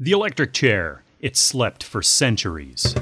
The 0.00 0.12
electric 0.12 0.52
chair. 0.52 1.02
It 1.18 1.36
slept 1.36 1.82
for 1.82 2.02
centuries. 2.02 2.94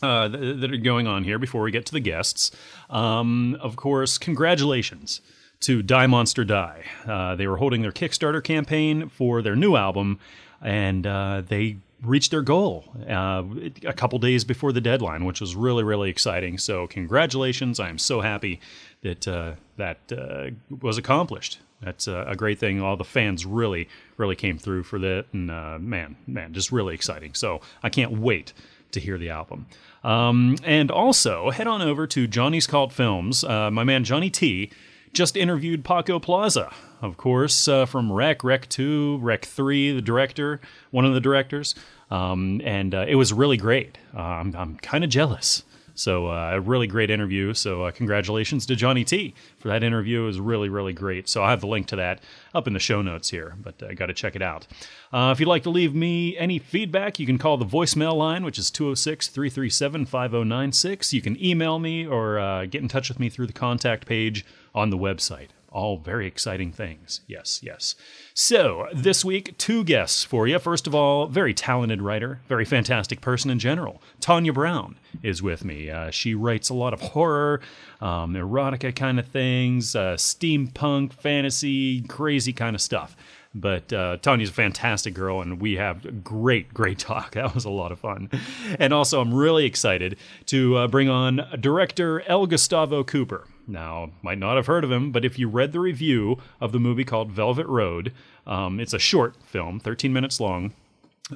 uh, 0.02 0.28
that 0.28 0.70
are 0.72 0.76
going 0.76 1.06
on 1.06 1.24
here 1.24 1.38
before 1.38 1.62
we 1.62 1.70
get 1.70 1.86
to 1.86 1.92
the 1.92 2.00
guests. 2.00 2.50
Um, 2.90 3.56
of 3.60 3.76
course, 3.76 4.18
congratulations 4.18 5.20
to 5.60 5.82
Die 5.82 6.06
Monster 6.06 6.44
Die. 6.44 6.84
Uh, 7.06 7.34
they 7.34 7.46
were 7.46 7.56
holding 7.56 7.82
their 7.82 7.92
Kickstarter 7.92 8.42
campaign 8.42 9.08
for 9.08 9.42
their 9.42 9.56
new 9.56 9.76
album, 9.76 10.18
and 10.60 11.06
uh, 11.06 11.42
they 11.46 11.78
reached 12.02 12.30
their 12.30 12.42
goal 12.42 12.84
uh, 13.08 13.42
a 13.84 13.92
couple 13.92 14.18
days 14.18 14.44
before 14.44 14.72
the 14.72 14.80
deadline, 14.80 15.24
which 15.24 15.40
was 15.40 15.56
really, 15.56 15.82
really 15.82 16.10
exciting. 16.10 16.58
So, 16.58 16.86
congratulations! 16.86 17.80
I 17.80 17.88
am 17.88 17.98
so 17.98 18.20
happy 18.20 18.60
that 19.02 19.26
uh, 19.26 19.52
that 19.76 19.98
uh, 20.12 20.50
was 20.80 20.98
accomplished. 20.98 21.58
That's 21.82 22.08
a, 22.08 22.34
great 22.36 22.58
thing. 22.58 22.80
All 22.80 22.96
the 22.96 23.04
fans 23.04 23.44
really, 23.44 23.86
really 24.16 24.34
came 24.34 24.56
through 24.56 24.84
for 24.84 24.98
that, 24.98 25.26
and 25.34 25.48
man, 25.86 26.16
man, 26.26 26.54
just 26.54 26.72
really 26.72 26.94
exciting. 26.94 27.34
So, 27.34 27.60
I 27.82 27.90
can't 27.90 28.12
wait 28.12 28.54
to 28.92 29.00
hear 29.00 29.18
the 29.18 29.30
album. 29.30 29.66
Um, 30.04 30.56
and 30.62 30.90
also, 30.90 31.50
head 31.50 31.66
on 31.66 31.82
over 31.82 32.06
to 32.06 32.26
Johnny's 32.26 32.66
Cult 32.66 32.92
Films. 32.92 33.42
Uh, 33.42 33.70
my 33.70 33.84
man 33.84 34.04
Johnny 34.04 34.30
T 34.30 34.70
just 35.12 35.36
interviewed 35.36 35.84
Paco 35.84 36.18
Plaza, 36.18 36.72
of 37.00 37.16
course, 37.16 37.68
uh, 37.68 37.86
from 37.86 38.12
Rec, 38.12 38.44
Rec 38.44 38.68
2, 38.68 39.18
Rec 39.20 39.44
3, 39.44 39.92
the 39.92 40.02
director, 40.02 40.60
one 40.90 41.04
of 41.04 41.14
the 41.14 41.20
directors. 41.20 41.74
Um, 42.10 42.60
and 42.64 42.94
uh, 42.94 43.06
it 43.08 43.16
was 43.16 43.32
really 43.32 43.56
great. 43.56 43.98
Uh, 44.14 44.20
I'm, 44.20 44.54
I'm 44.54 44.76
kind 44.76 45.02
of 45.02 45.10
jealous. 45.10 45.64
So 45.96 46.28
uh, 46.28 46.50
a 46.52 46.60
really 46.60 46.86
great 46.86 47.10
interview. 47.10 47.54
So 47.54 47.84
uh, 47.84 47.90
congratulations 47.90 48.66
to 48.66 48.76
Johnny 48.76 49.02
T 49.02 49.34
for 49.58 49.68
that 49.68 49.82
interview. 49.82 50.22
It 50.22 50.26
was 50.26 50.40
really 50.40 50.68
really 50.68 50.92
great. 50.92 51.28
So 51.28 51.42
I 51.42 51.50
have 51.50 51.60
the 51.60 51.66
link 51.66 51.86
to 51.88 51.96
that 51.96 52.20
up 52.54 52.66
in 52.66 52.72
the 52.72 52.78
show 52.78 53.02
notes 53.02 53.30
here, 53.30 53.54
but 53.60 53.82
I 53.82 53.86
uh, 53.86 53.94
got 53.94 54.06
to 54.06 54.14
check 54.14 54.36
it 54.36 54.42
out. 54.42 54.66
Uh, 55.12 55.30
if 55.32 55.40
you'd 55.40 55.48
like 55.48 55.62
to 55.64 55.70
leave 55.70 55.94
me 55.94 56.36
any 56.36 56.58
feedback, 56.58 57.18
you 57.18 57.26
can 57.26 57.38
call 57.38 57.56
the 57.56 57.66
voicemail 57.66 58.14
line, 58.16 58.44
which 58.44 58.58
is 58.58 58.70
206 58.70 59.28
337 59.28 60.06
5096. 60.06 61.12
You 61.12 61.22
can 61.22 61.42
email 61.42 61.78
me 61.78 62.06
or 62.06 62.38
uh, 62.38 62.66
get 62.66 62.82
in 62.82 62.88
touch 62.88 63.08
with 63.08 63.18
me 63.18 63.28
through 63.28 63.46
the 63.46 63.52
contact 63.52 64.06
page 64.06 64.44
on 64.74 64.90
the 64.90 64.98
website. 64.98 65.48
All 65.76 65.98
very 65.98 66.26
exciting 66.26 66.72
things. 66.72 67.20
Yes, 67.26 67.60
yes. 67.62 67.96
So, 68.32 68.88
this 68.94 69.26
week, 69.26 69.58
two 69.58 69.84
guests 69.84 70.24
for 70.24 70.48
you. 70.48 70.58
First 70.58 70.86
of 70.86 70.94
all, 70.94 71.26
very 71.26 71.52
talented 71.52 72.00
writer, 72.00 72.40
very 72.48 72.64
fantastic 72.64 73.20
person 73.20 73.50
in 73.50 73.58
general. 73.58 74.00
Tonia 74.18 74.54
Brown 74.54 74.96
is 75.22 75.42
with 75.42 75.66
me. 75.66 75.90
Uh, 75.90 76.10
she 76.10 76.34
writes 76.34 76.70
a 76.70 76.74
lot 76.74 76.94
of 76.94 77.02
horror, 77.02 77.60
um, 78.00 78.32
erotica 78.32 78.96
kind 78.96 79.20
of 79.20 79.26
things, 79.26 79.94
uh, 79.94 80.14
steampunk, 80.14 81.12
fantasy, 81.12 82.00
crazy 82.00 82.54
kind 82.54 82.74
of 82.74 82.80
stuff. 82.80 83.14
But 83.54 83.92
uh, 83.92 84.16
Tonia's 84.22 84.48
a 84.48 84.54
fantastic 84.54 85.12
girl, 85.12 85.42
and 85.42 85.60
we 85.60 85.74
have 85.74 86.24
great, 86.24 86.72
great 86.72 86.98
talk. 86.98 87.34
That 87.34 87.54
was 87.54 87.66
a 87.66 87.70
lot 87.70 87.92
of 87.92 87.98
fun. 87.98 88.30
And 88.78 88.94
also, 88.94 89.20
I'm 89.20 89.34
really 89.34 89.66
excited 89.66 90.16
to 90.46 90.76
uh, 90.78 90.88
bring 90.88 91.10
on 91.10 91.46
director 91.60 92.22
El 92.22 92.46
Gustavo 92.46 93.04
Cooper. 93.04 93.46
Now, 93.66 94.10
might 94.22 94.38
not 94.38 94.56
have 94.56 94.66
heard 94.66 94.84
of 94.84 94.92
him, 94.92 95.10
but 95.10 95.24
if 95.24 95.38
you 95.38 95.48
read 95.48 95.72
the 95.72 95.80
review 95.80 96.38
of 96.60 96.72
the 96.72 96.80
movie 96.80 97.04
called 97.04 97.32
Velvet 97.32 97.66
Road, 97.66 98.12
um, 98.46 98.78
it's 98.78 98.92
a 98.92 98.98
short 98.98 99.34
film, 99.44 99.80
13 99.80 100.12
minutes 100.12 100.40
long. 100.40 100.72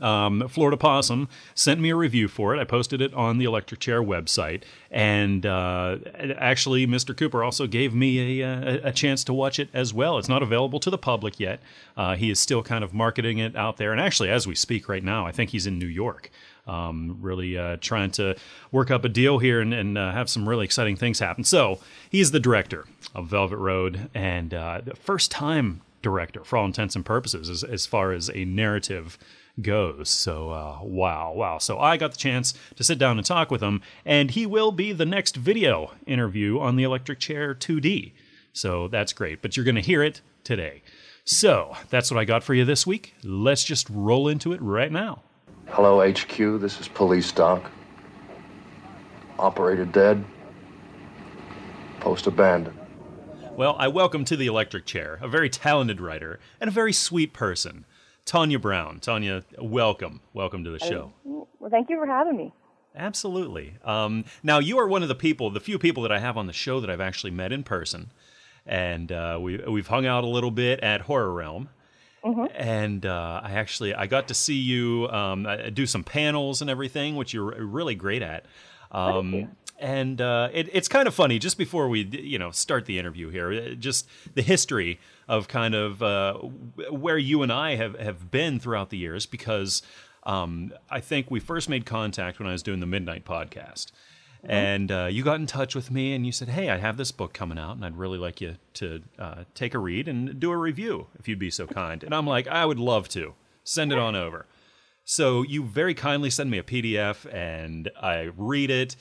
Um, 0.01 0.47
Florida 0.49 0.77
Possum 0.77 1.29
sent 1.57 1.81
me 1.81 1.91
a 1.91 1.97
review 1.97 2.29
for 2.29 2.55
it. 2.55 2.61
I 2.61 2.65
posted 2.65 3.01
it 3.01 3.13
on 3.13 3.39
the 3.39 3.45
Electric 3.45 3.81
Chair 3.81 4.01
website, 4.01 4.63
and 4.89 5.45
uh, 5.45 5.99
actually, 6.39 6.87
Mr. 6.87 7.17
Cooper 7.17 7.43
also 7.43 7.67
gave 7.67 7.93
me 7.93 8.41
a, 8.41 8.47
a, 8.47 8.81
a, 8.85 8.93
chance 8.93 9.25
to 9.25 9.35
watch 9.35 9.59
it 9.59 9.69
as 9.75 9.93
well. 9.93 10.17
It's 10.17 10.29
not 10.29 10.45
available 10.45 10.79
to 10.79 10.91
the 10.91 10.99
public 10.99 11.41
yet. 11.41 11.61
Uh, 11.97 12.15
he 12.15 12.31
is 12.31 12.39
still 12.39 12.63
kind 12.63 12.85
of 12.85 12.95
marketing 12.95 13.39
it 13.39 13.57
out 13.57 13.79
there, 13.79 13.91
and 13.91 14.01
actually, 14.01 14.31
as 14.31 14.47
we 14.47 14.55
speak 14.55 14.89
right 14.89 15.03
now, 15.03 15.27
I 15.27 15.33
think 15.33 15.51
he's 15.51 15.67
in 15.67 15.81
New 15.81 15.87
York 15.87 16.31
um, 16.71 17.19
really 17.21 17.59
uh, 17.59 17.77
trying 17.81 18.11
to 18.13 18.37
work 18.71 18.91
up 18.91 19.05
a 19.05 19.09
deal 19.09 19.39
here 19.39 19.61
and, 19.61 19.75
and 19.75 19.99
uh, 19.99 20.13
have 20.13 20.31
some 20.31 20.49
really 20.49 20.65
exciting 20.65 20.97
things 20.97 21.19
happen. 21.19 21.45
So 21.45 21.81
he's 22.11 22.31
the 22.31 22.41
director 22.41 22.87
of 23.15 23.27
Velvet 23.27 23.57
Road 23.57 24.09
and 24.15 24.55
uh, 24.55 24.81
the 24.85 24.95
first 24.95 25.31
time 25.31 25.83
director 26.03 26.45
for 26.45 26.57
all 26.57 26.65
intents 26.65 26.97
and 26.97 27.05
purposes 27.05 27.49
as, 27.49 27.65
as 27.65 27.87
far 27.87 28.13
as 28.13 28.31
a 28.31 28.45
narrative 28.45 29.19
goes. 29.61 30.09
So, 30.09 30.51
uh, 30.51 30.79
wow, 30.83 31.33
wow. 31.33 31.59
So, 31.59 31.79
I 31.79 31.97
got 31.97 32.13
the 32.13 32.19
chance 32.19 32.55
to 32.77 32.85
sit 32.85 32.99
down 32.99 33.19
and 33.19 33.27
talk 33.27 33.51
with 33.51 33.63
him, 33.63 33.83
and 34.05 34.31
he 34.31 34.47
will 34.47 34.73
be 34.73 34.93
the 34.93 35.05
next 35.05 35.37
video 35.37 35.93
interview 36.07 36.59
on 36.59 36.77
the 36.77 36.85
Electric 36.85 37.19
Chair 37.19 37.55
2D. 37.55 38.13
So, 38.53 38.89
that's 38.89 39.13
great. 39.13 39.43
But 39.43 39.57
you're 39.57 39.65
going 39.65 39.75
to 39.75 39.83
hear 39.83 40.03
it 40.03 40.23
today. 40.45 40.83
So, 41.25 41.77
that's 41.91 42.11
what 42.11 42.19
I 42.19 42.25
got 42.25 42.43
for 42.43 42.55
you 42.55 42.65
this 42.65 42.87
week. 42.87 43.15
Let's 43.23 43.65
just 43.65 43.91
roll 43.91 44.29
into 44.29 44.53
it 44.53 44.63
right 44.63 44.91
now. 44.91 45.23
Hello, 45.73 46.01
HQ. 46.01 46.61
This 46.61 46.81
is 46.81 46.89
Police 46.89 47.31
Doc. 47.31 47.71
Operator 49.39 49.85
dead. 49.85 50.25
Post 52.01 52.27
abandoned. 52.27 52.77
Well, 53.53 53.77
I 53.79 53.87
welcome 53.87 54.25
to 54.25 54.37
the 54.37 54.49
electric 54.49 54.85
chair 54.85 55.21
a 55.23 55.29
very 55.29 55.49
talented 55.49 56.01
writer 56.01 56.41
and 56.61 56.67
a 56.67 56.73
very 56.73 56.93
sweet 56.93 57.33
person, 57.33 57.87
Tonia 58.27 58.61
Brown. 58.61 58.99
Tonia, 58.99 59.45
welcome. 59.61 60.21
Welcome 60.35 60.65
to 60.65 60.71
the 60.71 60.81
show. 60.81 61.13
Well, 61.23 61.71
thank 61.71 61.89
you 61.89 61.99
for 61.99 62.07
having 62.07 62.37
me. 62.37 62.53
Absolutely. 62.97 63.75
Um, 63.85 64.25
now, 64.43 64.59
you 64.59 64.77
are 64.81 64.89
one 64.89 65.05
of 65.05 65.09
the 65.09 65.15
people, 65.15 65.51
the 65.51 65.61
few 65.61 65.79
people 65.79 66.03
that 66.03 66.11
I 66.11 66.19
have 66.19 66.37
on 66.37 66.49
the 66.49 66.53
show 66.53 66.81
that 66.81 66.91
I've 66.91 67.01
actually 67.01 67.31
met 67.31 67.53
in 67.53 67.63
person. 67.63 68.11
And 68.67 69.13
uh, 69.13 69.39
we, 69.41 69.59
we've 69.59 69.87
hung 69.87 70.05
out 70.05 70.25
a 70.25 70.29
little 70.29 70.51
bit 70.51 70.81
at 70.81 71.03
Horror 71.03 71.33
Realm. 71.33 71.69
Mm-hmm. 72.25 72.47
And 72.55 73.07
uh, 73.07 73.41
I 73.43 73.53
actually 73.53 73.95
I 73.95 74.07
got 74.07 74.29
to 74.29 74.35
see 74.35 74.57
you 74.57 75.09
um, 75.09 75.47
do 75.73 75.87
some 75.87 76.05
panels 76.05 76.61
and 76.61 76.69
everything, 76.69 77.17
which 77.17 77.33
you're 77.33 77.65
really 77.65 77.95
great 77.95 78.23
at. 78.23 78.45
Um, 78.91 79.57
and 79.79 80.21
uh, 80.21 80.51
it, 80.53 80.69
it's 80.73 80.89
kind 80.89 81.09
of 81.09 81.15
funny. 81.15 81.39
Just 81.39 81.57
before 81.57 81.89
we 81.89 82.03
you 82.03 82.39
know 82.39 82.51
start 82.51 82.85
the 82.85 82.99
interview 82.99 83.31
here, 83.31 83.53
uh, 83.53 83.75
just 83.75 84.07
the 84.35 84.43
history 84.43 85.01
of 85.27 85.49
kind 85.49 85.75
of 85.75 86.03
uh, 86.03 86.35
where 86.91 87.19
you 87.19 87.43
and 87.43 87.51
I 87.51 87.77
have 87.77 87.99
have 87.99 88.31
been 88.31 88.61
throughout 88.61 88.91
the 88.91 88.99
years, 88.99 89.25
because 89.25 89.83
um, 90.25 90.73
I 90.91 91.01
think 91.01 91.31
we 91.31 91.41
first 91.41 91.69
made 91.69 91.87
contact 91.87 92.39
when 92.39 92.47
I 92.49 92.53
was 92.53 92.63
doing 92.63 92.81
the 92.81 92.87
Midnight 92.87 93.25
podcast. 93.25 93.91
Mm-hmm. 94.43 94.51
And 94.51 94.93
uh, 94.93 95.09
you 95.11 95.23
got 95.23 95.39
in 95.39 95.47
touch 95.47 95.75
with 95.75 95.91
me 95.91 96.15
and 96.15 96.25
you 96.25 96.33
said, 96.33 96.49
Hey, 96.49 96.71
I 96.71 96.79
have 96.79 96.97
this 96.97 97.13
book 97.13 97.33
coming 97.33 97.59
out 97.59 97.77
and 97.77 97.85
I'd 97.85 97.97
really 97.97 98.19
like 98.19 98.41
you 98.41 98.57
to 98.75 99.03
uh, 99.19 99.45
take 99.55 99.75
a 99.75 99.79
read 99.79 100.09
and 100.09 100.41
do 100.41 100.51
a 100.51 100.57
review 100.57 101.09
if 101.19 101.29
you'd 101.29 101.39
be 101.39 101.51
so 101.51 101.67
kind. 101.67 102.03
And 102.03 102.15
I'm 102.15 102.27
like, 102.27 102.49
I 102.49 102.65
would 102.65 102.79
love 102.79 103.09
to. 103.11 103.35
Send 103.63 103.93
it 103.93 103.99
on 103.99 104.17
over. 104.17 104.47
So 105.05 105.43
you 105.43 105.65
very 105.65 105.95
kindly 105.95 106.31
send 106.31 106.51
me 106.51 106.59
a 106.59 106.63
PDF 106.63 107.33
and 107.33 107.91
I 108.01 108.31
read 108.37 108.71
it. 108.71 108.97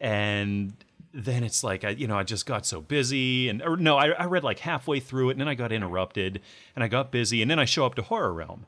And 0.00 0.74
then 1.12 1.42
it's 1.42 1.64
like, 1.64 1.82
I, 1.82 1.90
you 1.90 2.06
know, 2.06 2.16
I 2.16 2.22
just 2.22 2.46
got 2.46 2.64
so 2.64 2.80
busy. 2.80 3.48
And 3.48 3.62
or 3.62 3.76
no, 3.76 3.96
I, 3.96 4.10
I 4.10 4.24
read 4.26 4.44
like 4.44 4.60
halfway 4.60 5.00
through 5.00 5.30
it 5.30 5.32
and 5.32 5.40
then 5.40 5.48
I 5.48 5.54
got 5.54 5.72
interrupted 5.72 6.40
and 6.74 6.84
I 6.84 6.88
got 6.88 7.10
busy. 7.10 7.42
And 7.42 7.50
then 7.50 7.58
I 7.58 7.64
show 7.64 7.84
up 7.84 7.94
to 7.96 8.02
Horror 8.02 8.32
Realm 8.32 8.66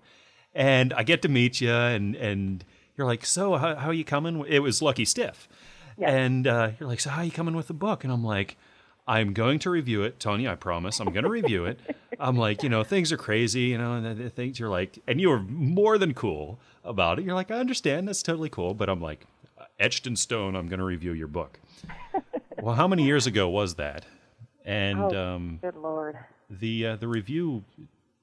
and 0.54 0.92
I 0.92 1.04
get 1.04 1.22
to 1.22 1.28
meet 1.28 1.60
you 1.60 1.72
and, 1.72 2.16
and, 2.16 2.64
you're 2.98 3.06
like, 3.06 3.24
so 3.24 3.54
how, 3.54 3.76
how 3.76 3.90
are 3.90 3.94
you 3.94 4.04
coming? 4.04 4.44
It 4.48 4.58
was 4.58 4.82
Lucky 4.82 5.04
Stiff, 5.04 5.48
Yeah. 5.98 6.10
and 6.10 6.46
uh, 6.46 6.70
you're 6.78 6.88
like, 6.88 7.00
so 7.00 7.10
how 7.10 7.22
are 7.22 7.24
you 7.24 7.30
coming 7.32 7.56
with 7.56 7.66
the 7.68 7.74
book? 7.74 8.04
And 8.04 8.12
I'm 8.12 8.24
like, 8.24 8.56
I'm 9.06 9.32
going 9.32 9.58
to 9.60 9.70
review 9.70 10.02
it, 10.02 10.20
Tony. 10.20 10.46
I 10.46 10.54
promise. 10.54 11.00
I'm 11.00 11.12
going 11.12 11.24
to 11.24 11.30
review 11.30 11.64
it. 11.64 11.80
I'm 12.20 12.36
like, 12.36 12.62
you 12.62 12.68
know, 12.68 12.84
things 12.84 13.10
are 13.10 13.16
crazy, 13.16 13.62
you 13.62 13.78
know, 13.78 13.94
and 13.94 14.32
things 14.34 14.60
you're 14.60 14.68
like, 14.68 14.98
and 15.06 15.20
you 15.20 15.30
were 15.30 15.40
more 15.40 15.96
than 15.98 16.12
cool 16.14 16.58
about 16.84 17.18
it. 17.18 17.24
You're 17.24 17.34
like, 17.34 17.50
I 17.50 17.56
understand, 17.58 18.06
that's 18.06 18.22
totally 18.22 18.50
cool, 18.50 18.74
but 18.74 18.88
I'm 18.90 19.00
like, 19.00 19.26
etched 19.80 20.06
in 20.06 20.14
stone, 20.16 20.54
I'm 20.56 20.68
going 20.68 20.78
to 20.78 20.84
review 20.84 21.12
your 21.12 21.26
book. 21.28 21.58
well, 22.60 22.74
how 22.74 22.86
many 22.86 23.04
years 23.04 23.26
ago 23.26 23.48
was 23.48 23.76
that? 23.76 24.04
And 24.64 25.00
Oh. 25.00 25.34
um, 25.36 25.58
Good 25.62 25.76
lord. 25.76 26.18
the 26.50 26.86
uh, 26.88 26.96
the 26.96 27.08
review 27.08 27.64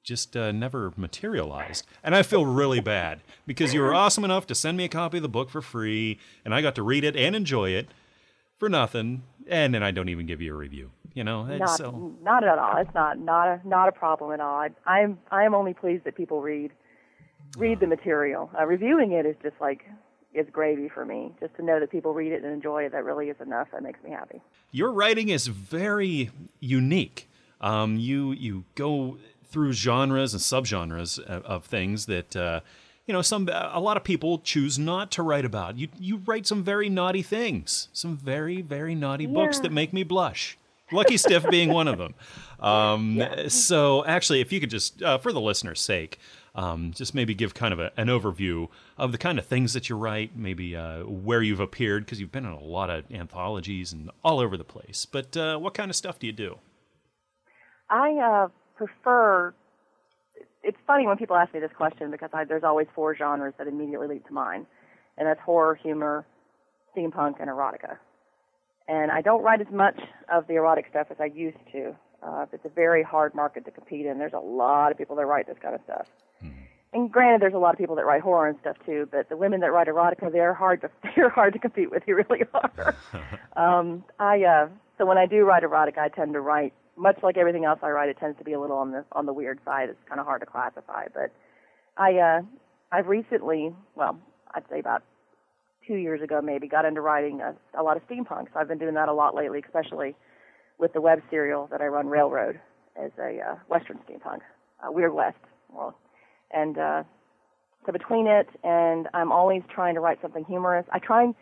just 0.05 0.37
uh, 0.37 0.51
never 0.51 0.93
materialized, 0.95 1.85
and 2.03 2.15
I 2.15 2.21
feel 2.23 2.45
really 2.45 2.79
bad 2.79 3.19
because 3.45 3.73
you 3.73 3.81
were 3.81 3.93
awesome 3.93 4.23
enough 4.23 4.45
to 4.47 4.55
send 4.55 4.77
me 4.77 4.85
a 4.85 4.89
copy 4.89 5.17
of 5.17 5.23
the 5.23 5.29
book 5.29 5.49
for 5.49 5.61
free, 5.61 6.19
and 6.45 6.53
I 6.53 6.61
got 6.61 6.75
to 6.75 6.83
read 6.83 7.03
it 7.03 7.15
and 7.17 7.35
enjoy 7.35 7.71
it 7.71 7.89
for 8.57 8.69
nothing, 8.69 9.23
and 9.49 9.73
then 9.73 9.83
I 9.83 9.91
don't 9.91 10.07
even 10.09 10.25
give 10.27 10.41
you 10.41 10.53
a 10.53 10.57
review. 10.57 10.91
You 11.13 11.23
know, 11.23 11.43
Not 11.43 11.69
so 11.77 12.13
not 12.21 12.43
at 12.43 12.59
all. 12.59 12.77
It's 12.77 12.93
not 12.93 13.17
not 13.19 13.47
a 13.47 13.61
not 13.67 13.87
a 13.89 13.91
problem 13.91 14.31
at 14.31 14.39
all. 14.39 14.59
I, 14.59 14.69
I'm 14.85 15.17
I 15.31 15.43
am 15.43 15.55
only 15.55 15.73
pleased 15.73 16.03
that 16.03 16.15
people 16.15 16.41
read 16.41 16.71
read 17.57 17.79
the 17.79 17.87
material. 17.87 18.49
Uh, 18.57 18.65
reviewing 18.65 19.11
it 19.13 19.25
is 19.25 19.35
just 19.41 19.55
like 19.59 19.85
is 20.33 20.45
gravy 20.51 20.89
for 20.89 21.05
me. 21.05 21.31
Just 21.39 21.55
to 21.55 21.63
know 21.63 21.79
that 21.79 21.89
people 21.89 22.13
read 22.13 22.33
it 22.33 22.43
and 22.43 22.51
enjoy 22.53 22.83
it, 22.83 22.91
that 22.91 23.05
really 23.05 23.29
is 23.29 23.37
enough. 23.39 23.69
That 23.71 23.81
makes 23.81 24.03
me 24.03 24.11
happy. 24.11 24.41
your 24.71 24.91
writing 24.91 25.29
is 25.29 25.47
very 25.47 26.29
unique. 26.59 27.29
Um, 27.61 27.95
you 27.97 28.33
you 28.33 28.65
go 28.75 29.17
through 29.55 29.71
genres 29.71 30.33
and 30.33 30.41
subgenres 30.41 31.17
of, 31.17 31.45
of 31.45 31.63
things 31.63 32.07
that 32.07 32.35
uh, 32.35 32.59
you 33.05 33.13
know 33.13 33.21
some 33.21 33.47
a 33.47 33.79
lot 33.79 33.95
of 33.95 34.03
people 34.03 34.39
choose 34.39 34.77
not 34.77 35.11
to 35.11 35.23
write 35.23 35.45
about. 35.45 35.77
You 35.77 35.87
you 35.97 36.17
write 36.25 36.45
some 36.45 36.61
very 36.61 36.89
naughty 36.89 37.21
things, 37.21 37.87
some 37.93 38.17
very 38.17 38.61
very 38.61 38.95
naughty 38.95 39.25
books 39.25 39.59
that 39.59 39.71
make 39.71 39.93
me 39.93 40.03
blush. 40.03 40.57
Lucky 40.91 41.15
Stiff 41.15 41.49
being 41.49 41.69
one 41.71 41.87
of 41.87 41.97
them. 41.97 42.15
Um, 42.59 43.23
So 43.47 44.03
actually, 44.05 44.41
if 44.41 44.51
you 44.51 44.59
could 44.59 44.69
just 44.69 45.01
uh, 45.01 45.17
for 45.19 45.31
the 45.31 45.41
listener's 45.41 45.79
sake. 45.79 46.19
Um, 46.57 46.93
just 46.95 47.13
maybe 47.13 47.35
give 47.35 47.53
kind 47.53 47.73
of 47.73 47.81
a, 47.81 47.91
an 47.97 48.07
overview 48.07 48.69
of 48.97 49.11
the 49.11 49.17
kind 49.17 49.37
of 49.37 49.45
things 49.45 49.73
that 49.73 49.89
you 49.89 49.97
write, 49.97 50.37
maybe 50.37 50.73
uh, 50.73 50.99
where 50.99 51.41
you've 51.41 51.59
appeared, 51.59 52.05
because 52.05 52.21
you've 52.21 52.31
been 52.31 52.45
in 52.45 52.53
a 52.53 52.63
lot 52.63 52.89
of 52.89 53.03
anthologies 53.11 53.91
and 53.91 54.09
all 54.23 54.39
over 54.39 54.55
the 54.55 54.63
place. 54.63 55.05
But 55.05 55.35
uh, 55.35 55.57
what 55.57 55.73
kind 55.73 55.91
of 55.91 55.97
stuff 55.97 56.17
do 56.17 56.27
you 56.27 56.31
do? 56.31 56.59
I 57.89 58.11
uh, 58.13 58.47
prefer. 58.75 59.53
It's 60.63 60.77
funny 60.87 61.05
when 61.07 61.17
people 61.17 61.35
ask 61.35 61.53
me 61.53 61.59
this 61.59 61.71
question 61.75 62.11
because 62.11 62.29
I, 62.33 62.43
there's 62.43 62.63
always 62.63 62.87
four 62.95 63.15
genres 63.15 63.53
that 63.57 63.67
immediately 63.67 64.07
leap 64.07 64.27
to 64.27 64.33
mind, 64.33 64.65
and 65.17 65.27
that's 65.27 65.39
horror, 65.41 65.75
humor, 65.75 66.25
steampunk, 66.95 67.39
and 67.39 67.49
erotica. 67.49 67.97
And 68.87 69.11
I 69.11 69.21
don't 69.21 69.43
write 69.43 69.61
as 69.61 69.71
much 69.71 69.99
of 70.31 70.47
the 70.47 70.55
erotic 70.55 70.87
stuff 70.89 71.07
as 71.09 71.17
I 71.19 71.25
used 71.25 71.57
to. 71.71 71.95
Uh, 72.21 72.45
it's 72.51 72.65
a 72.65 72.69
very 72.69 73.03
hard 73.03 73.35
market 73.35 73.65
to 73.65 73.71
compete 73.71 74.05
in. 74.05 74.17
There's 74.17 74.33
a 74.33 74.39
lot 74.39 74.91
of 74.91 74.97
people 74.97 75.15
that 75.17 75.25
write 75.25 75.47
this 75.47 75.57
kind 75.61 75.75
of 75.75 75.81
stuff. 75.83 76.07
And 76.95 77.11
granted, 77.11 77.41
there's 77.41 77.53
a 77.53 77.57
lot 77.57 77.73
of 77.73 77.77
people 77.77 77.97
that 77.97 78.05
write 78.05 78.21
horror 78.21 78.47
and 78.47 78.57
stuff 78.61 78.77
too. 78.85 79.07
But 79.11 79.27
the 79.27 79.35
women 79.35 79.59
that 79.59 79.73
write 79.73 79.87
erotica, 79.87 80.31
they're 80.31 80.53
hard 80.53 80.79
to 80.81 80.89
they're 81.15 81.29
hard 81.29 81.51
to 81.53 81.59
compete 81.59 81.91
with. 81.91 82.03
You 82.07 82.15
really 82.15 82.45
are. 82.53 82.95
um, 83.57 84.05
I 84.17 84.43
uh, 84.43 84.69
so 84.97 85.05
when 85.05 85.17
I 85.17 85.25
do 85.25 85.43
write 85.43 85.63
erotica, 85.63 85.97
I 85.97 86.07
tend 86.07 86.33
to 86.33 86.39
write 86.39 86.73
much 86.97 87.17
like 87.23 87.37
everything 87.37 87.65
else 87.65 87.79
I 87.81 87.89
write. 87.89 88.09
It 88.09 88.17
tends 88.19 88.37
to 88.37 88.43
be 88.43 88.53
a 88.53 88.59
little 88.59 88.77
on 88.77 88.91
the 88.91 89.05
on 89.11 89.25
the 89.25 89.33
weird 89.33 89.59
side. 89.65 89.89
It's 89.89 89.99
kind 90.07 90.19
of 90.19 90.25
hard 90.25 90.41
to 90.41 90.45
classify. 90.45 91.05
But 91.13 91.31
I 91.97 92.15
uh, 92.15 92.41
I've 92.91 93.07
recently, 93.07 93.73
well, 93.95 94.19
I'd 94.53 94.63
say 94.69 94.79
about 94.79 95.03
two 95.87 95.95
years 95.95 96.21
ago 96.21 96.41
maybe, 96.41 96.67
got 96.67 96.85
into 96.85 97.01
writing 97.01 97.41
a, 97.41 97.55
a 97.79 97.83
lot 97.83 97.97
of 97.97 98.07
steampunk. 98.07 98.47
So 98.53 98.59
I've 98.59 98.67
been 98.67 98.77
doing 98.77 98.95
that 98.95 99.09
a 99.09 99.13
lot 99.13 99.35
lately, 99.35 99.61
especially 99.65 100.15
with 100.79 100.93
the 100.93 101.01
web 101.01 101.19
serial 101.29 101.67
that 101.71 101.81
I 101.81 101.85
run, 101.85 102.07
Railroad, 102.07 102.59
as 102.95 103.11
a 103.19 103.39
uh, 103.39 103.55
Western 103.69 103.99
steampunk, 104.09 104.39
uh, 104.83 104.91
Weird 104.91 105.13
West 105.13 105.37
world. 105.73 105.93
And 106.51 106.77
uh, 106.77 107.03
so 107.85 107.91
between 107.91 108.27
it 108.27 108.47
and 108.63 109.07
I'm 109.13 109.31
always 109.31 109.61
trying 109.73 109.95
to 109.95 109.99
write 109.99 110.19
something 110.21 110.45
humorous. 110.45 110.85
I 110.91 110.99
try 110.99 111.23
and 111.23 111.35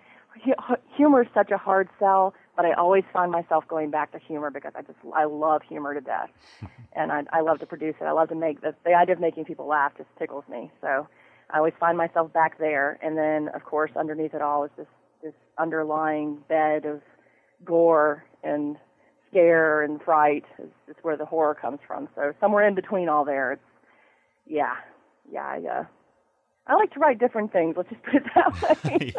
humor 0.95 1.21
is 1.21 1.27
such 1.33 1.51
a 1.51 1.57
hard 1.57 1.89
sell, 1.99 2.33
but 2.55 2.65
I 2.65 2.73
always 2.73 3.03
find 3.11 3.31
myself 3.31 3.67
going 3.67 3.89
back 3.91 4.11
to 4.11 4.19
humor 4.19 4.51
because 4.51 4.73
I 4.75 4.81
just 4.81 4.97
I 5.15 5.25
love 5.25 5.61
humor 5.67 5.93
to 5.93 6.01
death, 6.01 6.29
and 6.95 7.11
I 7.11 7.23
I 7.31 7.41
love 7.41 7.59
to 7.59 7.65
produce 7.65 7.95
it. 7.99 8.05
I 8.05 8.11
love 8.11 8.29
to 8.29 8.35
make 8.35 8.61
the 8.61 8.75
the 8.85 8.93
idea 8.93 9.15
of 9.15 9.21
making 9.21 9.45
people 9.45 9.67
laugh 9.67 9.93
just 9.97 10.09
tickles 10.19 10.43
me. 10.49 10.71
So 10.81 11.07
I 11.49 11.57
always 11.57 11.73
find 11.79 11.97
myself 11.97 12.31
back 12.33 12.57
there, 12.59 12.99
and 13.01 13.17
then 13.17 13.49
of 13.55 13.63
course 13.65 13.91
underneath 13.95 14.33
it 14.33 14.41
all 14.41 14.63
is 14.63 14.71
this 14.77 14.87
this 15.23 15.33
underlying 15.57 16.39
bed 16.49 16.85
of 16.85 17.01
gore 17.65 18.25
and 18.43 18.77
scare 19.29 19.81
and 19.81 20.01
fright 20.01 20.43
is, 20.59 20.69
is 20.87 20.95
where 21.01 21.17
the 21.17 21.25
horror 21.25 21.55
comes 21.55 21.79
from. 21.87 22.07
So 22.15 22.33
somewhere 22.39 22.67
in 22.67 22.75
between 22.75 23.09
all 23.09 23.25
there, 23.25 23.53
it's 23.53 23.61
yeah, 24.45 24.75
yeah. 25.31 25.45
I, 25.45 25.79
uh, 25.79 25.85
I 26.67 26.75
like 26.75 26.91
to 26.93 26.99
write 26.99 27.19
different 27.19 27.51
things. 27.51 27.75
Let's 27.77 27.89
just 27.89 28.03
put 28.03 28.15
it 28.15 28.23
that 28.35 28.83
way. 28.83 29.13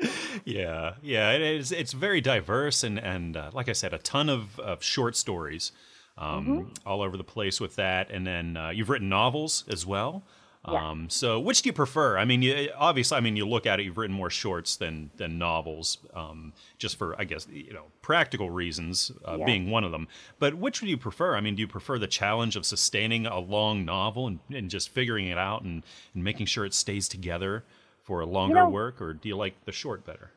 yeah, 0.44 0.94
yeah, 1.02 1.32
it 1.32 1.42
is. 1.42 1.72
It's 1.72 1.92
very 1.92 2.20
diverse, 2.20 2.82
and 2.82 2.98
and 2.98 3.36
uh, 3.36 3.50
like 3.52 3.68
I 3.68 3.72
said, 3.72 3.92
a 3.92 3.98
ton 3.98 4.28
of, 4.28 4.58
of 4.60 4.82
short 4.82 5.16
stories 5.16 5.72
um, 6.18 6.72
all 6.86 7.02
over 7.02 7.16
the 7.16 7.24
place 7.24 7.60
with 7.60 7.76
that. 7.76 8.10
And 8.10 8.26
then 8.26 8.56
uh, 8.56 8.70
you've 8.70 8.90
written 8.90 9.08
novels 9.08 9.64
as 9.68 9.86
well. 9.86 10.22
Yeah. 10.70 10.90
Um, 10.90 11.08
so, 11.08 11.40
which 11.40 11.62
do 11.62 11.70
you 11.70 11.72
prefer? 11.72 12.18
I 12.18 12.26
mean, 12.26 12.42
you, 12.42 12.68
obviously, 12.76 13.16
I 13.16 13.20
mean, 13.20 13.34
you 13.34 13.48
look 13.48 13.64
at 13.64 13.80
it, 13.80 13.84
you've 13.84 13.96
written 13.96 14.14
more 14.14 14.28
shorts 14.28 14.76
than 14.76 15.10
than 15.16 15.38
novels, 15.38 15.96
um, 16.12 16.52
just 16.76 16.98
for 16.98 17.18
I 17.18 17.24
guess 17.24 17.46
you 17.50 17.72
know 17.72 17.84
practical 18.02 18.50
reasons, 18.50 19.10
uh, 19.26 19.36
Yeah. 19.38 19.46
being 19.46 19.70
one 19.70 19.84
of 19.84 19.90
them. 19.90 20.06
But 20.38 20.56
which 20.56 20.82
would 20.82 20.90
you 20.90 20.98
prefer? 20.98 21.34
I 21.34 21.40
mean, 21.40 21.54
do 21.54 21.62
you 21.62 21.66
prefer 21.68 21.98
the 21.98 22.06
challenge 22.06 22.56
of 22.56 22.66
sustaining 22.66 23.24
a 23.26 23.38
long 23.38 23.86
novel 23.86 24.26
and, 24.26 24.40
and 24.52 24.68
just 24.68 24.90
figuring 24.90 25.28
it 25.28 25.38
out 25.38 25.62
and, 25.62 25.82
and 26.14 26.22
making 26.22 26.44
sure 26.44 26.66
it 26.66 26.74
stays 26.74 27.08
together 27.08 27.64
for 28.10 28.22
a 28.22 28.26
longer 28.26 28.56
know- 28.56 28.68
work, 28.68 29.00
or 29.00 29.12
do 29.12 29.28
you 29.28 29.36
like 29.36 29.54
the 29.66 29.70
short 29.72 30.04
better? 30.04 30.32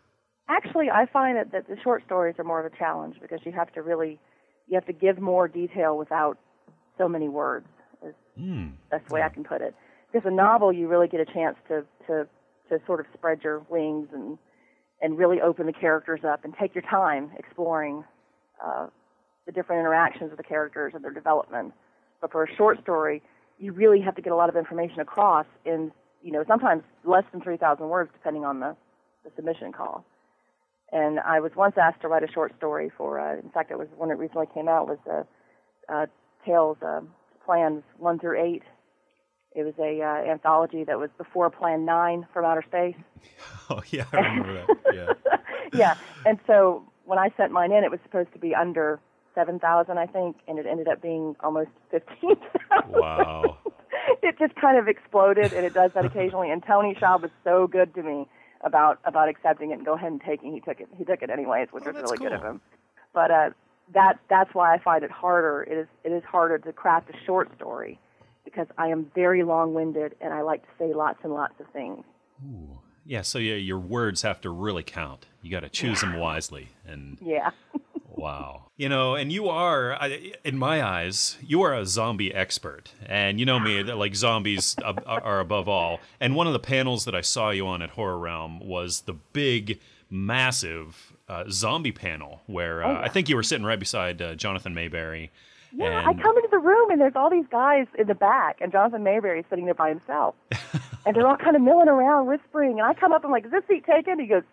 Actually, 0.48 0.92
I 0.92 1.08
find 1.08 1.36
that, 1.38 1.52
that 1.54 1.68
the 1.68 1.76
short 1.84 2.04
stories 2.06 2.36
are 2.38 2.44
more 2.44 2.64
of 2.64 2.72
a 2.72 2.78
challenge 2.78 3.16
because 3.20 3.40
you 3.46 3.52
have 3.52 3.74
to 3.74 3.82
really, 3.82 4.20
you 4.68 4.76
have 4.76 4.86
to 4.86 4.94
give 4.94 5.18
more 5.20 5.48
detail 5.48 5.98
without 5.98 6.38
so 7.00 7.10
many 7.10 7.28
words. 7.30 7.66
Is 8.06 8.14
Hmm. 8.38 8.68
that's 8.92 9.08
the 9.08 9.14
way 9.16 9.24
I 9.24 9.30
can 9.30 9.44
put 9.44 9.62
it. 9.62 9.74
Because 10.12 10.28
a 10.28 10.32
novel, 10.36 10.72
you 10.72 10.88
really 10.88 11.08
get 11.08 11.20
a 11.20 11.26
chance 11.26 11.58
to 11.70 11.84
to 12.06 12.28
to 12.70 12.80
sort 12.86 13.00
of 13.00 13.08
spread 13.16 13.44
your 13.44 13.60
wings 13.70 14.10
and 14.14 14.38
and 15.02 15.18
really 15.18 15.42
open 15.42 15.66
the 15.66 15.74
characters 15.74 16.24
up 16.24 16.46
and 16.46 16.54
take 16.56 16.76
your 16.76 16.84
time 16.84 17.32
exploring 17.40 18.04
uh, 18.64 18.86
the 19.48 19.52
different 19.52 19.80
interactions 19.80 20.30
of 20.32 20.38
the 20.38 20.44
characters 20.44 20.94
and 20.94 21.04
their 21.04 21.12
development. 21.12 21.74
But 22.22 22.32
for 22.32 22.44
a 22.44 22.56
short 22.56 22.80
story, 22.84 23.24
you 23.58 23.72
really 23.72 24.02
have 24.02 24.16
to 24.16 24.22
get 24.22 24.32
a 24.32 24.36
lot 24.36 24.50
of 24.50 24.56
information 24.56 25.00
across 25.00 25.48
in 25.66 25.92
you 26.24 26.32
know 26.32 26.44
sometimes 26.48 26.84
less 27.04 27.24
than 27.32 27.42
three 27.42 27.58
thousand 27.58 27.90
words, 27.90 28.10
depending 28.14 28.46
on 28.46 28.60
the, 28.60 28.76
the 29.24 29.32
submission 29.36 29.72
call. 29.72 30.06
And 30.92 31.20
I 31.20 31.40
was 31.40 31.52
once 31.56 31.76
asked 31.82 32.02
to 32.02 32.08
write 32.08 32.24
a 32.24 32.32
short 32.32 32.56
story 32.58 32.92
for. 32.96 33.20
Uh, 33.20 33.40
in 33.40 33.50
fact, 33.50 33.72
it 33.72 33.78
was 33.78 33.88
one 33.98 34.10
that 34.10 34.18
recently 34.18 34.48
came 34.54 34.68
out 34.68 34.88
was 34.88 35.00
uh, 35.12 35.24
uh, 35.92 36.06
Tales 36.46 36.78
uh, 36.86 37.02
Plans 37.46 37.84
one 37.98 38.20
through 38.20 38.42
eight. 38.42 38.64
It 39.56 39.64
was 39.64 39.74
a 39.80 40.02
uh, 40.02 40.32
anthology 40.32 40.84
that 40.84 40.98
was 40.98 41.10
before 41.18 41.50
Plan 41.50 41.86
Nine 41.86 42.26
from 42.34 42.46
outer 42.46 42.64
space. 42.68 42.96
Oh 43.70 43.82
yeah, 43.92 44.06
I 44.12 44.18
remember 44.18 44.54
that. 44.54 44.94
Yeah. 44.94 45.38
yeah, 45.74 45.96
and 46.26 46.38
so 46.46 46.84
when 47.06 47.18
I 47.18 47.30
sent 47.38 47.54
mine 47.54 47.72
in, 47.72 47.86
it 47.86 47.92
was 47.92 48.02
supposed 48.04 48.34
to 48.34 48.40
be 48.40 48.54
under 48.54 49.00
seven 49.34 49.58
thousand, 49.58 49.98
I 49.98 50.06
think, 50.06 50.36
and 50.50 50.60
it 50.60 50.66
ended 50.66 50.90
up 50.90 51.02
being 51.02 51.36
almost 51.40 51.70
fifteen 51.90 52.36
thousand. 52.70 52.92
Wow. 52.92 53.58
it 54.24 54.38
just 54.40 54.56
kind 54.56 54.78
of 54.78 54.88
exploded, 54.88 55.54
and 55.54 55.66
it 55.66 55.74
does 55.74 55.92
that 55.96 56.06
occasionally. 56.06 56.50
And 56.52 56.64
Tony 56.66 56.96
Schaub 57.00 57.22
was 57.22 57.32
so 57.44 57.68
good 57.68 57.94
to 57.96 58.04
me 58.04 58.28
about 58.64 59.00
about 59.06 59.30
accepting 59.30 59.72
it 59.72 59.76
and 59.76 59.86
go 59.86 59.94
ahead 59.96 60.12
and 60.12 60.22
taking. 60.22 60.54
He 60.54 60.60
took 60.60 60.80
it. 60.80 60.88
He 60.98 61.04
took 61.04 61.22
it 61.22 61.30
anyways, 61.30 61.70
which 61.72 61.84
Oh, 61.86 61.88
was 61.88 61.96
that's 61.96 62.12
really 62.12 62.18
good 62.18 62.34
of 62.34 62.42
him. 62.44 62.62
But 63.14 63.32
uh, 63.32 63.50
that 63.94 64.20
that's 64.30 64.54
why 64.54 64.74
I 64.74 64.80
find 64.80 65.04
it 65.04 65.12
harder. 65.12 65.64
It 65.64 65.78
is 65.78 65.88
it 66.04 66.12
is 66.12 66.24
harder 66.24 66.58
to 66.58 66.74
craft 66.74 67.10
a 67.10 67.26
short 67.26 67.54
story 67.56 68.00
because 68.46 68.68
I 68.78 68.88
am 68.88 69.12
very 69.16 69.44
long 69.44 69.74
winded 69.74 70.16
and 70.22 70.34
I 70.34 70.42
like 70.42 70.62
to 70.64 70.70
say 70.78 70.94
lots 70.94 71.20
and 71.24 71.34
lots 71.34 71.54
of 71.60 71.68
things. 71.74 72.04
Yeah, 73.06 73.22
so 73.22 73.38
yeah, 73.38 73.56
your 73.56 73.80
words 73.80 74.22
have 74.22 74.40
to 74.42 74.50
really 74.50 74.84
count. 74.84 75.28
You 75.42 75.52
got 75.52 75.62
to 75.62 75.70
choose 75.70 76.02
them 76.02 76.18
wisely. 76.18 76.70
And 76.86 77.18
Yeah. 77.26 77.52
Wow, 78.16 78.70
you 78.78 78.90
know, 78.90 79.16
and 79.16 79.32
you 79.32 79.50
are, 79.50 79.94
I- 79.94 80.34
in 80.44 80.58
my 80.58 80.84
eyes, 80.84 81.38
you 81.42 81.62
are 81.62 81.74
a 81.74 81.86
zombie 81.86 82.34
expert. 82.34 82.92
And 83.06 83.40
you 83.40 83.46
know 83.46 83.60
me, 83.60 83.82
that, 83.84 83.98
like 83.98 84.16
zombies 84.16 84.76
are 85.06 85.40
above 85.40 85.68
all. 85.68 86.00
And 86.20 86.36
one 86.36 86.48
of 86.48 86.54
the 86.54 86.60
panels 86.60 87.06
that 87.06 87.16
I 87.16 87.22
saw 87.22 87.50
you 87.50 87.68
on 87.68 87.82
at 87.82 87.92
Horror 87.92 88.18
Realm 88.20 88.60
was 88.60 89.02
the 89.02 89.14
big, 89.14 89.80
massive 90.10 91.14
uh, 91.28 91.46
zombie 91.50 91.92
panel 91.92 92.42
where 92.48 92.84
uh, 92.84 93.02
I 93.02 93.10
think 93.10 93.30
you 93.30 93.36
were 93.36 93.44
sitting 93.44 93.66
right 93.66 93.80
beside 93.80 94.22
uh, 94.22 94.36
Jonathan 94.36 94.74
Maberry. 94.76 95.30
Yeah, 95.76 96.04
I 96.06 96.14
come 96.14 96.36
into 96.38 96.50
the 96.52 96.60
room 96.60 96.92
and 96.92 97.02
there's 97.02 97.16
all 97.16 97.32
these 97.32 97.48
guys 97.50 97.88
in 97.98 98.06
the 98.06 98.14
back, 98.14 98.58
and 98.62 98.72
Jonathan 98.72 99.04
Maberry 99.04 99.40
is 99.40 99.46
sitting 99.50 99.66
there 99.66 99.74
by 99.74 99.90
himself. 99.90 100.36
and 101.06 101.16
they're 101.16 101.28
all 101.28 101.36
kind 101.38 101.56
of 101.56 101.64
milling 101.64 101.88
around, 101.88 102.28
whispering. 102.28 102.74
And 102.80 102.84
I 102.88 102.94
come 102.94 103.12
up, 103.12 103.24
and 103.24 103.26
I'm 103.26 103.32
like, 103.32 103.46
"Is 103.46 103.52
this 103.52 103.64
seat 103.68 103.84
taken?" 103.86 104.20
He 104.20 104.28
goes, 104.28 104.44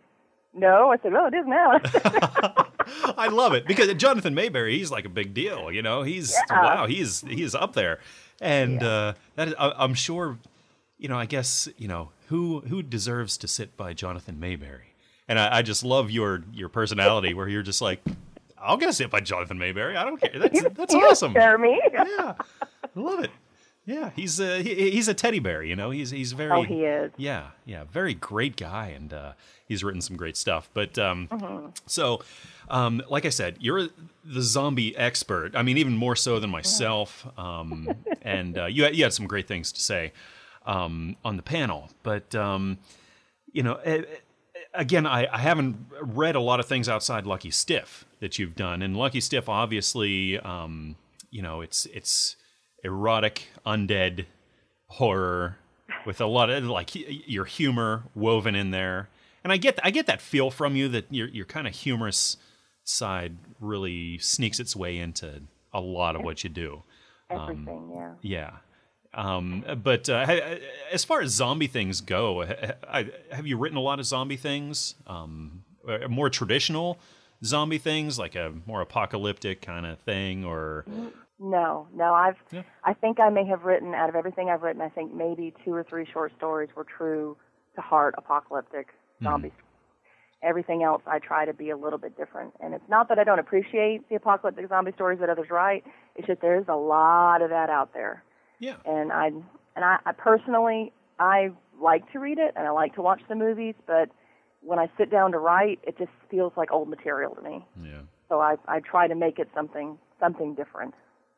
"No." 0.54 0.90
I 0.90 0.96
said, 1.02 1.12
"Well, 1.12 1.26
it 1.26 1.34
is 1.34 1.44
now." 1.46 1.78
I 3.16 3.28
love 3.28 3.52
it 3.54 3.66
because 3.66 3.92
Jonathan 3.94 4.34
Maberry, 4.34 4.72
he's 4.76 4.90
like 4.90 5.04
a 5.04 5.08
big 5.10 5.34
deal. 5.34 5.70
You 5.72 5.82
know, 5.82 6.02
he's 6.02 6.34
Yeah. 6.50 6.62
wow, 6.62 6.86
he's 6.86 7.22
he's 7.22 7.54
up 7.54 7.72
there, 7.74 8.00
and 8.40 8.82
uh, 8.82 9.14
that 9.36 9.48
is, 9.48 9.54
I, 9.58 9.72
I'm 9.76 9.94
sure. 9.94 10.38
You 10.98 11.08
know, 11.08 11.18
I 11.18 11.24
guess 11.24 11.66
you 11.78 11.88
know 11.88 12.10
who 12.28 12.60
who 12.60 12.82
deserves 12.82 13.38
to 13.38 13.48
sit 13.48 13.74
by 13.76 13.94
Jonathan 13.94 14.36
Maberry, 14.38 14.92
and 15.28 15.38
I, 15.38 15.58
I 15.58 15.62
just 15.62 15.82
love 15.82 16.10
your 16.10 16.42
your 16.52 16.68
personality 16.68 17.32
where 17.32 17.48
you're 17.48 17.62
just 17.62 17.80
like, 17.80 18.02
I'll 18.60 18.76
go 18.76 18.90
sit 18.90 19.10
by 19.10 19.20
Jonathan 19.20 19.58
Maberry. 19.58 19.96
I 19.96 20.04
don't 20.04 20.20
care. 20.20 20.38
That's 20.38 20.62
that's 20.74 20.92
You 20.94 21.00
awesome. 21.06 21.32
scare 21.32 21.56
me. 21.56 21.80
Yeah, 21.90 22.34
I 22.62 23.00
love 23.00 23.20
it. 23.24 23.30
Yeah, 23.90 24.10
he's 24.14 24.38
a 24.38 24.62
he, 24.62 24.92
he's 24.92 25.08
a 25.08 25.14
teddy 25.14 25.40
bear. 25.40 25.64
You 25.64 25.74
know, 25.74 25.90
he's 25.90 26.10
he's 26.10 26.30
very. 26.30 26.52
Oh, 26.52 26.62
he 26.62 26.84
is. 26.84 27.10
Yeah, 27.16 27.48
yeah, 27.64 27.84
very 27.90 28.14
great 28.14 28.56
guy, 28.56 28.88
and 28.88 29.12
uh, 29.12 29.32
he's 29.66 29.82
written 29.82 30.00
some 30.00 30.16
great 30.16 30.36
stuff. 30.36 30.70
But 30.72 30.96
um, 30.96 31.72
so, 31.86 32.22
um, 32.68 33.02
like 33.10 33.26
I 33.26 33.30
said, 33.30 33.56
you're 33.58 33.88
the 34.24 34.42
zombie 34.42 34.96
expert. 34.96 35.56
I 35.56 35.62
mean, 35.62 35.76
even 35.76 35.96
more 35.96 36.14
so 36.14 36.38
than 36.38 36.50
myself. 36.50 37.26
Um, 37.36 37.88
and 38.22 38.56
uh, 38.56 38.66
you 38.66 38.84
had, 38.84 38.94
you 38.94 39.02
had 39.02 39.12
some 39.12 39.26
great 39.26 39.48
things 39.48 39.72
to 39.72 39.80
say 39.80 40.12
um, 40.66 41.16
on 41.24 41.36
the 41.36 41.42
panel. 41.42 41.90
But 42.04 42.32
um, 42.36 42.78
you 43.52 43.64
know, 43.64 43.74
eh, 43.84 44.02
again, 44.72 45.04
I, 45.04 45.26
I 45.34 45.38
haven't 45.38 45.76
read 46.00 46.36
a 46.36 46.40
lot 46.40 46.60
of 46.60 46.66
things 46.66 46.88
outside 46.88 47.26
Lucky 47.26 47.50
Stiff 47.50 48.06
that 48.20 48.38
you've 48.38 48.54
done, 48.54 48.82
and 48.82 48.96
Lucky 48.96 49.20
Stiff, 49.20 49.48
obviously, 49.48 50.38
um, 50.38 50.94
you 51.32 51.42
know, 51.42 51.60
it's 51.60 51.86
it's 51.86 52.36
erotic, 52.84 53.48
undead 53.66 54.26
horror 54.86 55.56
with 56.06 56.20
a 56.20 56.26
lot 56.26 56.50
of 56.50 56.64
like 56.64 56.90
your 56.94 57.44
humor 57.44 58.04
woven 58.14 58.54
in 58.54 58.70
there. 58.70 59.08
And 59.42 59.52
I 59.52 59.56
get 59.56 59.78
I 59.82 59.90
get 59.90 60.06
that 60.06 60.20
feel 60.20 60.50
from 60.50 60.76
you 60.76 60.88
that 60.88 61.06
your 61.10 61.28
your 61.28 61.46
kind 61.46 61.66
of 61.66 61.74
humorous 61.74 62.36
side 62.84 63.36
really 63.60 64.18
sneaks 64.18 64.60
its 64.60 64.74
way 64.74 64.98
into 64.98 65.42
a 65.72 65.80
lot 65.80 66.16
of 66.16 66.22
what 66.22 66.42
you 66.44 66.50
do. 66.50 66.82
Everything, 67.30 67.92
yeah. 67.94 68.12
Yeah. 68.22 68.50
Um, 69.12 69.64
but 69.82 70.08
uh, 70.08 70.56
as 70.92 71.04
far 71.04 71.20
as 71.20 71.30
zombie 71.32 71.66
things 71.66 72.00
go, 72.00 72.44
ha- 72.44 72.74
ha- 72.88 73.04
have 73.32 73.46
you 73.46 73.56
written 73.56 73.76
a 73.76 73.80
lot 73.80 73.98
of 73.98 74.06
zombie 74.06 74.36
things? 74.36 74.94
Um, 75.06 75.64
uh, 75.88 76.08
more 76.08 76.30
traditional 76.30 76.98
zombie 77.44 77.78
things, 77.78 78.18
like 78.18 78.34
a 78.34 78.52
more 78.66 78.80
apocalyptic 78.80 79.62
kind 79.62 79.86
of 79.86 79.98
thing, 80.00 80.44
or 80.44 80.84
No, 81.40 81.88
no. 81.94 82.12
I've. 82.12 82.36
Yeah. 82.52 82.62
I 82.84 82.92
think 82.92 83.18
I 83.18 83.30
may 83.30 83.46
have 83.46 83.64
written 83.64 83.94
out 83.94 84.10
of 84.10 84.14
everything 84.14 84.50
I've 84.50 84.62
written. 84.62 84.82
I 84.82 84.90
think 84.90 85.14
maybe 85.14 85.54
two 85.64 85.72
or 85.72 85.82
three 85.82 86.06
short 86.12 86.32
stories 86.36 86.68
were 86.76 86.84
true 86.84 87.36
to 87.76 87.80
heart 87.80 88.14
apocalyptic 88.18 88.88
mm-hmm. 88.88 89.24
zombies. 89.24 89.52
Everything 90.42 90.82
else, 90.82 91.02
I 91.06 91.18
try 91.18 91.44
to 91.44 91.52
be 91.52 91.70
a 91.70 91.76
little 91.76 91.98
bit 91.98 92.16
different. 92.16 92.54
And 92.60 92.74
it's 92.74 92.88
not 92.88 93.08
that 93.08 93.18
I 93.18 93.24
don't 93.24 93.38
appreciate 93.38 94.08
the 94.08 94.16
apocalyptic 94.16 94.68
zombie 94.68 94.92
stories 94.92 95.18
that 95.20 95.28
others 95.28 95.48
write. 95.50 95.84
It's 96.16 96.26
just 96.26 96.40
there's 96.40 96.66
a 96.68 96.76
lot 96.76 97.42
of 97.42 97.50
that 97.50 97.70
out 97.70 97.92
there. 97.94 98.22
yeah, 98.58 98.76
and 98.84 99.12
I 99.12 99.26
and 99.26 99.84
I, 99.84 99.98
I 100.04 100.12
personally 100.12 100.92
I 101.18 101.50
like 101.80 102.10
to 102.12 102.18
read 102.18 102.38
it 102.38 102.52
and 102.56 102.66
I 102.66 102.70
like 102.70 102.94
to 102.94 103.02
watch 103.02 103.20
the 103.28 103.34
movies, 103.34 103.74
but 103.86 104.10
when 104.62 104.78
I 104.78 104.90
sit 104.98 105.10
down 105.10 105.32
to 105.32 105.38
write, 105.38 105.78
it 105.82 105.96
just 105.98 106.10
feels 106.30 106.52
like 106.56 106.70
old 106.70 106.88
material 106.88 107.34
to 107.34 107.42
me. 107.42 107.66
yeah. 107.82 108.00
So 108.28 108.40
I 108.40 108.56
I 108.68 108.80
try 108.80 109.08
to 109.08 109.14
make 109.14 109.38
it 109.38 109.48
something 109.54 109.98
something 110.18 110.54
different, 110.54 110.94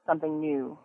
something 0.06 0.40
new. 0.40 0.78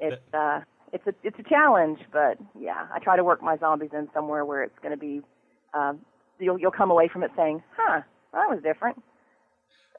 It's 0.00 0.34
uh 0.34 0.60
it's 0.92 1.06
a 1.06 1.14
it's 1.22 1.38
a 1.38 1.42
challenge, 1.42 1.98
but 2.12 2.38
yeah, 2.58 2.86
I 2.92 2.98
try 2.98 3.16
to 3.16 3.24
work 3.24 3.42
my 3.42 3.56
zombies 3.56 3.90
in 3.92 4.08
somewhere 4.14 4.44
where 4.44 4.62
it's 4.62 4.78
going 4.80 4.92
to 4.92 4.98
be 4.98 5.22
uh, 5.74 5.94
you'll 6.38 6.58
you'll 6.58 6.70
come 6.70 6.90
away 6.90 7.08
from 7.08 7.22
it 7.22 7.30
saying, 7.36 7.62
"Huh, 7.76 8.02
that 8.32 8.48
was 8.48 8.62
different." 8.62 9.02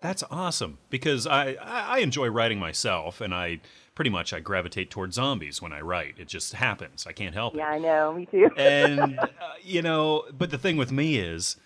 That's 0.01 0.23
awesome 0.29 0.77
because 0.91 1.25
I, 1.25 1.53
I 1.59 1.99
enjoy 1.99 2.27
writing 2.27 2.59
myself, 2.59 3.19
and 3.19 3.33
I 3.33 3.61
pretty 3.95 4.11
much 4.11 4.31
I 4.31 4.39
gravitate 4.39 4.91
towards 4.91 5.15
zombies 5.15 5.59
when 5.59 5.73
I 5.73 5.81
write. 5.81 6.15
It 6.19 6.27
just 6.27 6.53
happens. 6.53 7.07
I 7.07 7.13
can't 7.13 7.33
help 7.33 7.55
it. 7.55 7.57
Yeah, 7.57 7.69
I 7.69 7.79
know, 7.79 8.13
me 8.13 8.27
too. 8.27 8.51
and 8.57 9.17
uh, 9.19 9.27
you 9.61 9.81
know 9.81 10.23
but 10.37 10.51
the 10.51 10.57
thing 10.57 10.77
with 10.77 10.91
me 10.91 11.17
is 11.17 11.57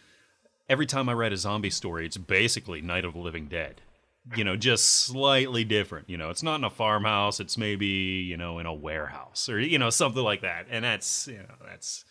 every 0.69 0.85
time 0.85 1.09
i 1.09 1.13
write 1.13 1.33
a 1.33 1.37
zombie 1.37 1.69
story 1.69 2.05
it's 2.05 2.17
basically 2.17 2.81
night 2.81 3.03
of 3.03 3.13
the 3.13 3.19
living 3.19 3.47
dead 3.47 3.81
you 4.35 4.43
know 4.43 4.55
just 4.55 4.85
slightly 5.05 5.63
different 5.63 6.07
you 6.09 6.15
know 6.17 6.29
it's 6.29 6.43
not 6.43 6.55
in 6.55 6.63
a 6.63 6.69
farmhouse 6.69 7.39
it's 7.39 7.57
maybe 7.57 7.87
you 7.87 8.37
know 8.37 8.59
in 8.59 8.65
a 8.67 8.73
warehouse 8.73 9.49
or 9.49 9.59
you 9.59 9.79
know 9.79 9.89
something 9.89 10.21
like 10.23 10.41
that 10.41 10.67
and 10.69 10.85
that's 10.85 11.27
you 11.27 11.37
know 11.39 11.55
that's 11.65 12.05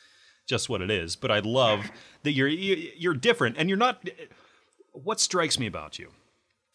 just 0.47 0.69
what 0.69 0.83
it 0.83 0.90
is 0.90 1.14
but 1.14 1.31
i 1.31 1.38
love 1.38 1.88
that 2.25 2.33
you're 2.33 2.49
you- 2.49 2.90
you're 2.97 3.14
different 3.14 3.55
and 3.59 3.69
you're 3.69 3.79
not 3.79 4.05
what 4.93 5.21
strikes 5.21 5.59
me 5.59 5.67
about 5.67 5.99
you 6.00 6.09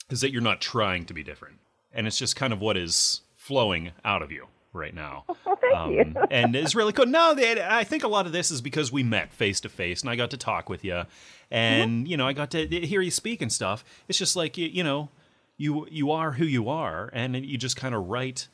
is 0.10 0.22
that 0.22 0.32
you're 0.32 0.42
not 0.42 0.62
trying 0.62 1.06
to 1.06 1.14
be 1.14 1.22
different 1.24 1.58
and 1.94 2.08
it's 2.08 2.18
just 2.18 2.36
kind 2.38 2.54
of 2.54 2.62
what 2.62 2.78
is 2.78 3.20
flowing 3.36 3.92
out 4.06 4.22
of 4.22 4.32
you 4.32 4.46
right 4.72 4.94
now 4.96 5.26
Well, 5.46 5.58
thank 5.60 5.92
you. 5.94 6.02
um, 6.16 6.28
and 6.32 6.56
it's 6.56 6.76
really 6.76 6.92
cool. 6.94 7.06
No, 7.06 7.34
they, 7.34 7.62
I 7.64 7.84
think 7.84 8.04
a 8.04 8.08
lot 8.08 8.26
of 8.26 8.32
this 8.32 8.52
is 8.52 8.62
because 8.62 8.92
we 8.92 9.04
met 9.04 9.32
face 9.34 9.60
to 9.62 9.70
face, 9.70 10.02
and 10.02 10.10
I 10.10 10.16
got 10.16 10.32
to 10.32 10.38
talk 10.38 10.70
with 10.70 10.84
you, 10.84 11.04
and 11.52 12.08
you 12.08 12.18
know, 12.18 12.28
I 12.28 12.34
got 12.34 12.52
to 12.52 12.68
hear 12.68 13.02
you 13.02 13.12
speak 13.12 13.42
and 13.42 13.52
stuff. 13.52 13.84
It's 14.08 14.18
just 14.18 14.36
like 14.36 14.58
you, 14.58 14.68
you 14.68 14.84
know, 14.84 15.10
you 15.58 15.88
you 15.90 16.12
are 16.12 16.34
who 16.34 16.46
you 16.46 16.70
are, 16.70 17.10
and 17.14 17.36
you 17.36 17.58
just 17.58 17.78
kind 17.78 17.96
of 17.96 18.08
write, 18.08 18.48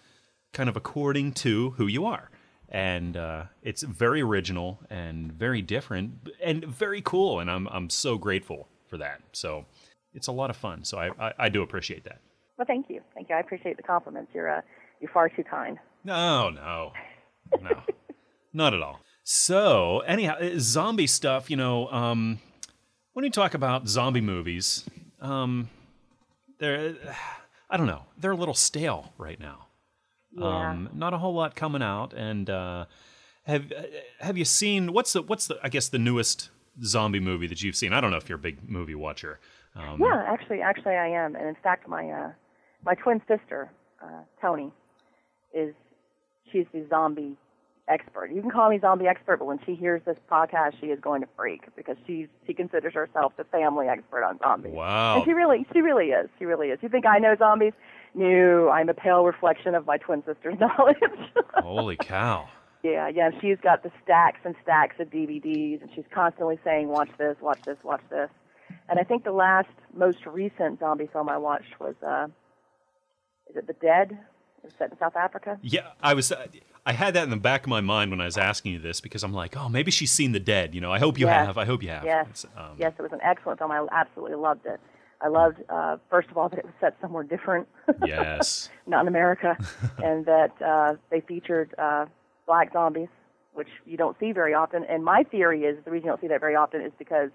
kind 0.53 0.69
of 0.69 0.77
according 0.77 1.33
to 1.33 1.71
who 1.71 1.87
you 1.87 2.05
are, 2.05 2.29
and 2.69 3.17
uh, 3.17 3.43
it's 3.61 3.83
very 3.83 4.21
original 4.21 4.79
and 4.89 5.31
very 5.31 5.61
different 5.61 6.29
and 6.43 6.65
very 6.65 7.01
cool, 7.01 7.39
and 7.39 7.49
I'm 7.49 7.67
I'm 7.69 7.89
so 7.89 8.17
grateful 8.17 8.67
for 8.89 8.97
that. 8.97 9.21
So 9.31 9.65
it's 10.13 10.27
a 10.27 10.31
lot 10.31 10.49
of 10.49 10.55
fun. 10.57 10.83
So 10.83 10.97
I 10.97 11.09
I, 11.19 11.33
I 11.39 11.49
do 11.49 11.61
appreciate 11.61 12.03
that. 12.05 12.19
Well, 12.57 12.65
thank 12.65 12.89
you, 12.89 13.01
thank 13.15 13.29
you. 13.29 13.35
I 13.35 13.39
appreciate 13.39 13.77
the 13.77 13.83
compliments. 13.83 14.31
You're 14.33 14.57
uh, 14.57 14.61
you're 14.99 15.11
far 15.11 15.29
too 15.29 15.43
kind. 15.43 15.77
No, 16.03 16.49
no, 16.49 16.93
no, 17.61 17.81
not 18.53 18.73
at 18.73 18.81
all. 18.81 18.99
So, 19.23 19.99
anyhow, 20.01 20.35
uh, 20.39 20.51
zombie 20.57 21.07
stuff. 21.07 21.49
You 21.49 21.57
know, 21.57 21.87
um, 21.89 22.39
when 23.13 23.25
you 23.25 23.31
talk 23.31 23.53
about 23.53 23.87
zombie 23.87 24.21
movies, 24.21 24.85
um, 25.19 25.69
they're 26.61 26.95
I 27.69 27.77
don't 27.77 27.87
know, 27.87 28.03
they're 28.17 28.31
a 28.31 28.35
little 28.37 28.53
stale 28.53 29.13
right 29.17 29.39
now. 29.39 29.67
Yeah. 30.33 30.71
Um, 30.71 30.89
not 30.93 31.13
a 31.13 31.17
whole 31.17 31.33
lot 31.33 31.55
coming 31.55 31.81
out. 31.81 32.13
And 32.13 32.49
uh, 32.49 32.85
have 33.43 33.71
uh, 33.71 33.83
have 34.19 34.37
you 34.37 34.45
seen 34.45 34.93
what's 34.93 35.13
the 35.13 35.21
what's 35.21 35.47
the 35.47 35.59
I 35.61 35.69
guess 35.69 35.89
the 35.89 35.99
newest 35.99 36.49
zombie 36.83 37.19
movie 37.19 37.47
that 37.47 37.61
you've 37.61 37.75
seen? 37.75 37.91
I 37.93 37.99
don't 38.01 38.11
know 38.11 38.17
if 38.17 38.29
you're 38.29 38.37
a 38.37 38.41
big 38.41 38.69
movie 38.69 38.95
watcher. 38.95 39.39
Um, 39.75 40.01
Yeah, 40.01 40.23
actually, 40.27 40.61
actually, 40.61 40.95
I 40.95 41.07
am, 41.07 41.35
and 41.35 41.47
in 41.47 41.55
fact, 41.63 41.87
my 41.87 42.09
uh, 42.09 42.31
my 42.83 42.93
twin 42.95 43.21
sister, 43.27 43.71
uh, 44.03 44.23
Tony, 44.41 44.71
is 45.53 45.73
she's 46.51 46.65
the 46.73 46.85
zombie 46.89 47.37
expert. 47.91 48.31
You 48.31 48.41
can 48.41 48.49
call 48.49 48.69
me 48.69 48.79
zombie 48.79 49.07
expert, 49.07 49.37
but 49.37 49.45
when 49.45 49.59
she 49.65 49.75
hears 49.75 50.01
this 50.05 50.17
podcast, 50.31 50.79
she 50.79 50.87
is 50.87 50.99
going 50.99 51.21
to 51.21 51.27
freak 51.35 51.63
because 51.75 51.97
she's 52.07 52.27
she 52.47 52.53
considers 52.53 52.93
herself 52.93 53.33
the 53.37 53.43
family 53.45 53.87
expert 53.87 54.23
on 54.23 54.39
zombies. 54.39 54.73
Wow. 54.73 55.17
And 55.17 55.25
she 55.25 55.33
really, 55.33 55.65
she 55.73 55.81
really 55.81 56.07
is. 56.07 56.29
She 56.39 56.45
really 56.45 56.67
is. 56.69 56.79
You 56.81 56.89
think 56.89 57.05
I 57.05 57.19
know 57.19 57.35
zombies? 57.37 57.73
No, 58.15 58.69
I'm 58.69 58.89
a 58.89 58.93
pale 58.93 59.23
reflection 59.23 59.75
of 59.75 59.85
my 59.85 59.97
twin 59.97 60.23
sister's 60.25 60.57
knowledge. 60.59 60.97
Holy 61.55 61.97
cow! 61.97 62.47
Yeah, 62.83 63.09
yeah. 63.09 63.29
She's 63.39 63.59
got 63.61 63.83
the 63.83 63.91
stacks 64.03 64.39
and 64.43 64.55
stacks 64.63 64.95
of 64.99 65.11
DVDs, 65.11 65.83
and 65.83 65.91
she's 65.93 66.05
constantly 66.11 66.57
saying, 66.63 66.87
"Watch 66.87 67.09
this, 67.19 67.37
watch 67.39 67.59
this, 67.63 67.77
watch 67.83 68.01
this." 68.09 68.27
And 68.89 68.99
I 68.99 69.03
think 69.03 69.23
the 69.23 69.31
last, 69.31 69.69
most 69.95 70.25
recent 70.25 70.79
zombie 70.79 71.07
film 71.13 71.29
I 71.29 71.37
watched 71.37 71.79
was, 71.79 71.93
uh, 72.01 72.25
is 73.51 73.57
it 73.57 73.67
The 73.67 73.73
Dead? 73.73 74.17
It's 74.63 74.73
set 74.77 74.91
in 74.91 74.97
South 74.97 75.15
Africa. 75.15 75.59
Yeah, 75.61 75.89
I 76.01 76.13
was. 76.13 76.31
I 76.85 76.93
had 76.93 77.13
that 77.13 77.23
in 77.23 77.29
the 77.29 77.37
back 77.37 77.63
of 77.63 77.69
my 77.69 77.81
mind 77.81 78.09
when 78.11 78.19
I 78.21 78.25
was 78.25 78.37
asking 78.37 78.73
you 78.73 78.79
this 78.79 79.01
because 79.01 79.23
I'm 79.23 79.33
like, 79.33 79.55
oh, 79.55 79.69
maybe 79.69 79.91
she's 79.91 80.11
seen 80.11 80.31
the 80.31 80.39
dead. 80.39 80.73
You 80.73 80.81
know, 80.81 80.91
I 80.91 80.97
hope 80.99 81.19
you 81.19 81.27
Yes. 81.27 81.45
have. 81.45 81.57
I 81.57 81.65
hope 81.65 81.83
you 81.83 81.89
have. 81.89 82.03
Yes, 82.03 82.45
um, 82.57 82.75
yes. 82.77 82.93
It 82.97 83.01
was 83.03 83.11
an 83.11 83.19
excellent 83.21 83.59
film. 83.59 83.71
I 83.71 83.85
absolutely 83.91 84.35
loved 84.37 84.65
it. 84.65 84.79
I 85.23 85.27
loved, 85.27 85.57
uh, 85.69 85.97
first 86.09 86.29
of 86.31 86.37
all, 86.37 86.49
that 86.49 86.57
it 86.57 86.65
was 86.65 86.73
set 86.81 86.95
somewhere 86.99 87.23
different, 87.23 87.67
Yes. 88.03 88.69
not 88.87 89.01
in 89.01 89.07
America, 89.07 89.55
and 90.03 90.25
that 90.25 90.59
uh, 90.59 90.95
they 91.11 91.21
featured 91.21 91.75
uh, 91.77 92.07
black 92.47 92.73
zombies, 92.73 93.09
which 93.53 93.67
you 93.85 93.97
don't 93.97 94.17
see 94.19 94.31
very 94.31 94.55
often. 94.55 94.83
And 94.85 95.05
my 95.05 95.21
theory 95.29 95.65
is 95.65 95.77
the 95.85 95.91
reason 95.91 96.05
you 96.07 96.11
don't 96.11 96.21
see 96.21 96.27
that 96.29 96.39
very 96.39 96.55
often 96.55 96.81
is 96.81 96.91
because 96.97 97.29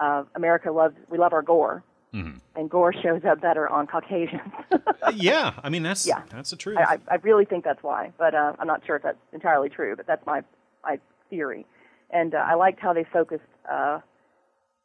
uh, 0.00 0.24
America 0.34 0.72
loves 0.72 0.96
we 1.08 1.18
love 1.18 1.32
our 1.32 1.42
gore, 1.42 1.84
Mm-hmm. 2.14 2.38
and 2.56 2.68
gore 2.68 2.92
shows 2.92 3.22
up 3.24 3.40
better 3.40 3.66
on 3.68 3.86
Caucasians. 3.86 4.52
yeah. 5.14 5.54
I 5.62 5.70
mean, 5.70 5.82
that's 5.82 6.06
Yeah. 6.06 6.22
that's 6.30 6.50
the 6.50 6.56
truth. 6.56 6.76
I, 6.78 6.98
I 7.10 7.14
really 7.22 7.46
think 7.46 7.64
that's 7.64 7.82
why, 7.82 8.12
but 8.18 8.34
uh, 8.34 8.52
I'm 8.58 8.66
not 8.66 8.84
sure 8.86 8.96
if 8.96 9.02
that's 9.02 9.16
entirely 9.32 9.70
true. 9.70 9.96
But 9.96 10.06
that's 10.06 10.24
my 10.26 10.42
my 10.84 10.98
theory, 11.30 11.64
and 12.10 12.34
uh, 12.34 12.38
I 12.38 12.54
liked 12.54 12.80
how 12.80 12.92
they 12.92 13.04
focused 13.04 13.44
uh, 13.70 14.00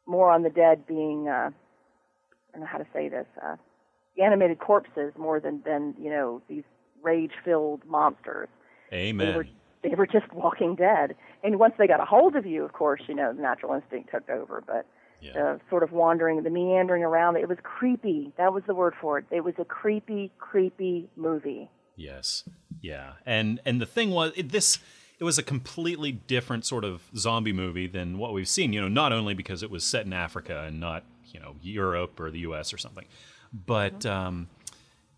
more 0.06 0.30
on 0.30 0.42
the 0.42 0.48
dead 0.48 0.86
being 0.86 1.28
uh, 1.28 1.50
I 1.50 2.52
don't 2.52 2.60
know 2.62 2.66
how 2.66 2.78
to 2.78 2.86
say 2.94 3.10
this 3.10 3.26
uh, 3.44 3.56
animated 4.22 4.58
corpses 4.58 5.12
more 5.18 5.38
than 5.38 5.60
than 5.66 5.94
you 6.00 6.08
know 6.10 6.40
these 6.48 6.64
rage 7.02 7.32
filled 7.44 7.84
monsters. 7.86 8.48
They 8.90 9.08
Amen. 9.08 9.36
were 9.36 9.46
they 9.82 9.94
were 9.94 10.06
just 10.06 10.32
walking 10.32 10.74
dead. 10.76 11.14
And 11.44 11.58
once 11.58 11.74
they 11.78 11.86
got 11.86 12.00
a 12.00 12.04
hold 12.04 12.36
of 12.36 12.46
you, 12.46 12.64
of 12.64 12.72
course, 12.72 13.02
you 13.06 13.14
know, 13.14 13.32
the 13.34 13.40
natural 13.42 13.74
instinct 13.74 14.10
took 14.10 14.28
over. 14.30 14.62
But 14.66 14.86
Yeah. 15.20 15.32
the 15.32 15.60
sort 15.68 15.82
of 15.82 15.92
wandering, 15.92 16.42
the 16.42 16.50
meandering 16.50 17.02
around, 17.02 17.36
it 17.36 17.48
was 17.48 17.58
creepy. 17.62 18.32
That 18.36 18.52
was 18.52 18.62
the 18.66 18.74
word 18.74 18.94
for 19.00 19.18
it. 19.18 19.24
It 19.30 19.42
was 19.42 19.54
a 19.58 19.64
creepy, 19.64 20.30
creepy 20.38 21.08
movie. 21.16 21.68
Yes. 21.96 22.44
Yeah. 22.80 23.14
And 23.26 23.60
and 23.64 23.80
the 23.80 23.86
thing 23.86 24.10
was 24.10 24.32
it, 24.36 24.50
this 24.50 24.78
it 25.18 25.24
was 25.24 25.38
a 25.38 25.42
completely 25.42 26.12
different 26.12 26.64
sort 26.64 26.84
of 26.84 27.02
zombie 27.16 27.52
movie 27.52 27.88
than 27.88 28.18
what 28.18 28.32
we've 28.32 28.48
seen, 28.48 28.72
you 28.72 28.80
know, 28.80 28.88
not 28.88 29.12
only 29.12 29.34
because 29.34 29.62
it 29.62 29.70
was 29.70 29.82
set 29.82 30.06
in 30.06 30.12
Africa 30.12 30.64
and 30.66 30.78
not, 30.78 31.02
you 31.26 31.40
know, 31.40 31.56
Europe 31.60 32.20
or 32.20 32.30
the 32.30 32.38
US 32.40 32.72
or 32.72 32.78
something, 32.78 33.04
but 33.66 34.06
um, 34.06 34.48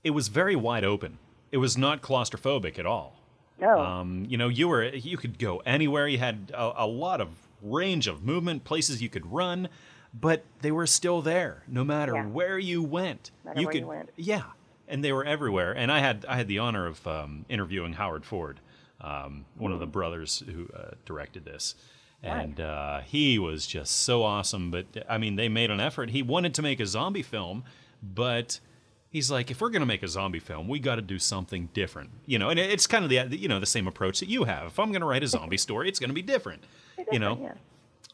it 0.02 0.10
was 0.10 0.28
very 0.28 0.56
wide 0.56 0.84
open. 0.84 1.18
It 1.52 1.58
was 1.58 1.76
not 1.76 2.00
claustrophobic 2.00 2.78
at 2.78 2.86
all. 2.86 3.16
No. 3.60 3.78
Um, 3.78 4.24
you 4.28 4.38
know, 4.38 4.48
you 4.48 4.68
were 4.68 4.84
you 4.84 5.18
could 5.18 5.38
go 5.38 5.58
anywhere. 5.66 6.08
You 6.08 6.18
had 6.18 6.50
a, 6.54 6.84
a 6.84 6.86
lot 6.86 7.20
of 7.20 7.28
range 7.62 8.06
of 8.06 8.24
movement, 8.24 8.64
places 8.64 9.02
you 9.02 9.10
could 9.10 9.30
run, 9.30 9.68
but 10.12 10.44
they 10.60 10.72
were 10.72 10.86
still 10.86 11.22
there 11.22 11.62
no 11.68 11.84
matter 11.84 12.14
Yeah. 12.14 12.26
where 12.26 12.58
you 12.58 12.82
went. 12.82 13.30
No 13.44 13.50
matter 13.50 13.62
where 13.64 13.72
could, 13.72 13.80
you 13.80 13.86
went. 13.86 14.10
yeah, 14.16 14.42
and 14.88 15.04
they 15.04 15.12
were 15.12 15.24
everywhere. 15.24 15.72
And 15.72 15.90
I 15.92 16.00
had 16.00 16.24
I 16.28 16.36
had 16.36 16.48
the 16.48 16.58
honor 16.58 16.86
of 16.86 17.06
um, 17.06 17.44
interviewing 17.48 17.92
Howard 17.94 18.24
Ford, 18.24 18.60
um, 19.00 19.44
one 19.56 19.72
of 19.72 19.78
the 19.80 19.86
brothers 19.86 20.42
who 20.46 20.68
uh, 20.76 20.92
directed 21.04 21.44
this. 21.44 21.74
And 22.22 22.60
uh, 22.60 23.00
he 23.00 23.38
was 23.38 23.66
just 23.66 24.00
so 24.00 24.22
awesome. 24.24 24.70
But 24.70 24.84
I 25.08 25.16
mean, 25.16 25.36
they 25.36 25.48
made 25.48 25.70
an 25.70 25.80
effort. 25.80 26.10
He 26.10 26.22
wanted 26.22 26.52
to 26.56 26.60
make 26.62 26.78
a 26.78 26.84
zombie 26.84 27.22
film, 27.22 27.64
but 28.02 28.60
he's 29.08 29.30
like, 29.30 29.50
if 29.50 29.62
we're 29.62 29.70
going 29.70 29.80
to 29.80 29.86
make 29.86 30.02
a 30.02 30.08
zombie 30.08 30.38
film, 30.38 30.68
we 30.68 30.80
got 30.80 30.96
to 30.96 31.00
do 31.02 31.18
something 31.18 31.70
different, 31.72 32.10
you 32.26 32.38
know. 32.38 32.50
And 32.50 32.58
it's 32.60 32.86
kind 32.86 33.04
of 33.04 33.10
the 33.10 33.38
you 33.38 33.48
know 33.48 33.58
the 33.58 33.64
same 33.64 33.86
approach 33.86 34.20
that 34.20 34.28
you 34.28 34.44
have. 34.44 34.66
If 34.66 34.78
I'm 34.78 34.90
going 34.90 35.00
to 35.00 35.06
write 35.06 35.22
a 35.22 35.28
zombie 35.28 35.56
story, 35.66 35.88
it's 35.88 35.98
going 35.98 36.10
to 36.10 36.14
be 36.14 36.20
different, 36.20 36.62
you 37.10 37.18
know. 37.18 37.38
yeah. 37.40 37.52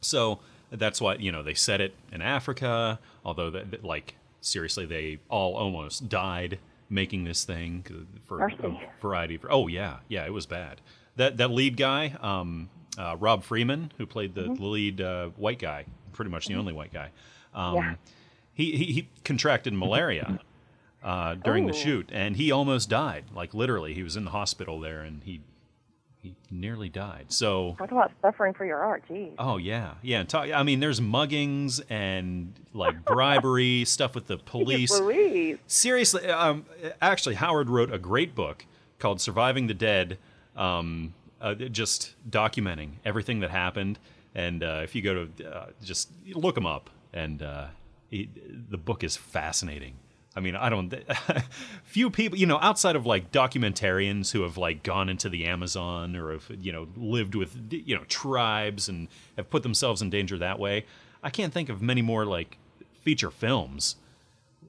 So 0.01 0.39
that's 0.71 1.01
why 1.01 1.15
you 1.17 1.31
know 1.33 1.43
they 1.43 1.55
set 1.55 1.81
it 1.81 1.95
in 2.13 2.23
Africa. 2.23 2.99
Although 3.25 3.51
that 3.51 3.71
that, 3.71 3.85
like 3.85 4.17
seriously, 4.41 4.87
they 4.87 5.19
all 5.29 5.55
almost 5.57 6.09
died 6.09 6.59
making 6.89 7.25
this 7.25 7.45
thing 7.45 7.85
for 8.27 8.39
Mercy. 8.39 8.57
a 8.63 8.79
variety 9.03 9.35
of. 9.37 9.47
Oh 9.51 9.67
yeah, 9.69 9.99
yeah, 10.09 10.25
it 10.27 10.33
was 10.33 10.47
bad. 10.47 10.81
That 11.17 11.37
that 11.39 11.51
lead 11.51 11.77
guy, 11.77 12.17
um, 12.21 12.69
uh, 12.99 13.17
Rob 13.19 13.43
Freeman, 13.43 13.93
who 13.99 14.07
played 14.07 14.35
the 14.35 14.43
Mm-hmm. 14.43 14.65
lead 14.65 15.01
uh, 15.01 15.29
white 15.37 15.59
guy, 15.59 15.85
pretty 16.13 16.31
much 16.31 16.47
the 16.47 16.55
only 16.55 16.73
white 16.73 16.93
guy. 16.93 17.11
Um, 17.55 17.75
Yeah. 17.75 17.95
he, 18.53 18.77
he 18.77 18.85
he 18.93 19.09
contracted 19.25 19.73
malaria 19.75 20.41
uh, 21.03 21.35
during 21.37 21.67
the 21.67 21.73
Oh. 21.73 21.77
shoot, 21.77 22.09
and 22.13 22.37
he 22.37 22.51
almost 22.53 22.89
died. 22.91 23.25
Like 23.35 23.55
literally, 23.55 23.95
he 23.95 24.03
was 24.03 24.17
in 24.17 24.25
the 24.25 24.31
hospital 24.33 24.79
there, 24.81 25.01
and 25.03 25.23
he 25.25 25.41
he 26.27 26.35
nearly 26.51 26.89
died. 26.89 27.27
So 27.29 27.75
Talk 27.79 27.91
about 27.91 28.13
suffering 28.21 28.55
for 28.55 28.65
your 28.65 28.79
art. 28.79 29.05
Geez. 29.09 29.33
Oh 29.39 29.57
yeah, 29.57 29.95
yeah. 30.03 30.21
and 30.21 30.29
Talk, 30.29 30.51
I 30.51 30.63
mean, 30.63 30.81
there's 30.81 31.01
muggings 31.01 31.81
and 31.89 32.53
like 32.73 33.05
bribery 33.05 33.85
stuff 33.87 34.15
with 34.15 34.27
the 34.27 34.39
police. 34.39 35.01
Seriously, 35.67 36.29
um, 36.29 36.67
actually, 37.01 37.37
Howard 37.37 37.71
wrote 37.71 37.93
a 37.93 37.99
great 37.99 38.35
book 38.35 38.67
called 38.99 39.21
"Surviving 39.21 39.67
the 39.67 39.75
Dead," 39.75 40.19
um, 40.57 41.15
uh, 41.41 41.55
just 41.55 42.15
documenting 42.29 42.93
everything 43.05 43.41
that 43.41 43.51
happened. 43.51 43.99
And 44.35 44.63
uh, 44.63 44.81
if 44.83 44.95
you 44.95 45.03
go 45.03 45.27
to 45.27 45.51
uh, 45.51 45.67
just 45.83 46.11
look 46.35 46.57
him 46.57 46.67
up, 46.67 46.91
and 47.13 47.43
uh, 47.43 47.67
he, 48.11 48.29
the 48.69 48.79
book 48.79 49.05
is 49.05 49.17
fascinating. 49.17 49.95
I 50.37 50.41
mean, 50.41 50.55
I 50.55 50.69
don't. 50.69 50.93
few 51.85 52.11
people, 52.11 52.37
you 52.39 52.47
know, 52.47 52.59
outside 52.61 52.95
of 52.95 53.07
like 53.07 53.33
documentarians 53.33 54.33
who 54.33 54.43
have 54.43 54.59
like 54.59 54.83
gone 54.83 55.09
into 55.09 55.31
the 55.31 55.47
Amazon 55.47 56.15
or 56.15 56.33
have 56.33 56.51
you 56.61 56.73
know 56.73 56.89
lived 56.95 57.35
with 57.35 57.57
you 57.71 57.97
know 57.97 58.05
tribes 58.05 58.89
and 58.89 59.09
have 59.37 59.49
put 59.49 59.63
themselves 59.63 60.03
in 60.03 60.11
danger 60.11 60.37
that 60.39 60.59
way. 60.59 60.85
I 61.23 61.31
can't 61.31 61.53
think 61.53 61.69
of 61.71 61.81
many 61.81 62.03
more 62.03 62.25
like 62.27 62.59
feature 62.93 63.31
films 63.31 63.97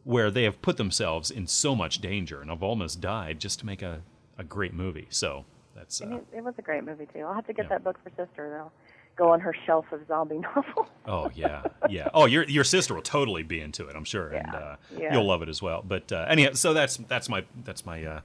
where 0.06 0.32
they 0.32 0.44
have 0.44 0.62
put 0.62 0.78
themselves 0.78 1.30
in 1.30 1.46
so 1.48 1.76
much 1.76 2.00
danger 2.00 2.40
and 2.40 2.50
have 2.50 2.64
almost 2.64 3.02
died 3.02 3.40
just 3.40 3.60
to 3.60 3.66
make 3.66 3.82
a, 3.82 4.02
a 4.38 4.44
great 4.44 4.74
movie. 4.74 5.08
So 5.10 5.44
that's 5.76 6.00
uh, 6.02 6.20
It, 6.34 6.44
was 6.44 6.54
a 6.58 6.62
great 6.62 6.86
movie 6.86 7.08
too. 7.14 7.20
I'll 7.20 7.34
have 7.34 7.46
to 7.48 7.54
get 7.54 7.66
Yeah. 7.66 7.70
that 7.70 7.84
book 7.84 8.00
for 8.02 8.10
sister. 8.12 8.50
They'll 8.50 8.72
go 9.18 9.32
on 9.34 9.40
her 9.42 9.54
shelf 9.66 9.86
of 9.92 10.06
zombie 10.08 10.38
novels. 10.56 10.88
oh 11.08 11.30
yeah 11.36 11.64
yeah 11.90 12.08
oh 12.14 12.26
your 12.26 12.44
your 12.44 12.64
sister 12.64 12.94
will 12.94 13.02
totally 13.02 13.44
be 13.44 13.60
into 13.60 13.88
it 13.88 13.96
I'm 13.96 14.04
sure 14.06 14.28
and 14.30 14.48
Yeah. 14.54 14.58
uh, 14.60 14.76
Yeah. 14.98 15.14
you'll 15.14 15.26
love 15.28 15.42
it 15.42 15.50
as 15.50 15.62
well. 15.62 15.84
But 15.86 16.12
uh, 16.12 16.26
anyhow, 16.30 16.52
so 16.54 16.74
that's 16.74 16.98
that's 16.98 17.28
my 17.28 17.44
that's 17.66 17.86
my 17.86 18.06
uh, 18.06 18.22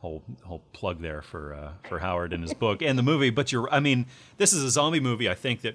whole 0.00 0.22
whole 0.44 0.62
plug 0.72 1.00
there 1.02 1.22
for 1.22 1.54
uh, 1.54 1.72
for 1.88 1.98
Howard 2.00 2.32
and 2.32 2.42
his 2.42 2.54
book 2.54 2.80
and 2.82 2.98
the 2.98 3.02
movie. 3.02 3.30
But 3.30 3.52
you're 3.52 3.68
I 3.72 3.80
mean 3.80 4.06
this 4.38 4.52
is 4.52 4.64
a 4.64 4.70
zombie 4.70 5.00
movie. 5.00 5.28
I 5.28 5.34
think 5.34 5.60
that 5.62 5.74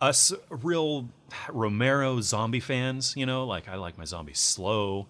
us 0.00 0.32
real 0.50 1.08
Romero 1.48 2.20
zombie 2.20 2.60
fans, 2.60 3.14
you 3.16 3.26
know, 3.26 3.46
like 3.46 3.68
I 3.68 3.76
like 3.76 3.96
my 3.96 4.04
zombies 4.04 4.38
slow. 4.40 5.06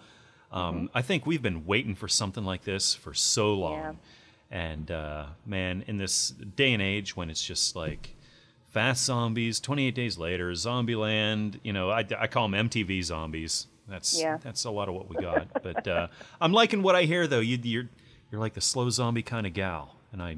Um, 0.52 0.88
I 0.94 1.02
think 1.02 1.26
we've 1.26 1.42
been 1.42 1.66
waiting 1.66 1.94
for 1.96 2.06
something 2.06 2.44
like 2.44 2.62
this 2.64 2.94
for 2.94 3.12
so 3.14 3.54
long. 3.54 3.72
Yeah. 3.78 3.92
And 4.50 4.90
uh, 4.90 5.26
man, 5.44 5.82
in 5.88 5.96
this 5.96 6.28
day 6.30 6.72
and 6.72 6.80
age 6.82 7.16
when 7.16 7.28
it's 7.28 7.42
just 7.44 7.74
like 7.74 8.14
fast 8.74 9.04
zombies, 9.04 9.60
28 9.60 9.94
days 9.94 10.18
later, 10.18 10.50
Zombieland, 10.52 11.60
you 11.62 11.72
know, 11.72 11.90
I, 11.90 12.04
I 12.18 12.26
call 12.26 12.48
them 12.48 12.68
MTV 12.68 13.02
zombies. 13.04 13.66
That's 13.88 14.20
Yeah. 14.20 14.38
that's 14.42 14.64
a 14.64 14.70
lot 14.70 14.88
of 14.88 14.94
what 14.94 15.08
we 15.08 15.16
got. 15.16 15.62
but 15.62 15.86
uh, 15.88 16.08
I'm 16.40 16.52
liking 16.52 16.82
what 16.82 16.94
I 16.96 17.02
hear 17.04 17.26
though. 17.26 17.40
You, 17.40 17.58
you're 17.62 17.88
you're 18.30 18.40
like 18.40 18.54
the 18.54 18.60
slow 18.60 18.90
zombie 18.90 19.22
kind 19.22 19.46
of 19.46 19.52
gal, 19.52 19.94
and 20.12 20.20
I 20.22 20.36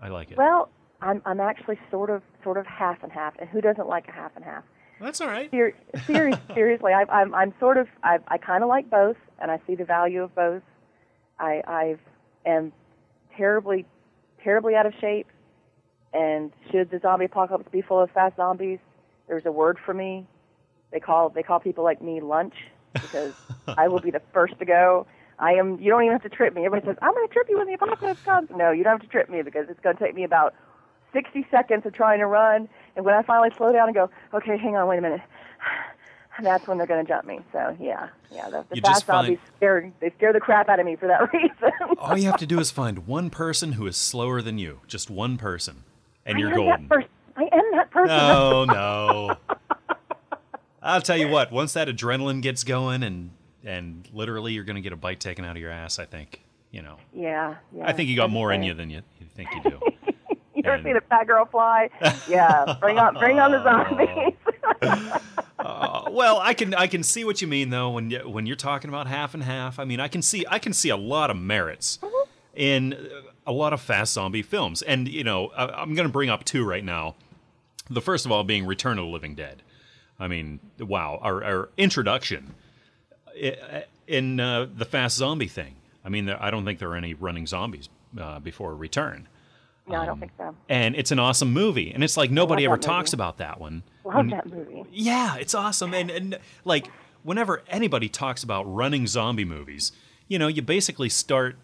I 0.00 0.08
like 0.08 0.30
it. 0.32 0.38
well, 0.38 0.68
I'm 1.02 1.20
I'm 1.26 1.40
actually 1.40 1.78
sort 1.90 2.08
of 2.10 2.22
sort 2.42 2.56
of 2.56 2.66
half 2.66 3.02
and 3.02 3.12
half. 3.12 3.34
And 3.38 3.48
who 3.48 3.60
doesn't 3.60 3.88
like 3.88 4.08
a 4.08 4.12
half 4.12 4.32
and 4.36 4.44
half? 4.44 4.64
that's 5.00 5.20
all 5.20 5.26
right. 5.28 5.50
Ser- 5.50 5.74
serious, 6.06 6.38
seriously, 6.54 6.92
I, 6.92 7.02
I'm 7.12 7.34
I'm 7.34 7.52
sort 7.60 7.76
of 7.78 7.88
I 8.02 8.18
I 8.28 8.38
kind 8.38 8.62
of 8.62 8.68
like 8.68 8.88
both, 8.88 9.16
and 9.40 9.50
I 9.50 9.60
see 9.66 9.74
the 9.74 9.84
value 9.84 10.22
of 10.22 10.34
both. 10.34 10.62
I 11.38 11.62
I 11.66 11.96
am 12.46 12.72
terribly 13.36 13.86
terribly 14.42 14.76
out 14.76 14.86
of 14.86 14.94
shape, 15.00 15.26
and 16.14 16.52
should 16.70 16.90
the 16.90 17.00
zombie 17.00 17.26
apocalypse 17.26 17.68
be 17.70 17.82
full 17.82 18.00
of 18.00 18.10
fast 18.12 18.36
zombies, 18.36 18.78
there's 19.28 19.44
a 19.44 19.52
word 19.52 19.78
for 19.84 19.92
me. 19.92 20.26
They 20.92 21.00
call 21.00 21.28
they 21.28 21.42
call 21.42 21.60
people 21.60 21.84
like 21.84 22.00
me 22.00 22.20
lunch 22.20 22.54
because 22.92 23.34
I 23.68 23.88
will 23.88 24.00
be 24.00 24.10
the 24.10 24.22
first 24.32 24.58
to 24.60 24.64
go. 24.64 25.06
I 25.38 25.54
am. 25.54 25.80
You 25.80 25.90
don't 25.90 26.02
even 26.04 26.12
have 26.12 26.22
to 26.22 26.28
trip 26.28 26.54
me. 26.54 26.64
Everybody 26.64 26.92
says 26.92 26.98
I'm 27.02 27.12
going 27.12 27.26
to 27.26 27.32
trip 27.32 27.48
you 27.48 27.58
when 27.58 27.66
the 27.66 27.74
apocalypse 27.74 28.22
comes. 28.24 28.48
No, 28.54 28.70
you 28.70 28.84
don't 28.84 28.92
have 28.92 29.02
to 29.02 29.08
trip 29.08 29.28
me 29.28 29.42
because 29.42 29.66
it's 29.68 29.80
going 29.80 29.96
to 29.96 30.04
take 30.04 30.14
me 30.14 30.22
about 30.22 30.54
60 31.12 31.46
seconds 31.50 31.86
of 31.86 31.92
trying 31.92 32.18
to 32.18 32.26
run, 32.26 32.68
and 32.96 33.04
when 33.04 33.14
I 33.14 33.22
finally 33.22 33.50
slow 33.56 33.72
down 33.72 33.88
and 33.88 33.94
go, 33.94 34.10
okay, 34.34 34.58
hang 34.58 34.76
on, 34.76 34.86
wait 34.88 34.98
a 34.98 35.00
minute, 35.00 35.20
that's 36.42 36.66
when 36.66 36.76
they're 36.76 36.86
going 36.86 37.04
to 37.04 37.08
jump 37.08 37.26
me. 37.26 37.40
So 37.52 37.76
yeah, 37.80 38.08
yeah, 38.32 38.50
the, 38.50 38.64
the 38.68 38.80
fast 38.80 39.04
find- 39.04 39.26
zombies 39.26 39.38
scare 39.56 39.92
they 40.00 40.10
scare 40.10 40.32
the 40.32 40.40
crap 40.40 40.68
out 40.68 40.80
of 40.80 40.86
me 40.86 40.96
for 40.96 41.08
that 41.08 41.32
reason. 41.32 41.96
All 41.98 42.18
you 42.18 42.26
have 42.26 42.38
to 42.38 42.46
do 42.46 42.58
is 42.60 42.70
find 42.70 43.06
one 43.06 43.30
person 43.30 43.72
who 43.72 43.86
is 43.86 43.96
slower 43.96 44.42
than 44.42 44.58
you, 44.58 44.80
just 44.86 45.08
one 45.10 45.38
person, 45.38 45.83
and 46.26 46.36
I 46.36 46.40
you're 46.40 46.54
golden. 46.54 46.88
person. 46.88 47.08
I 47.36 47.42
am 47.52 47.70
that 47.72 47.90
person. 47.90 48.16
No, 48.16 48.64
no. 48.68 49.36
I'll 50.82 51.00
tell 51.00 51.16
you 51.16 51.28
what. 51.28 51.50
Once 51.50 51.72
that 51.72 51.88
adrenaline 51.88 52.42
gets 52.42 52.62
going, 52.64 53.02
and 53.02 53.30
and 53.64 54.08
literally 54.12 54.52
you're 54.52 54.64
going 54.64 54.76
to 54.76 54.82
get 54.82 54.92
a 54.92 54.96
bite 54.96 55.20
taken 55.20 55.44
out 55.44 55.56
of 55.56 55.62
your 55.62 55.70
ass. 55.70 55.98
I 55.98 56.04
think 56.04 56.42
you 56.70 56.82
know. 56.82 56.96
Yeah, 57.12 57.56
yeah. 57.76 57.86
I 57.86 57.92
think 57.92 58.08
you 58.08 58.16
got 58.16 58.30
more 58.30 58.52
in 58.52 58.62
you 58.62 58.74
than 58.74 58.90
you, 58.90 59.02
you 59.20 59.26
think 59.34 59.48
you 59.54 59.70
do. 59.70 59.80
You 60.56 60.62
ever 60.70 60.74
and- 60.76 60.84
seen 60.84 60.96
a 60.96 61.00
fat 61.02 61.26
girl 61.26 61.44
fly? 61.46 61.90
Yeah, 62.28 62.76
bring 62.80 62.96
on, 62.98 63.14
bring 63.14 63.38
on 63.40 63.50
the 63.50 63.62
zombies. 64.80 65.18
Uh, 65.58 66.04
well, 66.10 66.38
I 66.40 66.54
can 66.54 66.72
I 66.74 66.86
can 66.86 67.02
see 67.02 67.24
what 67.24 67.42
you 67.42 67.48
mean 67.48 67.70
though 67.70 67.90
when 67.90 68.10
you, 68.10 68.20
when 68.20 68.46
you're 68.46 68.56
talking 68.56 68.88
about 68.88 69.06
half 69.06 69.34
and 69.34 69.42
half. 69.42 69.78
I 69.78 69.84
mean, 69.84 70.00
I 70.00 70.08
can 70.08 70.22
see 70.22 70.44
I 70.48 70.58
can 70.58 70.72
see 70.72 70.88
a 70.90 70.96
lot 70.96 71.30
of 71.30 71.36
merits 71.36 71.98
in 72.54 72.94
uh, 72.94 72.98
a 73.46 73.52
lot 73.52 73.72
of 73.72 73.80
fast 73.80 74.12
zombie 74.14 74.42
films, 74.42 74.82
and 74.82 75.06
you 75.08 75.24
know 75.24 75.48
I, 75.56 75.66
I'm 75.66 75.94
going 75.94 76.06
to 76.08 76.12
bring 76.12 76.30
up 76.30 76.44
two 76.44 76.64
right 76.64 76.84
now. 76.84 77.14
The 77.90 78.00
first 78.00 78.24
of 78.26 78.32
all 78.32 78.44
being 78.44 78.64
Return 78.66 78.98
of 78.98 79.04
the 79.04 79.10
Living 79.10 79.34
Dead. 79.34 79.62
I 80.18 80.28
mean, 80.28 80.60
wow, 80.78 81.18
our, 81.20 81.42
our 81.44 81.68
introduction 81.76 82.54
in 84.06 84.40
uh, 84.40 84.66
the 84.74 84.84
fast 84.84 85.16
zombie 85.16 85.48
thing. 85.48 85.74
I 86.04 86.08
mean, 86.08 86.28
I 86.28 86.50
don't 86.50 86.64
think 86.64 86.78
there 86.78 86.90
are 86.90 86.96
any 86.96 87.14
running 87.14 87.46
zombies 87.46 87.88
uh, 88.18 88.38
before 88.38 88.74
Return. 88.76 89.28
no, 89.88 89.96
I 89.96 90.00
Um, 90.00 90.06
don't 90.06 90.20
think 90.20 90.32
so. 90.38 90.54
And 90.68 90.94
it's 90.96 91.10
an 91.10 91.18
awesome 91.18 91.52
movie, 91.52 91.90
and 91.92 92.04
it's 92.04 92.16
like 92.16 92.30
nobody 92.30 92.64
ever 92.64 92.76
talks 92.78 93.10
movie. 93.12 93.16
about 93.22 93.38
that 93.38 93.60
one. 93.60 93.82
Love 94.04 94.14
When- 94.16 94.30
that 94.30 94.46
movie. 94.46 94.84
yeah, 94.92 95.36
it's 95.36 95.54
awesome. 95.54 95.94
And, 95.94 96.10
and 96.10 96.38
like, 96.64 96.88
whenever 97.22 97.62
anybody 97.68 98.08
talks 98.08 98.42
about 98.42 98.62
running 98.72 99.06
zombie 99.06 99.44
movies, 99.44 99.92
you 100.28 100.38
know, 100.38 100.48
you 100.48 100.62
basically 100.62 101.08
start 101.08 101.56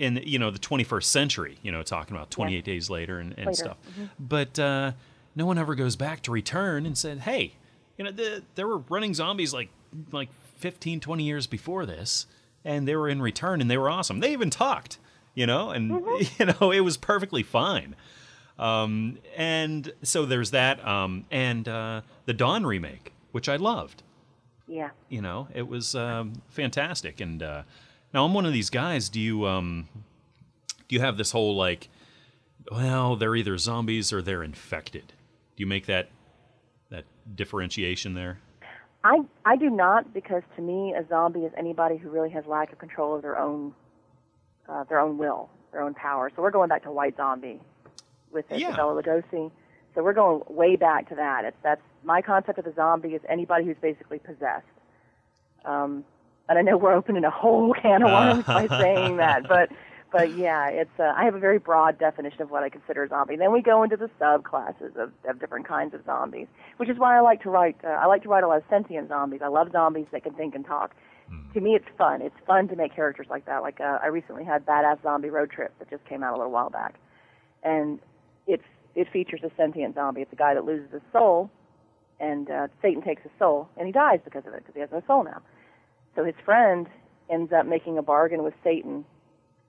in, 0.00 0.18
you 0.24 0.38
know, 0.38 0.50
the 0.50 0.58
21st 0.58 1.04
century, 1.04 1.58
you 1.62 1.70
know, 1.70 1.82
talking 1.82 2.16
about 2.16 2.30
28 2.30 2.64
days 2.64 2.88
later 2.88 3.18
and, 3.18 3.34
and 3.36 3.48
Later, 3.48 3.54
stuff. 3.54 3.76
But 4.18 4.58
uh, 4.58 4.92
no 5.36 5.44
one 5.44 5.58
ever 5.58 5.74
goes 5.74 5.94
back 5.94 6.22
to 6.22 6.30
Return 6.30 6.86
and 6.86 6.96
said, 6.96 7.20
hey, 7.20 7.52
you 7.98 8.04
know, 8.04 8.10
the, 8.10 8.42
there 8.54 8.66
were 8.66 8.78
running 8.88 9.12
zombies 9.12 9.52
like, 9.52 9.68
like 10.10 10.30
15, 10.56 11.00
20 11.00 11.22
years 11.22 11.46
before 11.46 11.84
this, 11.84 12.26
and 12.64 12.88
they 12.88 12.96
were 12.96 13.10
in 13.10 13.20
Return 13.20 13.60
and 13.60 13.70
they 13.70 13.76
were 13.76 13.90
awesome. 13.90 14.20
They 14.20 14.32
even 14.32 14.48
talked, 14.48 14.98
you 15.34 15.46
know, 15.46 15.68
and, 15.70 15.90
you 16.38 16.46
know, 16.46 16.70
it 16.70 16.80
was 16.80 16.96
perfectly 16.96 17.42
fine. 17.42 17.94
Um, 18.58 19.18
and 19.36 19.92
so 20.02 20.24
there's 20.24 20.50
that, 20.52 20.86
um, 20.86 21.26
and 21.30 21.68
uh, 21.68 22.00
the 22.24 22.32
Dawn 22.32 22.64
remake, 22.64 23.12
which 23.32 23.50
I 23.50 23.56
loved. 23.56 24.02
Yeah. 24.66 24.90
You 25.10 25.20
know, 25.20 25.48
it 25.52 25.68
was 25.68 25.94
um, 25.94 26.40
fantastic. 26.48 27.20
And 27.20 27.42
uh, 27.42 27.62
now 28.12 28.24
I'm 28.24 28.34
one 28.34 28.46
of 28.46 28.52
these 28.52 28.70
guys. 28.70 29.08
Do 29.08 29.20
you 29.20 29.46
um, 29.46 29.88
do 30.88 30.94
you 30.96 31.00
have 31.00 31.16
this 31.16 31.32
whole 31.32 31.54
like, 31.56 31.88
well, 32.70 33.16
they're 33.16 33.36
either 33.36 33.56
zombies 33.58 34.12
or 34.12 34.22
they're 34.22 34.42
infected? 34.42 35.12
Do 35.56 35.62
you 35.62 35.66
make 35.66 35.86
that 35.86 36.08
that 36.90 37.04
differentiation 37.34 38.14
there? 38.14 38.38
I 39.04 39.20
I 39.44 39.56
do 39.56 39.70
not 39.70 40.12
because 40.12 40.42
to 40.56 40.62
me 40.62 40.94
a 40.94 41.06
zombie 41.08 41.40
is 41.40 41.52
anybody 41.56 41.96
who 41.96 42.10
really 42.10 42.30
has 42.30 42.44
lack 42.46 42.72
of 42.72 42.78
control 42.78 43.16
of 43.16 43.22
their 43.22 43.38
own 43.38 43.74
uh, 44.68 44.84
their 44.84 45.00
own 45.00 45.18
will, 45.18 45.48
their 45.72 45.82
own 45.82 45.94
power. 45.94 46.30
So 46.34 46.42
we're 46.42 46.50
going 46.50 46.68
back 46.68 46.82
to 46.84 46.92
White 46.92 47.16
Zombie 47.16 47.60
with 48.30 48.44
it, 48.50 48.60
Yeah. 48.60 48.76
Bela 48.76 49.02
Lugosi. 49.02 49.50
So 49.94 50.04
we're 50.04 50.12
going 50.12 50.42
way 50.48 50.76
back 50.76 51.08
to 51.08 51.14
that. 51.16 51.44
It's 51.44 51.56
that's 51.62 51.80
my 52.04 52.22
concept 52.22 52.58
of 52.58 52.66
a 52.66 52.74
zombie 52.74 53.10
is 53.10 53.22
anybody 53.28 53.64
who's 53.64 53.76
basically 53.80 54.18
possessed. 54.18 54.66
Um, 55.64 56.04
and 56.50 56.58
I 56.58 56.62
know 56.62 56.76
we're 56.76 56.92
opening 56.92 57.24
a 57.24 57.30
whole 57.30 57.72
can 57.72 58.02
of 58.02 58.10
worms 58.10 58.44
by 58.44 58.66
saying 58.66 59.16
that, 59.18 59.48
but 59.48 59.70
but 60.12 60.36
yeah, 60.36 60.68
it's 60.68 60.90
uh, 60.98 61.12
I 61.16 61.24
have 61.24 61.36
a 61.36 61.38
very 61.38 61.58
broad 61.58 61.96
definition 61.98 62.42
of 62.42 62.50
what 62.50 62.64
I 62.64 62.68
consider 62.68 63.04
a 63.04 63.08
zombie. 63.08 63.36
Then 63.36 63.52
we 63.52 63.62
go 63.62 63.84
into 63.84 63.96
the 63.96 64.10
subclasses 64.20 64.96
of, 64.96 65.12
of 65.28 65.38
different 65.38 65.68
kinds 65.68 65.94
of 65.94 66.04
zombies, 66.04 66.48
which 66.78 66.88
is 66.88 66.98
why 66.98 67.16
I 67.16 67.20
like 67.20 67.40
to 67.42 67.50
write. 67.50 67.76
Uh, 67.84 67.88
I 67.88 68.06
like 68.06 68.24
to 68.24 68.28
write 68.28 68.42
a 68.42 68.48
lot 68.48 68.56
of 68.56 68.64
sentient 68.68 69.08
zombies. 69.08 69.40
I 69.44 69.46
love 69.46 69.70
zombies 69.70 70.06
that 70.10 70.24
can 70.24 70.34
think 70.34 70.56
and 70.56 70.66
talk. 70.66 70.92
To 71.54 71.60
me, 71.60 71.76
it's 71.76 71.86
fun. 71.96 72.22
It's 72.22 72.34
fun 72.44 72.66
to 72.66 72.74
make 72.74 72.92
characters 72.92 73.28
like 73.30 73.46
that. 73.46 73.62
Like 73.62 73.80
uh, 73.80 74.00
I 74.02 74.08
recently 74.08 74.42
had 74.42 74.66
Badass 74.66 75.00
Zombie 75.04 75.30
Road 75.30 75.52
Trip 75.52 75.72
that 75.78 75.88
just 75.88 76.04
came 76.06 76.24
out 76.24 76.34
a 76.34 76.36
little 76.36 76.50
while 76.50 76.70
back, 76.70 76.96
and 77.62 78.00
it's 78.48 78.64
it 78.96 79.06
features 79.12 79.40
a 79.44 79.52
sentient 79.56 79.94
zombie. 79.94 80.22
It's 80.22 80.32
a 80.32 80.36
guy 80.36 80.54
that 80.54 80.64
loses 80.64 80.90
his 80.90 81.02
soul, 81.12 81.48
and 82.18 82.50
uh, 82.50 82.66
Satan 82.82 83.02
takes 83.02 83.22
his 83.22 83.30
soul, 83.38 83.68
and 83.76 83.86
he 83.86 83.92
dies 83.92 84.18
because 84.24 84.44
of 84.44 84.54
it 84.54 84.64
because 84.64 84.74
he 84.74 84.80
has 84.80 84.90
no 84.90 85.00
soul 85.06 85.22
now. 85.22 85.40
So 86.20 86.24
his 86.26 86.34
friend 86.44 86.86
ends 87.30 87.50
up 87.50 87.64
making 87.64 87.96
a 87.96 88.02
bargain 88.02 88.42
with 88.42 88.52
Satan 88.62 89.06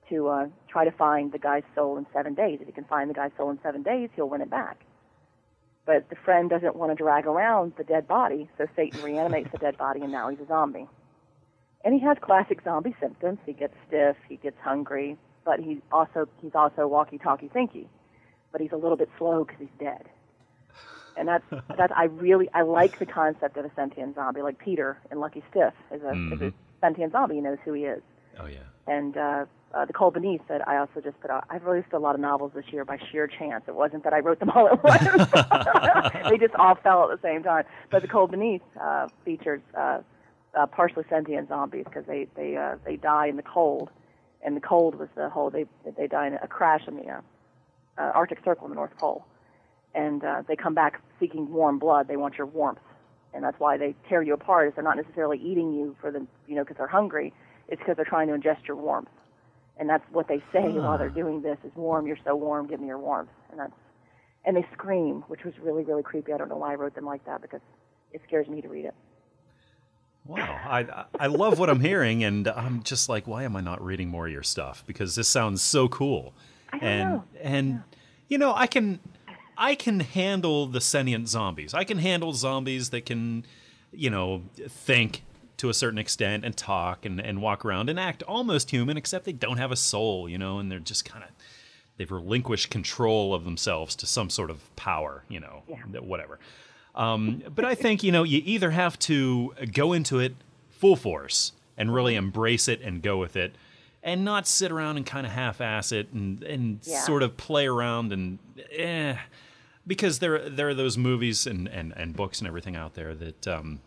to 0.09 0.27
uh, 0.27 0.47
try 0.67 0.83
to 0.83 0.91
find 0.91 1.31
the 1.31 1.39
guy's 1.39 1.63
soul 1.73 1.97
in 1.97 2.05
seven 2.11 2.33
days. 2.33 2.57
If 2.59 2.67
he 2.67 2.73
can 2.73 2.83
find 2.83 3.09
the 3.09 3.13
guy's 3.13 3.31
soul 3.37 3.51
in 3.51 3.59
seven 3.63 3.83
days, 3.83 4.09
he'll 4.17 4.27
win 4.27 4.41
it 4.41 4.49
back. 4.49 4.83
But 5.85 6.09
the 6.09 6.17
friend 6.17 6.49
doesn't 6.49 6.75
want 6.75 6.91
to 6.91 7.01
drag 7.01 7.25
around 7.25 7.71
the 7.77 7.85
dead 7.85 8.05
body, 8.05 8.49
so 8.57 8.67
Satan 8.75 9.01
reanimates 9.01 9.49
the 9.53 9.59
dead 9.59 9.77
body, 9.77 10.01
and 10.01 10.11
now 10.11 10.27
he's 10.27 10.41
a 10.41 10.45
zombie. 10.45 10.89
And 11.85 11.93
he 11.93 12.01
has 12.01 12.17
classic 12.19 12.61
zombie 12.65 12.97
symptoms. 12.99 13.39
He 13.45 13.53
gets 13.53 13.73
stiff, 13.87 14.17
he 14.27 14.35
gets 14.35 14.57
hungry, 14.61 15.15
but 15.45 15.61
he's 15.61 15.79
also 15.89 16.27
he's 16.41 16.53
also 16.53 16.85
walkie-talkie 16.85 17.49
thinky. 17.55 17.87
But 18.51 18.59
he's 18.59 18.73
a 18.73 18.77
little 18.77 18.97
bit 18.97 19.09
slow 19.17 19.45
because 19.45 19.61
he's 19.61 19.79
dead. 19.79 20.09
And 21.17 21.27
that's 21.27 21.43
that's 21.77 21.93
I 21.95 22.05
really 22.05 22.49
I 22.53 22.61
like 22.61 22.97
the 22.99 23.05
concept 23.05 23.57
of 23.57 23.65
a 23.65 23.71
sentient 23.75 24.15
zombie, 24.15 24.41
like 24.41 24.57
Peter 24.59 24.97
in 25.11 25.19
Lucky 25.19 25.43
Stiff 25.51 25.73
is 25.91 26.01
a, 26.03 26.11
is 26.33 26.41
a 26.41 26.53
sentient 26.79 27.11
zombie. 27.11 27.35
He 27.35 27.41
knows 27.41 27.57
who 27.65 27.73
he 27.73 27.83
is 27.83 28.01
Oh 28.39 28.45
yeah. 28.45 28.59
and 28.87 29.17
uh, 29.17 29.45
uh, 29.73 29.85
the 29.85 29.93
Cold 29.93 30.13
Beneath 30.13 30.41
that 30.47 30.67
I 30.67 30.77
also 30.77 31.01
just 31.03 31.19
put 31.21 31.29
out. 31.29 31.45
I've 31.49 31.63
released 31.65 31.93
a 31.93 31.99
lot 31.99 32.15
of 32.15 32.21
novels 32.21 32.51
this 32.55 32.65
year 32.71 32.85
by 32.85 32.97
sheer 33.11 33.27
chance. 33.27 33.63
It 33.67 33.75
wasn't 33.75 34.03
that 34.03 34.13
I 34.13 34.19
wrote 34.19 34.39
them 34.39 34.49
all 34.51 34.67
at 34.67 34.83
once; 34.83 35.03
they 36.29 36.37
just 36.37 36.55
all 36.55 36.75
fell 36.75 37.09
at 37.09 37.21
the 37.21 37.27
same 37.27 37.43
time. 37.43 37.65
But 37.89 38.01
the 38.01 38.07
Cold 38.07 38.31
Beneath 38.31 38.61
uh, 38.81 39.07
features 39.25 39.61
uh, 39.77 39.99
uh, 40.57 40.65
partially 40.67 41.03
sentient 41.09 41.49
zombies 41.49 41.85
because 41.85 42.05
they 42.05 42.27
they 42.35 42.55
uh, 42.57 42.77
they 42.85 42.95
die 42.95 43.27
in 43.27 43.35
the 43.37 43.43
cold, 43.43 43.89
and 44.43 44.55
the 44.55 44.61
cold 44.61 44.95
was 44.95 45.09
the 45.15 45.29
whole 45.29 45.49
they 45.49 45.65
they 45.97 46.07
die 46.07 46.27
in 46.27 46.33
a 46.35 46.47
crash 46.47 46.87
in 46.87 46.95
the 46.95 47.07
uh, 47.09 47.21
uh, 47.97 48.11
Arctic 48.13 48.39
Circle 48.43 48.65
in 48.65 48.71
the 48.71 48.75
North 48.75 48.97
Pole, 48.97 49.25
and 49.93 50.23
uh, 50.23 50.43
they 50.47 50.55
come 50.55 50.73
back 50.73 51.01
seeking 51.19 51.51
warm 51.51 51.79
blood. 51.79 52.07
They 52.07 52.17
want 52.17 52.37
your 52.37 52.47
warmth, 52.47 52.79
and 53.33 53.43
that's 53.43 53.59
why 53.59 53.77
they 53.77 53.95
tear 54.07 54.21
you 54.21 54.33
apart. 54.33 54.67
Is 54.67 54.75
they're 54.75 54.83
not 54.83 54.97
necessarily 54.97 55.37
eating 55.37 55.73
you 55.73 55.95
for 56.01 56.11
the 56.11 56.25
you 56.47 56.55
know 56.55 56.63
because 56.63 56.77
they're 56.77 56.87
hungry. 56.87 57.33
It's 57.67 57.79
because 57.79 57.95
they're 57.95 58.05
trying 58.05 58.27
to 58.27 58.33
ingest 58.33 58.67
your 58.67 58.77
warmth, 58.77 59.09
and 59.77 59.89
that's 59.89 60.03
what 60.11 60.27
they 60.27 60.41
say 60.51 60.69
while 60.71 60.97
they're 60.97 61.09
doing 61.09 61.41
this: 61.41 61.57
is 61.63 61.71
warm. 61.75 62.07
You're 62.07 62.17
so 62.23 62.35
warm. 62.35 62.67
Give 62.67 62.79
me 62.79 62.87
your 62.87 62.99
warmth, 62.99 63.29
and 63.49 63.59
that's 63.59 63.73
and 64.45 64.57
they 64.57 64.65
scream, 64.73 65.23
which 65.27 65.43
was 65.43 65.53
really 65.61 65.83
really 65.83 66.03
creepy. 66.03 66.33
I 66.33 66.37
don't 66.37 66.49
know 66.49 66.57
why 66.57 66.71
I 66.71 66.75
wrote 66.75 66.95
them 66.95 67.05
like 67.05 67.25
that 67.25 67.41
because 67.41 67.61
it 68.11 68.21
scares 68.27 68.47
me 68.47 68.61
to 68.61 68.69
read 68.69 68.85
it. 68.85 68.93
Wow, 70.25 70.59
I 70.63 71.05
I 71.19 71.27
love 71.27 71.57
what 71.57 71.69
I'm 71.69 71.79
hearing, 71.79 72.23
and 72.23 72.47
I'm 72.47 72.83
just 72.83 73.09
like, 73.09 73.27
why 73.27 73.43
am 73.43 73.55
I 73.55 73.61
not 73.61 73.83
reading 73.83 74.09
more 74.09 74.27
of 74.27 74.31
your 74.31 74.43
stuff? 74.43 74.83
Because 74.85 75.15
this 75.15 75.27
sounds 75.27 75.61
so 75.61 75.87
cool, 75.87 76.33
I 76.71 76.77
don't 76.77 76.87
and 76.87 77.09
know. 77.09 77.23
and 77.41 77.83
you 78.27 78.37
know, 78.37 78.53
I 78.55 78.67
can 78.67 78.99
I 79.61 79.75
can 79.75 79.99
handle 79.99 80.65
the 80.65 80.81
sentient 80.81 81.29
zombies. 81.29 81.73
I 81.73 81.83
can 81.83 81.99
handle 81.99 82.33
zombies 82.33 82.89
that 82.89 83.05
can, 83.05 83.45
you 83.93 84.09
know, 84.09 84.41
think 84.67 85.21
to 85.57 85.69
a 85.69 85.73
certain 85.73 85.99
extent 85.99 86.43
and 86.43 86.57
talk 86.57 87.05
and 87.05 87.21
and 87.21 87.41
walk 87.41 87.63
around 87.63 87.87
and 87.89 87.99
act 87.99 88.23
almost 88.23 88.71
human, 88.71 88.97
except 88.97 89.23
they 89.25 89.31
don't 89.33 89.57
have 89.57 89.71
a 89.71 89.75
soul, 89.75 90.27
you 90.27 90.37
know, 90.39 90.57
and 90.57 90.71
they're 90.71 90.79
just 90.79 91.05
kind 91.05 91.23
of 91.23 91.29
they've 91.97 92.11
relinquished 92.11 92.71
control 92.71 93.35
of 93.35 93.43
themselves 93.43 93.95
to 93.97 94.07
some 94.07 94.29
sort 94.31 94.49
of 94.49 94.75
power, 94.75 95.23
you 95.29 95.39
know, 95.39 95.61
Yeah. 95.69 95.99
whatever. 95.99 96.39
Um, 96.95 97.43
but 97.53 97.63
I 97.63 97.75
think 97.75 98.01
you 98.03 98.11
know 98.11 98.23
you 98.23 98.41
either 98.43 98.71
have 98.71 98.97
to 98.99 99.53
go 99.71 99.93
into 99.93 100.17
it 100.19 100.33
full 100.69 100.95
force 100.95 101.51
and 101.77 101.93
really 101.93 102.15
embrace 102.15 102.67
it 102.67 102.81
and 102.81 103.01
go 103.03 103.17
with 103.17 103.35
it, 103.35 103.53
and 104.01 104.25
not 104.25 104.47
sit 104.47 104.71
around 104.71 104.97
and 104.97 105.05
kind 105.05 105.27
of 105.27 105.31
half-ass 105.33 105.91
it 105.91 106.11
and 106.11 106.41
and 106.43 106.79
Yeah. 106.83 106.99
sort 107.01 107.21
of 107.21 107.37
play 107.37 107.67
around 107.67 108.11
and 108.11 108.39
eh, 108.75 109.15
because 109.85 110.19
there 110.19 110.49
there 110.49 110.69
are 110.69 110.73
those 110.73 110.97
movies 110.97 111.47
and, 111.47 111.67
and, 111.67 111.93
and 111.95 112.15
books 112.15 112.39
and 112.39 112.47
everything 112.47 112.75
out 112.75 112.93
there 112.93 113.13
that 113.15 113.47
um, 113.47 113.79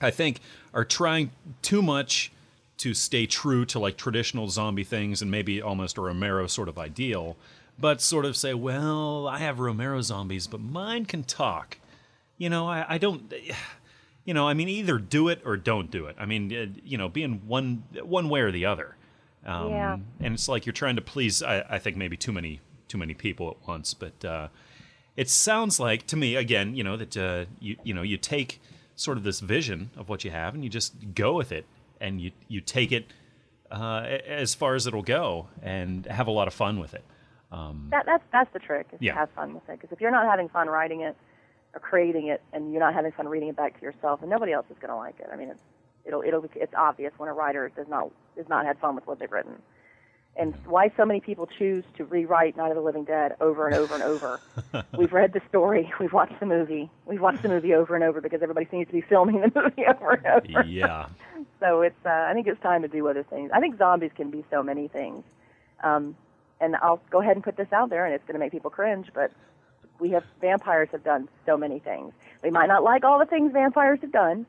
I 0.00 0.10
think 0.10 0.40
are 0.72 0.84
trying 0.84 1.30
too 1.62 1.82
much 1.82 2.32
to 2.78 2.94
stay 2.94 3.26
true 3.26 3.64
to 3.66 3.78
like 3.78 3.96
traditional 3.96 4.48
zombie 4.48 4.84
things 4.84 5.22
and 5.22 5.30
maybe 5.30 5.62
almost 5.62 5.98
a 5.98 6.00
Romero 6.00 6.46
sort 6.46 6.68
of 6.68 6.78
ideal, 6.78 7.36
but 7.78 8.00
sort 8.00 8.24
of 8.24 8.36
say, 8.36 8.54
well, 8.54 9.28
I 9.28 9.38
have 9.38 9.60
Romero 9.60 10.00
zombies, 10.02 10.46
but 10.46 10.60
mine 10.60 11.04
can 11.04 11.22
talk. 11.22 11.78
You 12.38 12.50
know, 12.50 12.66
I, 12.68 12.84
I 12.88 12.98
don't. 12.98 13.32
You 14.24 14.34
know, 14.34 14.46
I 14.46 14.54
mean, 14.54 14.68
either 14.68 14.98
do 14.98 15.26
it 15.26 15.42
or 15.44 15.56
don't 15.56 15.90
do 15.90 16.06
it. 16.06 16.14
I 16.16 16.26
mean, 16.26 16.54
uh, 16.54 16.66
you 16.84 16.96
know, 16.96 17.08
being 17.08 17.42
one 17.44 17.82
one 18.04 18.28
way 18.28 18.42
or 18.42 18.52
the 18.52 18.66
other. 18.66 18.94
Um, 19.44 19.70
Yeah. 19.70 19.98
And 20.20 20.34
it's 20.34 20.46
like 20.46 20.64
you're 20.64 20.72
trying 20.72 20.94
to 20.94 21.02
please. 21.02 21.42
I, 21.42 21.64
I 21.68 21.78
think 21.80 21.96
maybe 21.96 22.16
too 22.16 22.30
many 22.30 22.60
too 22.86 22.98
many 22.98 23.14
people 23.14 23.50
at 23.50 23.66
once. 23.66 23.94
But 23.94 24.24
uh, 24.24 24.46
it 25.16 25.28
sounds 25.28 25.78
like 25.80 26.06
to 26.08 26.16
me 26.16 26.36
again, 26.36 26.74
you 26.74 26.84
know, 26.84 26.96
that 26.96 27.16
uh, 27.16 27.44
you 27.60 27.76
you 27.84 27.94
know 27.94 28.02
you 28.02 28.16
take 28.16 28.60
sort 28.96 29.16
of 29.16 29.24
this 29.24 29.40
vision 29.40 29.90
of 29.96 30.08
what 30.08 30.24
you 30.24 30.30
have 30.30 30.54
and 30.54 30.62
you 30.64 30.70
just 30.70 30.94
go 31.14 31.34
with 31.34 31.50
it 31.52 31.66
and 32.00 32.20
you 32.20 32.30
you 32.48 32.60
take 32.60 32.92
it 32.92 33.06
uh, 33.70 34.02
as 34.26 34.54
far 34.54 34.74
as 34.74 34.86
it'll 34.86 35.02
go 35.02 35.48
and 35.62 36.06
have 36.06 36.26
a 36.26 36.30
lot 36.30 36.46
of 36.48 36.54
fun 36.54 36.78
with 36.78 36.94
it. 36.94 37.04
That, 37.90 38.04
that's 38.06 38.24
that's 38.32 38.52
the 38.52 38.58
trick 38.58 38.86
is 38.92 38.98
Yeah. 39.00 39.12
to 39.12 39.18
have 39.20 39.30
fun 39.30 39.54
with 39.54 39.68
it. 39.68 39.78
Because 39.80 39.92
if 39.92 40.00
you're 40.00 40.10
not 40.10 40.26
having 40.26 40.48
fun 40.48 40.68
writing 40.68 41.00
it 41.02 41.16
or 41.74 41.80
creating 41.80 42.28
it, 42.28 42.42
and 42.52 42.70
you're 42.72 42.80
not 42.80 42.94
having 42.94 43.12
fun 43.12 43.28
reading 43.28 43.48
it 43.48 43.56
back 43.56 43.78
to 43.78 43.82
yourself, 43.82 44.20
and 44.20 44.30
nobody 44.30 44.52
else 44.52 44.66
is 44.70 44.76
going 44.78 44.90
to 44.90 44.96
like 44.96 45.18
it. 45.20 45.28
I 45.32 45.36
mean, 45.36 45.48
it's 45.48 45.60
it'll 46.04 46.22
it'll 46.22 46.42
be, 46.42 46.48
it's 46.56 46.74
obvious 46.76 47.12
when 47.18 47.28
a 47.28 47.32
writer 47.34 47.70
does 47.74 47.88
not 47.88 48.10
does 48.36 48.48
not 48.48 48.64
have 48.66 48.78
fun 48.78 48.94
with 48.94 49.06
what 49.06 49.18
they've 49.18 49.30
written. 49.32 49.60
And 50.34 50.54
why 50.64 50.90
so 50.96 51.04
many 51.04 51.20
people 51.20 51.46
choose 51.46 51.84
to 51.98 52.04
rewrite 52.04 52.56
Night 52.56 52.70
of 52.70 52.76
the 52.76 52.82
Living 52.82 53.04
Dead 53.04 53.36
over 53.40 53.66
and 53.66 53.76
over 53.76 53.94
and 53.94 54.02
over. 54.02 54.40
we've 54.96 55.12
read 55.12 55.34
the 55.34 55.42
story, 55.48 55.92
we've 56.00 56.12
watched 56.12 56.40
the 56.40 56.46
movie, 56.46 56.90
we've 57.04 57.20
watched 57.20 57.42
the 57.42 57.48
movie 57.48 57.74
over 57.74 57.94
and 57.94 58.02
over 58.02 58.22
because 58.22 58.40
everybody 58.42 58.66
seems 58.70 58.86
to 58.86 58.92
be 58.92 59.02
filming 59.02 59.40
the 59.40 59.52
movie 59.54 59.84
over 59.88 60.12
and 60.12 60.26
over. 60.26 60.66
Yeah. 60.66 61.08
So 61.60 61.82
it's 61.82 62.06
uh, 62.06 62.08
I 62.08 62.32
think 62.32 62.46
it's 62.46 62.60
time 62.62 62.82
to 62.82 62.88
do 62.88 63.06
other 63.08 63.22
things. 63.24 63.50
I 63.52 63.60
think 63.60 63.76
zombies 63.76 64.10
can 64.14 64.30
be 64.30 64.42
so 64.50 64.62
many 64.62 64.88
things. 64.88 65.22
Um, 65.82 66.16
and 66.60 66.76
I'll 66.76 67.00
go 67.10 67.20
ahead 67.20 67.36
and 67.36 67.44
put 67.44 67.56
this 67.56 67.72
out 67.72 67.90
there, 67.90 68.06
and 68.06 68.14
it's 68.14 68.24
going 68.24 68.34
to 68.34 68.38
make 68.38 68.52
people 68.52 68.70
cringe, 68.70 69.08
but 69.12 69.32
we 69.98 70.10
have 70.10 70.24
vampires 70.40 70.88
have 70.92 71.04
done 71.04 71.28
so 71.44 71.56
many 71.56 71.78
things. 71.78 72.12
We 72.42 72.50
might 72.50 72.66
not 72.66 72.82
like 72.82 73.04
all 73.04 73.18
the 73.18 73.26
things 73.26 73.52
vampires 73.52 73.98
have 74.00 74.12
done, 74.12 74.46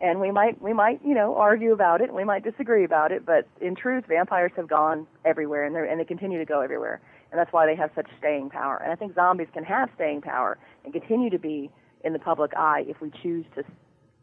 and 0.00 0.20
we 0.20 0.30
might 0.30 0.60
we 0.62 0.72
might 0.72 1.00
you 1.04 1.14
know 1.14 1.34
argue 1.36 1.72
about 1.72 2.00
it, 2.00 2.12
we 2.12 2.24
might 2.24 2.44
disagree 2.44 2.84
about 2.84 3.12
it, 3.12 3.26
but 3.26 3.46
in 3.60 3.74
truth, 3.74 4.04
vampires 4.08 4.52
have 4.56 4.68
gone 4.68 5.06
everywhere, 5.24 5.64
and 5.64 5.74
they 5.74 5.88
and 5.88 6.00
they 6.00 6.04
continue 6.04 6.38
to 6.38 6.44
go 6.44 6.60
everywhere, 6.60 7.00
and 7.30 7.38
that's 7.38 7.52
why 7.52 7.66
they 7.66 7.76
have 7.76 7.90
such 7.94 8.06
staying 8.18 8.50
power. 8.50 8.80
And 8.82 8.92
I 8.92 8.94
think 8.94 9.14
zombies 9.14 9.48
can 9.52 9.64
have 9.64 9.90
staying 9.94 10.22
power 10.22 10.58
and 10.84 10.92
continue 10.92 11.30
to 11.30 11.38
be 11.38 11.70
in 12.04 12.12
the 12.12 12.18
public 12.18 12.52
eye 12.56 12.84
if 12.86 13.00
we 13.00 13.10
choose 13.22 13.44
to 13.54 13.64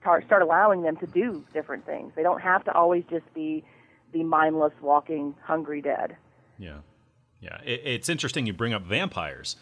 start 0.01 0.25
start 0.25 0.41
allowing 0.41 0.81
them 0.81 0.95
to 0.97 1.07
do 1.07 1.45
different 1.53 1.85
things. 1.85 2.13
They 2.15 2.23
don't 2.23 2.41
have 2.41 2.63
to 2.65 2.73
always 2.73 3.03
just 3.09 3.31
be 3.33 3.63
the 4.13 4.23
mindless 4.23 4.73
walking 4.81 5.35
hungry 5.43 5.81
dead. 5.81 6.15
Yeah, 6.57 6.79
yeah. 7.41 7.59
It, 7.65 7.81
it's 7.83 8.09
interesting 8.09 8.45
you 8.45 8.53
bring 8.53 8.73
up 8.73 8.83
vampires 8.83 9.57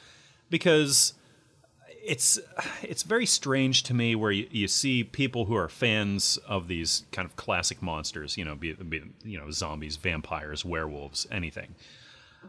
because 0.49 1.13
it's 2.03 2.39
it's 2.81 3.03
very 3.03 3.25
strange 3.25 3.83
to 3.83 3.93
me 3.93 4.15
where 4.15 4.31
you, 4.31 4.47
you 4.51 4.67
see 4.67 5.03
people 5.03 5.45
who 5.45 5.55
are 5.55 5.69
fans 5.69 6.37
of 6.47 6.67
these 6.67 7.03
kind 7.11 7.25
of 7.25 7.35
classic 7.35 7.81
monsters, 7.81 8.37
you 8.37 8.45
know, 8.45 8.55
be, 8.55 8.73
be 8.73 9.03
you 9.23 9.39
know 9.39 9.51
zombies, 9.51 9.95
vampires, 9.95 10.65
werewolves, 10.65 11.25
anything. 11.31 11.75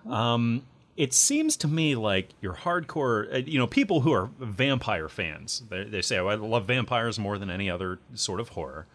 Um, 0.08 0.62
it 0.96 1.12
seems 1.12 1.56
to 1.58 1.68
me 1.68 1.94
like 1.94 2.30
your 2.40 2.54
hardcore, 2.54 3.32
uh, 3.32 3.38
you 3.38 3.58
know, 3.58 3.66
people 3.66 4.00
who 4.00 4.12
are 4.12 4.30
vampire 4.38 5.08
fans, 5.08 5.62
they, 5.68 5.84
they 5.84 6.02
say, 6.02 6.18
oh, 6.18 6.28
I 6.28 6.34
love 6.34 6.66
vampires 6.66 7.18
more 7.18 7.38
than 7.38 7.50
any 7.50 7.70
other 7.70 7.98
sort 8.14 8.40
of 8.40 8.50
horror. 8.50 8.86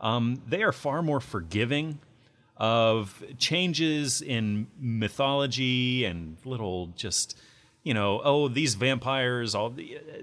Um, 0.00 0.42
they 0.46 0.62
are 0.62 0.72
far 0.72 1.02
more 1.02 1.20
forgiving 1.20 1.98
of 2.56 3.22
changes 3.38 4.22
in 4.22 4.66
mythology 4.78 6.04
and 6.04 6.36
little 6.44 6.88
just 6.96 7.38
you 7.86 7.94
know 7.94 8.20
oh 8.24 8.48
these 8.48 8.74
vampires 8.74 9.54
all 9.54 9.72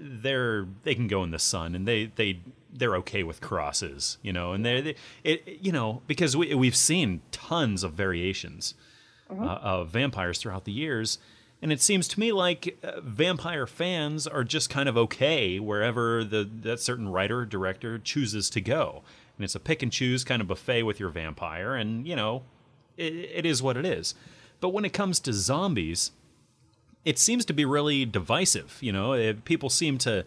they're 0.00 0.66
they 0.82 0.94
can 0.94 1.08
go 1.08 1.22
in 1.24 1.30
the 1.30 1.38
sun 1.38 1.74
and 1.74 1.88
they 1.88 2.06
they 2.16 2.40
they're 2.72 2.96
okay 2.96 3.22
with 3.22 3.40
crosses 3.40 4.18
you 4.22 4.32
know 4.32 4.52
and 4.52 4.64
they, 4.64 4.80
they 4.80 4.94
it 5.22 5.58
you 5.60 5.72
know 5.72 6.02
because 6.06 6.36
we 6.36 6.54
we've 6.54 6.76
seen 6.76 7.22
tons 7.32 7.82
of 7.82 7.92
variations 7.92 8.74
uh, 9.30 9.58
of 9.62 9.88
vampires 9.88 10.38
throughout 10.38 10.64
the 10.64 10.72
years. 10.72 11.18
And 11.62 11.72
it 11.72 11.80
seems 11.80 12.06
to 12.08 12.20
me 12.20 12.32
like 12.32 12.78
uh, 12.82 13.00
vampire 13.00 13.66
fans 13.66 14.26
are 14.26 14.44
just 14.44 14.68
kind 14.68 14.88
of 14.88 14.96
okay 14.96 15.58
wherever 15.58 16.22
the 16.22 16.48
that 16.62 16.80
certain 16.80 17.08
writer 17.08 17.40
or 17.40 17.46
director 17.46 17.98
chooses 17.98 18.50
to 18.50 18.60
go. 18.60 19.02
And 19.36 19.44
it's 19.44 19.54
a 19.54 19.60
pick 19.60 19.82
and 19.82 19.90
choose 19.90 20.24
kind 20.24 20.42
of 20.42 20.48
buffet 20.48 20.82
with 20.82 21.00
your 21.00 21.08
vampire 21.08 21.74
and 21.74 22.06
you 22.06 22.16
know 22.16 22.42
it, 22.96 23.14
it 23.14 23.46
is 23.46 23.62
what 23.62 23.76
it 23.76 23.86
is. 23.86 24.14
But 24.60 24.70
when 24.70 24.84
it 24.84 24.92
comes 24.92 25.20
to 25.20 25.32
zombies 25.32 26.12
it 27.04 27.18
seems 27.18 27.44
to 27.44 27.52
be 27.52 27.64
really 27.64 28.04
divisive 28.04 28.78
you 28.80 28.92
know 28.92 29.12
It- 29.12 29.44
people 29.44 29.70
seem 29.70 29.98
to 29.98 30.24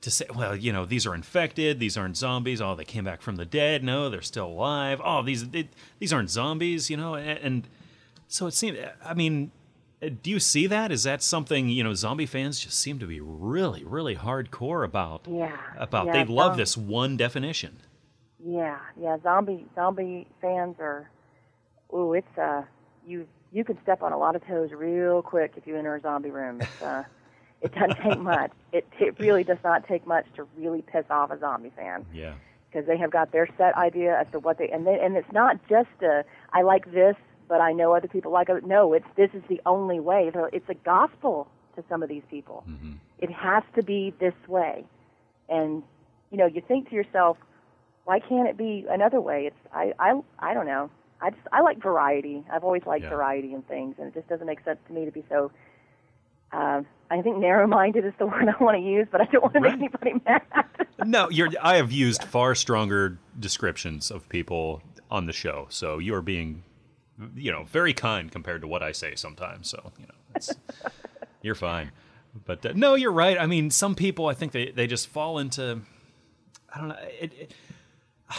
to 0.00 0.10
say 0.10 0.26
well 0.34 0.56
you 0.56 0.72
know 0.72 0.84
these 0.84 1.06
are 1.06 1.14
infected 1.14 1.78
these 1.78 1.96
aren't 1.96 2.16
zombies 2.16 2.60
oh 2.60 2.74
they 2.74 2.84
came 2.84 3.04
back 3.04 3.22
from 3.22 3.36
the 3.36 3.44
dead 3.44 3.84
no 3.84 4.08
they're 4.08 4.20
still 4.22 4.46
alive 4.46 5.00
oh 5.04 5.22
these 5.22 5.48
they, 5.50 5.68
these 5.98 6.12
aren't 6.12 6.30
zombies 6.30 6.90
you 6.90 6.96
know 6.96 7.14
and, 7.14 7.38
and 7.38 7.68
so 8.28 8.46
it 8.46 8.52
seems 8.54 8.78
i 9.04 9.14
mean 9.14 9.50
do 10.22 10.30
you 10.30 10.40
see 10.40 10.66
that 10.66 10.90
is 10.90 11.04
that 11.04 11.22
something 11.22 11.68
you 11.68 11.84
know 11.84 11.94
zombie 11.94 12.26
fans 12.26 12.58
just 12.58 12.78
seem 12.78 12.98
to 12.98 13.06
be 13.06 13.20
really 13.20 13.84
really 13.84 14.16
hardcore 14.16 14.84
about 14.84 15.26
Yeah, 15.30 15.56
about 15.76 16.06
yeah, 16.06 16.24
they 16.24 16.24
love 16.32 16.56
this 16.56 16.76
one 16.76 17.16
definition 17.16 17.76
Yeah, 18.44 18.78
yeah. 19.00 19.16
Zombie 19.22 19.66
zombie 19.76 20.26
fans 20.40 20.74
are. 20.80 21.08
Ooh, 21.94 22.12
it's 22.14 22.36
uh, 22.36 22.62
you 23.06 23.28
you 23.52 23.64
can 23.64 23.80
step 23.82 24.02
on 24.02 24.12
a 24.12 24.18
lot 24.18 24.34
of 24.34 24.46
toes 24.46 24.70
real 24.72 25.22
quick 25.22 25.52
if 25.56 25.66
you 25.66 25.76
enter 25.76 25.94
a 25.94 26.00
zombie 26.00 26.30
room. 26.30 26.60
It's 26.60 26.82
uh, 26.82 27.04
it 27.60 27.74
doesn't 27.74 28.00
take 28.02 28.18
much. 28.34 28.50
It 28.72 28.86
it 28.98 29.18
really 29.18 29.44
does 29.44 29.58
not 29.62 29.86
take 29.86 30.06
much 30.06 30.26
to 30.36 30.46
really 30.56 30.82
piss 30.82 31.04
off 31.10 31.30
a 31.30 31.38
zombie 31.38 31.72
fan 31.76 32.06
yeah 32.12 32.34
because 32.72 32.86
they 32.86 32.96
have 32.96 33.10
got 33.10 33.32
their 33.32 33.48
set 33.58 33.76
idea 33.76 34.18
as 34.18 34.26
to 34.32 34.38
what 34.38 34.58
they 34.58 34.68
and 34.70 34.86
they, 34.86 34.98
and 35.00 35.16
it's 35.16 35.30
not 35.32 35.58
just 35.68 35.90
a 36.02 36.24
I 36.52 36.62
like 36.62 36.90
this, 36.92 37.16
but 37.48 37.60
I 37.60 37.72
know 37.72 37.94
other 37.94 38.08
people 38.08 38.32
like 38.32 38.48
it. 38.48 38.64
No, 38.64 38.92
it's 38.92 39.06
this 39.16 39.30
is 39.34 39.42
the 39.48 39.60
only 39.66 40.00
way. 40.00 40.30
So 40.32 40.48
It's 40.52 40.68
a 40.68 40.74
gospel 40.74 41.48
to 41.76 41.84
some 41.88 42.02
of 42.02 42.08
these 42.08 42.22
people. 42.30 42.64
It 43.18 43.30
has 43.30 43.62
to 43.76 43.82
be 43.82 44.12
this 44.18 44.34
way, 44.48 44.84
and 45.48 45.82
you 46.30 46.38
know 46.38 46.46
you 46.46 46.62
think 46.66 46.88
to 46.88 46.94
yourself, 46.94 47.36
why 48.04 48.18
can't 48.20 48.48
it 48.48 48.56
be 48.56 48.86
another 48.90 49.20
way? 49.20 49.46
It's 49.46 49.74
I 49.74 49.92
I 49.98 50.20
I 50.38 50.54
don't 50.54 50.66
know. 50.66 50.90
I 51.22 51.30
just 51.30 51.42
I 51.52 51.60
like 51.62 51.80
variety. 51.82 52.44
I've 52.52 52.64
always 52.64 52.82
liked 52.86 53.04
Yeah. 53.04 53.10
variety 53.10 53.54
in 53.54 53.62
things, 53.62 53.94
and 53.98 54.08
it 54.08 54.14
just 54.14 54.28
doesn't 54.28 54.46
make 54.46 54.62
sense 54.64 54.78
to 54.88 54.92
me 54.92 55.04
to 55.04 55.10
be 55.12 55.24
so. 55.28 55.50
Uh, 56.52 56.82
I 57.10 57.22
think 57.22 57.38
narrow-minded 57.38 58.04
is 58.04 58.12
the 58.18 58.26
word 58.32 58.44
I 58.48 58.62
want 58.62 58.76
to 58.76 58.82
use, 58.82 59.06
but 59.10 59.20
I 59.22 59.24
don't 59.26 59.42
want 59.42 59.54
to 59.54 59.60
Right. 59.60 59.78
make 59.78 59.90
anybody 60.02 60.22
mad. 60.26 60.42
No, 61.04 61.30
you're. 61.30 61.48
I 61.60 61.76
have 61.76 61.90
used 61.90 62.22
far 62.24 62.54
stronger 62.54 63.18
descriptions 63.40 64.10
of 64.10 64.28
people 64.28 64.82
on 65.10 65.26
the 65.26 65.32
show, 65.32 65.66
so 65.70 65.98
you 65.98 66.14
are 66.14 66.22
being, 66.22 66.62
you 67.34 67.50
know, 67.50 67.64
very 67.64 67.92
kind 67.94 68.30
compared 68.30 68.60
to 68.60 68.68
what 68.68 68.82
I 68.82 68.92
say 68.92 69.14
sometimes. 69.16 69.68
So 69.68 69.90
you 69.98 70.06
know, 70.06 70.14
it's, 70.36 70.54
you're 71.42 71.54
fine. 71.56 71.90
But 72.44 72.64
uh, 72.64 72.72
no, 72.76 72.94
you're 72.94 73.10
right. 73.12 73.36
I 73.40 73.46
mean, 73.46 73.70
some 73.70 73.94
people, 73.96 74.26
I 74.28 74.34
think 74.34 74.52
they 74.52 74.70
they 74.70 74.86
just 74.86 75.08
fall 75.08 75.38
into, 75.38 75.80
I 76.72 76.78
don't 76.78 76.88
know, 76.88 76.96
it, 77.20 77.32
it, 77.36 77.54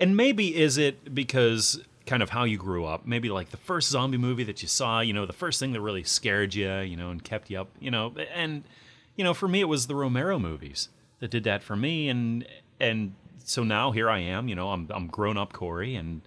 and 0.00 0.16
maybe 0.16 0.54
is 0.56 0.76
it 0.76 1.14
because 1.14 1.82
kind 2.10 2.24
of 2.24 2.30
how 2.30 2.42
you 2.42 2.58
grew 2.58 2.84
up? 2.84 3.06
Maybe 3.06 3.30
like 3.30 3.50
the 3.50 3.56
first 3.56 3.88
zombie 3.88 4.18
movie 4.18 4.42
that 4.42 4.62
you 4.62 4.68
saw, 4.68 4.98
you 4.98 5.12
know, 5.12 5.26
the 5.26 5.32
first 5.32 5.60
thing 5.60 5.72
that 5.74 5.80
really 5.80 6.02
scared 6.02 6.56
you, 6.56 6.68
you 6.80 6.96
know, 6.96 7.10
and 7.10 7.22
kept 7.22 7.48
you 7.48 7.60
up, 7.60 7.68
you 7.78 7.92
know, 7.92 8.12
and 8.34 8.64
you 9.14 9.22
know, 9.22 9.32
for 9.32 9.46
me 9.46 9.60
it 9.60 9.68
was 9.68 9.86
the 9.86 9.94
Romero 9.94 10.36
movies 10.36 10.88
that 11.20 11.30
did 11.30 11.44
that 11.44 11.62
for 11.62 11.76
me, 11.76 12.08
and 12.08 12.44
and 12.80 13.14
so 13.44 13.62
now 13.62 13.92
here 13.92 14.10
I 14.10 14.18
am, 14.18 14.48
you 14.48 14.56
know, 14.56 14.70
I'm 14.70 14.88
I'm 14.90 15.06
grown 15.06 15.38
up 15.38 15.52
Corey, 15.52 15.94
and 15.94 16.22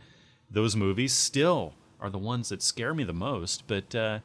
those 0.49 0.73
movies 0.73 1.11
still 1.11 1.73
are 1.99 2.09
the 2.09 2.17
ones 2.17 2.47
that 2.47 2.63
scare 2.63 2.93
me 2.93 3.03
the 3.03 3.11
most. 3.11 3.67
But 3.67 3.93
uh, 3.93 4.19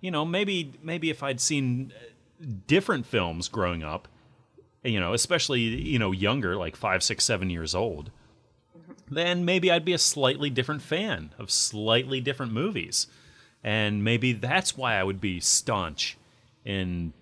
you 0.00 0.10
know, 0.10 0.24
maybe 0.24 0.72
maybe 0.82 1.10
if 1.10 1.22
I'd 1.22 1.42
seen 1.42 1.92
uh, 1.94 2.46
different 2.66 3.04
films 3.04 3.48
growing 3.48 3.82
up, 3.82 4.08
you 4.82 4.98
know, 4.98 5.12
especially 5.12 5.60
you 5.60 5.98
know 5.98 6.10
younger, 6.10 6.56
like 6.56 6.74
five, 6.74 7.02
six, 7.02 7.22
seven 7.22 7.50
years 7.50 7.74
old, 7.74 8.10
then 9.16 9.44
maybe 9.44 9.70
I'd 9.70 9.84
be 9.84 9.92
a 9.92 9.98
slightly 9.98 10.50
different 10.50 10.82
fan 10.82 11.30
of 11.38 11.50
slightly 11.50 12.20
different 12.20 12.52
movies, 12.52 13.06
and 13.62 14.04
maybe 14.04 14.32
that's 14.32 14.76
why 14.76 14.94
I 14.94 15.02
would 15.02 15.20
be 15.20 15.40
staunch 15.40 16.16
in. 16.64 17.12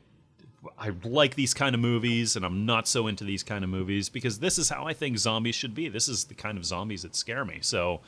I 0.79 0.93
like 1.05 1.37
these 1.37 1.55
kind 1.55 1.75
of 1.75 1.81
movies, 1.81 2.37
and 2.37 2.45
I'm 2.45 2.67
not 2.67 2.87
so 2.87 3.07
into 3.07 3.25
these 3.25 3.43
kind 3.43 3.65
of 3.65 3.71
movies 3.71 4.11
because 4.11 4.41
this 4.41 4.59
is 4.59 4.69
how 4.69 4.87
I 4.87 4.93
think 4.93 5.17
zombies 5.17 5.55
should 5.55 5.75
be. 5.75 5.89
This 5.89 6.07
is 6.07 6.25
the 6.25 6.35
kind 6.35 6.59
of 6.59 6.67
zombies 6.67 7.03
that 7.03 7.17
scare 7.17 7.47
me. 7.47 7.61
So, 7.63 8.01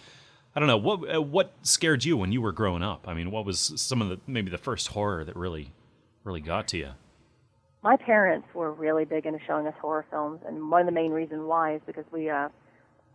I 0.54 0.60
don't 0.60 0.68
know 0.68 0.76
what 0.76 1.14
uh, 1.14 1.22
what 1.22 1.52
scared 1.62 2.04
you 2.04 2.16
when 2.16 2.30
you 2.30 2.42
were 2.42 2.52
growing 2.52 2.82
up. 2.82 3.08
I 3.08 3.14
mean, 3.14 3.30
what 3.30 3.46
was 3.46 3.72
some 3.76 4.02
of 4.02 4.08
the 4.10 4.20
maybe 4.26 4.50
the 4.50 4.58
first 4.58 4.88
horror 4.88 5.24
that 5.24 5.36
really 5.36 5.72
really 6.24 6.40
got 6.40 6.68
to 6.68 6.78
you? 6.78 6.90
my 7.82 7.96
parents 7.96 8.46
were 8.54 8.72
really 8.72 9.04
big 9.04 9.26
into 9.26 9.40
showing 9.46 9.66
us 9.66 9.74
horror 9.80 10.06
films, 10.10 10.40
and 10.46 10.70
one 10.70 10.80
of 10.80 10.86
the 10.86 10.92
main 10.92 11.10
reasons 11.10 11.42
why 11.42 11.74
is 11.74 11.80
because 11.84 12.04
we, 12.12 12.30
uh, 12.30 12.48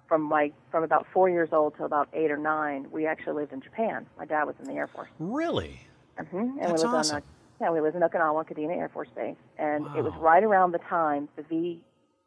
from 0.07 0.29
like 0.29 0.53
from 0.71 0.83
about 0.83 1.05
four 1.13 1.29
years 1.29 1.49
old 1.51 1.75
till 1.75 1.85
about 1.85 2.07
eight 2.13 2.31
or 2.31 2.37
nine, 2.37 2.87
we 2.91 3.05
actually 3.05 3.33
lived 3.33 3.53
in 3.53 3.61
Japan. 3.61 4.05
My 4.17 4.25
dad 4.25 4.45
was 4.45 4.55
in 4.59 4.65
the 4.65 4.73
Air 4.73 4.87
Force, 4.87 5.09
Really? 5.19 5.79
hmm 6.17 6.37
and 6.37 6.59
That's 6.59 6.71
we 6.71 6.77
lived 6.79 6.93
awesome. 6.95 7.15
on 7.17 7.23
yeah, 7.59 7.71
we 7.71 7.81
lived 7.81 7.95
in 7.95 8.01
Okinawa, 8.03 8.47
Kadena 8.47 8.77
Air 8.77 8.89
Force 8.89 9.09
Base, 9.15 9.35
and 9.57 9.85
it 9.97 10.03
was 10.03 10.13
right 10.19 10.43
around 10.43 10.71
the 10.73 10.77
time 10.79 11.27
the 11.35 11.43
V 11.43 11.81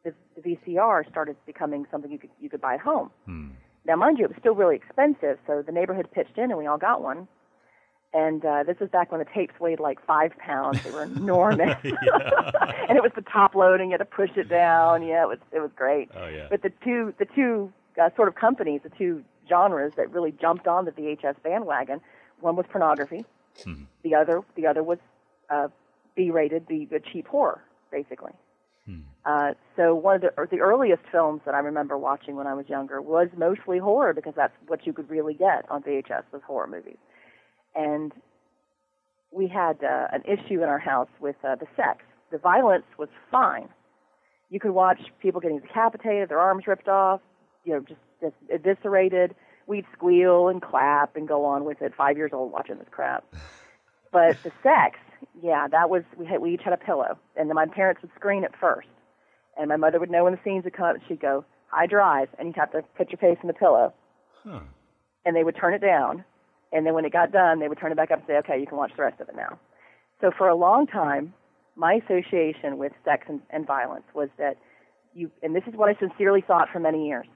the, 0.04 0.14
the 0.36 0.56
VCR 0.56 1.08
started 1.08 1.36
becoming 1.46 1.86
something 1.90 2.10
you 2.10 2.18
could 2.18 2.30
you 2.40 2.48
could 2.50 2.60
buy 2.60 2.74
at 2.74 2.80
home. 2.80 3.10
Hmm. 3.26 3.48
Now, 3.86 3.96
mind 3.96 4.18
you, 4.18 4.24
it 4.26 4.28
was 4.28 4.36
still 4.38 4.54
really 4.54 4.76
expensive, 4.76 5.38
so 5.46 5.62
the 5.62 5.72
neighborhood 5.72 6.08
pitched 6.12 6.36
in, 6.36 6.50
and 6.50 6.58
we 6.58 6.66
all 6.66 6.76
got 6.78 7.02
one. 7.02 7.26
And 8.12 8.44
uh, 8.44 8.64
this 8.64 8.78
was 8.80 8.90
back 8.90 9.12
when 9.12 9.20
the 9.20 9.26
tapes 9.32 9.54
weighed 9.60 9.78
like 9.78 10.04
five 10.04 10.36
pounds; 10.38 10.82
they 10.82 10.90
were 10.90 11.02
enormous, 11.16 11.78
and 11.84 12.98
it 12.98 13.02
was 13.02 13.12
the 13.14 13.22
top 13.22 13.54
loading. 13.54 13.90
You 13.90 13.92
had 13.92 13.98
to 13.98 14.04
push 14.04 14.30
it 14.36 14.48
down. 14.48 15.06
Yeah, 15.06 15.22
it 15.22 15.28
was 15.28 15.38
it 15.52 15.60
was 15.60 15.70
great. 15.76 16.10
Oh 16.16 16.26
yeah. 16.26 16.48
But 16.50 16.62
the 16.62 16.72
two 16.82 17.14
the 17.18 17.26
two 17.26 17.72
uh, 18.00 18.10
sort 18.16 18.26
of 18.26 18.34
companies, 18.34 18.80
the 18.82 18.90
two 18.90 19.22
genres 19.48 19.92
that 19.96 20.10
really 20.12 20.32
jumped 20.32 20.66
on 20.66 20.84
the 20.86 20.92
VHS 20.92 21.36
bandwagon, 21.42 22.00
one 22.40 22.56
was 22.56 22.66
pornography, 22.70 23.24
the 24.02 24.14
other 24.14 24.42
the 24.56 24.66
other 24.66 24.82
was 24.82 24.98
uh, 25.48 25.68
B-rated, 26.16 26.66
the, 26.68 26.86
the 26.86 27.00
cheap 27.00 27.28
horror, 27.28 27.62
basically. 27.90 28.32
Uh, 29.24 29.52
so 29.76 29.94
one 29.94 30.16
of 30.16 30.22
the 30.22 30.32
the 30.50 30.60
earliest 30.60 31.02
films 31.12 31.42
that 31.44 31.54
I 31.54 31.58
remember 31.58 31.96
watching 31.96 32.36
when 32.36 32.46
I 32.46 32.54
was 32.54 32.68
younger 32.68 33.00
was 33.00 33.28
mostly 33.36 33.78
horror 33.78 34.14
because 34.14 34.34
that's 34.34 34.54
what 34.66 34.86
you 34.86 34.92
could 34.92 35.08
really 35.10 35.34
get 35.34 35.64
on 35.70 35.82
VHS 35.82 36.24
was 36.32 36.42
horror 36.46 36.66
movies, 36.66 36.96
and 37.74 38.12
we 39.32 39.46
had 39.46 39.82
uh, 39.84 40.08
an 40.12 40.22
issue 40.24 40.62
in 40.62 40.68
our 40.68 40.78
house 40.78 41.08
with 41.20 41.36
uh, 41.44 41.54
the 41.56 41.66
sex. 41.76 42.04
The 42.32 42.38
violence 42.38 42.84
was 42.98 43.08
fine. 43.30 43.68
You 44.50 44.58
could 44.58 44.72
watch 44.72 45.00
people 45.20 45.40
getting 45.40 45.60
decapitated, 45.60 46.28
their 46.28 46.40
arms 46.40 46.66
ripped 46.66 46.88
off, 46.88 47.20
you 47.64 47.72
know, 47.74 47.80
just, 47.80 48.00
just 48.20 48.34
eviscerated. 48.48 49.34
We'd 49.66 49.84
squeal 49.92 50.48
and 50.48 50.60
clap 50.60 51.14
and 51.14 51.28
go 51.28 51.44
on 51.44 51.64
with 51.64 51.80
it. 51.82 51.92
Five 51.96 52.16
years 52.16 52.32
old 52.34 52.50
watching 52.50 52.76
this 52.78 52.88
crap. 52.90 53.24
But 54.12 54.36
the 54.42 54.50
sex, 54.64 54.98
yeah, 55.40 55.68
that 55.68 55.88
was 55.88 56.02
we 56.16 56.26
had 56.26 56.40
we 56.40 56.54
each 56.54 56.62
had 56.64 56.72
a 56.72 56.76
pillow, 56.76 57.16
and 57.36 57.48
then 57.48 57.54
my 57.54 57.66
parents 57.66 58.02
would 58.02 58.10
screen 58.16 58.42
it 58.42 58.50
first, 58.60 58.88
and 59.56 59.68
my 59.68 59.76
mother 59.76 60.00
would 60.00 60.10
know 60.10 60.24
when 60.24 60.32
the 60.32 60.40
scenes 60.42 60.64
would 60.64 60.72
come 60.72 60.86
up. 60.86 60.94
and 60.96 61.04
She'd 61.06 61.20
go 61.20 61.44
high 61.68 61.86
drive, 61.86 62.28
and 62.36 62.48
you'd 62.48 62.56
have 62.56 62.72
to 62.72 62.82
put 62.96 63.10
your 63.10 63.18
face 63.18 63.38
in 63.42 63.46
the 63.46 63.54
pillow, 63.54 63.94
Huh. 64.42 64.58
and 65.24 65.36
they 65.36 65.44
would 65.44 65.54
turn 65.54 65.74
it 65.74 65.80
down, 65.80 66.24
and 66.72 66.86
then 66.86 66.94
when 66.94 67.04
it 67.04 67.12
got 67.12 67.32
done, 67.32 67.58
they 67.60 67.68
would 67.68 67.78
turn 67.78 67.92
it 67.92 67.96
back 67.96 68.10
up 68.10 68.18
and 68.18 68.26
say, 68.26 68.36
okay, 68.38 68.58
you 68.60 68.66
can 68.66 68.76
watch 68.76 68.92
the 68.96 69.02
rest 69.02 69.20
of 69.20 69.28
it 69.28 69.36
now. 69.36 69.58
So 70.20 70.30
for 70.36 70.48
a 70.48 70.54
long 70.54 70.86
time, 70.86 71.34
my 71.76 71.94
association 71.94 72.78
with 72.78 72.92
sex 73.04 73.26
and, 73.28 73.40
and 73.50 73.66
violence 73.66 74.04
was 74.14 74.28
that 74.38 74.56
you, 75.14 75.30
and 75.42 75.54
this 75.54 75.64
is 75.66 75.74
what 75.74 75.88
I 75.88 75.98
sincerely 75.98 76.42
thought 76.42 76.68
for 76.72 76.78
many 76.78 77.08
years, 77.08 77.26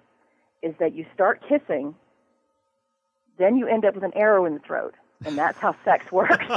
is 0.63 0.75
that 0.79 0.95
you 0.95 1.05
start 1.15 1.43
kissing, 1.49 1.95
then 3.39 3.57
you 3.57 3.67
end 3.67 3.85
up 3.85 3.95
with 3.95 4.05
an 4.05 4.13
arrow 4.15 4.45
in 4.45 4.55
the 4.55 4.61
throat, 4.61 4.95
and 5.25 5.37
that's 5.37 5.59
how 5.59 5.75
sex 5.85 6.11
works. 6.13 6.37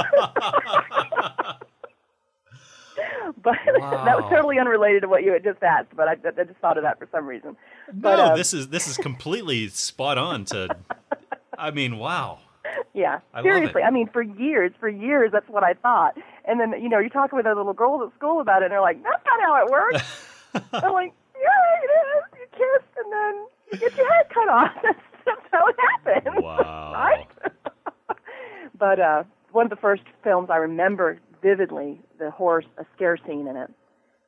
but 3.42 3.56
that 3.66 4.16
was 4.20 4.30
totally 4.30 4.58
unrelated 4.58 5.02
to 5.02 5.08
what 5.08 5.22
you 5.24 5.32
had 5.32 5.44
just 5.44 5.62
asked. 5.62 5.88
But 5.96 6.08
I, 6.08 6.12
I 6.12 6.44
just 6.44 6.58
thought 6.60 6.76
of 6.76 6.84
that 6.84 6.98
for 6.98 7.08
some 7.10 7.26
reason. 7.26 7.56
No, 7.92 8.00
But, 8.00 8.20
uh, 8.20 8.36
this 8.36 8.52
is 8.54 8.68
this 8.68 8.86
is 8.86 8.96
completely 8.96 9.68
spot 9.68 10.18
on 10.18 10.44
to. 10.46 10.76
I 11.56 11.70
mean, 11.70 11.98
wow. 11.98 12.40
Yeah, 12.94 13.20
I 13.32 13.42
seriously. 13.42 13.82
I 13.82 13.90
mean, 13.90 14.08
for 14.12 14.22
years, 14.22 14.72
for 14.80 14.88
years, 14.88 15.30
that's 15.32 15.48
what 15.48 15.62
I 15.62 15.74
thought. 15.74 16.16
And 16.44 16.58
then, 16.58 16.72
you 16.82 16.88
know, 16.88 16.98
you're 16.98 17.10
talking 17.10 17.36
with 17.36 17.46
other 17.46 17.56
little 17.60 17.72
girls 17.74 18.02
at 18.10 18.16
school 18.18 18.40
about 18.40 18.62
it, 18.62 18.66
and 18.66 18.72
they're 18.72 18.80
like, 18.80 19.00
"That's 19.04 19.22
not 19.24 19.40
how 19.40 19.64
it 19.64 19.70
works." 19.70 20.02
I'm 20.72 20.92
like, 20.92 21.12
"Yeah, 21.36 21.84
it 21.84 21.90
is. 22.08 22.40
You 22.40 22.46
kiss, 22.52 22.84
and 22.96 23.12
then 23.12 23.46
you 23.72 23.78
get 23.78 23.96
your 23.96 24.12
head 24.12 24.26
cut 24.30 24.48
off. 24.48 24.72
That's, 24.82 24.98
that's 25.26 25.40
how 25.52 25.66
it 25.68 25.76
happens." 26.04 26.42
Wow. 26.42 26.92
right? 26.94 27.28
but 28.78 28.98
uh, 29.00 29.22
one 29.52 29.66
of 29.66 29.70
the 29.70 29.76
first 29.76 30.02
films 30.24 30.48
I 30.50 30.56
remember 30.56 31.18
vividly, 31.42 32.00
the 32.18 32.30
horse, 32.30 32.64
a 32.78 32.84
scare 32.96 33.16
scene 33.26 33.46
in 33.46 33.56
it, 33.56 33.70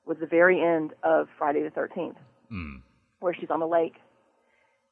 was 0.06 0.18
the 0.20 0.26
very 0.26 0.60
end 0.62 0.92
of 1.02 1.28
Friday 1.38 1.62
the 1.62 1.70
13th, 1.70 2.16
Mm. 2.52 2.82
where 3.20 3.34
she's 3.34 3.50
on 3.50 3.60
the 3.60 3.66
lake 3.66 3.94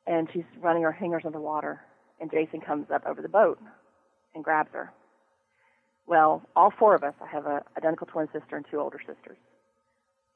and 0.07 0.29
she's 0.33 0.45
running 0.61 0.83
her 0.85 0.97
fingers 0.99 1.23
underwater, 1.27 1.81
and 2.21 2.31
Jason 2.31 2.61
comes 2.61 2.87
up 2.93 3.05
over 3.07 3.23
the 3.23 3.29
boat 3.29 3.59
and 4.35 4.45
grabs 4.45 4.71
her. 4.73 4.93
Well, 6.07 6.43
all 6.57 6.73
four 6.79 6.95
of 6.95 7.03
us, 7.05 7.15
I 7.23 7.27
have 7.29 7.47
a 7.47 7.63
identical 7.77 8.07
twin 8.07 8.29
sister 8.33 8.57
and 8.57 8.65
two 8.71 8.81
older 8.81 8.99
sisters, 8.99 9.37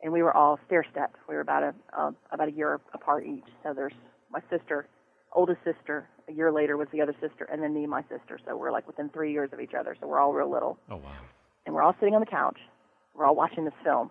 and 0.03 0.13
we 0.13 0.23
were 0.23 0.37
all 0.37 0.59
stair 0.67 0.85
stepped. 0.91 1.17
We 1.29 1.35
were 1.35 1.41
about 1.41 1.63
a 1.63 1.75
uh, 1.99 2.11
about 2.31 2.49
a 2.49 2.53
year 2.53 2.81
apart 2.93 3.25
each. 3.27 3.45
So 3.63 3.73
there's 3.75 3.95
my 4.31 4.41
sister, 4.51 4.87
oldest 5.33 5.61
sister. 5.65 6.09
A 6.29 6.33
year 6.33 6.53
later 6.53 6.77
was 6.77 6.89
the 6.93 7.01
other 7.01 7.15
sister, 7.21 7.49
and 7.51 7.63
then 7.63 7.75
me 7.75 7.83
and 7.83 7.91
my 7.91 8.03
sister. 8.03 8.39
So 8.47 8.57
we're 8.57 8.71
like 8.71 8.87
within 8.87 9.09
three 9.09 9.33
years 9.33 9.51
of 9.53 9.61
each 9.61 9.73
other. 9.79 9.97
So 10.01 10.07
we're 10.07 10.21
all 10.21 10.33
real 10.33 10.51
little 10.51 10.79
Oh 10.91 10.97
wow. 10.97 11.11
and 11.67 11.75
we're 11.75 11.83
all 11.83 11.95
sitting 11.99 12.15
on 12.15 12.21
the 12.21 12.27
couch. 12.27 12.59
We're 13.15 13.25
all 13.27 13.35
watching 13.35 13.65
this 13.65 13.75
film. 13.83 14.11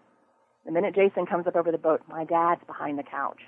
The 0.65 0.71
minute 0.71 0.93
Jason 0.93 1.25
comes 1.25 1.47
up 1.47 1.55
over 1.55 1.71
the 1.71 1.77
boat, 1.77 2.01
my 2.09 2.23
dad's 2.25 2.61
behind 2.67 2.99
the 2.99 3.03
couch. 3.03 3.39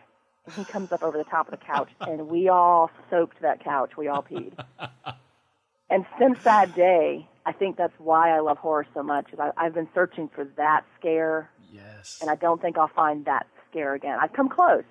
He 0.51 0.65
comes 0.65 0.91
up 0.91 1.03
over 1.03 1.17
the 1.17 1.23
top 1.23 1.47
of 1.51 1.57
the 1.57 1.65
couch, 1.65 1.89
and 2.05 2.27
we 2.27 2.49
all 2.49 2.91
soaked 3.09 3.41
that 3.41 3.63
couch. 3.63 3.91
We 3.97 4.07
all 4.07 4.21
peed. 4.23 4.53
and 5.89 6.05
since 6.19 6.37
that 6.43 6.75
day, 6.75 7.27
I 7.45 7.53
think 7.53 7.77
that's 7.77 7.93
why 7.97 8.35
I 8.35 8.39
love 8.41 8.57
horror 8.57 8.85
so 8.93 9.03
much. 9.03 9.31
Is 9.33 9.39
I, 9.39 9.51
I've 9.57 9.73
been 9.73 9.87
searching 9.95 10.29
for 10.33 10.45
that 10.57 10.81
scare, 10.99 11.49
Yes. 11.71 12.17
and 12.21 12.29
I 12.29 12.35
don't 12.35 12.61
think 12.61 12.77
I'll 12.77 12.91
find 12.93 13.25
that 13.25 13.47
scare 13.69 13.93
again. 13.93 14.17
I've 14.21 14.33
come 14.33 14.49
close, 14.49 14.83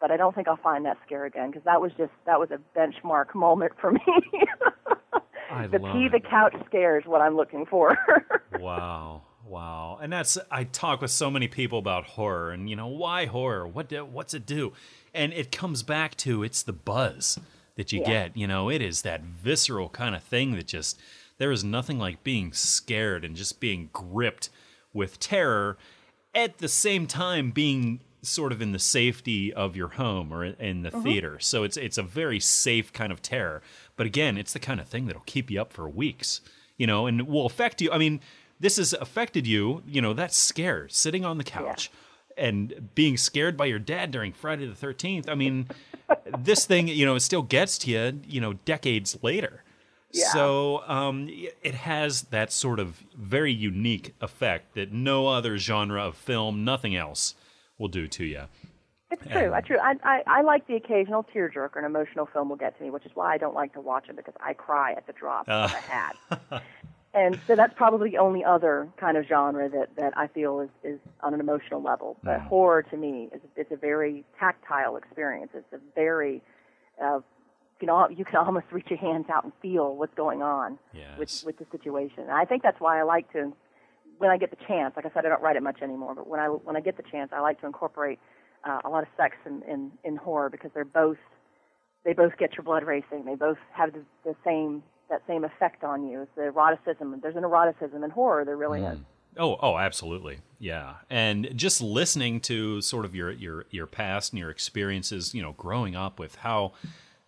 but 0.00 0.10
I 0.10 0.16
don't 0.16 0.34
think 0.34 0.48
I'll 0.48 0.56
find 0.56 0.84
that 0.86 0.96
scare 1.04 1.26
again 1.26 1.50
because 1.50 1.64
that 1.64 1.80
was 1.80 1.92
just 1.98 2.12
that 2.26 2.40
was 2.40 2.48
a 2.50 2.58
benchmark 2.78 3.34
moment 3.34 3.72
for 3.80 3.92
me. 3.92 4.00
The 5.70 5.78
pee 5.80 6.06
it. 6.06 6.12
the 6.12 6.20
couch 6.20 6.54
scare 6.66 6.98
is 6.98 7.04
what 7.06 7.20
I'm 7.20 7.36
looking 7.36 7.64
for. 7.66 7.96
Wow. 8.58 9.22
Wow. 9.48 9.98
And 10.00 10.12
that's 10.12 10.38
I 10.50 10.64
talk 10.64 11.00
with 11.00 11.10
so 11.10 11.30
many 11.30 11.48
people 11.48 11.78
about 11.78 12.04
horror 12.04 12.50
and 12.50 12.68
you 12.68 12.76
know, 12.76 12.86
why 12.86 13.26
horror? 13.26 13.66
What 13.66 13.88
do, 13.88 14.04
what's 14.04 14.34
it 14.34 14.46
do? 14.46 14.72
And 15.14 15.32
it 15.32 15.50
comes 15.50 15.82
back 15.82 16.16
to 16.18 16.42
it's 16.42 16.62
the 16.62 16.72
buzz 16.72 17.38
that 17.76 17.92
you 17.92 18.00
Yeah. 18.00 18.06
get. 18.06 18.36
You 18.36 18.46
know, 18.46 18.68
it 18.68 18.82
is 18.82 19.02
that 19.02 19.22
visceral 19.22 19.88
kind 19.88 20.14
of 20.14 20.22
thing 20.22 20.56
that 20.56 20.66
just 20.66 21.00
there 21.38 21.50
is 21.50 21.64
nothing 21.64 21.98
like 21.98 22.22
being 22.22 22.52
scared 22.52 23.24
and 23.24 23.34
just 23.34 23.60
being 23.60 23.90
gripped 23.92 24.50
with 24.92 25.18
terror 25.18 25.78
at 26.34 26.58
the 26.58 26.68
same 26.68 27.06
time 27.06 27.50
being 27.50 28.00
sort 28.22 28.52
of 28.52 28.60
in 28.60 28.72
the 28.72 28.78
safety 28.78 29.52
of 29.52 29.76
your 29.76 29.88
home 29.88 30.32
or 30.32 30.44
in 30.44 30.82
the 30.82 30.90
mm-hmm. 30.90 31.02
theater. 31.02 31.38
So 31.40 31.62
it's 31.62 31.76
it's 31.76 31.98
a 31.98 32.02
very 32.02 32.40
safe 32.40 32.92
kind 32.92 33.12
of 33.12 33.22
terror. 33.22 33.62
But 33.96 34.06
again, 34.06 34.36
it's 34.36 34.52
the 34.52 34.58
kind 34.58 34.80
of 34.80 34.88
thing 34.88 35.06
that'll 35.06 35.22
keep 35.22 35.50
you 35.50 35.60
up 35.60 35.72
for 35.72 35.88
weeks, 35.88 36.40
you 36.76 36.86
know, 36.86 37.06
and 37.06 37.26
will 37.26 37.46
affect 37.46 37.80
you. 37.80 37.90
I 37.90 37.98
mean, 37.98 38.20
this 38.60 38.76
has 38.76 38.92
affected 38.92 39.46
you, 39.46 39.82
you 39.86 40.00
know, 40.00 40.12
that 40.14 40.32
scare, 40.32 40.88
sitting 40.88 41.24
on 41.24 41.38
the 41.38 41.44
couch 41.44 41.90
and 42.36 42.90
being 42.94 43.16
scared 43.16 43.56
by 43.56 43.66
your 43.66 43.78
dad 43.78 44.10
during 44.10 44.32
Friday 44.32 44.66
the 44.66 44.74
13th. 44.74 45.28
I 45.28 45.34
mean, 45.34 45.66
this 46.38 46.64
thing, 46.64 46.88
you 46.88 47.04
know, 47.04 47.16
it 47.16 47.20
still 47.20 47.42
gets 47.42 47.78
to 47.78 47.90
you, 47.90 48.20
you 48.26 48.40
know, 48.40 48.54
decades 48.64 49.18
later. 49.22 49.64
Yeah. 50.12 50.32
So 50.32 50.82
um, 50.86 51.28
it 51.62 51.74
has 51.74 52.22
that 52.22 52.50
sort 52.50 52.80
of 52.80 53.04
very 53.14 53.52
unique 53.52 54.14
effect 54.20 54.74
that 54.74 54.92
no 54.92 55.26
other 55.26 55.58
genre 55.58 56.02
of 56.02 56.16
film, 56.16 56.64
nothing 56.64 56.96
else, 56.96 57.34
will 57.76 57.88
do 57.88 58.06
to 58.08 58.24
you. 58.24 58.44
It's 59.10 59.22
true. 59.30 59.52
I 59.54 59.60
true. 59.62 59.78
I, 59.78 59.94
I 60.02 60.22
I 60.26 60.42
like 60.42 60.66
the 60.66 60.74
occasional 60.74 61.24
tearjerker. 61.34 61.78
An 61.78 61.84
emotional 61.84 62.26
film 62.26 62.50
will 62.50 62.56
get 62.56 62.76
to 62.76 62.84
me, 62.84 62.90
which 62.90 63.06
is 63.06 63.12
why 63.14 63.32
I 63.32 63.38
don't 63.38 63.54
like 63.54 63.72
to 63.72 63.80
watch 63.80 64.08
it 64.10 64.16
because 64.16 64.34
I 64.38 64.52
cry 64.52 64.92
at 64.92 65.06
the 65.06 65.14
drop 65.14 65.48
of 65.48 65.72
a 65.72 65.76
hat. 65.76 66.16
and 67.18 67.40
so 67.46 67.56
that's 67.56 67.74
probably 67.76 68.10
the 68.10 68.18
only 68.18 68.44
other 68.44 68.88
kind 68.96 69.16
of 69.16 69.26
genre 69.26 69.68
that 69.68 69.96
that 69.96 70.16
I 70.16 70.28
feel 70.28 70.60
is 70.60 70.70
is 70.84 71.00
on 71.22 71.34
an 71.34 71.40
emotional 71.40 71.82
level. 71.82 72.16
But 72.22 72.40
horror 72.42 72.82
to 72.84 72.96
me 72.96 73.28
is 73.34 73.40
it's 73.56 73.72
a 73.72 73.76
very 73.76 74.24
tactile 74.38 74.96
experience. 74.96 75.50
It's 75.54 75.72
a 75.72 75.78
very 75.94 76.42
uh, 77.02 77.20
you 77.80 77.86
know 77.86 78.08
you 78.08 78.24
can 78.24 78.36
almost 78.36 78.66
reach 78.70 78.86
your 78.88 78.98
hands 78.98 79.26
out 79.30 79.44
and 79.44 79.52
feel 79.60 79.94
what's 79.96 80.14
going 80.14 80.42
on 80.42 80.78
Yes. 80.94 81.18
with 81.18 81.28
with 81.44 81.58
the 81.58 81.66
situation. 81.72 82.20
And 82.20 82.30
I 82.32 82.44
think 82.44 82.62
that's 82.62 82.80
why 82.80 82.98
I 83.00 83.02
like 83.02 83.30
to 83.32 83.52
when 84.18 84.30
I 84.30 84.36
get 84.36 84.50
the 84.50 84.64
chance. 84.66 84.94
Like 84.96 85.06
I 85.06 85.10
said, 85.12 85.26
I 85.26 85.28
don't 85.28 85.42
write 85.42 85.56
it 85.56 85.62
much 85.62 85.82
anymore, 85.82 86.14
but 86.14 86.26
when 86.28 86.40
I 86.40 86.46
when 86.46 86.76
I 86.76 86.80
get 86.80 86.96
the 86.96 87.04
chance, 87.10 87.30
I 87.32 87.40
like 87.40 87.60
to 87.60 87.66
incorporate 87.66 88.18
uh, 88.64 88.80
a 88.84 88.88
lot 88.88 89.02
of 89.02 89.08
sex 89.16 89.36
in, 89.44 89.62
in 89.62 89.92
in 90.04 90.16
horror 90.16 90.50
because 90.50 90.70
they're 90.74 90.84
both 90.84 91.18
they 92.04 92.12
both 92.12 92.36
get 92.38 92.54
your 92.56 92.62
blood 92.64 92.84
racing. 92.84 93.24
They 93.24 93.34
both 93.34 93.58
have 93.72 93.92
the, 93.92 94.02
the 94.24 94.36
same 94.44 94.82
that 95.08 95.22
same 95.26 95.44
effect 95.44 95.84
on 95.84 96.08
you. 96.08 96.22
It's 96.22 96.30
the 96.36 96.44
eroticism. 96.44 97.20
There's 97.22 97.36
an 97.36 97.44
eroticism 97.44 98.04
in 98.04 98.10
horror. 98.10 98.44
There 98.44 98.56
really 98.56 98.80
mm. 98.80 98.94
is. 98.94 98.98
Oh, 99.36 99.56
oh, 99.60 99.78
absolutely, 99.78 100.38
yeah. 100.58 100.94
And 101.08 101.50
just 101.54 101.80
listening 101.80 102.40
to 102.42 102.80
sort 102.80 103.04
of 103.04 103.14
your 103.14 103.30
your 103.30 103.66
your 103.70 103.86
past 103.86 104.32
and 104.32 104.38
your 104.38 104.50
experiences, 104.50 105.34
you 105.34 105.42
know, 105.42 105.52
growing 105.52 105.94
up 105.94 106.18
with 106.18 106.36
how 106.36 106.72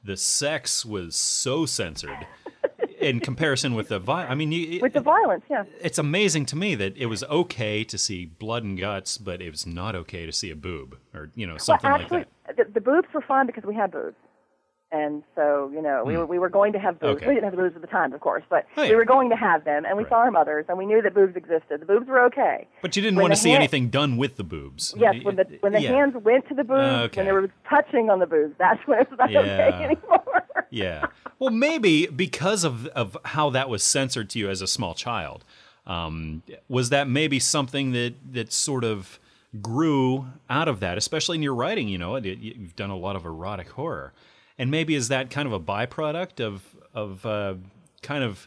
the 0.03 0.17
sex 0.17 0.85
was 0.85 1.15
so 1.15 1.67
censored 1.67 2.27
in 3.01 3.21
comparison 3.21 3.75
with 3.75 3.89
the 3.89 3.99
violence. 3.99 4.31
I 4.31 4.35
mean, 4.35 4.51
you, 4.51 4.81
With 4.81 4.95
the 4.95 5.01
violence, 5.01 5.45
yeah. 5.51 5.65
it's 5.81 5.99
amazing 5.99 6.47
to 6.47 6.57
me 6.57 6.75
that 6.75 6.97
it 6.97 7.07
was 7.07 7.23
okay 7.25 7.85
to 7.85 7.99
see 7.99 8.27
blood 8.27 8.65
and 8.65 8.79
guts, 8.79 9.19
but 9.19 9.41
it 9.41 9.51
was 9.51 9.67
not 9.67 9.95
okay 9.95 10.27
to 10.27 10.33
see 10.33 10.51
a 10.51 10.57
boob 10.57 10.97
or 11.15 11.31
you 11.35 11.47
know 11.47 11.59
something 11.59 11.91
well, 11.91 12.01
actually, 12.01 12.19
like 12.19 12.29
that. 12.47 12.57
the, 12.57 12.73
the 12.75 12.81
boobs 12.81 13.09
were 13.15 13.23
fine 13.23 13.47
because 13.47 13.65
we 13.65 13.75
had 13.75 13.91
boobs. 13.93 14.17
And 14.93 15.23
so, 15.37 15.71
you 15.73 15.81
know, 15.81 16.03
we 16.05 16.17
were 16.17 16.27
we 16.27 16.39
were 16.41 16.49
going 16.49 16.73
to 16.73 16.81
have 16.81 16.99
boobs. 16.99 17.13
Hmm. 17.13 17.17
Okay. 17.19 17.29
We 17.29 17.35
didn't 17.35 17.45
have 17.45 17.57
the 17.57 17.63
boobs 17.63 17.77
at 17.77 17.81
the 17.83 17.87
time, 17.87 18.13
of 18.13 18.21
course, 18.21 18.43
but 18.51 18.67
Oh, 18.77 18.83
yeah. 18.83 18.91
we 18.91 18.97
were 18.97 19.05
going 19.05 19.31
to 19.31 19.37
have 19.37 19.65
them, 19.65 19.85
and 19.85 19.97
we 19.97 20.03
Right. 20.03 20.11
saw 20.11 20.17
our 20.17 20.31
mothers, 20.33 20.65
and 20.69 20.77
we 20.79 20.85
knew 20.85 21.01
that 21.01 21.15
boobs 21.15 21.37
existed. 21.37 21.81
The 21.81 21.87
boobs 21.87 22.09
were 22.09 22.21
okay. 22.25 22.67
But 22.83 22.97
you 22.97 23.03
didn't 23.03 23.17
when 23.17 23.25
want 23.25 23.35
to 23.35 23.41
see 23.41 23.51
hand- 23.51 23.61
anything 23.63 23.89
done 23.91 24.17
with 24.17 24.37
the 24.37 24.43
boobs. 24.43 24.93
Yes, 24.99 25.15
when 25.23 25.37
the 25.37 25.47
when 25.61 25.73
the 25.75 25.81
Yeah. 25.81 25.93
hands 25.93 26.17
went 26.25 26.49
to 26.49 26.55
the 26.55 26.65
boobs, 26.65 27.05
Okay. 27.05 27.21
when 27.21 27.27
they 27.27 27.33
were 27.33 27.51
touching 27.69 28.11
on 28.11 28.19
the 28.19 28.27
boobs, 28.27 28.55
that's 28.59 28.85
when 28.89 28.99
it 28.99 29.09
was 29.11 29.19
not 29.19 29.31
Yeah. 29.31 29.41
okay 29.41 29.85
anymore. 29.85 30.43
yeah. 30.71 31.07
Well, 31.39 31.51
maybe 31.51 32.07
because 32.09 32.65
of 32.65 32.87
of 32.89 33.17
how 33.27 33.49
that 33.51 33.69
was 33.69 33.85
censored 33.85 34.29
to 34.31 34.41
you 34.41 34.51
as 34.51 34.61
a 34.61 34.67
small 34.67 34.95
child, 34.95 35.45
um, 35.87 36.43
was 36.69 36.91
that 36.91 37.07
maybe 37.09 37.39
something 37.39 37.93
that 37.93 38.15
that 38.33 38.53
sort 38.53 38.83
of 38.83 39.21
grew 39.63 40.27
out 40.49 40.67
of 40.69 40.81
that, 40.81 40.99
especially 40.99 41.37
in 41.37 41.43
your 41.45 41.55
writing. 41.55 41.87
You 41.89 41.99
know, 41.99 42.17
you've 42.17 42.75
done 42.75 42.91
a 42.91 42.97
lot 42.97 43.15
of 43.17 43.25
erotic 43.25 43.69
horror, 43.71 44.13
and 44.61 44.71
maybe 44.71 44.95
is 44.95 45.09
that 45.09 45.31
kind 45.31 45.47
of 45.47 45.53
a 45.53 45.59
byproduct 45.61 46.41
of 46.45 46.63
of 46.95 47.25
uh, 47.27 47.55
kind 48.03 48.23
of 48.23 48.47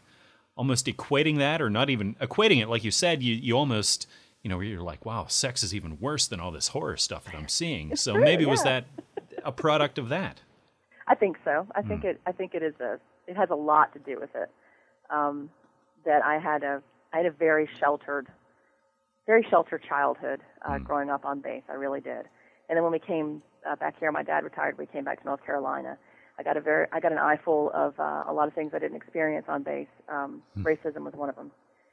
almost 0.56 0.86
equating 0.86 1.38
that, 1.38 1.60
or 1.60 1.68
not 1.68 1.90
even 1.90 2.14
equating 2.20 2.62
it, 2.62 2.68
like 2.68 2.84
you 2.84 2.90
said, 2.90 3.22
you 3.22 3.34
you 3.34 3.54
almost. 3.56 4.06
You 4.42 4.50
know, 4.50 4.60
you're 4.60 4.82
like, 4.82 5.06
wow, 5.06 5.24
sex 5.26 5.62
is 5.62 5.74
even 5.74 5.98
worse 5.98 6.26
than 6.26 6.38
all 6.38 6.50
this 6.50 6.68
horror 6.68 6.98
stuff 6.98 7.24
that 7.24 7.34
I'm 7.34 7.48
seeing. 7.48 7.96
so 7.96 8.12
true, 8.12 8.22
maybe 8.22 8.44
was 8.44 8.62
that 8.64 8.84
a 9.42 9.50
product 9.50 9.96
of 9.96 10.10
that? 10.10 10.42
I 11.06 11.14
think 11.14 11.38
so. 11.46 11.66
I 11.74 11.80
Hmm. 11.80 11.88
think 11.88 12.04
it. 12.04 12.20
I 12.26 12.32
think 12.32 12.54
it 12.54 12.62
is 12.62 12.74
a. 12.78 13.00
It 13.26 13.36
has 13.38 13.48
a 13.48 13.54
lot 13.54 13.94
to 13.94 13.98
do 14.00 14.20
with 14.20 14.34
it. 14.34 14.50
Um, 15.08 15.48
that 16.04 16.22
I 16.22 16.38
had 16.38 16.62
a. 16.62 16.82
I 17.14 17.16
had 17.16 17.26
a 17.26 17.30
very 17.30 17.66
sheltered, 17.80 18.26
very 19.26 19.46
sheltered 19.48 19.82
childhood 19.88 20.42
uh, 20.62 20.76
Hmm. 20.76 20.84
growing 20.84 21.08
up 21.08 21.24
on 21.24 21.40
base. 21.40 21.62
I 21.70 21.74
really 21.84 22.02
did. 22.02 22.26
And 22.68 22.76
then 22.76 22.82
when 22.82 22.92
we 22.92 22.98
came 22.98 23.42
uh, 23.68 23.76
back 23.76 23.94
here, 23.98 24.10
my 24.12 24.22
dad 24.22 24.44
retired. 24.44 24.78
We 24.78 24.86
came 24.86 25.04
back 25.04 25.20
to 25.20 25.26
North 25.26 25.44
Carolina. 25.44 25.96
I 26.38 26.42
got 26.42 26.56
a 26.56 26.60
very. 26.60 26.86
I 26.92 27.00
got 27.00 27.12
an 27.12 27.18
eyeful 27.18 27.70
of 27.74 27.98
uh, 27.98 28.24
a 28.28 28.32
lot 28.32 28.48
of 28.48 28.54
things 28.54 28.72
I 28.74 28.78
didn't 28.78 28.96
experience 28.96 29.46
on 29.48 29.62
base. 29.62 29.86
Um, 30.08 30.42
Hmm. 30.54 30.66
Racism 30.66 31.04
was 31.04 31.14
one 31.14 31.28
of 31.28 31.36
them. 31.36 31.50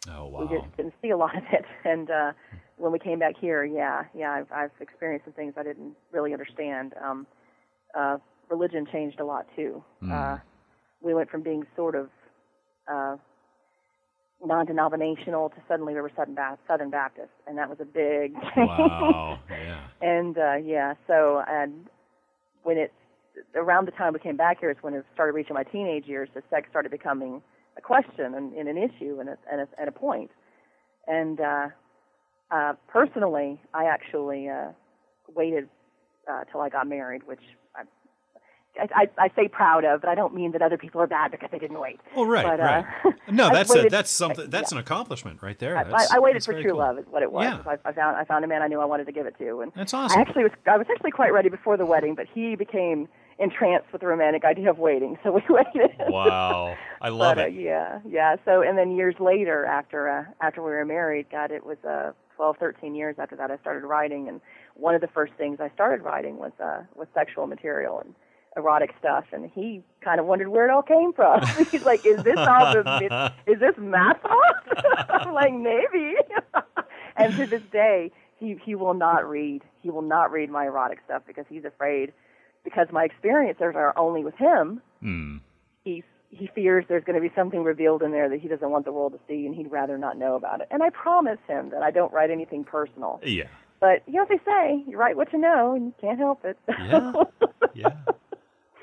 Oh 0.09 0.25
wow. 0.25 0.39
we 0.41 0.57
just 0.57 0.75
didn't 0.77 0.93
see 1.01 1.11
a 1.11 1.17
lot 1.17 1.35
of 1.37 1.43
it. 1.51 1.63
And 1.85 2.09
uh, 2.09 2.31
when 2.77 2.91
we 2.91 2.97
came 2.99 3.19
back 3.19 3.35
here, 3.39 3.63
yeah, 3.63 4.05
yeah, 4.15 4.31
I've, 4.31 4.51
I've 4.51 4.71
experienced 4.79 5.25
some 5.25 5.33
things 5.33 5.53
I 5.57 5.63
didn't 5.63 5.93
really 6.11 6.33
understand. 6.33 6.93
Um, 7.03 7.27
uh, 7.95 8.17
religion 8.49 8.87
changed 8.91 9.19
a 9.19 9.25
lot 9.25 9.45
too. 9.55 9.83
Uh, 10.11 10.37
we 11.01 11.13
went 11.13 11.29
from 11.29 11.43
being 11.43 11.63
sort 11.75 11.93
of 11.95 12.09
uh, 12.91 13.17
non-denominational 14.43 15.49
to 15.49 15.55
suddenly 15.67 15.93
we 15.93 16.01
were 16.01 16.11
Southern, 16.15 16.35
ba- 16.35 16.57
Southern 16.67 16.89
Baptist, 16.89 17.31
and 17.47 17.57
that 17.57 17.69
was 17.69 17.77
a 17.79 17.85
big 17.85 18.33
change. 18.55 18.69
Wow. 18.69 19.39
Yeah. 19.49 19.79
and 20.01 20.37
uh, 20.37 20.55
yeah, 20.55 20.95
so 21.07 21.43
and 21.47 21.87
when 22.63 22.77
it 22.77 22.91
around 23.55 23.87
the 23.87 23.91
time 23.91 24.13
we 24.13 24.19
came 24.19 24.37
back 24.37 24.59
here 24.59 24.69
is 24.71 24.77
when 24.81 24.93
it 24.93 25.05
started 25.13 25.33
reaching 25.33 25.53
my 25.53 25.63
teenage 25.63 26.05
years. 26.05 26.29
The 26.33 26.43
sex 26.49 26.67
started 26.69 26.91
becoming 26.91 27.41
a 27.77 27.81
question 27.81 28.33
and, 28.35 28.53
and 28.53 28.67
an 28.67 28.77
issue 28.77 29.19
and 29.19 29.29
a, 29.29 29.37
and 29.51 29.61
a, 29.61 29.67
and 29.79 29.87
a 29.87 29.91
point. 29.91 30.31
And 31.07 31.39
uh, 31.39 31.67
uh, 32.51 32.73
personally, 32.87 33.59
I 33.73 33.85
actually 33.85 34.49
uh, 34.49 34.71
waited 35.33 35.69
uh, 36.29 36.43
till 36.51 36.61
I 36.61 36.69
got 36.69 36.87
married, 36.87 37.23
which 37.25 37.41
I, 38.79 39.09
I, 39.17 39.29
say 39.35 39.47
proud 39.49 39.83
of, 39.83 40.01
but 40.01 40.09
I 40.09 40.15
don't 40.15 40.33
mean 40.33 40.53
that 40.53 40.61
other 40.61 40.77
people 40.77 41.01
are 41.01 41.07
bad 41.07 41.31
because 41.31 41.49
they 41.51 41.59
didn't 41.59 41.79
wait. 41.79 41.99
Well, 42.15 42.25
right, 42.25 42.45
But, 42.45 42.59
right. 42.59 42.85
uh, 43.05 43.11
no, 43.31 43.47
I 43.47 43.53
that's 43.53 43.75
a, 43.75 43.89
that's 43.89 44.09
something. 44.09 44.49
That's 44.49 44.71
yeah. 44.71 44.77
an 44.77 44.81
accomplishment 44.81 45.41
right 45.41 45.59
there. 45.59 45.77
I, 45.77 46.07
I, 46.13 46.19
waited 46.19 46.43
for 46.43 46.53
true 46.53 46.71
cool. 46.71 46.79
love 46.79 46.97
is 46.97 47.05
what 47.09 47.21
it 47.21 47.31
was. 47.31 47.43
Yeah. 47.43 47.61
I, 47.65 47.77
I 47.83 47.91
found 47.91 48.15
I 48.15 48.23
found 48.23 48.45
a 48.45 48.47
man 48.47 48.61
I 48.61 48.67
knew 48.67 48.79
I 48.79 48.85
wanted 48.85 49.05
to 49.05 49.11
give 49.11 49.25
it 49.25 49.37
to, 49.39 49.61
and 49.61 49.71
That's 49.75 49.93
awesome. 49.93 50.17
I 50.17 50.21
actually 50.21 50.43
was 50.43 50.53
I 50.65 50.77
was 50.77 50.87
actually 50.89 51.11
quite 51.11 51.33
ready 51.33 51.49
before 51.49 51.75
the 51.75 51.85
wedding, 51.85 52.15
but 52.15 52.27
he 52.33 52.55
became 52.55 53.09
entranced 53.39 53.91
with 53.91 54.01
the 54.01 54.07
romantic 54.07 54.45
idea 54.45 54.69
of 54.69 54.77
waiting, 54.77 55.17
so 55.23 55.31
we 55.31 55.41
waited. 55.49 55.91
Wow, 56.07 56.77
I 57.01 57.09
love 57.09 57.35
but, 57.35 57.43
uh, 57.43 57.47
it. 57.47 57.53
yeah, 57.55 57.99
yeah. 58.07 58.37
So 58.45 58.61
and 58.61 58.77
then 58.77 58.95
years 58.95 59.15
later, 59.19 59.65
after 59.65 60.07
uh, 60.07 60.23
after 60.39 60.61
we 60.61 60.71
were 60.71 60.85
married, 60.85 61.27
God, 61.29 61.51
it 61.51 61.65
was 61.65 61.77
uh, 61.83 62.11
12, 62.37 62.57
13 62.57 62.95
years 62.95 63.17
after 63.19 63.35
that, 63.35 63.51
I 63.51 63.57
started 63.57 63.85
writing, 63.85 64.29
and 64.29 64.39
one 64.75 64.95
of 64.95 65.01
the 65.01 65.07
first 65.07 65.33
things 65.37 65.59
I 65.59 65.69
started 65.73 66.03
writing 66.03 66.37
was 66.37 66.53
uh, 66.63 66.83
was 66.95 67.07
sexual 67.13 67.47
material 67.47 67.99
and 67.99 68.15
erotic 68.57 68.93
stuff, 68.99 69.25
and 69.31 69.49
he 69.53 69.81
kind 70.01 70.19
of 70.19 70.25
wondered 70.25 70.49
where 70.49 70.67
it 70.67 70.71
all 70.71 70.81
came 70.81 71.13
from. 71.13 71.41
He's 71.71 71.83
like, 71.83 72.05
"Is 72.05 72.23
this 72.23 72.37
all 72.37 72.73
the 72.73 73.33
is 73.47 73.59
this 73.59 73.75
math 73.77 74.23
off?" 74.25 74.55
I'm 75.09 75.33
like, 75.33 75.53
"Maybe." 75.53 76.15
and 77.15 77.35
to 77.37 77.45
this 77.45 77.61
day, 77.71 78.11
he 78.37 78.57
he 78.63 78.75
will 78.75 78.93
not 78.93 79.27
read. 79.29 79.61
He 79.81 79.89
will 79.89 80.01
not 80.01 80.31
read 80.31 80.49
my 80.49 80.65
erotic 80.65 80.99
stuff 81.05 81.23
because 81.25 81.45
he's 81.49 81.65
afraid. 81.65 82.13
Because 82.63 82.87
my 82.91 83.05
experiences 83.05 83.73
are 83.75 83.97
only 83.97 84.23
with 84.23 84.35
him, 84.35 84.81
Hmm. 84.99 85.37
he 85.83 86.03
he 86.29 86.47
fears 86.53 86.85
there's 86.87 87.03
going 87.03 87.15
to 87.15 87.27
be 87.27 87.33
something 87.35 87.63
revealed 87.63 88.03
in 88.03 88.11
there 88.11 88.29
that 88.29 88.39
he 88.39 88.47
doesn't 88.47 88.69
want 88.69 88.85
the 88.85 88.91
world 88.91 89.13
to 89.13 89.19
see, 89.27 89.45
and 89.47 89.55
he'd 89.55 89.71
rather 89.71 89.97
not 89.97 90.15
know 90.17 90.35
about 90.35 90.61
it. 90.61 90.67
And 90.71 90.83
I 90.83 90.89
promise 90.91 91.39
him 91.47 91.71
that 91.71 91.81
I 91.81 91.89
don't 91.91 92.13
write 92.13 92.29
anything 92.29 92.63
personal. 92.63 93.19
Yeah, 93.23 93.45
But 93.79 94.03
you 94.05 94.13
know 94.13 94.25
what 94.25 94.29
they 94.29 94.39
say: 94.45 94.83
you 94.87 94.95
write 94.97 95.17
what 95.17 95.33
you 95.33 95.39
know, 95.39 95.73
and 95.73 95.87
you 95.87 95.93
can't 95.99 96.19
help 96.19 96.45
it. 96.45 96.57
Yeah. 96.69 97.13
yeah. 97.73 97.89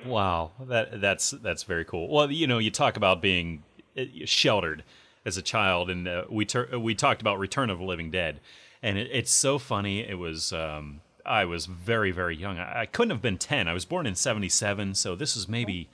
Wow, 0.09 0.53
that 0.61 1.01
that's 1.01 1.31
that's 1.31 1.63
very 1.63 1.85
cool. 1.85 2.09
Well, 2.09 2.31
you 2.31 2.47
know, 2.47 2.59
you 2.59 2.71
talk 2.71 2.97
about 2.97 3.21
being 3.21 3.63
uh, 3.97 4.05
sheltered 4.25 4.85
as 5.25 5.37
a 5.37 5.43
child, 5.43 5.91
and 5.91 6.09
uh, 6.09 6.25
we 6.31 6.45
tur- 6.45 6.79
we 6.79 6.95
talked 6.95 7.21
about 7.21 7.39
Return 7.39 7.71
of 7.71 7.79
the 7.79 7.85
Living 7.85 8.11
Dead, 8.11 8.41
and 8.83 8.99
it, 8.99 9.11
it's 9.13 9.31
so 9.31 9.59
funny. 9.59 10.01
It 10.01 10.19
was 10.19 10.53
um, 10.53 11.03
I 11.27 11.45
was 11.45 11.67
very 11.67 12.11
very 12.11 12.37
young. 12.37 12.59
I, 12.59 12.81
I 12.81 12.87
couldn't 12.87 13.11
have 13.11 13.23
been 13.23 13.39
ten. 13.39 13.69
I 13.69 13.75
was 13.75 13.85
born 13.85 14.07
in 14.07 14.15
'77, 14.15 14.95
so 14.95 15.15
this 15.15 15.35
was 15.35 15.49
maybe 15.49 15.89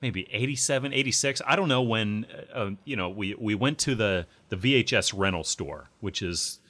maybe 0.00 0.28
87 0.30 0.92
86 0.92 1.42
i 1.44 1.56
don't 1.56 1.68
know 1.68 1.82
when 1.82 2.24
uh, 2.54 2.56
uh, 2.56 2.70
you 2.84 2.94
know 2.94 3.08
we 3.08 3.34
we 3.34 3.56
went 3.56 3.78
to 3.78 3.96
the 3.96 4.26
the 4.48 4.54
vhs 4.54 5.12
rental 5.12 5.42
store 5.42 5.88
which 5.98 6.22
is 6.22 6.60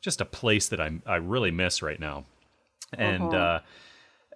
just 0.00 0.20
a 0.20 0.24
place 0.24 0.68
that 0.68 0.80
i 0.80 0.92
i 1.04 1.16
really 1.16 1.50
miss 1.50 1.82
right 1.82 1.98
now 1.98 2.26
and 2.96 3.34
uh 3.34 3.58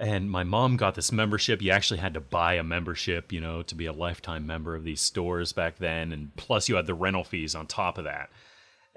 and 0.01 0.31
my 0.31 0.43
mom 0.43 0.77
got 0.77 0.95
this 0.95 1.13
membership. 1.13 1.63
You 1.63 1.71
actually 1.71 2.01
had 2.01 2.15
to 2.15 2.21
buy 2.21 2.55
a 2.55 2.65
membership 2.65 3.33
you 3.33 3.41
know 3.41 3.63
to 3.63 3.75
be 3.75 3.87
a 3.87 3.93
lifetime 3.93 4.47
member 4.47 4.75
of 4.75 4.85
these 4.85 5.01
stores 5.01 5.53
back 5.53 5.79
then 5.79 6.13
and 6.13 6.35
plus 6.37 6.69
you 6.69 6.77
had 6.77 6.87
the 6.87 6.95
rental 6.95 7.25
fees 7.25 7.55
on 7.55 7.67
top 7.67 7.99
of 7.99 8.05
that. 8.05 8.31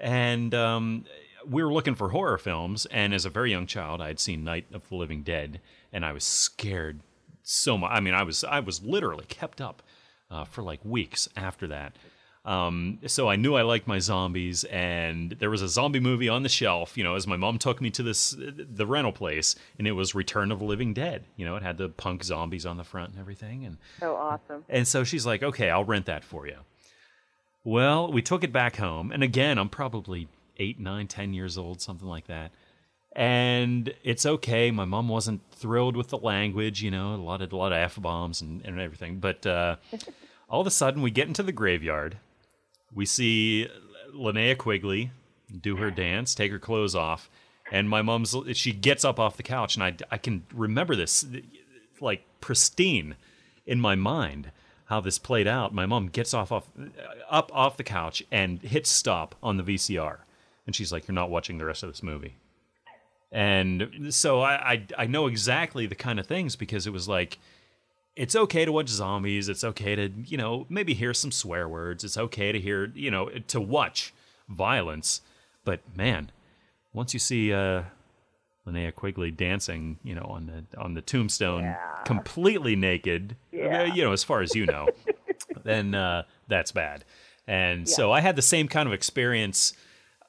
And 0.00 0.54
um, 0.54 1.04
we 1.46 1.62
were 1.62 1.72
looking 1.72 1.94
for 1.94 2.10
horror 2.10 2.38
films 2.38 2.86
and 2.86 3.12
as 3.12 3.24
a 3.24 3.30
very 3.30 3.50
young 3.50 3.66
child 3.66 4.00
i 4.00 4.08
had 4.08 4.20
seen 4.20 4.44
night 4.44 4.66
of 4.72 4.88
the 4.88 4.94
living 4.94 5.22
dead 5.22 5.60
and 5.92 6.04
i 6.04 6.12
was 6.12 6.24
scared 6.24 7.00
so 7.42 7.76
much 7.76 7.90
i 7.92 8.00
mean 8.00 8.14
i 8.14 8.22
was 8.22 8.44
i 8.44 8.60
was 8.60 8.82
literally 8.82 9.24
kept 9.28 9.60
up 9.60 9.82
uh, 10.30 10.44
for 10.44 10.62
like 10.62 10.80
weeks 10.84 11.28
after 11.36 11.66
that 11.66 11.94
um, 12.44 12.98
so 13.06 13.28
I 13.28 13.36
knew 13.36 13.54
I 13.54 13.62
liked 13.62 13.86
my 13.86 13.98
zombies, 13.98 14.64
and 14.64 15.32
there 15.32 15.48
was 15.48 15.62
a 15.62 15.68
zombie 15.68 16.00
movie 16.00 16.28
on 16.28 16.42
the 16.42 16.48
shelf. 16.48 16.96
You 16.96 17.04
know, 17.04 17.14
as 17.14 17.26
my 17.26 17.36
mom 17.36 17.58
took 17.58 17.80
me 17.80 17.90
to 17.90 18.02
this 18.02 18.36
the 18.38 18.86
rental 18.86 19.12
place, 19.12 19.56
and 19.78 19.86
it 19.88 19.92
was 19.92 20.14
Return 20.14 20.52
of 20.52 20.58
the 20.58 20.64
Living 20.66 20.92
Dead. 20.92 21.24
You 21.36 21.46
know, 21.46 21.56
it 21.56 21.62
had 21.62 21.78
the 21.78 21.88
punk 21.88 22.22
zombies 22.22 22.66
on 22.66 22.76
the 22.76 22.84
front 22.84 23.12
and 23.12 23.20
everything, 23.20 23.64
and 23.64 23.78
so 23.98 24.16
awesome. 24.16 24.64
and 24.68 24.86
so 24.86 25.04
she's 25.04 25.24
like, 25.24 25.42
okay, 25.42 25.70
I'll 25.70 25.84
rent 25.84 26.06
that 26.06 26.22
for 26.22 26.46
you. 26.46 26.58
Well, 27.64 28.12
we 28.12 28.20
took 28.20 28.44
it 28.44 28.52
back 28.52 28.76
home. 28.76 29.10
And 29.10 29.22
again, 29.22 29.56
I'm 29.56 29.70
probably 29.70 30.28
eight, 30.58 30.78
nine, 30.78 31.08
ten 31.08 31.32
years 31.32 31.56
old, 31.56 31.80
something 31.80 32.06
like 32.06 32.26
that. 32.26 32.52
And 33.16 33.94
it's 34.02 34.26
okay. 34.26 34.70
My 34.70 34.84
mom 34.84 35.08
wasn't 35.08 35.40
thrilled 35.52 35.96
with 35.96 36.08
the 36.08 36.18
language, 36.18 36.82
you 36.82 36.90
know, 36.90 37.14
a 37.14 37.16
lot 37.16 37.40
of 37.40 37.52
a 37.52 37.56
lot 37.56 37.72
of 37.72 37.78
f 37.78 37.96
bombs 38.00 38.42
and, 38.42 38.60
and 38.66 38.78
everything. 38.78 39.18
But 39.18 39.46
uh, 39.46 39.76
all 40.50 40.60
of 40.60 40.66
a 40.66 40.70
sudden, 40.70 41.00
we 41.00 41.10
get 41.10 41.26
into 41.26 41.42
the 41.42 41.52
graveyard. 41.52 42.18
We 42.94 43.06
see 43.06 43.68
Linnea 44.14 44.56
Quigley 44.56 45.10
do 45.60 45.76
her 45.76 45.90
dance, 45.90 46.34
take 46.34 46.52
her 46.52 46.58
clothes 46.58 46.94
off, 46.94 47.30
and 47.70 47.88
my 47.88 48.02
mom's 48.02 48.34
she 48.52 48.72
gets 48.72 49.04
up 49.04 49.18
off 49.18 49.36
the 49.36 49.42
couch, 49.42 49.76
and 49.76 49.84
I 49.84 49.96
I 50.10 50.18
can 50.18 50.44
remember 50.52 50.94
this 50.94 51.26
like 52.00 52.24
pristine 52.40 53.16
in 53.66 53.80
my 53.80 53.94
mind 53.94 54.50
how 54.86 55.00
this 55.00 55.18
played 55.18 55.46
out. 55.46 55.72
My 55.72 55.86
mom 55.86 56.08
gets 56.08 56.34
off 56.34 56.52
off 56.52 56.68
up 57.30 57.50
off 57.54 57.76
the 57.76 57.84
couch 57.84 58.22
and 58.30 58.60
hits 58.60 58.90
stop 58.90 59.34
on 59.42 59.56
the 59.56 59.62
VCR, 59.62 60.18
and 60.66 60.76
she's 60.76 60.92
like, 60.92 61.08
"You're 61.08 61.14
not 61.14 61.30
watching 61.30 61.58
the 61.58 61.64
rest 61.64 61.82
of 61.82 61.88
this 61.90 62.02
movie." 62.02 62.36
And 63.32 64.14
so 64.14 64.40
I, 64.40 64.72
I 64.72 64.86
I 64.98 65.06
know 65.06 65.26
exactly 65.26 65.86
the 65.86 65.94
kind 65.94 66.20
of 66.20 66.26
things 66.26 66.54
because 66.54 66.86
it 66.86 66.92
was 66.92 67.08
like 67.08 67.38
it's 68.16 68.36
okay 68.36 68.64
to 68.64 68.72
watch 68.72 68.88
zombies. 68.88 69.48
It's 69.48 69.64
okay 69.64 69.94
to 69.96 70.08
you 70.26 70.36
know 70.36 70.66
maybe 70.68 70.94
hear 70.94 71.12
some 71.14 71.32
swear 71.32 71.68
words. 71.68 72.04
It's 72.04 72.16
okay 72.16 72.52
to 72.52 72.60
hear 72.60 72.92
you 72.94 73.10
know 73.10 73.28
to 73.48 73.60
watch 73.60 74.12
violence, 74.48 75.20
but 75.64 75.80
man, 75.96 76.30
once 76.92 77.12
you 77.14 77.18
see 77.20 77.52
uh, 77.52 77.82
Linnea 78.66 78.94
Quigley 78.94 79.30
dancing, 79.30 79.98
you 80.04 80.14
know, 80.14 80.22
on 80.28 80.46
the 80.46 80.80
on 80.80 80.94
the 80.94 81.02
tombstone, 81.02 81.64
Yeah. 81.64 81.76
completely 82.04 82.76
naked, 82.76 83.36
Yeah. 83.52 83.84
you 83.84 84.04
know, 84.04 84.12
as 84.12 84.22
far 84.24 84.42
as 84.42 84.54
you 84.54 84.66
know, 84.66 84.88
then 85.64 85.94
uh, 85.94 86.22
that's 86.48 86.72
bad. 86.72 87.04
And 87.46 87.88
so 87.88 88.10
I 88.12 88.20
had 88.20 88.36
the 88.36 88.42
same 88.42 88.68
kind 88.68 88.86
of 88.86 88.92
experience, 88.94 89.74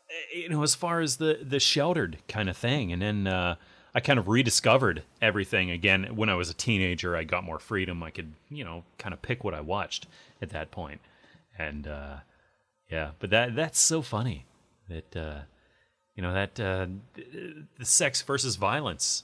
uh, 0.10 0.38
you 0.38 0.50
know, 0.50 0.64
as 0.64 0.76
far 0.76 1.00
as 1.02 1.18
the 1.18 1.40
the 1.42 1.60
sheltered 1.60 2.18
kind 2.28 2.50
of 2.50 2.58
thing, 2.58 2.92
and 2.92 3.02
then. 3.02 3.28
Uh, 3.28 3.56
I 3.96 4.02
kind 4.02 4.20
of 4.20 4.28
rediscovered 4.28 5.04
everything 5.22 5.72
again 5.72 6.18
when 6.18 6.28
I 6.28 6.36
was 6.36 6.50
a 6.50 6.54
teenager. 6.54 7.16
I 7.16 7.24
got 7.24 7.46
more 7.46 7.60
freedom. 7.60 8.04
I 8.04 8.10
could, 8.10 8.34
you 8.50 8.66
know, 8.66 8.84
kind 8.98 9.14
of 9.14 9.22
pick 9.22 9.46
what 9.46 9.54
I 9.54 9.62
watched 9.62 10.06
at 10.42 10.50
that 10.50 10.70
point. 10.70 11.00
And 11.58 11.88
uh, 11.88 12.18
yeah, 12.92 13.12
but 13.20 13.30
that 13.30 13.56
that's 13.56 13.80
so 13.80 14.02
funny 14.02 14.46
that 14.90 15.16
uh, 15.16 15.40
you 16.14 16.22
know 16.22 16.34
that 16.34 16.60
uh, 16.60 16.88
the 17.16 17.86
sex 17.86 18.22
versus 18.22 18.58
violence. 18.58 19.24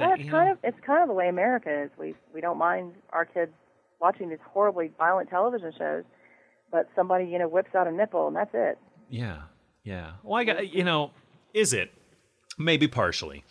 Yeah, 0.00 0.14
it's 0.14 0.24
you 0.24 0.30
kind 0.30 0.46
know, 0.46 0.52
of 0.52 0.58
it's 0.64 0.78
kind 0.86 1.02
of 1.02 1.08
the 1.08 1.14
way 1.14 1.28
America 1.28 1.82
is. 1.82 1.90
We 1.98 2.14
we 2.32 2.40
don't 2.40 2.56
mind 2.56 2.94
our 3.10 3.26
kids 3.26 3.52
watching 4.00 4.30
these 4.30 4.38
horribly 4.42 4.90
violent 4.96 5.28
television 5.28 5.74
shows, 5.76 6.04
but 6.72 6.88
somebody 6.96 7.26
you 7.26 7.38
know 7.38 7.46
whips 7.46 7.74
out 7.74 7.86
a 7.86 7.92
nipple 7.92 8.26
and 8.26 8.36
that's 8.36 8.54
it. 8.54 8.78
Yeah, 9.10 9.42
yeah. 9.84 10.12
Well, 10.22 10.40
I 10.40 10.44
got 10.44 10.72
you 10.72 10.82
know, 10.82 11.10
is 11.52 11.74
it 11.74 11.92
maybe 12.56 12.88
partially 12.88 13.44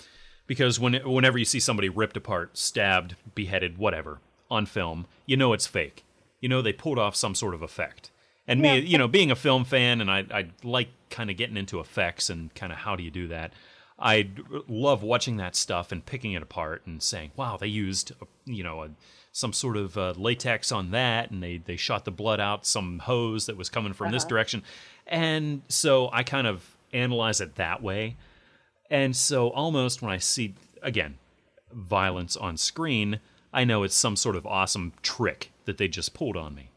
because 0.47 0.79
when 0.79 0.93
whenever 0.95 1.37
you 1.37 1.45
see 1.45 1.59
somebody 1.59 1.89
ripped 1.89 2.17
apart, 2.17 2.57
stabbed, 2.57 3.15
beheaded, 3.33 3.77
whatever 3.77 4.19
on 4.49 4.65
film, 4.65 5.07
you 5.25 5.37
know 5.37 5.53
it's 5.53 5.67
fake. 5.67 6.03
You 6.39 6.49
know 6.49 6.61
they 6.61 6.73
pulled 6.73 6.99
off 6.99 7.15
some 7.15 7.35
sort 7.35 7.53
of 7.53 7.61
effect. 7.61 8.11
And 8.47 8.61
me, 8.61 8.77
you 8.79 8.99
know, 8.99 9.07
being 9.07 9.31
a 9.31 9.35
film 9.35 9.65
fan, 9.65 10.01
and 10.01 10.11
I, 10.11 10.25
I 10.31 10.47
like 10.63 10.89
kind 11.09 11.31
of 11.31 11.37
getting 11.37 11.57
into 11.57 11.79
effects 11.79 12.29
and 12.29 12.53
kind 12.53 12.71
of 12.71 12.77
how 12.79 12.95
do 12.95 13.01
you 13.01 13.09
do 13.09 13.27
that. 13.29 13.53
I 13.97 14.29
love 14.67 15.01
watching 15.01 15.37
that 15.37 15.55
stuff 15.55 15.91
and 15.91 16.05
picking 16.05 16.33
it 16.33 16.43
apart 16.43 16.83
and 16.85 17.01
saying, 17.01 17.31
"Wow, 17.35 17.57
they 17.57 17.67
used 17.67 18.11
you 18.45 18.63
know 18.63 18.83
a, 18.83 18.89
some 19.31 19.51
sort 19.51 19.77
of 19.77 19.97
uh, 19.97 20.13
latex 20.15 20.71
on 20.71 20.91
that, 20.91 21.31
and 21.31 21.41
they 21.41 21.57
they 21.57 21.75
shot 21.75 22.05
the 22.05 22.11
blood 22.11 22.39
out 22.39 22.67
some 22.67 22.99
hose 22.99 23.47
that 23.47 23.57
was 23.57 23.69
coming 23.69 23.93
from 23.93 24.11
this 24.11 24.25
direction." 24.25 24.61
And 25.07 25.63
so 25.67 26.09
I 26.11 26.23
kind 26.23 26.45
of 26.45 26.77
analyze 26.93 27.41
it 27.41 27.55
that 27.55 27.81
way. 27.81 28.15
And 28.89 29.15
so 29.15 29.49
almost 29.49 30.01
when 30.01 30.11
I 30.11 30.17
see 30.17 30.55
again 30.81 31.17
violence 31.71 32.37
on 32.37 32.57
screen, 32.57 33.19
I 33.53 33.63
know 33.63 33.83
it's 33.83 33.95
some 33.95 34.15
sort 34.15 34.35
of 34.35 34.45
awesome 34.45 34.93
trick 35.01 35.51
that 35.65 35.77
they 35.77 35.87
just 35.87 36.13
pulled 36.13 36.37
on 36.37 36.55
me. 36.55 36.69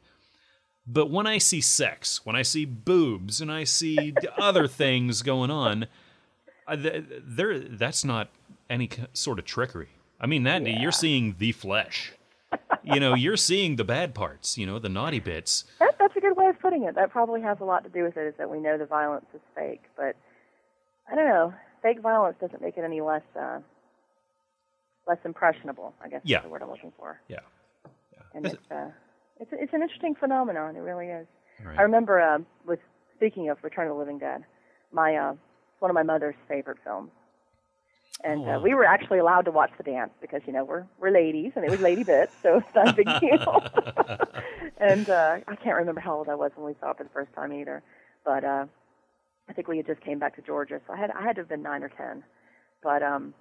But 0.87 1.11
when 1.11 1.27
I 1.27 1.39
see 1.39 1.61
sex, 1.61 2.25
when 2.25 2.35
I 2.35 2.43
see 2.43 2.65
boobs, 2.65 3.41
and 3.43 3.53
I 3.53 3.65
see 3.65 4.15
other 4.39 4.67
things 4.67 5.21
going 5.21 5.51
on, 5.51 5.87
th- 6.73 7.05
there 7.23 7.59
that's 7.59 8.05
not 8.05 8.31
any 8.71 8.89
sort 9.13 9.39
of 9.39 9.45
trickery. 9.45 9.91
I 10.21 10.27
mean 10.27 10.45
that 10.45 10.67
you're 10.67 10.93
seeing 10.93 11.37
the 11.39 11.53
flesh. 11.53 12.13
You 12.83 12.99
know, 12.99 13.15
you're 13.15 13.37
seeing 13.37 13.77
the 13.77 13.85
bad 13.85 14.15
parts. 14.15 14.57
You 14.57 14.65
know, 14.65 14.79
the 14.79 14.89
naughty 14.89 15.21
bits. 15.21 15.65
That, 15.79 15.97
that's 15.99 16.17
a 16.17 16.21
good 16.21 16.37
way 16.37 16.47
of 16.47 16.59
putting 16.59 16.85
it. 16.85 16.95
That 16.95 17.11
probably 17.11 17.43
has 17.43 17.59
a 17.61 17.65
lot 17.65 17.85
to 17.85 17.91
do 17.91 18.05
with 18.05 18.17
it. 18.17 18.27
Is 18.27 18.35
that 18.39 18.51
we 18.51 18.59
know 18.59 18.79
the 18.79 18.87
violence 18.87 19.27
is 19.35 19.43
fake, 19.55 19.83
but 19.97 20.17
I 21.11 21.15
don't 21.15 21.29
know. 21.29 21.53
Fake 21.83 22.01
violence 22.01 22.37
doesn't 22.41 22.61
make 22.63 22.77
it 22.77 22.85
any 22.85 23.01
less 23.01 23.23
uh, 23.39 23.59
less 25.07 25.19
impressionable. 25.25 25.95
I 26.03 26.09
guess 26.09 26.21
Yeah. 26.25 26.39
is 26.39 26.45
the 26.45 26.49
word 26.51 26.63
I'm 26.63 26.71
looking 26.71 26.93
for. 26.99 27.21
Yeah. 27.29 27.39
And 28.35 28.47
Is 28.47 28.53
it's 28.55 28.71
uh, 28.71 28.91
it's 29.41 29.51
it's 29.53 29.73
an 29.73 29.83
interesting 29.83 30.15
phenomenon. 30.15 30.77
It 30.77 30.81
really 30.81 31.07
is. 31.07 31.27
Right. 31.65 31.79
I 31.79 31.83
remember 31.83 32.21
uh, 32.21 32.39
with 32.67 32.81
speaking 33.17 33.49
of 33.49 33.59
Return 33.63 33.87
of 33.89 33.95
the 33.95 33.99
Living 33.99 34.19
Dead, 34.19 34.45
my 34.93 35.17
uh, 35.17 35.33
it's 35.33 35.81
one 35.81 35.91
of 35.91 35.95
my 35.95 36.03
mother's 36.03 36.35
favorite 36.49 36.79
films. 36.85 37.11
And 38.25 38.41
Oh, 38.41 38.45
wow. 38.45 38.57
uh, 38.57 38.61
we 38.61 38.75
were 38.75 38.85
actually 38.85 39.19
allowed 39.21 39.45
to 39.45 39.53
watch 39.53 39.71
the 39.77 39.85
dance 39.85 40.11
because 40.21 40.43
you 40.47 40.53
know 40.53 40.65
we're 40.65 40.85
we're 41.01 41.11
ladies 41.11 41.53
and 41.57 41.65
it 41.65 41.71
was 41.71 41.81
lady 41.81 42.03
bits, 42.05 42.33
so 42.43 42.59
it's 42.59 42.75
not 42.75 42.89
a 42.89 42.93
big 42.93 43.07
deal. 43.21 43.63
and 44.81 45.09
uh, 45.09 45.37
I 45.47 45.57
can't 45.57 45.77
remember 45.77 46.01
how 46.01 46.17
old 46.19 46.29
I 46.29 46.35
was 46.35 46.51
when 46.57 46.67
we 46.67 46.75
saw 46.81 46.91
it 46.91 46.97
for 46.99 47.05
the 47.05 47.11
first 47.11 47.33
time 47.35 47.53
either, 47.53 47.83
but 48.25 48.45
uh, 48.45 48.67
I 49.49 49.53
think 49.53 49.69
we 49.69 49.79
had 49.79 49.87
just 49.87 50.01
came 50.01 50.19
back 50.19 50.37
to 50.37 50.43
Georgia, 50.43 50.81
so 50.87 50.93
I 50.93 50.97
had 50.97 51.11
I 51.11 51.23
had 51.23 51.37
to 51.37 51.43
have 51.43 51.49
been 51.49 51.63
nine 51.63 51.83
or 51.83 51.89
ten. 51.89 52.23
But 52.83 53.03
um, 53.03 53.35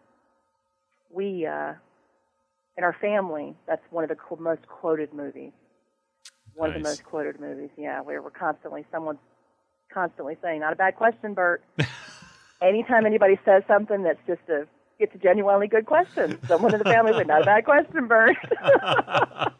we 1.11 1.45
uh, 1.45 1.73
in 2.77 2.83
our 2.83 2.95
family, 2.99 3.55
that's 3.67 3.81
one 3.89 4.03
of 4.03 4.09
the 4.09 4.15
co- 4.15 4.37
most 4.37 4.67
quoted 4.67 5.13
movies. 5.13 5.51
One 6.55 6.69
of 6.69 6.75
the 6.75 6.87
most 6.87 7.03
quoted 7.03 7.39
movies. 7.39 7.69
Yeah, 7.77 8.01
where 8.01 8.21
we're 8.21 8.31
constantly 8.31 8.85
someone's 8.91 9.19
constantly 9.93 10.37
saying, 10.41 10.61
"Not 10.61 10.73
a 10.73 10.75
bad 10.75 10.95
question, 10.95 11.33
Burt." 11.33 11.63
Anytime 12.61 13.05
anybody 13.05 13.37
says 13.45 13.63
something 13.67 14.03
that's 14.03 14.19
just 14.25 14.41
a 14.49 14.65
it's 14.99 15.13
a 15.13 15.19
genuinely 15.19 15.67
good 15.67 15.85
question, 15.85 16.39
someone 16.47 16.73
in 16.73 16.79
the 16.79 16.85
family 16.85 17.11
would 17.11 17.27
not 17.27 17.43
a 17.43 17.45
bad 17.45 17.65
question, 17.65 18.07
Burt. 18.07 18.35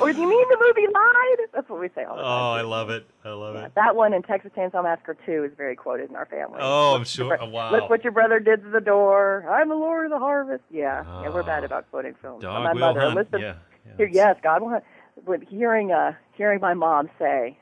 or 0.00 0.12
do 0.12 0.20
you 0.20 0.28
mean 0.28 0.44
the 0.50 0.56
movie 0.60 0.86
lied? 0.92 1.48
That's 1.54 1.68
what 1.68 1.80
we 1.80 1.88
say 1.94 2.04
all 2.04 2.16
the 2.16 2.22
time. 2.22 2.30
Oh. 2.30 2.52
I 2.52 2.62
love 2.62 2.90
it. 2.90 3.06
I 3.24 3.30
love 3.30 3.56
it. 3.56 3.72
That 3.74 3.96
one 3.96 4.12
in 4.12 4.22
Texas 4.22 4.50
Chainsaw 4.56 4.82
Massacre 4.82 5.16
2 5.26 5.44
is 5.44 5.52
very 5.56 5.76
quoted 5.76 6.10
in 6.10 6.16
our 6.16 6.26
family. 6.26 6.58
Oh, 6.60 6.94
I'm 6.94 7.04
sure. 7.04 7.36
Oh, 7.40 7.48
wow. 7.48 7.72
Look 7.72 7.90
what 7.90 8.02
your 8.04 8.12
brother 8.12 8.40
did 8.40 8.62
to 8.64 8.70
the 8.70 8.80
door. 8.80 9.44
I'm 9.50 9.68
the 9.68 9.74
Lord 9.74 10.06
of 10.06 10.10
the 10.10 10.18
harvest. 10.18 10.64
Yeah, 10.70 11.04
yeah, 11.22 11.28
we're 11.30 11.42
bad 11.42 11.62
Ah. 11.62 11.66
about 11.66 11.90
quoting 11.90 12.14
films. 12.22 12.42
Dog 12.42 12.62
my 12.64 12.72
mother, 12.72 13.00
hunt. 13.00 13.12
Elizabeth, 13.16 13.40
Yeah. 13.40 13.54
yeah, 13.98 14.06
yes, 14.10 14.36
God 14.42 14.62
will 14.62 14.70
hunt. 14.70 14.84
But 15.26 15.42
hearing, 15.42 15.90
uh, 15.92 16.12
hearing 16.34 16.60
my 16.60 16.74
mom 16.74 17.10
say, 17.18 17.58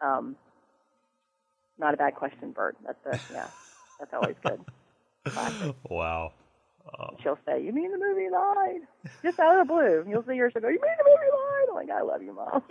um, 0.00 0.36
not 1.78 1.94
a 1.94 1.96
bad 1.96 2.14
question, 2.14 2.52
Burt. 2.52 2.76
That's 2.86 3.06
a, 3.06 3.32
yeah, 3.32 3.46
that's 3.98 4.12
always 4.14 4.36
good. 4.44 4.60
Classic. 5.26 5.74
Wow. 6.86 7.16
She'll 7.22 7.38
say, 7.46 7.62
"You 7.62 7.72
mean 7.72 7.92
the 7.92 7.98
movie 7.98 8.28
lied?" 8.30 8.80
Just 9.22 9.38
out 9.38 9.60
of 9.60 9.66
the 9.66 9.72
blue, 9.72 10.04
you'll 10.08 10.24
see 10.24 10.36
her. 10.38 10.50
She'll 10.50 10.62
go, 10.62 10.68
"You 10.68 10.80
mean 10.80 10.92
the 10.98 11.04
movie 11.04 11.30
lied?" 11.32 11.68
I'm 11.68 11.74
like, 11.74 11.90
"I 11.90 12.02
love 12.02 12.22
you, 12.22 12.32
mom." 12.34 12.62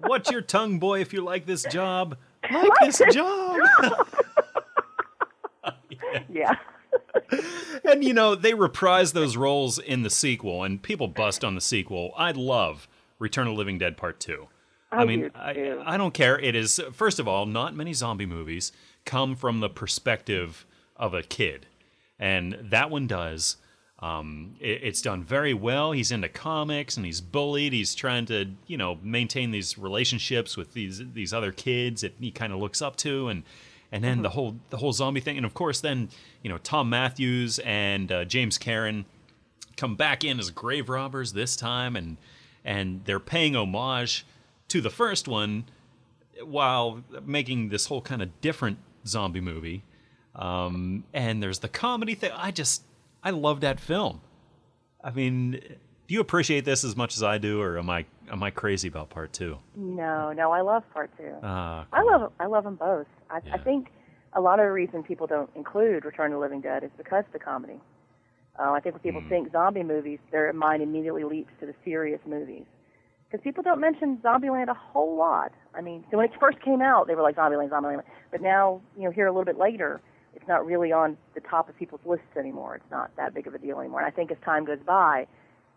What's 0.08 0.30
your 0.30 0.40
tongue, 0.40 0.78
boy, 0.78 1.00
if 1.00 1.12
you 1.12 1.20
like 1.22 1.46
this 1.46 1.64
job? 1.64 2.16
Like 2.50 2.70
this 2.80 3.02
job. 3.12 3.58
yeah. 6.28 6.54
and 7.84 8.04
you 8.04 8.14
know, 8.14 8.34
they 8.34 8.54
reprise 8.54 9.12
those 9.12 9.36
roles 9.36 9.78
in 9.78 10.02
the 10.02 10.10
sequel, 10.10 10.62
and 10.64 10.82
people 10.82 11.08
bust 11.08 11.44
on 11.44 11.54
the 11.54 11.60
sequel. 11.60 12.12
I 12.16 12.30
love 12.32 12.88
Return 13.18 13.46
of 13.46 13.54
the 13.54 13.58
Living 13.58 13.78
Dead 13.78 13.96
Part 13.96 14.20
2. 14.20 14.48
I, 14.90 14.96
I 14.96 15.04
mean, 15.04 15.30
I. 15.34 15.76
I 15.84 15.96
don't 15.96 16.14
care. 16.14 16.38
It 16.38 16.54
is, 16.54 16.80
first 16.92 17.18
of 17.18 17.28
all, 17.28 17.44
not 17.44 17.74
many 17.74 17.92
zombie 17.92 18.26
movies 18.26 18.72
come 19.04 19.36
from 19.36 19.60
the 19.60 19.68
perspective 19.68 20.64
of 20.96 21.12
a 21.14 21.22
kid. 21.22 21.66
And 22.18 22.56
that 22.60 22.90
one 22.90 23.06
does. 23.06 23.56
Um, 24.00 24.54
it, 24.60 24.80
it's 24.82 25.02
done 25.02 25.24
very 25.24 25.54
well. 25.54 25.92
He's 25.92 26.12
into 26.12 26.28
comics 26.28 26.96
and 26.96 27.04
he's 27.04 27.20
bullied. 27.20 27.72
He's 27.72 27.94
trying 27.94 28.26
to, 28.26 28.50
you 28.66 28.76
know, 28.76 28.98
maintain 29.02 29.50
these 29.50 29.76
relationships 29.76 30.56
with 30.56 30.72
these 30.72 31.02
these 31.12 31.32
other 31.32 31.52
kids 31.52 32.02
that 32.02 32.14
he 32.20 32.30
kind 32.30 32.52
of 32.52 32.60
looks 32.60 32.80
up 32.80 32.96
to, 32.96 33.28
and 33.28 33.42
and 33.90 34.04
then 34.04 34.22
the 34.22 34.30
whole 34.30 34.56
the 34.70 34.76
whole 34.76 34.92
zombie 34.92 35.20
thing. 35.20 35.36
And 35.36 35.46
of 35.46 35.54
course, 35.54 35.80
then 35.80 36.10
you 36.42 36.48
know 36.48 36.58
Thom 36.58 36.90
Mathews 36.90 37.58
and 37.60 38.12
uh, 38.12 38.24
James 38.24 38.56
Karen 38.58 39.04
come 39.76 39.96
back 39.96 40.24
in 40.24 40.38
as 40.38 40.50
grave 40.50 40.88
robbers 40.88 41.32
this 41.32 41.56
time, 41.56 41.96
and 41.96 42.18
and 42.64 43.04
they're 43.04 43.20
paying 43.20 43.56
homage 43.56 44.24
to 44.68 44.80
the 44.80 44.90
first 44.90 45.26
one 45.26 45.64
while 46.44 47.02
making 47.24 47.70
this 47.70 47.86
whole 47.86 48.02
kind 48.02 48.22
of 48.22 48.40
different 48.40 48.78
zombie 49.06 49.40
movie. 49.40 49.82
Um, 50.38 51.04
and 51.12 51.42
there's 51.42 51.58
the 51.58 51.68
comedy 51.68 52.14
thing. 52.14 52.30
I 52.34 52.50
just 52.50 52.82
I 53.22 53.30
love 53.30 53.60
that 53.60 53.80
film. 53.80 54.20
I 55.02 55.10
mean, 55.10 55.52
do 55.52 56.14
you 56.14 56.20
appreciate 56.20 56.64
this 56.64 56.84
as 56.84 56.96
much 56.96 57.16
as 57.16 57.22
I 57.22 57.38
do, 57.38 57.60
or 57.60 57.78
am 57.78 57.90
I 57.90 58.06
am 58.30 58.42
I 58.42 58.50
crazy 58.50 58.88
about 58.88 59.10
part 59.10 59.32
two? 59.32 59.58
No, 59.74 60.32
no, 60.32 60.52
I 60.52 60.60
love 60.60 60.84
part 60.92 61.10
two. 61.18 61.32
Ah, 61.42 61.86
I 61.92 62.02
love 62.02 62.32
I 62.38 62.46
love 62.46 62.64
them 62.64 62.76
both. 62.76 63.06
I, 63.30 63.40
Yeah. 63.44 63.54
I 63.54 63.58
think 63.58 63.88
a 64.34 64.40
lot 64.40 64.60
of 64.60 64.66
the 64.66 64.72
reason 64.72 65.02
people 65.02 65.26
don't 65.26 65.50
include 65.56 66.04
Return 66.04 66.26
of 66.26 66.36
the 66.36 66.38
Living 66.40 66.60
Dead 66.60 66.84
is 66.84 66.90
because 66.96 67.24
of 67.26 67.32
the 67.32 67.38
comedy. 67.38 67.80
Uh, 68.58 68.72
I 68.72 68.80
think 68.80 68.94
when 68.94 69.02
people 69.02 69.22
think 69.28 69.52
zombie 69.52 69.84
movies, 69.84 70.18
their 70.32 70.52
mind 70.52 70.82
immediately 70.82 71.24
leaps 71.24 71.52
to 71.60 71.66
the 71.66 71.74
serious 71.84 72.20
movies. 72.26 72.64
Because 73.30 73.42
people 73.44 73.62
don't 73.62 73.78
mention 73.80 74.16
Zombieland 74.24 74.68
a 74.68 74.74
whole 74.74 75.16
lot. 75.16 75.52
I 75.74 75.80
mean, 75.80 76.02
so 76.10 76.16
when 76.16 76.26
it 76.26 76.32
first 76.40 76.60
came 76.62 76.80
out, 76.80 77.06
they 77.06 77.14
were 77.14 77.22
like 77.22 77.36
Zombieland, 77.36 77.68
Zombieland. 77.68 78.02
But 78.32 78.40
now, 78.40 78.80
you 78.96 79.04
know, 79.04 79.10
here 79.10 79.26
a 79.26 79.30
little 79.30 79.44
bit 79.44 79.58
later, 79.58 80.00
it's 80.38 80.48
not 80.48 80.64
really 80.64 80.92
on 80.92 81.16
the 81.34 81.40
top 81.40 81.68
of 81.68 81.76
people's 81.76 82.00
lists 82.06 82.36
anymore. 82.38 82.76
It's 82.76 82.90
not 82.90 83.10
that 83.16 83.34
big 83.34 83.46
of 83.48 83.54
a 83.54 83.58
deal 83.58 83.80
anymore. 83.80 84.00
And 84.00 84.06
I 84.06 84.10
think 84.14 84.30
as 84.30 84.36
time 84.44 84.64
goes 84.64 84.78
by, 84.86 85.26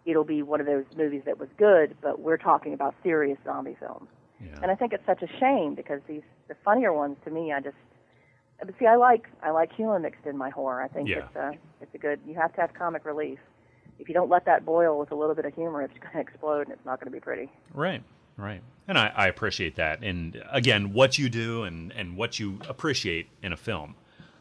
it'll 0.06 0.24
be 0.24 0.44
one 0.44 0.60
of 0.60 0.68
those 0.68 0.86
movies 0.96 1.24
that 1.26 1.40
was 1.40 1.50
good, 1.58 1.96
but 2.02 2.20
we're 2.22 2.38
talking 2.38 2.74
about 2.74 2.94
serious 3.04 3.38
zombie 3.44 3.76
films. 3.80 4.08
yeah. 4.40 4.60
And 4.62 4.70
I 4.72 4.76
think 4.76 4.94
it's 4.94 5.06
such 5.06 5.22
a 5.24 5.28
shame 5.40 5.74
because 5.76 6.02
these 6.08 6.22
the 6.48 6.56
funnier 6.64 6.94
ones 6.94 7.18
to 7.26 7.32
me, 7.32 7.52
I 7.52 7.60
just 7.60 7.76
but 8.60 8.74
see, 8.80 8.86
I 8.86 8.96
like 8.96 9.28
I 9.42 9.50
like 9.50 9.74
humor 9.74 9.98
mixed 10.00 10.26
in 10.26 10.38
my 10.38 10.50
horror. 10.52 10.82
I 10.84 10.88
think 10.88 11.10
Yeah. 11.10 11.26
it's 11.26 11.36
a 11.36 11.52
it's 11.82 11.96
a 11.96 11.98
good. 11.98 12.20
You 12.28 12.36
have 12.36 12.54
to 12.56 12.62
have 12.62 12.74
comic 12.76 13.06
relief. 13.06 13.40
If 14.00 14.08
you 14.08 14.14
don't 14.14 14.30
let 14.30 14.46
that 14.46 14.66
boil 14.66 14.98
with 15.00 15.12
a 15.12 15.16
little 15.16 15.36
bit 15.36 15.46
of 15.46 15.54
humor, 15.56 15.82
it's 15.82 15.94
going 16.00 16.14
to 16.14 16.20
explode 16.20 16.62
and 16.68 16.72
it's 16.72 16.86
not 16.86 17.00
going 17.00 17.12
to 17.12 17.16
be 17.16 17.20
pretty. 17.20 17.50
Right, 17.74 18.04
right. 18.38 18.62
And 18.88 18.98
I, 18.98 19.12
I 19.16 19.28
appreciate 19.28 19.76
that. 19.76 20.04
And 20.04 20.44
again, 20.52 20.92
what 20.94 21.18
you 21.20 21.30
do 21.30 21.64
and, 21.64 21.92
and 21.94 22.18
what 22.18 22.40
you 22.40 22.60
appreciate 22.68 23.28
in 23.44 23.54
a 23.54 23.58
film. 23.58 23.96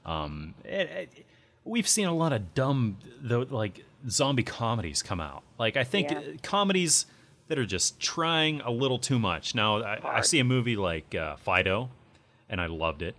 Um, 0.05 0.55
it, 0.65 0.91
it- 1.17 1.27
we've 1.65 1.89
seen 1.89 2.07
a 2.07 2.15
lot 2.15 2.33
of 2.33 2.55
dumb, 2.55 2.97
though, 3.21 3.41
like 3.49 3.85
zombie 4.09 4.43
comedies 4.43 5.03
come 5.03 5.21
out. 5.21 5.43
Like 5.59 5.77
I 5.77 5.85
think 5.85 6.11
Yeah. 6.11 6.19
uh, 6.19 6.23
comedies 6.43 7.07
that 7.49 7.59
are 7.59 7.67
just 7.67 8.01
trying 8.01 8.61
a 8.63 8.71
little 8.71 8.99
too 8.99 9.19
much. 9.19 9.55
Now 9.55 9.83
I, 9.83 10.19
I 10.19 10.21
see 10.23 10.39
a 10.39 10.45
movie 10.45 10.77
like 10.77 11.15
uh, 11.15 11.37
Fido, 11.37 11.91
and 12.49 12.61
I 12.61 12.67
loved 12.67 13.03
it. 13.03 13.15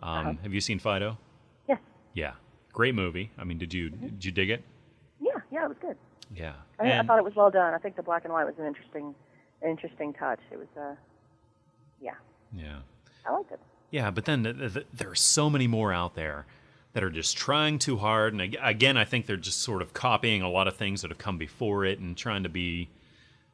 Um, 0.00 0.26
Uh-huh. 0.26 0.32
Have 0.42 0.52
you 0.54 0.60
seen 0.60 0.78
Fido? 0.78 1.18
Yes. 1.68 1.78
Yeah, 2.14 2.32
great 2.72 2.94
movie. 2.94 3.30
I 3.38 3.44
mean, 3.44 3.58
did 3.58 3.72
you 3.72 3.90
did 3.90 4.24
you 4.24 4.32
dig 4.32 4.50
it? 4.50 4.62
Yeah. 5.20 5.32
Yeah. 5.52 5.64
It 5.66 5.68
was 5.68 5.78
good. 5.80 5.96
Yeah. 6.34 6.54
I, 6.80 6.82
mean, 6.82 6.92
I 6.92 7.02
thought 7.04 7.18
it 7.18 7.24
was 7.24 7.36
well 7.36 7.50
done. 7.50 7.74
I 7.74 7.78
think 7.78 7.94
the 7.96 8.02
black 8.02 8.24
and 8.24 8.32
white 8.32 8.44
was 8.46 8.54
an 8.58 8.66
interesting, 8.66 9.14
an 9.62 9.70
interesting 9.70 10.12
touch. 10.14 10.40
It 10.50 10.58
was. 10.58 10.66
Uh, 10.76 10.94
yeah. 12.02 12.14
yeah. 12.52 12.78
I 13.26 13.32
liked 13.32 13.52
it. 13.52 13.60
Yeah, 13.94 14.10
but 14.10 14.24
then 14.24 14.42
th- 14.42 14.72
th- 14.74 14.86
there 14.92 15.10
are 15.10 15.14
so 15.14 15.48
many 15.48 15.68
more 15.68 15.92
out 15.92 16.16
there 16.16 16.46
that 16.94 17.04
are 17.04 17.10
just 17.10 17.36
trying 17.36 17.78
too 17.78 17.96
hard. 17.98 18.32
And 18.32 18.42
ag- 18.42 18.56
again, 18.60 18.96
I 18.96 19.04
think 19.04 19.26
they're 19.26 19.36
just 19.36 19.60
sort 19.60 19.82
of 19.82 19.94
copying 19.94 20.42
a 20.42 20.50
lot 20.50 20.66
of 20.66 20.74
things 20.74 21.02
that 21.02 21.12
have 21.12 21.18
come 21.18 21.38
before 21.38 21.84
it 21.84 22.00
and 22.00 22.16
trying 22.16 22.42
to 22.42 22.48
be, 22.48 22.88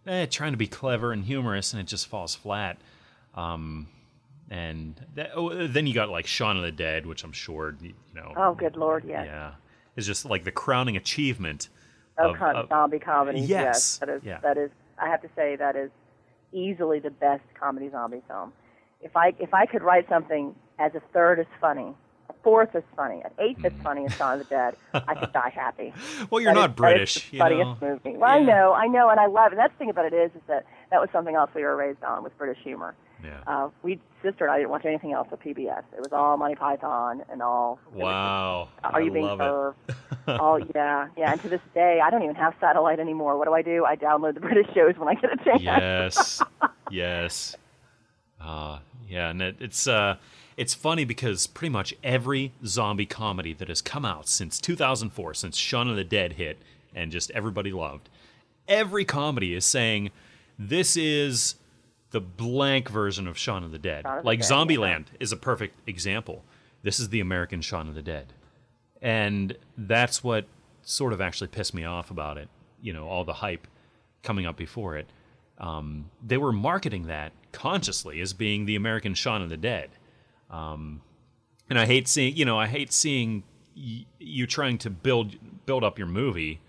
eh, 0.07 0.25
trying 0.25 0.53
to 0.53 0.57
be 0.57 0.67
clever 0.67 1.13
and 1.13 1.27
humorous, 1.27 1.75
and 1.75 1.81
it 1.83 1.87
just 1.87 2.07
falls 2.07 2.35
flat. 2.35 2.79
Um, 3.35 3.89
and 4.49 4.95
that, 5.15 5.33
oh, 5.35 5.67
then 5.67 5.87
you 5.87 5.93
got 5.93 6.09
like 6.09 6.27
Shaun 6.27 6.57
of 6.57 6.63
the 6.63 6.73
Dead, 6.73 7.05
which 7.05 7.23
I'm 7.23 7.33
sure 7.33 7.77
you 7.83 7.93
know. 8.15 8.33
Oh, 8.35 8.55
good 8.55 8.77
lord, 8.77 9.05
yes. 9.07 9.27
Yeah, 9.27 9.53
is 9.95 10.07
just 10.07 10.25
like 10.25 10.45
the 10.45 10.53
crowning 10.53 10.97
achievement. 10.97 11.69
Oh, 12.17 12.31
of- 12.35 12.41
of- 12.41 12.69
zombie 12.71 12.99
comedies. 12.99 13.47
Yes, 13.47 13.99
that 13.99 14.09
is. 14.09 14.23
yeah. 14.25 14.41
That 14.41 14.57
is. 14.57 14.71
I 14.99 15.09
have 15.09 15.21
to 15.21 15.29
say 15.37 15.57
that 15.57 15.77
is 15.77 15.91
easily 16.53 16.99
the 16.99 17.11
best 17.11 17.43
comedy 17.59 17.91
zombie 17.91 18.23
film. 18.27 18.55
If 19.03 19.17
I 19.17 19.35
if 19.39 19.53
I 19.55 19.67
could 19.67 19.83
write 19.83 20.09
something 20.09 20.55
as 20.79 20.95
a 20.95 21.01
third 21.13 21.41
as 21.41 21.47
funny, 21.61 21.95
a 22.29 22.33
fourth 22.43 22.75
as 22.75 22.83
funny, 22.97 23.23
an 23.25 23.31
eighth 23.39 23.65
as 23.65 23.73
funny 23.83 24.05
as 24.07 24.15
Shaun 24.15 24.35
of 24.35 24.39
the 24.41 24.45
Dead, 24.55 24.77
I 24.95 25.15
could 25.15 25.33
die 25.33 25.51
happy. 25.55 25.93
well, 26.31 26.41
you're 26.41 26.53
That 26.55 26.61
not 26.61 26.71
is- 26.71 26.77
British, 26.77 27.15
That 27.15 27.23
is 27.25 27.31
the 27.31 27.39
funniest 27.39 27.81
know. 27.83 27.89
movie. 28.05 28.17
Well, 28.19 28.31
I 28.31 28.39
know, 28.41 28.73
I 28.75 28.87
know, 28.87 29.09
and 29.09 29.19
I 29.21 29.27
love 29.27 29.49
it. 29.53 29.53
And 29.53 29.59
that's 29.59 29.73
the 29.75 29.79
thing 29.79 29.91
about 29.91 30.07
it 30.07 30.13
is, 30.15 30.31
is 30.35 30.43
that 30.49 30.65
that 30.91 31.01
was 31.01 31.09
something 31.13 31.35
else 31.35 31.51
we 31.55 31.63
were 31.63 31.77
raised 31.77 32.03
on 32.05 32.23
was 32.23 32.33
British 32.39 32.63
humor. 32.63 32.95
Yeah. 33.23 33.41
Uh, 33.47 33.69
we 33.83 34.01
sister 34.23 34.45
and 34.47 34.53
I 34.55 34.57
didn't 34.59 34.71
watch 34.71 34.87
anything 34.87 35.13
else 35.13 35.29
with 35.31 35.41
PBS. 35.41 35.83
It 35.95 36.01
was 36.01 36.09
all 36.13 36.39
Monty 36.39 36.55
Python 36.55 37.23
and 37.31 37.43
all. 37.43 37.79
Wow. 37.93 38.69
just, 38.83 38.95
Are 38.95 39.01
I 39.01 39.05
you 39.05 39.11
being 39.11 39.37
served? 39.39 39.77
oh 40.29 40.57
yeah, 40.75 41.09
yeah. 41.19 41.33
And 41.33 41.41
to 41.43 41.49
this 41.51 41.61
day, 41.75 42.01
I 42.03 42.09
don't 42.09 42.23
even 42.23 42.35
have 42.37 42.55
satellite 42.61 42.99
anymore. 42.99 43.37
What 43.37 43.47
do 43.47 43.53
I 43.53 43.61
do? 43.61 43.85
I 43.85 43.95
download 43.97 44.35
the 44.35 44.41
British 44.41 44.73
shows 44.75 44.97
when 44.97 45.09
I 45.09 45.15
get 45.21 45.33
a 45.35 45.45
chance. 45.45 45.63
yes 45.63 46.43
yes 46.91 47.57
uh, 48.41 48.79
yeah 49.11 49.31
and 49.31 49.43
it, 49.43 49.57
it's 49.61 49.87
uh 49.87 50.17
it's 50.57 50.75
funny 50.75 51.05
because 51.05 51.47
pretty 51.47 51.73
much 51.73 51.95
every 52.03 52.53
zombie 52.65 53.07
comedy 53.07 53.53
that 53.53 53.69
has 53.69 53.83
come 53.83 54.05
out 54.05 54.29
since 54.29 54.59
2004 54.59 55.35
since 55.35 55.57
Shaun 55.57 55.89
of 55.89 55.97
the 55.97 56.05
Dead 56.05 56.35
hit 56.35 56.59
and 56.95 57.11
just 57.13 57.31
everybody 57.33 57.73
loved 57.73 58.09
every 58.69 59.05
comedy 59.05 59.55
is 59.55 59.65
saying 59.65 60.11
this 60.59 60.97
is 60.97 61.57
the 62.11 62.21
blank 62.21 62.89
version 62.89 63.27
of 63.29 63.39
Shaun 63.39 63.63
of 63.63 63.71
the 63.71 63.79
Dead. 63.79 64.03
Shaun 64.03 64.19
of 64.19 64.25
the 64.25 64.27
like 64.27 64.41
Dead, 64.41 64.51
Zombieland 64.51 65.05
is 65.21 65.31
a 65.31 65.37
perfect 65.37 65.89
example. 65.89 66.45
This 66.83 66.99
is 66.99 67.11
the 67.11 67.21
American 67.21 67.61
Shaun 67.61 67.89
of 67.89 67.95
the 67.95 68.03
Dead. 68.03 68.33
And 69.01 69.57
that's 69.79 70.25
what 70.25 70.47
sort 70.83 71.13
of 71.13 71.21
actually 71.21 71.47
pissed 71.47 71.73
me 71.73 71.85
off 71.85 72.11
about 72.11 72.37
it 72.37 72.49
you 72.83 72.93
know 72.93 73.09
all 73.09 73.25
the 73.25 73.35
hype 73.35 73.67
coming 74.23 74.47
up 74.47 74.57
before 74.57 74.97
it. 74.97 75.07
Um, 75.59 76.11
they 76.27 76.37
were 76.37 76.53
marketing 76.53 77.07
that 77.07 77.33
consciously 77.53 78.21
as 78.21 78.33
being 78.33 78.67
the 78.67 78.77
American 78.77 79.15
Shaun 79.15 79.43
of 79.43 79.49
the 79.49 79.57
Dead. 79.57 79.91
Um, 80.51 81.01
and 81.69 81.79
I 81.79 81.87
hate 81.87 82.09
seeing, 82.09 82.37
you 82.37 82.45
know, 82.45 82.59
I 82.59 82.67
hate 82.67 82.93
seeing 82.93 83.45
y- 83.77 84.05
you 84.19 84.47
trying 84.47 84.79
to 84.79 84.91
build 84.91 85.37
build 85.67 85.85
up 85.85 85.99
your 85.99 86.09
movie 86.09 86.61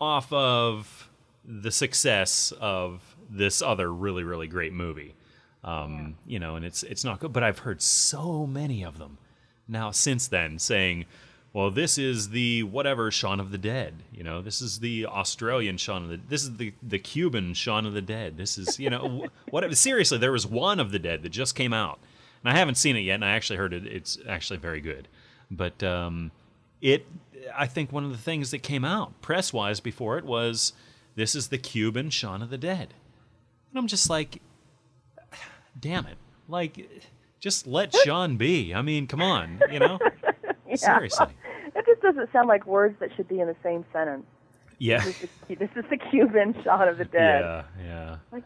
off 0.00 0.32
of 0.32 1.08
the 1.44 1.70
success 1.70 2.52
of 2.60 3.16
this 3.30 3.62
other 3.62 3.92
really 3.92 4.22
really 4.24 4.46
great 4.46 4.72
movie. 4.72 5.14
Um, 5.62 6.16
You 6.26 6.38
know, 6.38 6.56
and 6.56 6.64
it's 6.64 6.82
it's 6.82 7.04
not 7.04 7.20
good. 7.20 7.32
But 7.32 7.42
I've 7.42 7.60
heard 7.60 7.80
so 7.80 8.46
many 8.46 8.84
of 8.84 8.98
them 8.98 9.16
now 9.66 9.90
since 9.92 10.28
then 10.28 10.58
saying, 10.58 11.06
"Well, 11.54 11.70
this 11.70 11.96
is 11.96 12.28
the 12.30 12.64
whatever 12.64 13.10
Shaun 13.10 13.40
of 13.40 13.50
the 13.50 13.56
Dead." 13.58 13.94
You 14.12 14.22
know, 14.22 14.42
this 14.42 14.60
is 14.60 14.80
the 14.80 15.06
Australian 15.06 15.78
Shaun 15.78 16.02
of 16.02 16.10
the. 16.10 16.18
Dead. 16.18 16.28
This 16.28 16.42
is 16.42 16.56
the 16.58 16.74
the 16.82 16.98
Cuban 16.98 17.54
Shaun 17.54 17.86
of 17.86 17.94
the 17.94 18.02
Dead. 18.02 18.36
This 18.36 18.58
is 18.58 18.78
you 18.78 18.90
know 18.90 19.24
wh- 19.24 19.48
whatever. 19.52 19.74
Seriously, 19.74 20.18
there 20.18 20.32
was 20.32 20.46
Juan 20.46 20.78
of 20.78 20.92
the 20.92 20.98
Dead 20.98 21.22
that 21.22 21.30
just 21.30 21.54
came 21.54 21.72
out, 21.72 21.98
and 22.42 22.52
I 22.52 22.58
haven't 22.58 22.74
seen 22.74 22.96
it 22.96 23.00
yet. 23.00 23.14
And 23.14 23.24
I 23.24 23.30
actually 23.30 23.56
heard 23.56 23.72
it. 23.72 23.86
It's 23.86 24.18
actually 24.28 24.58
very 24.58 24.82
good, 24.82 25.08
but 25.50 25.82
um, 25.82 26.30
it. 26.82 27.06
I 27.56 27.66
think 27.66 27.90
one 27.92 28.04
of 28.04 28.10
the 28.10 28.18
things 28.18 28.50
that 28.50 28.58
came 28.62 28.84
out 28.84 29.20
press 29.22 29.52
wise 29.52 29.80
before 29.80 30.18
it 30.18 30.24
was, 30.26 30.74
"This 31.14 31.34
is 31.34 31.48
the 31.48 31.58
Cuban 31.58 32.10
Shaun 32.10 32.42
of 32.42 32.50
the 32.50 32.58
Dead," 32.58 32.94
and 33.70 33.78
I'm 33.78 33.86
just 33.86 34.10
like, 34.10 34.40
damn 35.78 36.06
it. 36.06 36.16
Like, 36.48 36.88
just 37.40 37.66
let 37.66 37.94
Shaun 37.94 38.36
be. 38.36 38.74
I 38.74 38.82
mean, 38.82 39.06
come 39.06 39.22
on, 39.22 39.60
you 39.70 39.78
know? 39.78 39.98
Yeah. 40.66 40.76
Seriously. 40.76 41.26
It 41.74 41.84
just 41.86 42.00
doesn't 42.02 42.30
sound 42.32 42.48
like 42.48 42.66
words 42.66 42.96
that 43.00 43.10
should 43.16 43.28
be 43.28 43.40
in 43.40 43.46
the 43.48 43.56
same 43.62 43.84
sentence. 43.92 44.24
Yeah. 44.78 45.04
This 45.04 45.22
is 45.24 45.28
the, 45.48 45.54
this 45.56 45.70
is 45.76 45.84
the 45.90 45.96
Cuban 45.96 46.54
shot 46.64 46.88
of 46.88 46.98
the 46.98 47.04
Dead. 47.04 47.40
Yeah, 47.42 47.62
yeah, 47.84 48.16
Like, 48.32 48.44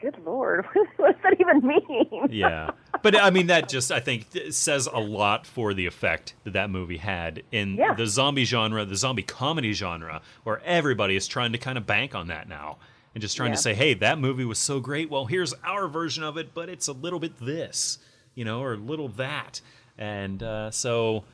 Good 0.00 0.16
lord, 0.24 0.66
what 0.96 1.12
does 1.12 1.22
that 1.22 1.40
even 1.40 1.66
mean? 1.66 2.28
yeah. 2.30 2.70
But 3.02 3.18
I 3.18 3.30
mean, 3.30 3.46
that 3.46 3.68
just, 3.68 3.90
I 3.90 4.00
think, 4.00 4.26
says 4.50 4.86
a 4.92 4.98
lot 5.00 5.46
for 5.46 5.72
the 5.72 5.86
effect 5.86 6.34
that 6.44 6.52
that 6.52 6.68
movie 6.68 6.98
had 6.98 7.42
in 7.52 7.76
Yeah. 7.76 7.94
the 7.94 8.06
zombie 8.06 8.44
genre, 8.44 8.84
the 8.84 8.96
zombie 8.96 9.22
comedy 9.22 9.72
genre, 9.72 10.20
where 10.42 10.60
everybody 10.64 11.16
is 11.16 11.26
trying 11.26 11.52
to 11.52 11.58
kind 11.58 11.78
of 11.78 11.86
bank 11.86 12.14
on 12.14 12.26
that 12.28 12.48
now. 12.48 12.76
And 13.14 13.22
just 13.22 13.36
trying 13.36 13.50
Yeah. 13.50 13.56
to 13.56 13.62
say, 13.62 13.74
hey, 13.74 13.94
that 13.94 14.18
movie 14.18 14.44
was 14.44 14.58
so 14.58 14.78
great. 14.80 15.08
Well, 15.10 15.24
here's 15.26 15.54
our 15.64 15.86
version 15.88 16.22
of 16.24 16.36
it, 16.36 16.52
but 16.52 16.68
it's 16.68 16.88
a 16.88 16.92
little 16.92 17.20
bit 17.20 17.38
this, 17.38 17.98
you 18.34 18.44
know, 18.44 18.60
or 18.62 18.74
a 18.74 18.76
little 18.76 19.08
that. 19.10 19.60
And 19.96 20.42
uh, 20.42 20.70
so, 20.70 21.24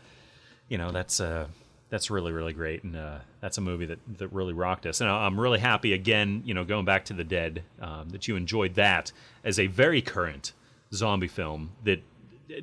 you 0.70 0.78
know 0.78 0.90
that's 0.90 1.20
uh 1.20 1.46
that's 1.90 2.08
really 2.08 2.32
really 2.32 2.54
great. 2.54 2.82
And 2.82 2.96
uh, 2.96 3.18
that's 3.40 3.58
a 3.58 3.60
movie 3.60 3.84
that 3.86 3.98
that 4.18 4.28
really 4.28 4.54
rocked 4.54 4.86
us. 4.86 5.02
And 5.02 5.10
i'm 5.10 5.38
really 5.38 5.58
happy 5.58 5.92
again 5.92 6.42
you 6.46 6.54
know 6.54 6.64
going 6.64 6.86
back 6.86 7.04
to 7.06 7.12
the 7.12 7.24
dead 7.24 7.62
um, 7.82 8.08
that 8.10 8.26
you 8.26 8.36
enjoyed 8.36 8.74
that 8.76 9.12
as 9.44 9.58
a 9.58 9.66
very 9.66 10.00
current 10.00 10.52
zombie 10.94 11.28
film 11.28 11.72
that 11.84 12.02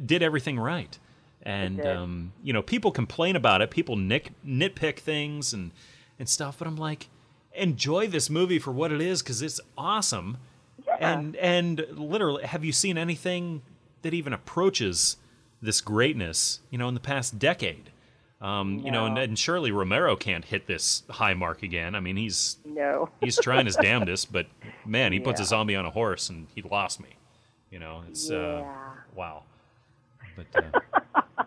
did 0.03 0.23
everything 0.23 0.59
right. 0.59 0.97
And 1.43 1.85
um, 1.85 2.33
you 2.41 2.53
know 2.53 2.63
people 2.63 2.91
complain 2.91 3.35
about 3.35 3.61
it. 3.61 3.69
People 3.69 3.95
nick, 3.95 4.31
nitpick 4.45 4.97
things 4.99 5.53
and 5.53 5.71
and 6.17 6.27
stuff 6.27 6.57
but 6.57 6.67
i'm 6.67 6.77
like 6.77 7.09
enjoy 7.53 8.07
this 8.07 8.29
movie 8.29 8.59
for 8.59 8.71
what 8.71 8.91
it 8.91 9.01
is 9.01 9.21
because 9.21 9.41
it's 9.41 9.59
awesome. 9.77 10.37
And 10.99 11.35
and 11.35 11.85
literally 11.91 12.43
have 12.43 12.63
you 12.63 12.71
seen 12.71 12.97
anything 12.97 13.61
that 14.01 14.13
even 14.13 14.33
approaches 14.33 15.17
this 15.61 15.81
greatness 15.81 16.61
you 16.69 16.77
know 16.77 16.87
in 16.87 16.93
the 16.93 16.99
past 16.99 17.37
decade 17.39 17.91
um, 18.41 18.79
you 18.79 18.91
know 18.91 19.05
and, 19.05 19.17
and 19.17 19.39
surely 19.39 19.71
romero 19.71 20.15
can't 20.15 20.45
hit 20.45 20.67
this 20.67 21.03
high 21.09 21.33
mark 21.33 21.63
again. 21.63 21.95
I 21.95 21.99
mean 21.99 22.17
he's 22.17 22.57
No. 22.65 23.09
he's 23.21 23.39
trying 23.39 23.65
his 23.65 23.75
damnedest 23.75 24.31
but 24.31 24.45
man 24.85 25.11
he 25.11 25.19
puts 25.19 25.39
a 25.41 25.45
zombie 25.45 25.75
on 25.75 25.85
a 25.85 25.91
horse 25.91 26.29
and 26.29 26.47
he 26.53 26.61
lost 26.61 26.99
me. 26.99 27.09
You 27.71 27.79
know 27.79 28.03
it's 28.07 28.29
uh 28.29 28.63
wow. 29.15 29.43
But 30.35 30.63
uh, 30.63 31.43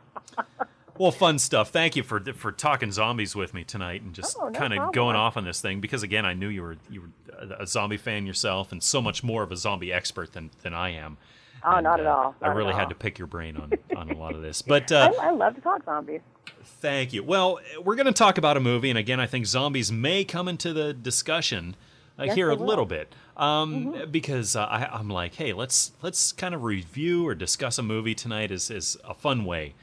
well 0.99 1.13
fun 1.13 1.39
stuff. 1.39 1.71
Thank 1.71 1.97
you 1.97 2.03
for 2.03 2.21
for 2.35 2.53
talking 2.53 2.91
zombies 2.93 3.35
with 3.37 3.55
me 3.55 3.65
tonight 3.65 4.03
and 4.03 4.13
just 4.13 4.37
Oh, 4.41 4.49
no 4.49 4.59
kind 4.59 4.75
of 4.75 4.93
going 4.93 5.17
off 5.17 5.37
on 5.37 5.45
this 5.45 5.61
thing 5.61 5.81
because 5.81 6.03
again 6.03 6.27
i 6.27 6.35
knew 6.35 6.49
you 6.49 6.63
were 6.63 6.77
you 6.91 7.03
were 7.03 7.09
a- 7.39 7.63
a 7.63 7.67
zombie 7.67 7.97
fan 7.97 8.27
yourself 8.27 8.73
and 8.73 8.83
so 8.83 9.01
much 9.01 9.23
more 9.25 9.43
of 9.43 9.53
a 9.53 9.57
zombie 9.57 9.93
expert 9.93 10.33
than 10.33 10.51
than 10.63 10.75
i 10.75 10.91
am 10.91 11.17
Oh, 11.65 11.77
And, 11.77 11.85
not 11.85 12.01
at 12.01 12.07
all. 12.07 12.35
I 12.41 12.47
Not 12.47 12.51
at 12.53 12.57
really 12.57 12.73
had 12.73 12.85
all. 12.85 12.89
to 12.91 12.95
pick 12.95 13.19
your 13.19 13.27
brain 13.27 13.57
on, 13.57 13.73
on 13.97 14.11
a 14.11 14.17
lot 14.17 14.35
of 14.35 14.43
this. 14.43 14.63
But 14.63 14.91
uh, 14.93 15.13
I, 15.21 15.29
I 15.29 15.31
love 15.31 15.55
to 15.57 15.61
talk 15.61 15.85
zombies. 15.85 16.21
thank 16.63 17.13
you. 17.13 17.23
Well, 17.23 17.59
we're 17.83 17.97
going 17.97 18.07
to 18.07 18.13
talk 18.13 18.39
about 18.39 18.57
a 18.57 18.61
movie, 18.61 18.91
and 18.91 18.99
again, 18.99 19.21
I 19.21 19.27
think 19.27 19.47
zombies 19.47 19.91
may 19.93 20.25
come 20.25 20.49
into 20.49 20.73
the 20.73 20.93
discussion 20.93 21.77
uh, 22.19 22.25
Yes, 22.25 22.35
here 22.35 22.51
a 22.51 22.57
will. 22.57 22.67
little 22.67 22.87
bit, 22.87 23.15
um, 23.37 24.05
because 24.11 24.55
uh, 24.57 24.65
I, 24.65 24.85
I'm 24.87 25.09
like, 25.09 25.35
hey, 25.37 25.53
let's 25.55 25.93
let's 26.03 26.33
kind 26.33 26.55
of 26.55 26.65
review 26.65 27.27
or 27.27 27.35
discuss 27.35 27.79
a 27.79 27.83
movie 27.83 28.15
tonight. 28.15 28.51
Is 28.51 28.71
is 28.71 28.99
a 29.09 29.15
fun 29.15 29.45
way 29.47 29.75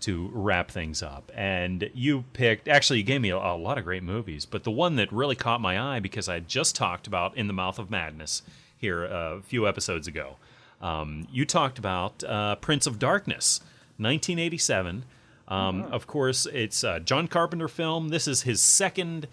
to 0.00 0.30
wrap 0.32 0.70
things 0.70 1.00
up. 1.02 1.30
And 1.32 1.88
you 1.94 2.24
picked, 2.32 2.66
actually, 2.66 2.98
you 2.98 3.04
gave 3.04 3.20
me 3.20 3.28
a, 3.30 3.36
a 3.36 3.54
lot 3.56 3.78
of 3.78 3.84
great 3.84 4.02
movies, 4.02 4.44
but 4.46 4.64
the 4.64 4.70
one 4.72 4.96
that 4.96 5.12
really 5.12 5.36
caught 5.36 5.60
my 5.60 5.78
eye 5.78 6.00
because 6.00 6.28
I 6.28 6.40
just 6.40 6.74
talked 6.74 7.06
about 7.06 7.36
In 7.36 7.46
the 7.46 7.52
Mouth 7.52 7.78
of 7.78 7.88
Madness 7.88 8.42
here 8.76 9.04
a 9.04 9.40
few 9.44 9.68
episodes 9.68 10.08
ago. 10.08 10.38
Um, 10.82 11.28
you 11.30 11.44
talked 11.46 11.78
about 11.78 12.22
uh, 12.24 12.56
Prince 12.56 12.86
of 12.86 12.98
Darkness, 12.98 13.60
1987. 13.98 15.04
Um, 15.48 15.82
Of 15.84 16.06
course, 16.06 16.46
it's 16.46 16.82
a 16.82 16.98
John 17.00 17.28
Carpenter 17.28 17.68
film. 17.68 18.08
This 18.08 18.26
is 18.26 18.42
his 18.42 18.60
second 18.60 19.28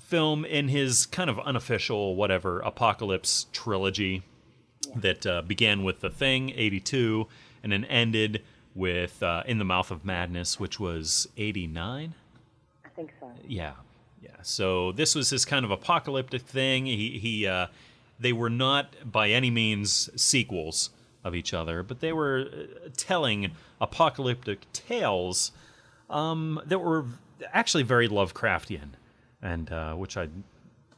film 0.00 0.44
in 0.44 0.68
his 0.68 1.06
kind 1.06 1.30
of 1.30 1.38
unofficial, 1.40 2.16
whatever, 2.16 2.60
apocalypse 2.60 3.46
trilogy 3.52 4.22
that 4.96 5.24
uh, 5.26 5.42
began 5.42 5.82
with 5.84 6.00
The 6.00 6.10
Thing, 6.10 6.50
82, 6.50 7.26
and 7.62 7.72
then 7.72 7.84
ended 7.86 8.42
with 8.74 9.22
uh, 9.22 9.42
In 9.46 9.58
the 9.58 9.64
Mouth 9.64 9.90
of 9.90 10.04
Madness, 10.04 10.58
which 10.60 10.78
was 10.80 11.28
89 11.36 12.14
I 12.84 12.88
think 12.90 13.12
so. 13.20 13.30
yeah 13.46 13.72
yeah 14.22 14.30
so 14.42 14.92
this 14.92 15.14
was 15.14 15.30
his 15.30 15.44
kind 15.44 15.64
of 15.64 15.70
apocalyptic 15.70 16.42
thing 16.42 16.86
he 16.86 17.18
he 17.18 17.46
uh 17.46 17.66
they 18.24 18.32
were 18.32 18.50
not 18.50 18.94
by 19.04 19.28
any 19.28 19.50
means 19.50 20.08
sequels 20.16 20.90
of 21.22 21.34
each 21.34 21.52
other 21.52 21.82
but 21.82 22.00
they 22.00 22.12
were 22.12 22.46
uh, 22.52 22.88
telling 22.96 23.52
apocalyptic 23.80 24.60
tales 24.72 25.52
um 26.08 26.60
that 26.66 26.78
were 26.78 27.04
actually 27.52 27.82
very 27.82 28.08
lovecraftian 28.08 28.90
and 29.42 29.70
uh 29.70 29.94
which 29.94 30.16
i 30.16 30.28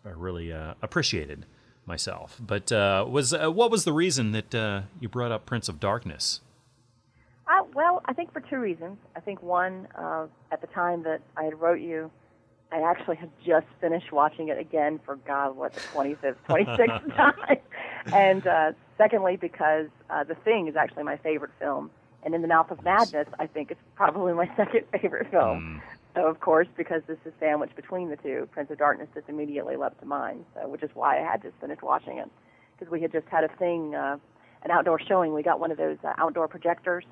I 0.04 0.10
really 0.10 0.52
uh, 0.52 0.74
appreciated 0.82 1.46
myself 1.84 2.40
but 2.40 2.70
uh 2.70 3.04
was 3.08 3.34
uh, 3.34 3.50
what 3.50 3.70
was 3.72 3.84
the 3.84 3.92
reason 3.92 4.32
that 4.32 4.54
uh 4.54 4.82
you 5.00 5.08
brought 5.08 5.32
up 5.32 5.46
prince 5.46 5.68
of 5.68 5.80
darkness 5.80 6.40
well, 7.76 8.00
I 8.06 8.14
think 8.14 8.32
for 8.32 8.40
two 8.40 8.56
reasons. 8.56 8.96
I 9.14 9.20
think 9.20 9.42
one, 9.42 9.86
at 10.50 10.60
the 10.62 10.66
time 10.68 11.02
that 11.02 11.20
I 11.36 11.44
had 11.44 11.60
wrote 11.60 11.80
you, 11.80 12.10
I 12.72 12.80
actually 12.80 13.16
had 13.16 13.30
just 13.44 13.66
finished 13.80 14.10
watching 14.12 14.48
it 14.48 14.58
again 14.58 14.98
for 15.04 15.16
God, 15.16 15.56
what 15.56 15.72
the 15.74 15.80
25th, 15.80 16.36
26th 16.48 17.16
time. 17.16 17.58
And 18.12 18.46
uh, 18.46 18.72
secondly, 18.98 19.36
because 19.36 19.86
uh, 20.10 20.24
The 20.24 20.34
Thing 20.34 20.66
is 20.68 20.76
actually 20.76 21.04
my 21.04 21.16
favorite 21.16 21.52
film, 21.60 21.90
and 22.24 22.34
In 22.34 22.42
the 22.42 22.48
Mouth 22.48 22.70
of 22.72 22.82
Madness, 22.82 23.28
I 23.38 23.46
think 23.46 23.70
it's 23.70 23.80
probably 23.94 24.32
my 24.32 24.50
second 24.56 24.84
favorite 24.90 25.30
film. 25.30 25.80
So 26.14 26.26
of 26.26 26.40
course, 26.40 26.66
because 26.76 27.02
this 27.06 27.18
is 27.24 27.32
sandwiched 27.38 27.76
between 27.76 28.08
the 28.08 28.16
two, 28.16 28.48
Prince 28.50 28.70
of 28.70 28.78
Darkness 28.78 29.08
just 29.14 29.28
immediately 29.28 29.76
leapt 29.76 30.00
to 30.00 30.06
mind. 30.06 30.44
So, 30.54 30.66
which 30.68 30.82
is 30.82 30.90
why 30.94 31.18
I 31.20 31.22
had 31.22 31.42
just 31.42 31.54
finished 31.60 31.82
watching 31.82 32.18
it, 32.18 32.30
because 32.76 32.90
we 32.90 33.00
had 33.00 33.12
just 33.12 33.28
had 33.28 33.44
a 33.44 33.48
thing, 33.48 33.94
uh, 33.94 34.16
an 34.62 34.70
outdoor 34.70 34.98
showing. 34.98 35.34
We 35.34 35.42
got 35.42 35.60
one 35.60 35.70
of 35.70 35.76
those 35.76 35.98
uh, 36.02 36.14
outdoor 36.18 36.48
projectors. 36.48 37.04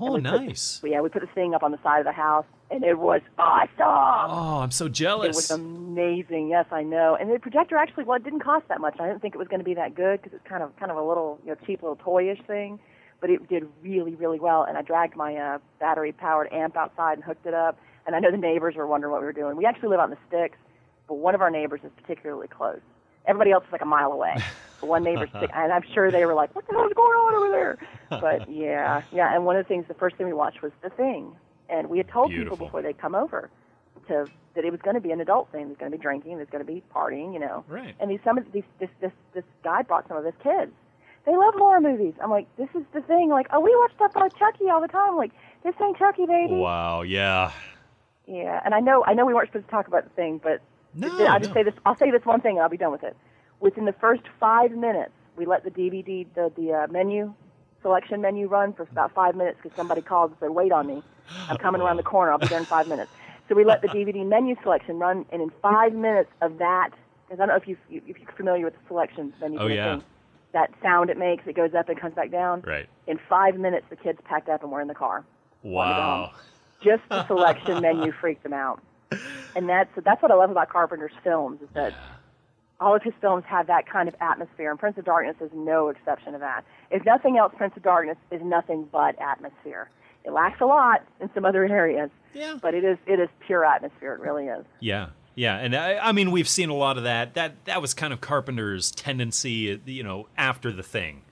Oh 0.00 0.16
nice 0.16 0.80
Yeah, 0.84 1.00
we 1.00 1.08
put 1.08 1.22
this 1.22 1.30
thing 1.34 1.54
up 1.54 1.62
on 1.62 1.72
the 1.72 1.78
side 1.82 2.00
of 2.00 2.04
the 2.04 2.12
house, 2.12 2.44
and 2.70 2.84
it 2.84 2.98
was 2.98 3.20
awesome. 3.38 3.70
oh 3.78 4.60
i'm 4.62 4.70
so 4.70 4.88
jealous. 4.88 5.28
It 5.28 5.34
was 5.34 5.50
amazing. 5.50 6.48
Yes, 6.48 6.66
I 6.70 6.82
know. 6.82 7.16
And 7.18 7.30
the 7.30 7.38
projector 7.38 7.76
actually, 7.76 8.04
well, 8.04 8.16
it 8.16 8.24
didn't 8.24 8.40
cost 8.40 8.68
that 8.68 8.80
much. 8.80 8.96
I 9.00 9.06
didn't 9.06 9.22
think 9.22 9.34
it 9.34 9.38
was 9.38 9.48
going 9.48 9.60
to 9.60 9.64
be 9.64 9.74
that 9.74 9.94
good 9.94 10.22
because 10.22 10.36
it's 10.36 10.46
kind 10.48 10.62
of 10.62 10.76
kind 10.76 10.90
of 10.90 10.96
a 10.96 11.02
little, 11.02 11.38
you 11.44 11.50
know, 11.50 11.56
cheap 11.66 11.82
little 11.82 11.96
toyish 11.96 12.44
thing. 12.46 12.78
But 13.20 13.30
it 13.30 13.48
did 13.48 13.66
really, 13.82 14.14
really 14.14 14.38
well. 14.38 14.64
And 14.64 14.76
I 14.76 14.82
dragged 14.82 15.16
my 15.16 15.34
uh, 15.36 15.58
battery-powered 15.80 16.52
amp 16.52 16.76
outside 16.76 17.14
and 17.14 17.24
hooked 17.24 17.46
it 17.46 17.54
up. 17.54 17.78
And 18.06 18.14
I 18.14 18.20
know 18.20 18.30
the 18.30 18.36
neighbors 18.36 18.74
were 18.76 18.86
wondering 18.86 19.10
what 19.10 19.20
we 19.22 19.26
were 19.26 19.32
doing. 19.32 19.56
We 19.56 19.64
actually 19.64 19.88
live 19.88 20.00
out 20.00 20.04
in 20.04 20.10
the 20.10 20.18
sticks, 20.28 20.58
but 21.08 21.14
one 21.14 21.34
of 21.34 21.40
our 21.40 21.50
neighbors 21.50 21.80
is 21.82 21.90
particularly 21.96 22.46
close. 22.46 22.80
Everybody 23.26 23.52
else 23.52 23.64
is 23.64 23.72
like 23.72 23.80
a 23.80 23.86
mile 23.86 24.12
away. 24.12 24.36
One 24.80 25.02
neighbor's 25.04 25.30
stick, 25.36 25.50
and 25.54 25.72
I'm 25.72 25.82
sure 25.94 26.10
they 26.10 26.24
were 26.26 26.34
like, 26.34 26.54
"What 26.54 26.66
the 26.66 26.72
hell's 26.74 26.92
going 26.94 27.16
on 27.16 27.34
over 27.34 27.50
there?" 27.50 27.78
But 28.10 28.48
yeah, 28.50 29.02
yeah. 29.12 29.34
And 29.34 29.44
one 29.44 29.56
of 29.56 29.64
the 29.64 29.68
things, 29.68 29.86
the 29.88 29.94
first 29.94 30.16
thing 30.16 30.26
we 30.26 30.32
watched 30.32 30.62
was 30.62 30.72
The 30.82 30.90
Thing, 30.90 31.34
and 31.68 31.88
we 31.88 31.98
had 31.98 32.08
told 32.08 32.28
Beautiful. 32.30 32.56
people 32.56 32.66
before 32.66 32.82
they 32.82 32.92
come 32.92 33.14
over 33.14 33.50
to 34.08 34.26
that 34.54 34.64
it 34.64 34.70
was 34.70 34.80
going 34.82 34.94
to 34.94 35.00
be 35.00 35.10
an 35.10 35.20
adult 35.20 35.50
thing. 35.50 35.66
There's 35.66 35.76
going 35.78 35.90
to 35.90 35.98
be 35.98 36.00
drinking. 36.02 36.36
There's 36.36 36.48
going 36.50 36.64
to 36.64 36.72
be 36.72 36.82
partying. 36.94 37.32
You 37.32 37.40
know. 37.40 37.64
Right. 37.68 37.94
And 38.00 38.10
these 38.10 38.20
some 38.24 38.38
of 38.38 38.50
these 38.52 38.62
this 38.78 38.90
this 39.00 39.12
this 39.34 39.44
guy 39.64 39.82
brought 39.82 40.06
some 40.08 40.16
of 40.16 40.24
his 40.24 40.34
kids. 40.42 40.72
They 41.24 41.36
love 41.36 41.54
horror 41.54 41.80
movies. 41.80 42.14
I'm 42.22 42.30
like, 42.30 42.46
this 42.56 42.68
is 42.76 42.84
the 42.94 43.00
thing. 43.00 43.30
Like, 43.30 43.48
oh, 43.52 43.58
we 43.58 43.74
watch 43.74 43.90
stuff 43.96 44.12
like 44.14 44.36
Chucky 44.38 44.70
all 44.70 44.80
the 44.80 44.86
time. 44.86 45.10
I'm 45.10 45.16
like, 45.16 45.32
this 45.64 45.74
ain't 45.82 45.98
Chucky, 45.98 46.24
baby. 46.26 46.52
wow 46.54 47.02
yeah 47.02 47.50
Yeah. 48.28 48.60
And 48.64 48.72
I 48.74 48.78
know 48.80 49.02
I 49.04 49.14
know 49.14 49.26
we 49.26 49.34
weren't 49.34 49.48
supposed 49.48 49.64
to 49.66 49.70
talk 49.72 49.88
about 49.88 50.04
the 50.04 50.10
thing, 50.10 50.38
but 50.40 50.60
No, 50.94 51.08
I'll 51.26 51.40
just 51.40 51.50
no. 51.50 51.54
say 51.54 51.62
this. 51.64 51.74
I'll 51.84 51.96
say 51.96 52.12
this 52.12 52.24
one 52.24 52.40
thing, 52.40 52.52
and 52.56 52.62
I'll 52.62 52.68
be 52.68 52.76
done 52.76 52.92
with 52.92 53.02
it. 53.02 53.16
Within 53.66 53.84
the 53.84 53.94
first 53.94 54.22
five 54.38 54.70
minutes, 54.70 55.10
we 55.36 55.44
let 55.44 55.64
the 55.64 55.72
DVD 55.72 56.24
the 56.36 56.52
the 56.56 56.72
uh, 56.72 56.86
menu 56.88 57.34
selection 57.82 58.20
menu 58.20 58.46
run 58.46 58.72
for 58.72 58.84
about 58.84 59.12
five 59.12 59.34
minutes 59.34 59.58
because 59.60 59.74
somebody 59.76 60.02
called 60.02 60.30
and 60.30 60.38
said, 60.38 60.50
"Wait 60.50 60.70
on 60.70 60.86
me, 60.86 61.02
I'm 61.48 61.56
coming 61.56 61.80
around 61.80 61.96
the 61.96 62.04
corner. 62.04 62.30
I'll 62.30 62.38
be 62.38 62.46
there 62.46 62.60
in 62.60 62.64
five 62.64 62.86
minutes." 62.86 63.10
So 63.48 63.56
we 63.56 63.64
let 63.64 63.82
the 63.82 63.88
DVD 63.88 64.24
menu 64.24 64.54
selection 64.62 65.00
run, 65.00 65.26
and 65.32 65.42
in 65.42 65.50
five 65.62 65.94
minutes 65.94 66.30
of 66.42 66.58
that, 66.58 66.90
because 67.26 67.40
I 67.40 67.46
don't 67.46 67.48
know 67.48 67.56
if 67.56 67.66
you 67.66 67.76
if 67.90 68.16
you're 68.20 68.32
familiar 68.36 68.66
with 68.66 68.74
the 68.74 68.86
selection 68.86 69.32
menu. 69.40 69.58
Oh, 69.58 69.66
yeah. 69.66 69.96
thing, 69.96 70.04
that 70.52 70.70
sound 70.80 71.10
it 71.10 71.18
makes, 71.18 71.44
it 71.48 71.56
goes 71.56 71.74
up 71.74 71.88
and 71.88 72.00
comes 72.00 72.14
back 72.14 72.30
down. 72.30 72.60
Right. 72.60 72.88
In 73.08 73.18
five 73.28 73.56
minutes, 73.56 73.86
the 73.90 73.96
kids 73.96 74.20
packed 74.26 74.48
up 74.48 74.62
and 74.62 74.70
were 74.70 74.80
in 74.80 74.86
the 74.86 74.94
car. 74.94 75.24
Wow. 75.64 76.30
Just 76.84 77.02
the 77.08 77.26
selection 77.26 77.82
menu 77.82 78.12
freaked 78.12 78.44
them 78.44 78.52
out, 78.52 78.80
and 79.56 79.68
that's 79.68 79.90
that's 80.04 80.22
what 80.22 80.30
I 80.30 80.36
love 80.36 80.52
about 80.52 80.68
Carpenter's 80.68 81.10
films 81.24 81.62
is 81.62 81.68
that 81.74 81.92
all 82.80 82.94
of 82.94 83.02
his 83.02 83.14
films 83.20 83.44
have 83.46 83.66
that 83.68 83.88
kind 83.88 84.08
of 84.08 84.14
atmosphere, 84.20 84.70
and 84.70 84.78
Prince 84.78 84.98
of 84.98 85.04
Darkness 85.04 85.36
is 85.40 85.50
no 85.54 85.88
exception 85.88 86.32
to 86.34 86.38
that. 86.40 86.64
If 86.90 87.04
nothing 87.04 87.38
else, 87.38 87.52
Prince 87.56 87.74
of 87.76 87.82
Darkness 87.82 88.18
is 88.30 88.40
nothing 88.44 88.86
but 88.92 89.20
atmosphere. 89.20 89.88
It 90.24 90.32
lacks 90.32 90.60
a 90.60 90.66
lot 90.66 91.02
in 91.20 91.30
some 91.34 91.44
other 91.44 91.64
areas, 91.64 92.10
Yeah. 92.34 92.56
but 92.60 92.74
it 92.74 92.84
is 92.84 92.98
it 93.06 93.20
is 93.20 93.28
pure 93.46 93.64
atmosphere. 93.64 94.12
It 94.14 94.20
really 94.20 94.46
is. 94.46 94.64
Yeah, 94.80 95.08
yeah, 95.34 95.56
and 95.56 95.74
I, 95.74 95.98
I 95.98 96.12
mean 96.12 96.30
we've 96.32 96.48
seen 96.48 96.68
a 96.68 96.74
lot 96.74 96.98
of 96.98 97.04
that. 97.04 97.34
That 97.34 97.64
that 97.66 97.80
was 97.80 97.94
kind 97.94 98.12
of 98.12 98.20
Carpenter's 98.20 98.90
tendency, 98.90 99.80
you 99.86 100.02
know, 100.02 100.26
after 100.36 100.72
the 100.72 100.82
thing, 100.82 101.22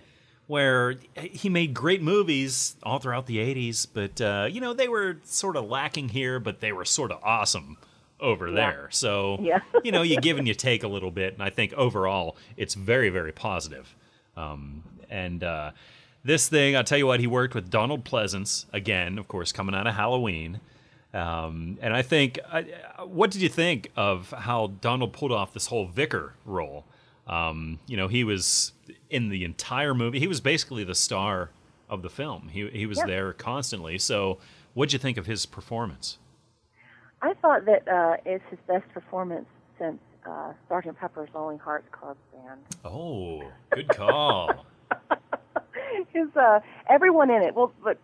where 0.46 0.94
he 1.16 1.48
made 1.48 1.74
great 1.74 2.02
movies 2.02 2.76
all 2.84 2.98
throughout 3.00 3.26
the 3.26 3.38
'80s, 3.38 3.86
but 3.92 4.20
uh, 4.20 4.46
you 4.50 4.60
know 4.60 4.72
they 4.72 4.88
were 4.88 5.18
sort 5.24 5.56
of 5.56 5.64
lacking 5.68 6.10
here, 6.10 6.38
but 6.38 6.60
they 6.60 6.72
were 6.72 6.84
sort 6.84 7.10
of 7.10 7.18
awesome 7.22 7.76
over 8.24 8.50
there. 8.50 8.88
So 8.90 9.38
Yeah. 9.40 9.60
you 9.84 9.92
know, 9.92 10.02
you 10.02 10.16
give 10.20 10.38
and 10.38 10.48
you 10.48 10.54
take 10.54 10.82
a 10.82 10.88
little 10.88 11.10
bit, 11.10 11.34
and 11.34 11.42
I 11.42 11.50
think 11.50 11.72
overall 11.74 12.36
it's 12.56 12.74
very 12.74 13.10
very 13.10 13.32
positive. 13.32 13.94
Um, 14.36 14.82
and 15.10 15.44
uh, 15.44 15.70
this 16.24 16.48
thing, 16.48 16.74
I'll 16.76 16.82
tell 16.84 16.98
you 16.98 17.06
what, 17.06 17.20
he 17.20 17.26
worked 17.26 17.54
with 17.54 17.70
Donald 17.70 18.04
Pleasence 18.04 18.64
again, 18.72 19.18
of 19.18 19.28
course, 19.28 19.52
coming 19.52 19.74
out 19.74 19.86
of 19.86 19.94
Halloween. 19.94 20.60
Um, 21.12 21.78
and 21.80 21.94
I 21.94 22.02
think, 22.02 22.40
uh, 22.50 22.62
what 23.06 23.30
did 23.30 23.40
you 23.42 23.48
think 23.48 23.92
of 23.96 24.30
how 24.36 24.72
Donald 24.80 25.12
pulled 25.12 25.30
off 25.30 25.52
this 25.54 25.66
whole 25.66 25.86
vicar 25.86 26.34
role? 26.44 26.84
Um, 27.28 27.78
you 27.86 27.96
know, 27.96 28.08
he 28.08 28.24
was 28.24 28.72
in 29.10 29.28
the 29.28 29.44
entire 29.44 29.94
movie. 29.94 30.18
He 30.18 30.26
was 30.26 30.40
basically 30.40 30.82
the 30.82 30.94
star 30.94 31.50
of 31.88 32.02
the 32.02 32.10
film. 32.10 32.48
He 32.48 32.68
he 32.70 32.86
was 32.86 32.98
Yeah. 32.98 33.06
there 33.06 33.32
constantly. 33.32 33.98
So, 33.98 34.38
what'd 34.74 34.92
you 34.92 34.98
think 34.98 35.16
of 35.16 35.26
his 35.26 35.46
performance? 35.46 36.18
I 37.24 37.32
thought 37.40 37.64
that 37.64 37.88
uh, 37.88 38.16
it's 38.26 38.44
his 38.50 38.58
best 38.68 38.86
performance 38.92 39.46
since 39.78 39.98
uh, 40.26 40.52
Sergeant 40.68 40.98
Pepper's 40.98 41.30
Lonely 41.34 41.56
Hearts 41.56 41.88
Club 41.90 42.18
Band. 42.34 42.60
Oh, 42.84 43.42
good 43.72 43.88
call. 43.88 44.66
his 46.12 46.28
uh, 46.36 46.60
everyone 46.86 47.30
in 47.30 47.40
it. 47.40 47.54
Well, 47.54 47.72
but 47.82 47.96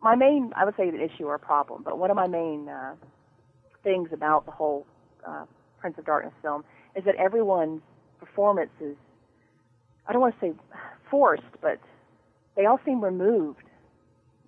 my 0.00 0.16
main, 0.16 0.54
I 0.56 0.64
would 0.64 0.74
say, 0.74 0.88
an 0.88 0.98
issue 0.98 1.24
or 1.26 1.34
a 1.34 1.38
problem, 1.38 1.82
but 1.84 1.98
one 1.98 2.10
of 2.10 2.16
my 2.16 2.28
main 2.28 2.66
uh, 2.66 2.94
things 3.84 4.08
about 4.10 4.46
the 4.46 4.52
whole 4.52 4.86
uh, 5.26 5.44
Prince 5.78 5.98
of 5.98 6.06
Darkness 6.06 6.32
film 6.40 6.64
is 6.94 7.04
that 7.04 7.16
everyone's 7.16 7.82
performance 8.20 8.70
is, 8.80 8.96
I 10.08 10.12
don't 10.12 10.22
want 10.22 10.40
to 10.40 10.46
say 10.46 10.54
forced, 11.10 11.42
but 11.60 11.78
they 12.56 12.64
all 12.64 12.80
seem 12.86 13.04
removed. 13.04 13.64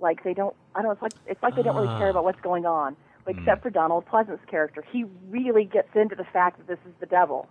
Like 0.01 0.25
they 0.25 0.33
don't, 0.33 0.57
I 0.75 0.81
don't. 0.81 0.93
It's 0.93 1.03
like 1.03 1.13
it's 1.27 1.43
like 1.43 1.57
they 1.57 1.63
don't 1.63 1.77
really 1.77 1.99
care 1.99 2.09
about 2.09 2.25
what's 2.25 2.41
going 2.41 2.65
on. 2.65 2.97
But 3.29 3.39
except 3.39 3.63
for 3.63 3.71
Donald 3.71 4.07
Pleasence's 4.07 4.41
character, 4.51 4.83
he 4.91 5.05
really 5.29 5.65
gets 5.65 5.89
into 5.95 6.15
the 6.17 6.25
fact 6.25 6.57
that 6.59 6.67
this 6.67 6.79
is 6.87 6.95
the 7.01 7.07
devil. 7.07 7.47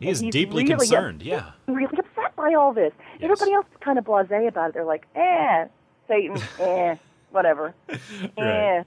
He 0.00 0.08
is 0.10 0.20
he's 0.20 0.32
deeply 0.32 0.64
really 0.64 0.76
concerned. 0.76 1.20
ups- 1.22 1.26
Yeah. 1.26 1.50
really 1.66 1.96
upset 1.98 2.36
by 2.36 2.52
all 2.54 2.74
this. 2.74 2.92
Yes. 3.14 3.22
Everybody 3.22 3.52
else 3.54 3.66
is 3.72 3.78
kind 3.80 3.98
of 3.98 4.04
blasé 4.04 4.46
about 4.48 4.68
it. 4.70 4.74
They're 4.74 4.84
like, 4.84 5.06
eh, 5.14 5.66
Satan, 6.08 6.36
eh, 6.60 6.96
whatever, 7.30 7.74
Right. 7.88 8.00
eh, 8.38 8.82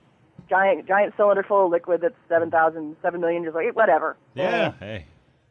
giant 0.49 0.87
giant 0.87 1.13
cylinder 1.17 1.41
full 1.43 1.65
of 1.65 1.71
liquid 1.71 2.01
that's 2.01 2.13
seven 2.29 2.51
thousand, 2.51 2.95
seven 3.01 3.19
million 3.19 3.41
years 3.41 3.55
old, 3.55 3.75
whatever. 3.75 4.15
Yeah. 4.35 4.73
Eh. 4.79 4.85
Hey. 4.85 5.05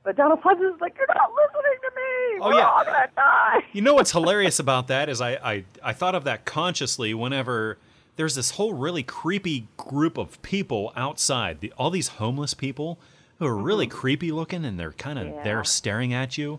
But 0.05 0.14
Donald 0.16 0.41
Pleasence 0.41 0.72
is 0.76 0.80
like, 0.80 0.95
you're 0.97 1.07
not 1.09 1.30
listening 1.32 1.78
to 1.82 1.91
me. 1.97 2.41
Oh, 2.43 2.49
We're 2.51 2.55
yeah. 2.59 2.68
all 2.68 2.84
gonna 2.84 3.09
die. 3.16 3.64
You 3.72 3.82
know 3.82 3.95
what's 3.95 4.12
hilarious 4.12 4.61
about 4.61 4.87
that 4.87 5.09
is 5.09 5.20
I, 5.20 5.32
I 5.32 5.64
I 5.82 5.93
thought 5.95 6.14
of 6.14 6.22
that 6.24 6.45
consciously 6.45 7.12
whenever 7.12 7.78
there's 8.16 8.34
this 8.34 8.52
whole 8.52 8.72
really 8.74 9.02
creepy 9.02 9.68
group 9.76 10.18
of 10.18 10.40
people 10.42 10.92
outside, 10.96 11.60
the, 11.60 11.72
all 11.76 11.90
these 11.90 12.08
homeless 12.08 12.54
people 12.54 12.98
who 13.38 13.46
are 13.46 13.56
really 13.56 13.86
mm-hmm. 13.86 13.98
creepy 13.98 14.32
looking 14.32 14.64
and 14.64 14.80
they're 14.80 14.92
kind 14.92 15.18
of 15.18 15.26
Yeah. 15.26 15.42
there 15.42 15.64
staring 15.64 16.12
at 16.14 16.38
you, 16.38 16.58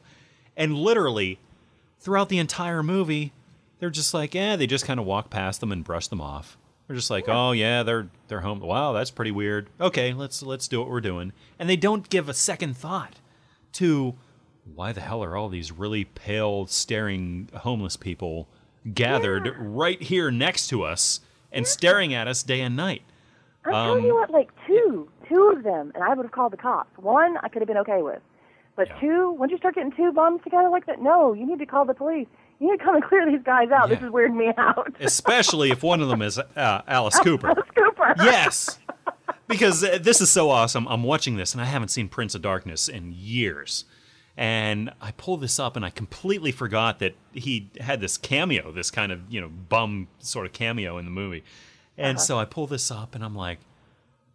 and 0.55 0.75
literally 0.75 1.39
throughout 1.99 2.29
the 2.29 2.37
entire 2.37 2.83
movie, 2.83 3.33
they're 3.79 3.89
just 3.89 4.13
like, 4.13 4.33
yeah, 4.33 4.55
they 4.55 4.67
just 4.67 4.85
kind 4.85 4.99
of 4.99 5.05
walk 5.05 5.29
past 5.29 5.59
them 5.59 5.71
and 5.71 5.83
brush 5.83 6.07
them 6.07 6.21
off. 6.21 6.57
They're 6.87 6.95
just 6.95 7.09
like, 7.09 7.27
oh 7.27 7.51
yeah, 7.51 7.83
they're 7.83 8.07
they're 8.29 8.41
home. 8.41 8.59
Wow, 8.61 8.93
that's 8.93 9.11
pretty 9.11 9.31
weird. 9.31 9.69
Okay, 9.81 10.13
let's 10.13 10.41
let's 10.41 10.67
do 10.69 10.79
what 10.79 10.89
we're 10.89 11.01
doing, 11.01 11.33
and 11.59 11.69
they 11.69 11.75
don't 11.75 12.09
give 12.09 12.29
a 12.29 12.33
second 12.33 12.77
thought 12.77 13.15
to 13.73 14.15
why 14.73 14.93
the 14.93 15.01
hell 15.01 15.23
are 15.23 15.35
all 15.35 15.49
these 15.49 15.71
really 15.71 16.05
pale, 16.05 16.65
staring 16.67 17.49
homeless 17.53 17.97
people 17.97 18.47
gathered 18.93 19.53
right 19.59 20.01
here 20.01 20.31
next 20.31 20.67
to 20.67 20.83
us 20.83 21.19
and 21.51 21.65
staring 21.67 22.13
at 22.13 22.27
us 22.27 22.43
day 22.43 22.61
and 22.61 22.75
night? 22.75 23.01
I'm 23.65 23.73
telling 23.73 24.05
you 24.05 24.15
what, 24.15 24.29
like 24.31 24.49
two, 24.65 25.09
two 25.27 25.53
of 25.55 25.63
them, 25.63 25.91
and 25.93 26.03
I 26.03 26.13
would 26.13 26.25
have 26.25 26.31
called 26.31 26.53
the 26.53 26.57
cops. 26.57 26.97
One, 26.97 27.37
I 27.43 27.49
could 27.49 27.61
have 27.61 27.67
been 27.67 27.77
okay 27.79 28.01
with, 28.01 28.21
but 28.75 28.87
Yeah. 28.87 28.99
two, 29.01 29.31
once 29.31 29.51
you 29.51 29.57
start 29.57 29.75
getting 29.75 29.91
two 29.91 30.11
bums 30.13 30.41
together 30.43 30.69
like 30.69 30.85
that, 30.85 31.01
no, 31.01 31.33
you 31.33 31.45
need 31.45 31.59
to 31.59 31.65
call 31.65 31.83
the 31.83 31.93
police. 31.93 32.27
You 32.59 32.71
need 32.71 32.77
to 32.77 32.83
come 32.83 32.95
and 32.95 33.03
clear 33.09 33.29
these 33.29 33.43
guys 33.43 33.69
out. 33.71 33.89
This 33.89 33.99
is 33.99 34.05
weirding 34.09 34.35
me 34.37 34.51
out. 34.57 34.95
Especially 35.01 35.69
if 35.71 35.83
one 35.83 36.01
of 36.01 36.07
them 36.07 36.21
is 36.21 36.39
uh, 36.39 36.81
Alice 36.87 37.19
Cooper. 37.19 37.47
Alice 37.49 37.67
Cooper. 37.75 38.13
yes 38.23 38.79
because 39.47 39.83
uh, 39.83 39.97
this 40.01 40.21
is 40.21 40.29
so 40.31 40.49
awesome 40.49 40.87
i'm 40.87 41.03
watching 41.03 41.35
this 41.37 41.53
and 41.53 41.61
i 41.61 41.65
haven't 41.65 41.87
seen 41.89 42.07
prince 42.09 42.35
of 42.35 42.41
darkness 42.41 42.87
in 42.89 43.13
years 43.15 43.85
and 44.37 44.91
i 45.01 45.11
pull 45.13 45.35
this 45.35 45.59
up 45.59 45.75
and 45.75 45.83
i 45.83 45.89
completely 45.89 46.51
forgot 46.51 46.99
that 46.99 47.15
he 47.33 47.69
had 47.81 47.99
this 47.99 48.17
cameo 48.17 48.71
this 48.71 48.91
kind 48.91 49.11
of 49.11 49.19
you 49.29 49.41
know 49.41 49.49
bum 49.49 50.07
sort 50.19 50.45
of 50.45 50.53
cameo 50.53 50.97
in 50.97 51.05
the 51.05 51.11
movie. 51.11 51.43
And 51.97 52.17
uh-huh. 52.17 52.25
so 52.25 52.37
i 52.37 52.45
pull 52.45 52.67
this 52.67 52.91
up 52.91 53.15
and 53.15 53.23
i'm 53.25 53.35
like 53.35 53.59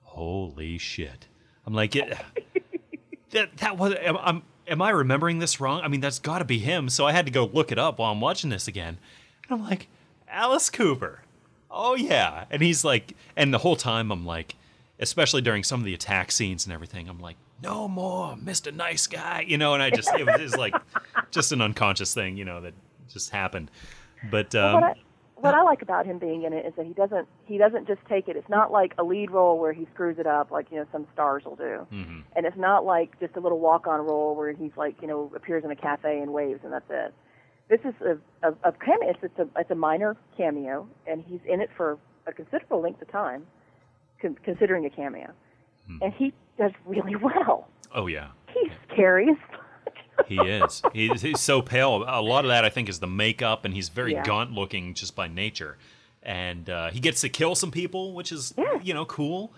holy 0.02 0.76
shit. 0.76 1.26
I'm 1.66 1.72
like 1.72 1.96
it, 1.96 2.18
that 3.30 3.56
that 3.58 3.78
was 3.78 3.94
am, 3.94 4.18
I'm, 4.18 4.42
am 4.66 4.82
i 4.82 4.90
remembering 4.90 5.38
this 5.38 5.60
wrong? 5.60 5.80
I 5.82 5.88
mean 5.88 6.00
that's 6.00 6.18
got 6.18 6.38
to 6.38 6.44
be 6.44 6.58
him. 6.58 6.88
So 6.88 7.06
i 7.06 7.12
had 7.12 7.26
to 7.26 7.32
go 7.32 7.46
look 7.46 7.70
it 7.70 7.78
up 7.78 7.98
while 7.98 8.10
i'm 8.10 8.20
watching 8.20 8.50
this 8.50 8.66
again. 8.66 8.98
And 9.48 9.60
i'm 9.60 9.64
like 9.64 9.86
alice 10.28 10.68
cooper. 10.68 11.22
Oh 11.70 11.94
yeah. 11.94 12.46
And 12.50 12.60
he's 12.60 12.84
like 12.84 13.14
and 13.36 13.54
the 13.54 13.58
whole 13.58 13.76
time 13.76 14.10
i'm 14.10 14.26
like 14.26 14.56
especially 14.98 15.42
during 15.42 15.62
some 15.62 15.80
of 15.80 15.86
the 15.86 15.94
attack 15.94 16.32
scenes 16.32 16.66
and 16.66 16.72
everything 16.72 17.08
i'm 17.08 17.20
like 17.20 17.36
no 17.62 17.86
more 17.88 18.34
mr 18.36 18.74
nice 18.74 19.06
guy 19.06 19.44
you 19.46 19.56
know 19.56 19.74
and 19.74 19.82
i 19.82 19.90
just 19.90 20.12
it 20.14 20.26
was, 20.26 20.40
it 20.40 20.42
was 20.42 20.56
like 20.56 20.74
just 21.30 21.52
an 21.52 21.60
unconscious 21.62 22.12
thing 22.14 22.36
you 22.36 22.44
know 22.44 22.60
that 22.60 22.74
just 23.08 23.30
happened 23.30 23.70
but 24.30 24.54
um, 24.54 24.74
what 24.74 24.82
I 24.84 24.94
what 25.36 25.54
I 25.56 25.62
like 25.62 25.82
about 25.82 26.06
him 26.06 26.18
being 26.20 26.44
in 26.44 26.52
it 26.52 26.64
is 26.64 26.72
that 26.76 26.86
he 26.86 26.92
doesn't 26.92 27.26
he 27.46 27.58
doesn't 27.58 27.88
just 27.88 28.00
take 28.08 28.28
it. 28.28 28.36
It's 28.36 28.48
not 28.48 28.70
like 28.70 28.94
a 28.96 29.02
lead 29.02 29.32
role 29.32 29.58
where 29.58 29.72
he 29.72 29.88
screws 29.92 30.20
it 30.20 30.26
up 30.28 30.52
like 30.52 30.70
you 30.70 30.76
know 30.76 30.86
some 30.92 31.04
stars 31.12 31.42
will 31.44 31.56
do, 31.56 31.84
Mm-hmm. 31.92 32.20
and 32.36 32.46
it's 32.46 32.56
not 32.56 32.84
like 32.84 33.18
just 33.18 33.34
a 33.34 33.40
little 33.40 33.58
walk 33.58 33.88
on 33.88 33.98
role 34.06 34.36
where 34.36 34.52
he's 34.52 34.70
like 34.76 34.94
you 35.02 35.08
know 35.08 35.32
appears 35.34 35.64
in 35.64 35.72
a 35.72 35.74
cafe 35.76 36.20
and 36.20 36.32
waves 36.32 36.60
and 36.62 36.72
that's 36.72 36.88
it. 36.90 37.12
This 37.68 37.80
is 37.84 37.94
a 38.02 38.48
a, 38.48 38.52
a 38.68 38.72
cameo. 38.72 39.10
It's, 39.10 39.18
it's 39.24 39.38
a 39.40 39.48
it's 39.58 39.70
a 39.72 39.74
minor 39.74 40.16
cameo, 40.36 40.86
and 41.08 41.24
he's 41.26 41.40
in 41.44 41.60
it 41.60 41.70
for 41.76 41.98
a 42.28 42.32
considerable 42.32 42.80
length 42.80 43.02
of 43.02 43.10
time, 43.10 43.44
considering 44.44 44.86
a 44.86 44.90
cameo, 44.90 45.32
Hmm. 45.88 45.98
and 46.02 46.12
he 46.14 46.32
does 46.58 46.72
really 46.86 47.16
well. 47.16 47.68
oh 47.94 48.06
yeah 48.06 48.28
He's 48.54 48.72
scary 48.92 49.28
as 49.30 49.36
fuck. 49.50 50.26
he 50.26 50.36
is 50.36 50.82
he's, 50.92 51.22
he's 51.22 51.40
so 51.40 51.62
pale 51.62 52.04
a 52.06 52.20
lot 52.20 52.44
of 52.44 52.48
that 52.50 52.64
i 52.64 52.68
think 52.68 52.88
is 52.88 53.00
the 53.00 53.06
makeup 53.06 53.64
and 53.64 53.72
he's 53.74 53.88
very 53.88 54.12
Yeah. 54.12 54.22
gaunt 54.24 54.52
looking 54.52 54.94
just 54.94 55.16
by 55.16 55.26
nature 55.28 55.78
and 56.22 56.68
uh, 56.70 56.90
he 56.90 57.00
gets 57.00 57.20
to 57.22 57.28
kill 57.28 57.54
some 57.54 57.70
people 57.70 58.12
which 58.14 58.30
is 58.30 58.52
Yeah. 58.58 58.78
you 58.82 58.94
know 58.94 59.04
cool 59.04 59.52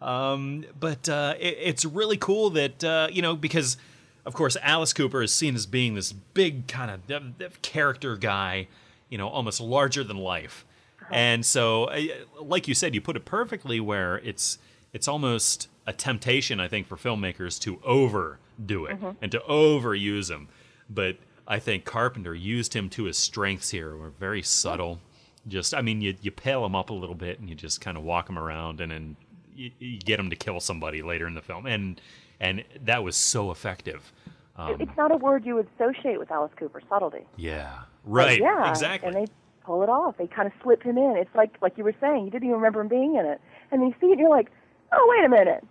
um, 0.00 0.64
but 0.78 1.08
uh, 1.08 1.34
it, 1.40 1.56
it's 1.60 1.84
really 1.84 2.16
cool 2.16 2.50
that 2.50 2.82
uh, 2.84 3.08
you 3.10 3.20
know 3.22 3.34
because 3.36 3.76
of 4.24 4.32
course 4.34 4.56
alice 4.62 4.92
cooper 4.92 5.22
is 5.22 5.32
seen 5.32 5.54
as 5.54 5.66
being 5.66 5.94
this 5.94 6.12
big 6.12 6.66
kind 6.68 6.90
of 6.90 7.62
character 7.62 8.16
guy 8.16 8.68
you 9.10 9.18
know 9.18 9.28
almost 9.28 9.60
larger 9.60 10.02
than 10.04 10.16
life 10.16 10.64
and 11.10 11.44
so 11.46 11.84
uh, 11.84 12.00
like 12.40 12.68
you 12.68 12.74
said 12.74 12.94
you 12.94 13.00
put 13.00 13.16
it 13.16 13.24
perfectly 13.24 13.80
where 13.80 14.18
it's 14.18 14.58
it's 14.92 15.08
almost 15.08 15.68
a 15.88 15.92
temptation 15.92 16.60
i 16.60 16.68
think 16.68 16.86
for 16.86 16.96
filmmakers 16.96 17.58
to 17.58 17.80
overdo 17.82 18.84
it 18.86 18.98
and 19.22 19.32
to 19.32 19.40
overuse 19.48 20.30
him. 20.30 20.48
But 20.88 21.16
i 21.46 21.58
think 21.58 21.84
carpenter 21.84 22.34
used 22.34 22.74
him 22.74 22.88
to 22.90 23.04
his 23.04 23.16
strengths 23.16 23.70
here 23.70 23.96
were 23.96 24.10
very 24.10 24.42
subtle. 24.42 25.00
Just 25.46 25.74
i 25.74 25.80
mean 25.80 26.00
you, 26.00 26.14
you 26.20 26.30
pale 26.30 26.64
him 26.64 26.76
up 26.76 26.90
a 26.90 26.94
little 26.94 27.14
bit 27.14 27.40
and 27.40 27.48
you 27.48 27.54
just 27.54 27.80
kind 27.80 27.96
of 27.96 28.02
walk 28.04 28.28
him 28.28 28.38
around 28.38 28.80
and 28.80 28.92
then 28.92 29.16
you, 29.58 29.70
you 29.78 29.98
get 29.98 30.18
him 30.20 30.30
to 30.30 30.36
kill 30.36 30.60
somebody 30.60 31.02
later 31.02 31.26
in 31.26 31.34
the 31.34 31.42
film. 31.42 31.66
And 31.66 32.00
and 32.40 32.64
that 32.84 33.02
was 33.02 33.16
so 33.16 33.50
effective. 33.50 34.12
Um, 34.56 34.76
it's 34.80 34.96
not 34.96 35.10
a 35.12 35.16
word 35.16 35.44
you 35.44 35.54
would 35.56 35.68
associate 35.78 36.18
with 36.18 36.30
Alice 36.30 36.52
Cooper. 36.56 36.80
Subtlety. 36.88 37.24
yeah. 37.36 37.80
But 38.04 38.10
right. 38.12 38.40
yeah, 38.40 38.70
exactly. 38.70 39.08
And 39.08 39.16
they 39.16 39.32
pull 39.64 39.82
it 39.82 39.88
off. 39.88 40.16
They 40.16 40.26
kind 40.26 40.46
of 40.46 40.52
slip 40.62 40.82
him 40.82 40.96
in. 40.96 41.16
It's 41.16 41.34
like 41.34 41.56
like 41.60 41.76
you 41.76 41.84
were 41.84 41.94
saying, 42.00 42.24
you 42.24 42.30
didn't 42.30 42.44
even 42.44 42.56
remember 42.56 42.80
him 42.80 42.88
being 42.88 43.16
in 43.16 43.26
it, 43.26 43.40
and 43.70 43.80
then 43.80 43.88
you 43.88 43.94
see 44.00 44.06
it, 44.06 44.12
and 44.12 44.20
you're 44.20 44.30
like, 44.30 44.50
oh 44.92 45.14
wait 45.16 45.24
a 45.26 45.28
minute, 45.28 45.64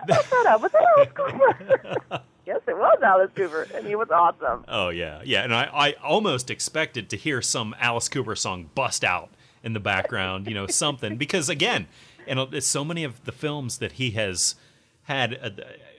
what's 0.06 0.30
that 0.30 0.46
up? 0.46 0.62
Was 0.62 0.72
that 0.72 0.84
Alice 0.96 1.12
Cooper? 1.14 2.22
yes, 2.46 2.60
it 2.66 2.76
was 2.76 2.98
Alice 3.02 3.30
Cooper, 3.34 3.66
and 3.74 3.86
he 3.86 3.94
was 3.96 4.08
awesome. 4.10 4.64
Oh 4.68 4.88
yeah, 4.88 5.20
yeah, 5.24 5.42
and 5.42 5.54
I, 5.54 5.64
I 5.72 5.92
almost 6.02 6.50
expected 6.50 7.08
to 7.10 7.16
hear 7.16 7.42
some 7.42 7.74
Alice 7.78 8.08
Cooper 8.08 8.36
song 8.36 8.70
bust 8.74 9.04
out 9.04 9.30
in 9.62 9.72
the 9.72 9.80
background, 9.80 10.46
you 10.46 10.54
know, 10.54 10.66
something 10.66 11.16
because 11.16 11.48
again, 11.48 11.86
and 12.26 12.38
it's 12.52 12.66
so 12.66 12.84
many 12.84 13.04
of 13.04 13.24
the 13.24 13.32
films 13.32 13.78
that 13.78 13.92
he 13.92 14.10
has 14.12 14.56
had 15.04 15.32
a, 15.34 15.52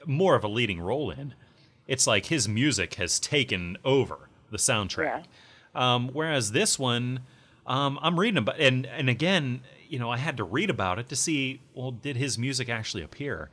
more 0.05 0.35
of 0.35 0.43
a 0.43 0.47
leading 0.47 0.79
role 0.79 1.09
in, 1.11 1.33
it's 1.87 2.07
like 2.07 2.27
his 2.27 2.47
music 2.47 2.95
has 2.95 3.19
taken 3.19 3.77
over 3.83 4.29
the 4.51 4.57
soundtrack. 4.57 5.25
Um, 5.73 6.09
whereas 6.13 6.51
this 6.51 6.79
one, 6.79 7.21
um, 7.67 7.99
I'm 8.01 8.19
reading 8.19 8.37
about, 8.37 8.59
and 8.59 8.85
and 8.85 9.09
again, 9.09 9.61
you 9.89 9.99
know, 9.99 10.09
I 10.09 10.17
had 10.17 10.37
to 10.37 10.43
read 10.43 10.69
about 10.69 10.99
it 10.99 11.09
to 11.09 11.15
see, 11.15 11.61
well, 11.73 11.91
did 11.91 12.17
his 12.17 12.37
music 12.37 12.69
actually 12.69 13.03
appear? 13.03 13.49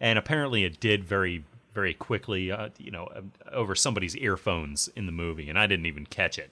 And 0.00 0.18
apparently, 0.18 0.64
it 0.64 0.80
did 0.80 1.04
very 1.04 1.44
very 1.74 1.92
quickly, 1.92 2.50
uh, 2.50 2.70
you 2.78 2.90
know, 2.90 3.06
over 3.52 3.74
somebody's 3.74 4.16
earphones 4.16 4.88
in 4.96 5.04
the 5.04 5.12
movie, 5.12 5.50
and 5.50 5.58
I 5.58 5.66
didn't 5.66 5.84
even 5.86 6.06
catch 6.06 6.38
it. 6.38 6.50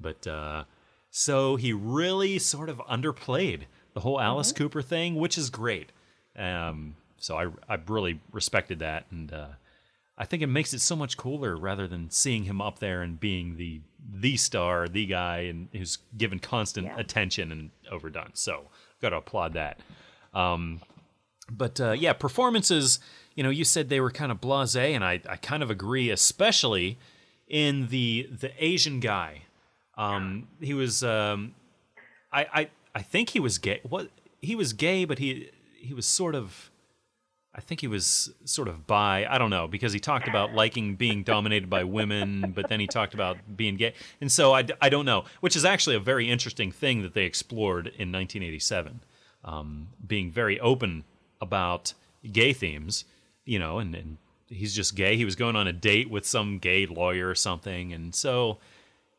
But 0.00 0.26
uh, 0.26 0.64
so 1.10 1.54
he 1.54 1.72
really 1.72 2.38
sort 2.40 2.68
of 2.68 2.78
underplayed 2.78 3.62
the 3.94 4.00
whole 4.00 4.20
Alice 4.20 4.52
Mm-hmm. 4.52 4.64
Cooper 4.64 4.82
thing, 4.82 5.14
which 5.14 5.38
is 5.38 5.50
great. 5.50 5.92
Um, 6.36 6.96
so 7.18 7.36
I 7.36 7.46
I 7.72 7.78
really 7.86 8.20
respected 8.32 8.80
that, 8.80 9.06
and 9.10 9.32
uh, 9.32 9.46
I 10.18 10.24
think 10.24 10.42
it 10.42 10.48
makes 10.48 10.74
it 10.74 10.80
so 10.80 10.96
much 10.96 11.16
cooler 11.16 11.56
rather 11.56 11.86
than 11.86 12.10
seeing 12.10 12.44
him 12.44 12.60
up 12.60 12.78
there 12.80 13.02
and 13.02 13.18
being 13.20 13.56
the 13.56 13.80
the 14.12 14.36
star, 14.36 14.88
the 14.88 15.06
guy, 15.06 15.38
and 15.40 15.68
who's 15.72 15.98
given 16.16 16.38
constant 16.40 16.86
Yeah. 16.88 16.98
attention 16.98 17.52
and 17.52 17.70
overdone. 17.90 18.30
So 18.34 18.66
got 19.00 19.10
to 19.10 19.16
applaud 19.16 19.52
that. 19.54 19.80
Um, 20.34 20.80
but 21.50 21.80
uh, 21.80 21.92
yeah, 21.92 22.12
performances. 22.12 22.98
You 23.34 23.42
know, 23.42 23.50
you 23.50 23.64
said 23.64 23.88
they 23.88 24.00
were 24.00 24.10
kind 24.10 24.32
of 24.32 24.40
blasé, 24.40 24.94
and 24.94 25.04
I, 25.04 25.20
I 25.28 25.36
kind 25.36 25.62
of 25.62 25.70
agree, 25.70 26.10
especially 26.10 26.98
in 27.48 27.88
the 27.88 28.28
the 28.30 28.52
Asian 28.58 29.00
guy. 29.00 29.42
Um, 29.98 30.48
he 30.60 30.74
was, 30.74 31.02
um, 31.02 31.54
I, 32.32 32.46
I 32.52 32.68
I 32.94 33.02
think 33.02 33.30
he 33.30 33.40
was 33.40 33.58
gay. 33.58 33.80
What 33.82 34.10
he 34.40 34.54
was 34.54 34.72
gay, 34.72 35.04
but 35.04 35.18
he 35.18 35.50
he 35.76 35.94
was 35.94 36.06
sort 36.06 36.34
of. 36.34 36.70
I 37.54 37.60
think 37.62 37.80
he 37.80 37.86
was 37.86 38.30
sort 38.44 38.68
of 38.68 38.86
bi. 38.86 39.24
I 39.26 39.38
don't 39.38 39.48
know 39.48 39.66
because 39.66 39.94
he 39.94 39.98
talked 39.98 40.28
about 40.28 40.52
liking 40.52 40.94
being 40.94 41.22
dominated 41.22 41.70
by 41.70 41.84
women, 41.84 42.52
but 42.54 42.68
then 42.68 42.80
he 42.80 42.86
talked 42.86 43.14
about 43.14 43.38
being 43.56 43.76
gay, 43.76 43.94
and 44.20 44.30
so 44.30 44.54
I, 44.54 44.66
I 44.80 44.90
don't 44.90 45.06
know, 45.06 45.24
which 45.40 45.56
is 45.56 45.64
actually 45.64 45.96
a 45.96 46.00
very 46.00 46.30
interesting 46.30 46.70
thing 46.70 47.00
that 47.00 47.14
they 47.14 47.24
explored 47.24 47.86
in 47.86 48.12
1987, 48.12 49.00
um, 49.42 49.88
being 50.06 50.30
very 50.30 50.60
open 50.60 51.04
about 51.40 51.94
gay 52.32 52.52
themes, 52.52 53.04
you 53.44 53.58
know, 53.58 53.78
and, 53.78 53.94
and 53.94 54.16
he's 54.48 54.74
just 54.74 54.94
gay. 54.94 55.16
He 55.16 55.24
was 55.24 55.36
going 55.36 55.56
on 55.56 55.66
a 55.66 55.72
date 55.72 56.10
with 56.10 56.26
some 56.26 56.58
gay 56.58 56.86
lawyer 56.86 57.28
or 57.28 57.34
something, 57.34 57.92
and 57.92 58.14
so 58.14 58.58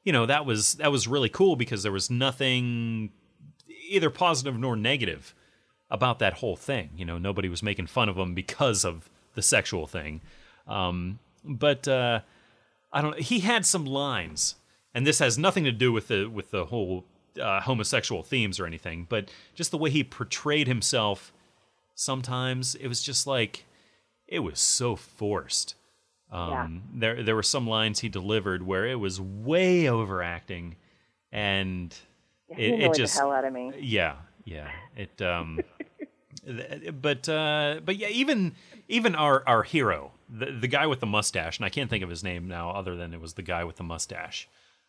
you 0.03 0.13
know 0.13 0.25
that 0.25 0.45
was 0.45 0.75
that 0.75 0.91
was 0.91 1.07
really 1.07 1.29
cool 1.29 1.55
because 1.55 1.83
there 1.83 1.91
was 1.91 2.09
nothing 2.09 3.11
either 3.89 4.09
positive 4.09 4.57
nor 4.57 4.75
negative 4.75 5.33
about 5.89 6.19
that 6.19 6.33
whole 6.33 6.55
thing. 6.55 6.89
You 6.95 7.05
know, 7.05 7.17
nobody 7.17 7.49
was 7.49 7.63
making 7.63 7.87
fun 7.87 8.09
of 8.09 8.17
him 8.17 8.33
because 8.33 8.83
of 8.83 9.09
the 9.35 9.41
sexual 9.41 9.87
thing. 9.87 10.21
Um, 10.67 11.19
but 11.43 11.87
uh, 11.87 12.21
I 12.91 13.01
don't. 13.01 13.19
He 13.19 13.39
had 13.39 13.65
some 13.65 13.85
lines, 13.85 14.55
and 14.93 15.05
this 15.05 15.19
has 15.19 15.37
nothing 15.37 15.63
to 15.63 15.71
do 15.71 15.91
with 15.91 16.07
the 16.07 16.27
with 16.27 16.51
the 16.51 16.65
whole 16.65 17.05
uh, 17.41 17.61
homosexual 17.61 18.23
themes 18.23 18.59
or 18.59 18.65
anything, 18.65 19.05
but 19.07 19.29
just 19.55 19.71
the 19.71 19.77
way 19.77 19.89
he 19.89 20.03
portrayed 20.03 20.67
himself. 20.67 21.31
Sometimes 21.99 22.75
it 22.75 22.87
was 22.87 23.01
just 23.01 23.25
like 23.25 23.65
it 24.27 24.39
was 24.39 24.59
so 24.59 24.95
forced. 24.95 25.73
Um, 26.31 26.83
There 26.93 27.23
there 27.23 27.35
were 27.35 27.41
some 27.43 27.65
lines 27.67 27.99
he 28.01 28.09
delivered 28.09 28.61
where 28.61 28.85
it 28.85 28.99
was 28.99 29.19
way 29.19 29.89
overacting, 29.89 30.75
and 31.31 31.95
Yeah, 32.49 32.57
it, 32.57 32.79
it 32.81 32.93
just 32.93 33.15
the 33.15 33.21
hell 33.21 33.31
out 33.31 33.45
of 33.45 33.51
me. 33.53 33.71
yeah, 33.79 34.17
yeah. 34.45 34.69
It 34.95 35.19
um 35.21 35.59
th- 36.45 36.93
but 37.01 37.27
uh 37.27 37.79
but 37.83 37.95
yeah, 37.95 38.09
even 38.09 38.53
even 38.87 39.15
our 39.15 39.43
our 39.47 39.63
hero, 39.63 40.11
the 40.29 40.51
the 40.51 40.67
guy 40.67 40.85
with 40.85 40.99
the 40.99 41.05
mustache, 41.07 41.57
and 41.57 41.65
I 41.65 41.69
can't 41.69 41.89
think 41.89 42.03
of 42.03 42.09
his 42.11 42.23
name 42.23 42.47
now 42.47 42.69
other 42.71 42.95
than 42.95 43.13
it 43.13 43.21
was 43.21 43.33
the 43.33 43.41
guy 43.41 43.63
with 43.63 43.77
the 43.77 43.83
mustache. 43.83 44.47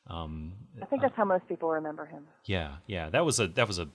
Um 0.09 0.53
I 0.83 0.85
think 0.87 1.01
that's 1.03 1.17
how 1.17 1.25
most 1.25 1.49
people 1.49 1.71
remember 1.71 2.05
him. 2.07 2.27
yeah, 2.45 2.77
yeah. 2.87 3.09
That 3.09 3.25
was 3.25 3.41
a 3.41 3.47
that 3.49 3.67
was 3.67 3.79
a 3.79 3.89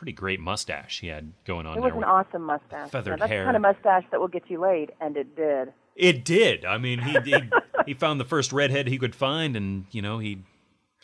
pretty 0.00 0.12
great 0.12 0.40
mustache 0.40 1.00
he 1.00 1.08
had 1.08 1.30
going 1.44 1.66
on 1.66 1.76
It 1.76 1.82
there. 1.82 1.90
was 1.94 1.98
an 1.98 2.04
awesome 2.04 2.42
mustache. 2.44 2.88
feathered 2.90 3.18
Now, 3.18 3.26
that's 3.26 3.30
hair. 3.30 3.42
the 3.42 3.44
kind 3.52 3.56
of 3.56 3.60
mustache 3.60 4.04
that 4.10 4.18
will 4.18 4.28
get 4.28 4.48
you 4.48 4.58
laid, 4.58 4.92
and 4.98 5.14
it 5.14 5.36
did. 5.36 5.74
It 5.94 6.24
did. 6.24 6.64
I 6.64 6.78
mean, 6.78 7.00
he 7.00 7.18
he, 7.22 7.36
he 7.84 7.92
found 7.92 8.18
the 8.18 8.24
first 8.24 8.50
redhead 8.50 8.88
he 8.88 8.96
could 8.96 9.14
find 9.14 9.54
and, 9.58 9.84
you 9.90 10.00
know, 10.00 10.18
he 10.18 10.38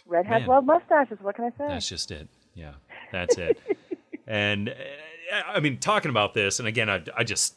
Redheads 0.06 0.40
Man. 0.40 0.48
love 0.48 0.64
mustaches. 0.64 1.18
What 1.20 1.34
can 1.36 1.44
I 1.44 1.50
say? 1.50 1.68
That's 1.68 1.86
just 1.90 2.10
it. 2.10 2.26
Yeah, 2.54 2.72
that's 3.12 3.36
it. 3.36 3.58
and 4.26 4.70
uh, 4.70 5.42
I 5.46 5.60
mean, 5.60 5.76
talking 5.76 6.10
about 6.10 6.32
this, 6.32 6.58
and 6.58 6.66
again, 6.66 6.88
I, 6.88 7.02
I 7.14 7.22
just 7.22 7.54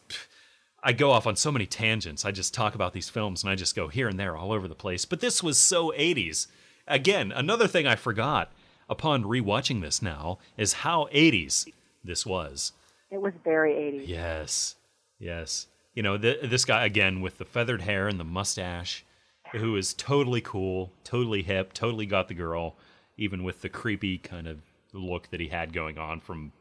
I 0.83 0.91
go 0.91 1.11
off 1.11 1.25
on 1.25 1.37
so 1.37 1.53
many 1.53 1.65
tangents. 1.67 2.25
I 2.25 2.31
just 2.31 2.53
talk 2.53 2.75
about 2.75 2.91
these 2.91 3.07
films, 3.07 3.43
and 3.43 3.49
I 3.49 3.55
just 3.55 3.77
go 3.77 3.87
here 3.87 4.09
and 4.09 4.19
there, 4.19 4.35
all 4.35 4.51
over 4.51 4.67
the 4.67 4.75
place. 4.75 5.05
But 5.05 5.21
this 5.21 5.41
was 5.41 5.57
so 5.57 5.93
'80s. 5.97 6.47
Again, 6.85 7.31
another 7.31 7.65
thing 7.67 7.87
I 7.87 7.95
forgot 7.95 8.51
upon 8.89 9.23
rewatching 9.23 9.81
this 9.81 10.01
now 10.01 10.39
is 10.57 10.73
how 10.73 11.07
'80s 11.13 11.67
this 12.03 12.25
was. 12.25 12.73
It 13.11 13.21
was 13.21 13.33
very 13.43 13.73
80s. 13.73 14.07
Yes, 14.07 14.75
yes. 15.17 15.67
You 15.95 16.03
know, 16.03 16.17
th- 16.17 16.41
this 16.43 16.65
guy 16.65 16.85
again 16.85 17.21
with 17.21 17.37
the 17.37 17.45
feathered 17.45 17.81
hair 17.81 18.07
and 18.07 18.19
the 18.19 18.23
mustache, 18.23 19.03
who 19.51 19.75
is 19.75 19.93
totally 19.93 20.41
cool, 20.41 20.91
totally 21.03 21.41
hip, 21.41 21.73
totally 21.73 22.05
got 22.05 22.27
the 22.27 22.35
girl, 22.35 22.75
even 23.17 23.43
with 23.43 23.61
the 23.61 23.69
creepy 23.69 24.17
kind 24.17 24.47
of 24.47 24.59
look 24.93 25.29
that 25.31 25.39
he 25.39 25.47
had 25.47 25.73
going 25.73 25.97
on 25.97 26.19
from, 26.19 26.51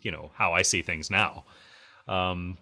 you 0.00 0.10
know, 0.10 0.30
how 0.34 0.52
I 0.52 0.62
see 0.62 0.82
things 0.82 1.10
now. 1.10 1.44
Um, 2.08 2.56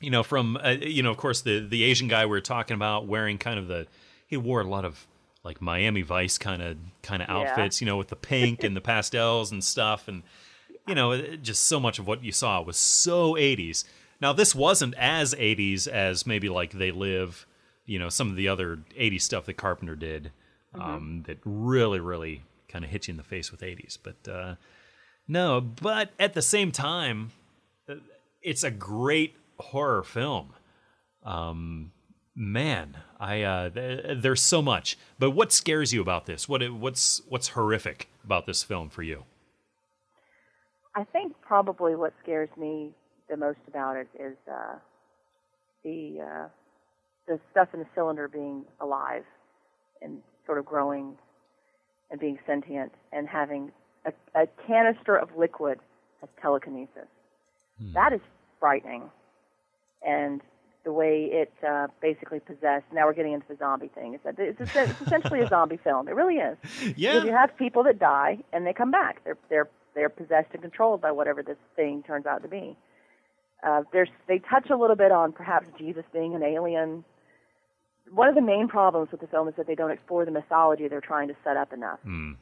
you 0.00 0.10
know, 0.10 0.22
from 0.22 0.56
uh, 0.56 0.76
you 0.80 1.02
know, 1.02 1.10
of 1.10 1.16
course, 1.16 1.42
the 1.42 1.60
the 1.60 1.82
Asian 1.84 2.08
guy 2.08 2.24
we 2.26 2.36
are 2.36 2.42
talking 2.42 2.74
about 2.74 3.06
wearing 3.06 3.36
kind 3.36 3.58
of 3.58 3.68
the, 3.68 3.86
he 4.26 4.36
wore 4.36 4.60
a 4.60 4.68
lot 4.68 4.84
of 4.84 5.06
like 5.48 5.60
Miami 5.62 6.02
Vice 6.02 6.36
kind 6.38 6.60
of 6.62 6.76
kind 7.02 7.22
of 7.22 7.28
Yeah. 7.28 7.36
outfits, 7.38 7.80
you 7.80 7.86
know, 7.86 7.96
with 7.96 8.08
the 8.08 8.16
pink 8.16 8.62
and 8.62 8.76
the 8.76 8.80
pastels 8.82 9.50
and 9.50 9.64
stuff, 9.64 10.06
and 10.08 10.22
you 10.86 10.94
know, 10.94 11.12
it- 11.12 11.42
just 11.42 11.62
so 11.64 11.78
much 11.80 11.98
of 11.98 12.06
what 12.06 12.22
you 12.22 12.32
saw 12.32 12.60
was 12.62 12.76
so 12.76 13.34
80s. 13.36 13.84
Now, 14.20 14.32
this 14.32 14.54
wasn't 14.54 14.94
as 14.96 15.34
80s 15.38 15.86
as 15.86 16.26
maybe 16.26 16.48
like 16.48 16.72
They 16.72 16.90
Live, 16.90 17.46
you 17.86 17.98
know, 17.98 18.08
some 18.10 18.28
of 18.30 18.36
the 18.36 18.48
other 18.48 18.80
80s 18.96 19.22
stuff 19.22 19.46
that 19.46 19.54
Carpenter 19.54 19.96
did 19.96 20.32
um, 20.74 21.22
that 21.26 21.38
really, 21.44 21.98
really 22.00 22.42
kind 22.68 22.84
of 22.84 22.90
hit 22.90 23.08
you 23.08 23.12
in 23.12 23.16
the 23.16 23.22
face 23.22 23.50
with 23.50 23.62
80s. 23.62 23.96
But 24.02 24.28
uh, 24.30 24.54
no, 25.26 25.60
but 25.60 26.12
at 26.18 26.34
the 26.34 26.42
same 26.42 26.72
time, 26.72 27.32
uh, 27.88 27.94
it's 28.42 28.62
a 28.64 28.70
great 28.70 29.34
horror 29.58 30.02
film. 30.02 30.52
Um, 31.22 31.92
man, 32.38 32.96
I 33.18 33.42
uh, 33.42 33.70
th- 33.70 34.22
there's 34.22 34.40
so 34.40 34.62
much. 34.62 34.96
But 35.18 35.32
what 35.32 35.52
scares 35.52 35.92
you 35.92 36.00
about 36.00 36.26
this? 36.26 36.48
What 36.48 36.62
what's 36.72 37.20
what's 37.28 37.48
horrific 37.48 38.08
about 38.24 38.46
this 38.46 38.62
film 38.62 38.88
for 38.88 39.02
you? 39.02 39.24
I 40.94 41.04
think 41.04 41.34
probably 41.42 41.94
what 41.94 42.14
scares 42.22 42.48
me 42.56 42.92
the 43.28 43.36
most 43.36 43.58
about 43.66 43.96
it 43.96 44.08
is 44.18 44.36
uh, 44.50 44.76
the 45.84 46.18
uh, 46.20 46.48
the 47.26 47.40
stuff 47.50 47.68
in 47.74 47.80
the 47.80 47.86
cylinder 47.94 48.28
being 48.28 48.64
alive 48.80 49.24
and 50.00 50.18
sort 50.46 50.58
of 50.58 50.64
growing 50.64 51.16
and 52.10 52.18
being 52.18 52.38
sentient 52.46 52.92
and 53.12 53.28
having 53.28 53.70
a, 54.06 54.12
a 54.40 54.46
canister 54.66 55.16
of 55.16 55.28
liquid 55.36 55.78
as 56.22 56.28
telekinesis. 56.40 57.08
That 57.94 58.12
is 58.12 58.20
frightening. 58.58 59.10
And 60.06 60.40
the 60.84 60.92
way 60.92 61.28
it 61.32 61.52
uh, 61.66 61.88
basically 62.00 62.40
possessed. 62.40 62.86
Now 62.92 63.06
we're 63.06 63.14
getting 63.14 63.32
into 63.32 63.46
the 63.48 63.56
zombie 63.56 63.88
thing. 63.88 64.14
It's, 64.14 64.38
it's, 64.38 64.74
it's 64.74 65.00
essentially 65.00 65.40
a 65.40 65.48
zombie 65.48 65.76
film. 65.84 66.08
It 66.08 66.14
really 66.14 66.36
is. 66.36 66.56
Because 66.62 67.24
you 67.24 67.32
have 67.32 67.56
people 67.56 67.82
that 67.84 67.98
die 67.98 68.38
and 68.52 68.66
they 68.66 68.72
come 68.72 68.90
back. 68.90 69.22
They're 69.24 69.38
they're 69.48 69.68
they're 69.94 70.08
possessed 70.08 70.48
and 70.52 70.62
controlled 70.62 71.00
by 71.00 71.10
whatever 71.10 71.42
this 71.42 71.56
thing 71.76 72.02
turns 72.06 72.26
out 72.26 72.42
to 72.42 72.48
be. 72.48 72.76
Uh, 73.66 73.82
there's 73.92 74.08
they 74.28 74.38
touch 74.38 74.70
a 74.70 74.76
little 74.76 74.96
bit 74.96 75.10
on 75.10 75.32
perhaps 75.32 75.66
Jesus 75.78 76.04
being 76.12 76.34
an 76.34 76.42
alien. 76.42 77.04
One 78.12 78.28
of 78.28 78.34
the 78.34 78.40
main 78.40 78.68
problems 78.68 79.10
with 79.10 79.20
the 79.20 79.26
film 79.26 79.48
is 79.48 79.54
that 79.56 79.66
they 79.66 79.74
don't 79.74 79.90
explore 79.90 80.24
the 80.24 80.30
mythology 80.30 80.88
they're 80.88 81.00
trying 81.00 81.28
to 81.28 81.36
set 81.44 81.56
up 81.56 81.72
enough. 81.72 81.98
Hmm. 82.04 82.32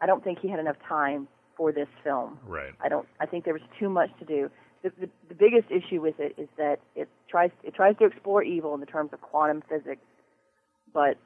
I 0.00 0.06
don't 0.06 0.22
think 0.22 0.40
he 0.40 0.48
had 0.48 0.60
enough 0.60 0.76
time 0.86 1.28
for 1.56 1.72
this 1.72 1.88
film. 2.04 2.38
Right. 2.46 2.72
I 2.80 2.88
don't. 2.88 3.06
I 3.20 3.26
think 3.26 3.44
there 3.44 3.54
was 3.54 3.62
too 3.78 3.88
much 3.88 4.10
to 4.18 4.24
do. 4.24 4.50
The, 4.86 4.92
the, 5.06 5.10
the 5.30 5.34
biggest 5.34 5.68
issue 5.72 6.00
with 6.00 6.20
it 6.20 6.34
is 6.38 6.48
that 6.58 6.78
it 6.94 7.08
tries 7.28 7.50
it 7.64 7.74
tries 7.74 7.96
to 7.98 8.04
explore 8.04 8.44
evil 8.44 8.72
in 8.74 8.78
the 8.80 8.86
terms 8.86 9.10
of 9.12 9.20
quantum 9.20 9.62
physics, 9.68 10.02
but 10.94 11.16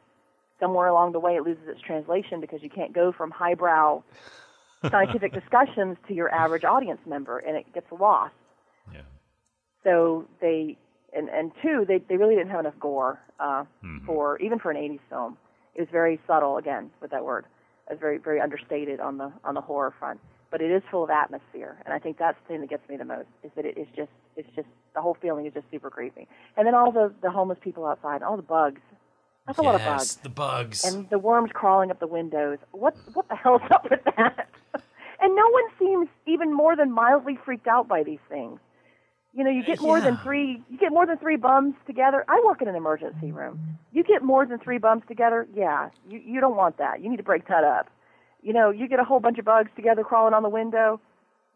somewhere 0.58 0.88
along 0.88 1.12
the 1.12 1.20
way 1.20 1.32
it 1.36 1.42
loses 1.42 1.64
its 1.68 1.80
translation 1.82 2.40
because 2.40 2.62
you 2.62 2.70
can't 2.70 2.94
go 2.94 3.12
from 3.12 3.30
highbrow 3.30 4.02
scientific 4.90 5.34
discussions 5.34 5.98
to 6.08 6.14
your 6.14 6.30
average 6.30 6.64
audience 6.64 7.00
member, 7.06 7.38
and 7.38 7.54
it 7.54 7.70
gets 7.74 7.86
lost. 7.92 8.32
Yeah. 8.94 9.02
So 9.84 10.26
they 10.40 10.78
and 11.14 11.28
and 11.28 11.52
two, 11.62 11.84
they 11.86 11.98
they 12.08 12.16
really 12.16 12.36
didn't 12.36 12.50
have 12.50 12.60
enough 12.60 12.78
gore 12.80 13.20
uh, 13.38 13.64
Mm-hmm. 13.84 14.06
for 14.06 14.38
even 14.38 14.58
for 14.58 14.70
an 14.70 14.78
'80s 14.78 15.00
film. 15.10 15.36
It 15.74 15.80
was 15.82 15.88
very 15.92 16.18
subtle 16.26 16.56
again 16.56 16.90
with 17.02 17.10
that 17.10 17.24
word. 17.26 17.44
It 17.88 17.94
was 17.94 18.00
very 18.00 18.16
very 18.18 18.40
understated 18.40 19.00
on 19.00 19.18
the 19.18 19.30
on 19.44 19.54
the 19.54 19.60
horror 19.60 19.92
front, 19.98 20.20
but 20.50 20.60
it 20.60 20.70
is 20.70 20.82
full 20.90 21.04
of 21.04 21.10
atmosphere, 21.10 21.76
and 21.84 21.94
I 21.94 21.98
think 21.98 22.18
that's 22.18 22.36
the 22.42 22.48
thing 22.48 22.60
that 22.60 22.70
gets 22.70 22.88
me 22.88 22.96
the 22.96 23.04
most 23.04 23.28
is 23.42 23.50
that 23.56 23.64
it 23.64 23.78
is 23.78 23.86
just 23.96 24.10
it's 24.36 24.48
just 24.56 24.68
the 24.94 25.00
whole 25.00 25.16
feeling 25.20 25.46
is 25.46 25.54
just 25.54 25.66
super 25.70 25.90
creepy, 25.90 26.26
and 26.56 26.66
then 26.66 26.74
all 26.74 26.92
the 26.92 27.12
the 27.22 27.30
homeless 27.30 27.58
people 27.62 27.86
outside, 27.86 28.22
all 28.22 28.36
the 28.36 28.42
bugs. 28.42 28.80
That's 29.46 29.58
a 29.58 29.62
lot 29.62 29.74
of 29.74 29.80
bugs. 29.80 30.02
Yes, 30.02 30.14
the 30.16 30.28
bugs. 30.28 30.84
and 30.84 31.08
the 31.10 31.18
worms 31.18 31.50
crawling 31.52 31.90
up 31.90 31.98
the 31.98 32.06
windows. 32.06 32.58
What 32.72 32.96
what 33.14 33.28
the 33.28 33.36
hell's 33.36 33.62
up 33.70 33.88
with 33.90 34.00
that? 34.16 34.48
and 35.20 35.34
no 35.36 35.48
one 35.48 35.64
seems 35.78 36.08
even 36.26 36.52
more 36.52 36.76
than 36.76 36.92
mildly 36.92 37.38
freaked 37.44 37.66
out 37.66 37.88
by 37.88 38.02
these 38.02 38.20
things. 38.28 38.58
You 39.32 39.44
know, 39.44 39.50
you 39.50 39.62
get 39.62 39.80
more 39.80 40.00
than 40.00 40.16
three. 40.18 40.60
You 40.68 40.78
get 40.78 40.90
more 40.92 41.06
than 41.06 41.16
three 41.18 41.36
bums 41.36 41.74
together. 41.86 42.24
I 42.28 42.42
work 42.44 42.60
in 42.62 42.68
an 42.68 42.74
emergency 42.74 43.30
room. 43.30 43.78
You 43.92 44.02
get 44.02 44.22
more 44.24 44.44
than 44.44 44.58
three 44.58 44.78
bums 44.78 45.02
together. 45.06 45.46
Yeah, 45.54 45.90
you 46.08 46.20
you 46.24 46.40
don't 46.40 46.56
want 46.56 46.78
that. 46.78 47.00
You 47.00 47.08
need 47.08 47.18
to 47.18 47.22
break 47.22 47.46
that 47.46 47.62
up. 47.62 47.88
You 48.42 48.52
know, 48.52 48.70
you 48.70 48.88
get 48.88 49.00
a 49.00 49.04
whole 49.04 49.20
bunch 49.20 49.38
of 49.38 49.44
bugs 49.44 49.70
together 49.76 50.02
crawling 50.02 50.34
on 50.34 50.42
the 50.42 50.48
window. 50.48 51.00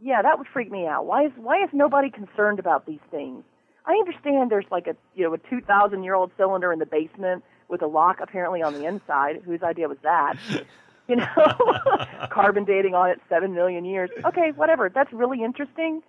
Yeah, 0.01 0.22
that 0.22 0.39
would 0.39 0.47
freak 0.53 0.70
me 0.70 0.87
out. 0.87 1.07
Why 1.07 1.26
is 1.26 1.32
why 1.37 1.62
is 1.62 1.70
nobody 1.72 2.11
concerned 2.11 2.59
about 2.59 2.87
these 2.87 3.01
things? 3.11 3.45
I 3.87 3.93
understand 3.93 4.51
there's 4.51 4.66
like 4.70 4.87
a 4.87 4.97
you 5.14 5.24
know 5.24 5.35
a 5.35 5.39
two 5.39 5.61
thousand 5.61 6.05
year 6.05 6.14
old 6.14 6.30
cylinder 6.37 6.72
in 6.72 6.78
the 6.78 6.87
basement 6.87 7.45
with 7.68 7.82
a 7.82 7.87
lock 7.87 8.18
apparently 8.20 8.62
on 8.62 8.74
the 8.74 8.85
inside. 8.87 9.43
Whose 9.45 9.62
idea 9.62 9.89
was 9.89 9.99
that? 10.03 10.35
You 11.07 11.16
know, 11.16 11.26
carbon 12.32 12.64
dating 12.64 12.95
on 12.95 13.11
it 13.11 13.20
seven 13.28 13.55
million 13.55 13.85
years. 13.85 14.09
Okay, 14.24 14.53
whatever. 14.57 14.89
That's 14.89 15.12
really 15.12 15.43
interesting. 15.45 16.03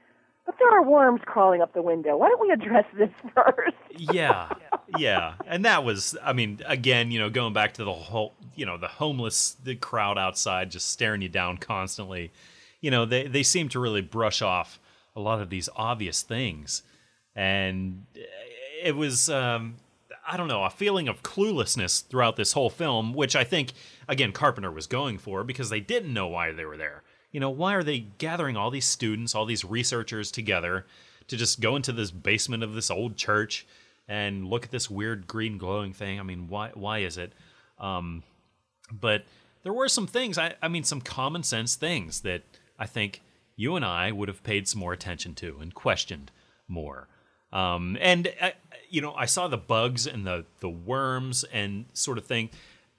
But 0.45 0.55
there 0.59 0.69
are 0.77 0.83
worms 0.83 1.21
crawling 1.25 1.61
up 1.61 1.73
the 1.73 1.81
window. 1.81 2.17
Why 2.17 2.29
don't 2.29 2.41
we 2.41 2.51
address 2.51 2.85
this 2.97 3.09
first? 3.35 3.75
yeah 3.97 4.49
yeah 4.97 5.33
and 5.47 5.65
that 5.65 5.83
was 5.83 6.17
i 6.23 6.33
mean 6.33 6.59
again 6.65 7.11
you 7.11 7.19
know 7.19 7.29
going 7.29 7.53
back 7.53 7.73
to 7.73 7.83
the 7.83 7.93
whole 7.93 8.33
you 8.55 8.65
know 8.65 8.77
the 8.77 8.87
homeless 8.87 9.55
the 9.63 9.75
crowd 9.75 10.17
outside 10.17 10.69
just 10.69 10.89
staring 10.89 11.21
you 11.21 11.29
down 11.29 11.57
constantly 11.57 12.31
you 12.81 12.91
know 12.91 13.05
they 13.05 13.27
they 13.27 13.43
seem 13.43 13.69
to 13.69 13.79
really 13.79 14.01
brush 14.01 14.41
off 14.41 14.79
a 15.15 15.19
lot 15.19 15.41
of 15.41 15.49
these 15.49 15.69
obvious 15.75 16.21
things 16.21 16.83
and 17.35 18.05
it 18.83 18.95
was 18.95 19.29
um 19.29 19.75
i 20.27 20.37
don't 20.37 20.47
know 20.47 20.63
a 20.63 20.69
feeling 20.69 21.07
of 21.07 21.23
cluelessness 21.23 22.05
throughout 22.07 22.35
this 22.35 22.51
whole 22.51 22.69
film 22.69 23.13
which 23.13 23.35
i 23.35 23.43
think 23.43 23.71
again 24.07 24.31
carpenter 24.31 24.71
was 24.71 24.87
going 24.87 25.17
for 25.17 25.43
because 25.43 25.69
they 25.69 25.79
didn't 25.79 26.13
know 26.13 26.27
why 26.27 26.51
they 26.51 26.65
were 26.65 26.77
there 26.77 27.01
you 27.35 27.39
know 27.41 27.49
why 27.49 27.73
are 27.75 27.83
they 27.83 27.99
gathering 28.17 28.55
all 28.55 28.71
these 28.71 28.85
students 28.85 29.35
all 29.35 29.45
these 29.45 29.65
researchers 29.65 30.31
together 30.31 30.85
to 31.27 31.37
just 31.37 31.59
go 31.59 31.75
into 31.75 31.91
this 31.91 32.11
basement 32.11 32.63
of 32.63 32.73
this 32.73 32.89
old 32.89 33.17
church 33.17 33.65
and 34.07 34.47
look 34.47 34.65
at 34.65 34.71
this 34.71 34.89
weird 34.89 35.27
green 35.27 35.57
glowing 35.57 35.93
thing. 35.93 36.19
I 36.19 36.23
mean, 36.23 36.47
why 36.47 36.71
why 36.73 36.99
is 36.99 37.17
it? 37.17 37.33
Um, 37.79 38.23
but 38.91 39.25
there 39.63 39.73
were 39.73 39.89
some 39.89 40.07
things. 40.07 40.37
I, 40.37 40.55
I 40.61 40.67
mean, 40.67 40.83
some 40.83 41.01
common 41.01 41.43
sense 41.43 41.75
things 41.75 42.21
that 42.21 42.43
I 42.77 42.85
think 42.85 43.21
you 43.55 43.75
and 43.75 43.83
I 43.83 44.11
would 44.11 44.27
have 44.27 44.43
paid 44.43 44.67
some 44.67 44.79
more 44.79 44.93
attention 44.93 45.33
to 45.35 45.57
and 45.59 45.73
questioned 45.73 46.31
more. 46.67 47.07
Um, 47.51 47.97
and 47.99 48.31
uh, 48.39 48.51
you 48.89 49.01
know, 49.01 49.13
I 49.13 49.25
saw 49.25 49.47
the 49.47 49.57
bugs 49.57 50.05
and 50.05 50.25
the 50.25 50.45
the 50.59 50.69
worms 50.69 51.43
and 51.45 51.85
sort 51.93 52.17
of 52.17 52.25
thing. 52.25 52.49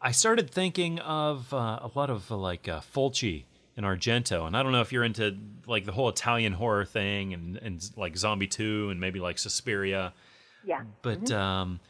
I 0.01 0.11
started 0.11 0.51
thinking 0.51 0.99
of 0.99 1.55
uh, 1.55 1.79
a 1.83 1.91
lot 1.95 2.11
of 2.11 2.31
uh, 2.31 2.37
like 2.37 2.69
uh, 2.69 2.81
Fulci 2.81 3.45
and 3.77 3.85
Argento, 3.85 4.47
and 4.47 4.57
I 4.57 4.63
don't 4.63 4.73
know 4.73 4.81
if 4.81 4.93
you're 4.93 5.05
into 5.05 5.37
like 5.67 5.85
the 5.85 5.93
whole 5.93 6.09
Italian 6.09 6.53
horror 6.55 6.85
thing 6.85 7.35
and 7.35 7.57
and 7.59 7.91
like 7.97 8.17
Zombie 8.17 8.47
Two 8.47 8.89
and 8.91 9.01
maybe 9.01 9.21
like 9.21 9.39
Suspiria 9.39 10.13
Yeah. 10.65 10.83
but 11.03 11.31
um, 11.31 11.81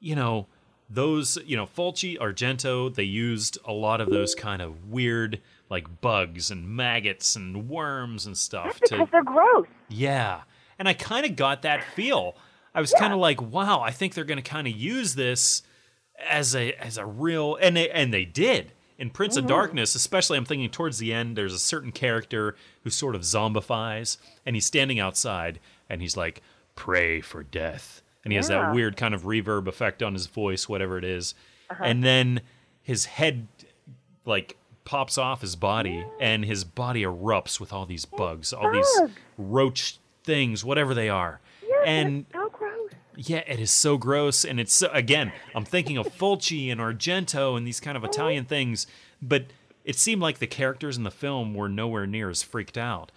you 0.00 0.14
know 0.16 0.46
those 0.88 1.38
you 1.46 1.56
know 1.56 1.66
Fulci, 1.66 2.18
Argento, 2.18 2.92
they 2.94 3.04
used 3.04 3.58
a 3.64 3.72
lot 3.72 4.00
of 4.00 4.10
those 4.10 4.34
kind 4.34 4.60
of 4.60 4.86
weird 4.90 5.40
like 5.70 6.00
bugs 6.00 6.50
and 6.50 6.68
maggots 6.68 7.36
and 7.36 7.68
worms 7.68 8.26
and 8.26 8.36
stuff 8.36 8.78
That's 8.80 8.90
to 8.90 8.96
because 8.96 9.08
they're 9.12 9.22
gross. 9.24 9.66
yeah. 9.88 10.42
And 10.78 10.88
I 10.88 10.94
kind 10.94 11.26
of 11.26 11.36
got 11.36 11.62
that 11.62 11.84
feel. 11.84 12.34
I 12.74 12.80
was 12.80 12.92
kind 12.92 13.12
of 13.12 13.18
like, 13.18 13.40
wow, 13.42 13.80
I 13.82 13.90
think 13.90 14.14
they're 14.14 14.24
going 14.24 14.42
to 14.42 14.50
kind 14.50 14.66
of 14.66 14.72
use 14.74 15.14
this 15.14 15.62
as 16.28 16.54
a 16.56 16.72
as 16.74 16.96
a 16.98 17.04
real 17.06 17.56
and 17.60 17.76
they 17.76 17.88
and 17.90 18.12
they 18.12 18.24
did. 18.24 18.72
In 19.00 19.08
Prince 19.08 19.36
of 19.36 19.44
mm-hmm. 19.44 19.54
Darkness, 19.54 19.94
especially 19.94 20.36
I'm 20.36 20.44
thinking 20.44 20.68
towards 20.68 20.98
the 20.98 21.14
end 21.14 21.34
there's 21.34 21.54
a 21.54 21.58
certain 21.58 21.90
character 21.90 22.54
who 22.84 22.90
sort 22.90 23.14
of 23.14 23.22
zombifies 23.22 24.18
and 24.44 24.54
he's 24.54 24.66
standing 24.66 25.00
outside 25.00 25.58
and 25.88 26.02
he's 26.02 26.18
like 26.18 26.42
pray 26.76 27.22
for 27.22 27.42
death. 27.42 28.02
And 28.22 28.32
he 28.32 28.36
has 28.36 28.48
that 28.48 28.74
weird 28.74 28.98
kind 28.98 29.14
of 29.14 29.22
reverb 29.22 29.66
effect 29.66 30.02
on 30.02 30.12
his 30.12 30.26
voice 30.26 30.68
whatever 30.68 30.98
it 30.98 31.04
is. 31.04 31.34
Uh-huh. 31.70 31.82
And 31.82 32.04
then 32.04 32.42
his 32.82 33.06
head 33.06 33.48
like 34.26 34.58
pops 34.84 35.16
off 35.16 35.40
his 35.40 35.56
body 35.56 36.04
and 36.20 36.44
his 36.44 36.64
body 36.64 37.02
erupts 37.02 37.58
with 37.58 37.72
all 37.72 37.86
these 37.86 38.04
bugs, 38.04 38.52
all 38.52 38.70
these 38.70 39.00
roach 39.38 39.98
things, 40.24 40.62
whatever 40.62 40.92
they 40.92 41.08
are. 41.08 41.40
Yes, 41.66 41.82
and 41.86 42.26
so. 42.30 42.50
Yeah, 43.16 43.42
it 43.46 43.60
is 43.60 43.70
so 43.70 43.96
gross. 43.96 44.44
And 44.44 44.60
it's 44.60 44.72
so, 44.72 44.90
again, 44.92 45.32
I'm 45.54 45.64
thinking 45.64 45.98
of 45.98 46.06
Fulci 46.06 46.70
and 46.70 46.80
Argento 46.80 47.56
and 47.56 47.66
these 47.66 47.80
kind 47.80 47.96
of 47.96 48.04
Italian 48.04 48.44
things, 48.44 48.86
but 49.20 49.46
it 49.84 49.96
seemed 49.96 50.22
like 50.22 50.38
the 50.38 50.46
characters 50.46 50.96
in 50.96 51.04
the 51.04 51.10
film 51.10 51.54
were 51.54 51.68
nowhere 51.68 52.06
near 52.06 52.30
as 52.30 52.42
freaked 52.42 52.78
out 52.78 53.12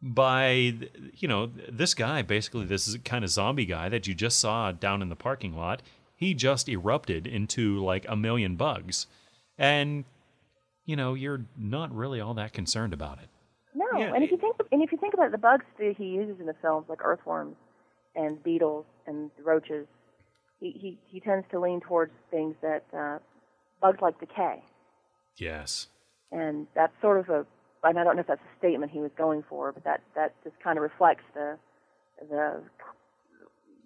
by 0.00 0.74
you 1.16 1.26
know 1.26 1.50
this 1.68 1.92
guy 1.92 2.22
basically 2.22 2.64
this 2.64 2.96
kind 3.04 3.24
of 3.24 3.30
zombie 3.30 3.64
guy 3.64 3.88
that 3.88 4.06
you 4.06 4.14
just 4.14 4.38
saw 4.38 4.70
down 4.70 5.02
in 5.02 5.08
the 5.08 5.16
parking 5.16 5.56
lot 5.56 5.82
he 6.14 6.34
just 6.34 6.68
erupted 6.68 7.26
into 7.26 7.82
like 7.82 8.06
a 8.08 8.14
million 8.14 8.54
bugs 8.54 9.08
and 9.58 10.04
you 10.84 10.94
know 10.94 11.14
you're 11.14 11.44
not 11.56 11.92
really 11.92 12.20
all 12.20 12.34
that 12.34 12.52
concerned 12.52 12.92
about 12.92 13.18
it 13.18 13.28
No, 13.74 13.86
Yeah, 13.96 14.14
and 14.14 14.22
if 14.22 14.30
you 14.30 14.36
think 14.36 14.54
and 14.70 14.82
if 14.84 14.92
you 14.92 14.98
think 14.98 15.14
about 15.14 15.32
the 15.32 15.38
bugs 15.38 15.64
that 15.80 15.96
he 15.98 16.04
uses 16.04 16.38
in 16.38 16.46
the 16.46 16.54
films, 16.62 16.86
like 16.88 17.04
earthworms 17.04 17.56
and 18.18 18.42
beetles 18.42 18.84
and 19.06 19.30
roaches, 19.42 19.86
he 20.60 20.72
he, 20.72 20.98
he 21.06 21.20
tends 21.20 21.46
to 21.52 21.58
lean 21.58 21.80
towards 21.80 22.12
things 22.30 22.54
that 22.60 22.84
uh, 22.94 23.18
bugs 23.80 23.98
like 24.02 24.20
decay, 24.20 24.62
yes 25.36 25.88
and 26.30 26.66
that's 26.74 26.92
sort 27.00 27.18
of 27.18 27.28
a. 27.28 27.46
And 27.84 27.98
I 27.98 28.02
don't 28.02 28.16
know 28.16 28.20
if 28.20 28.26
that's 28.26 28.40
a 28.40 28.58
statement 28.58 28.90
he 28.90 28.98
was 28.98 29.12
going 29.16 29.44
for, 29.48 29.72
but 29.72 29.84
that 29.84 30.02
that 30.14 30.34
just 30.44 30.56
kind 30.62 30.78
of 30.78 30.82
reflects 30.82 31.24
the 31.34 31.58
the 32.28 32.62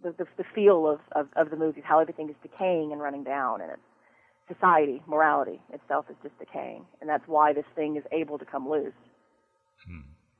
the, 0.02 0.12
the, 0.18 0.26
the 0.36 0.44
feel 0.52 0.88
of, 0.88 0.98
of, 1.12 1.28
of 1.36 1.50
the 1.50 1.56
movies, 1.56 1.84
how 1.86 2.00
everything 2.00 2.28
is 2.28 2.34
decaying 2.42 2.90
and 2.90 3.00
running 3.00 3.22
down, 3.22 3.60
and 3.60 3.70
it's 3.70 3.80
society, 4.52 5.00
morality 5.06 5.60
itself 5.72 6.06
is 6.10 6.16
just 6.24 6.36
decaying, 6.40 6.84
and 7.00 7.08
that's 7.08 7.22
why 7.28 7.52
this 7.52 7.64
thing 7.76 7.96
is 7.96 8.02
able 8.10 8.36
to 8.38 8.44
come 8.44 8.68
loose. 8.68 8.92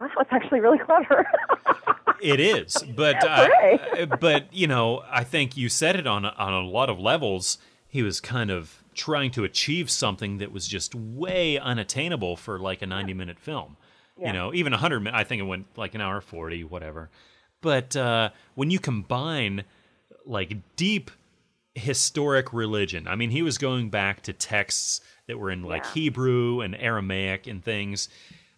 Wow, 0.01 0.09
it's 0.19 0.33
actually 0.33 0.59
really 0.61 0.79
clever. 0.79 1.25
It 2.23 2.41
is, 2.41 2.77
but 2.97 3.17
Hooray. 3.21 4.03
uh, 4.03 4.17
but 4.17 4.53
you 4.55 4.67
know, 4.67 5.03
I 5.11 5.25
think 5.25 5.57
you 5.57 5.69
said 5.69 5.97
it 5.97 6.07
on 6.07 6.25
a- 6.25 6.35
on 6.39 6.53
a 6.53 6.61
lot 6.67 6.89
of 6.89 6.99
levels. 6.99 7.59
He 7.89 8.03
was 8.03 8.21
kind 8.21 8.51
of 8.51 8.83
trying 8.95 9.31
to 9.33 9.45
achieve 9.45 9.91
something 9.91 10.39
that 10.39 10.53
was 10.53 10.67
just 10.69 10.95
way 10.95 11.59
unattainable 11.59 12.37
for 12.37 12.59
like 12.59 12.83
a 12.83 12.87
ninety 12.87 13.15
minute 13.15 13.39
film. 13.39 13.77
Yeah. 14.19 14.29
You 14.29 14.33
know, 14.35 14.55
even 14.55 14.73
a 14.73 14.77
hundred. 14.79 15.07
I 15.09 15.25
think 15.25 15.41
it 15.41 15.45
went 15.47 15.67
like 15.77 15.95
an 15.95 16.01
hour 16.01 16.21
forty, 16.21 16.63
whatever. 16.65 17.11
But 17.61 17.97
uh, 17.97 18.31
when 18.55 18.71
you 18.71 18.79
combine 18.79 19.65
like 20.27 20.57
deep 20.77 21.11
historic 21.75 22.53
religion, 22.53 23.09
I 23.09 23.17
mean, 23.17 23.31
he 23.31 23.43
was 23.43 23.59
going 23.59 23.89
back 23.91 24.23
to 24.23 24.33
texts 24.33 25.01
that 25.27 25.39
were 25.39 25.51
in 25.51 25.63
like 25.63 25.85
Yeah. 25.85 25.91
Hebrew 25.95 26.61
and 26.61 26.75
Aramaic 26.77 27.47
and 27.47 27.65
things. 27.65 28.09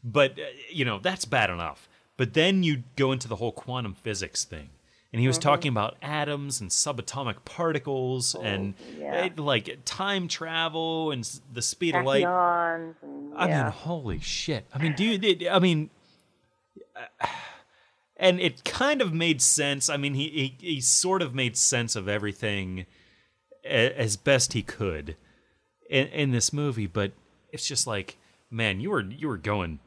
But 0.02 0.32
uh, 0.32 0.42
you 0.70 0.84
know, 0.84 0.98
that's 0.98 1.24
bad 1.24 1.50
enough. 1.50 1.88
But 2.16 2.34
then 2.34 2.62
you 2.62 2.84
go 2.96 3.12
into 3.12 3.28
the 3.28 3.36
whole 3.36 3.52
quantum 3.52 3.94
physics 3.94 4.44
thing. 4.44 4.70
And 5.12 5.20
he 5.20 5.28
was 5.28 5.38
talking 5.38 5.68
about 5.68 5.96
atoms 6.02 6.60
and 6.60 6.70
subatomic 6.70 7.44
particles 7.44 8.34
and 8.34 8.74
yeah. 8.98 9.28
uh, 9.38 9.40
like 9.40 9.78
time 9.84 10.26
travel 10.26 11.12
and 11.12 11.22
the 11.52 11.62
speed 11.62 11.94
of 11.94 12.04
light. 12.04 12.24
Tachyons 12.24 12.94
and 13.00 13.32
I 13.36 13.46
mean, 13.46 13.70
holy 13.70 14.18
shit. 14.18 14.66
I 14.74 14.78
mean, 14.78 14.94
do 14.96 15.04
you, 15.04 15.48
I 15.48 15.60
mean, 15.60 15.90
uh, 16.96 17.26
and 18.16 18.40
it 18.40 18.64
kind 18.64 19.00
of 19.00 19.14
made 19.14 19.40
sense. 19.40 19.88
I 19.88 19.96
mean, 19.96 20.14
he, 20.14 20.28
he, 20.30 20.56
he 20.74 20.80
sort 20.80 21.22
of 21.22 21.32
made 21.32 21.56
sense 21.56 21.94
of 21.94 22.08
everything 22.08 22.86
a- 23.64 23.96
as 23.96 24.16
best 24.16 24.52
he 24.52 24.62
could 24.62 25.16
in, 25.88 26.08
in 26.08 26.30
this 26.32 26.52
movie, 26.52 26.88
but 26.88 27.12
it's 27.52 27.68
just 27.68 27.86
like, 27.86 28.16
man, 28.50 28.80
you 28.80 28.90
were, 28.90 29.02
you 29.02 29.28
were 29.28 29.36
going, 29.36 29.78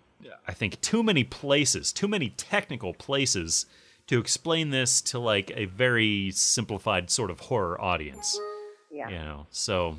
I 0.47 0.53
think, 0.53 0.81
too 0.81 1.03
many 1.03 1.23
places, 1.23 1.91
too 1.91 2.07
many 2.07 2.29
technical 2.29 2.93
places 2.93 3.65
to 4.07 4.19
explain 4.19 4.69
this 4.69 5.01
to 5.01 5.19
like 5.19 5.51
a 5.55 5.65
very 5.65 6.31
simplified 6.31 7.09
sort 7.09 7.29
of 7.29 7.41
horror 7.41 7.79
audience 7.79 8.39
yeah. 8.89 9.09
you 9.09 9.17
know 9.17 9.45
so 9.51 9.97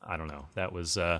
i 0.00 0.16
don't 0.16 0.28
know 0.28 0.46
that 0.54 0.72
was 0.72 0.96
uh 0.96 1.18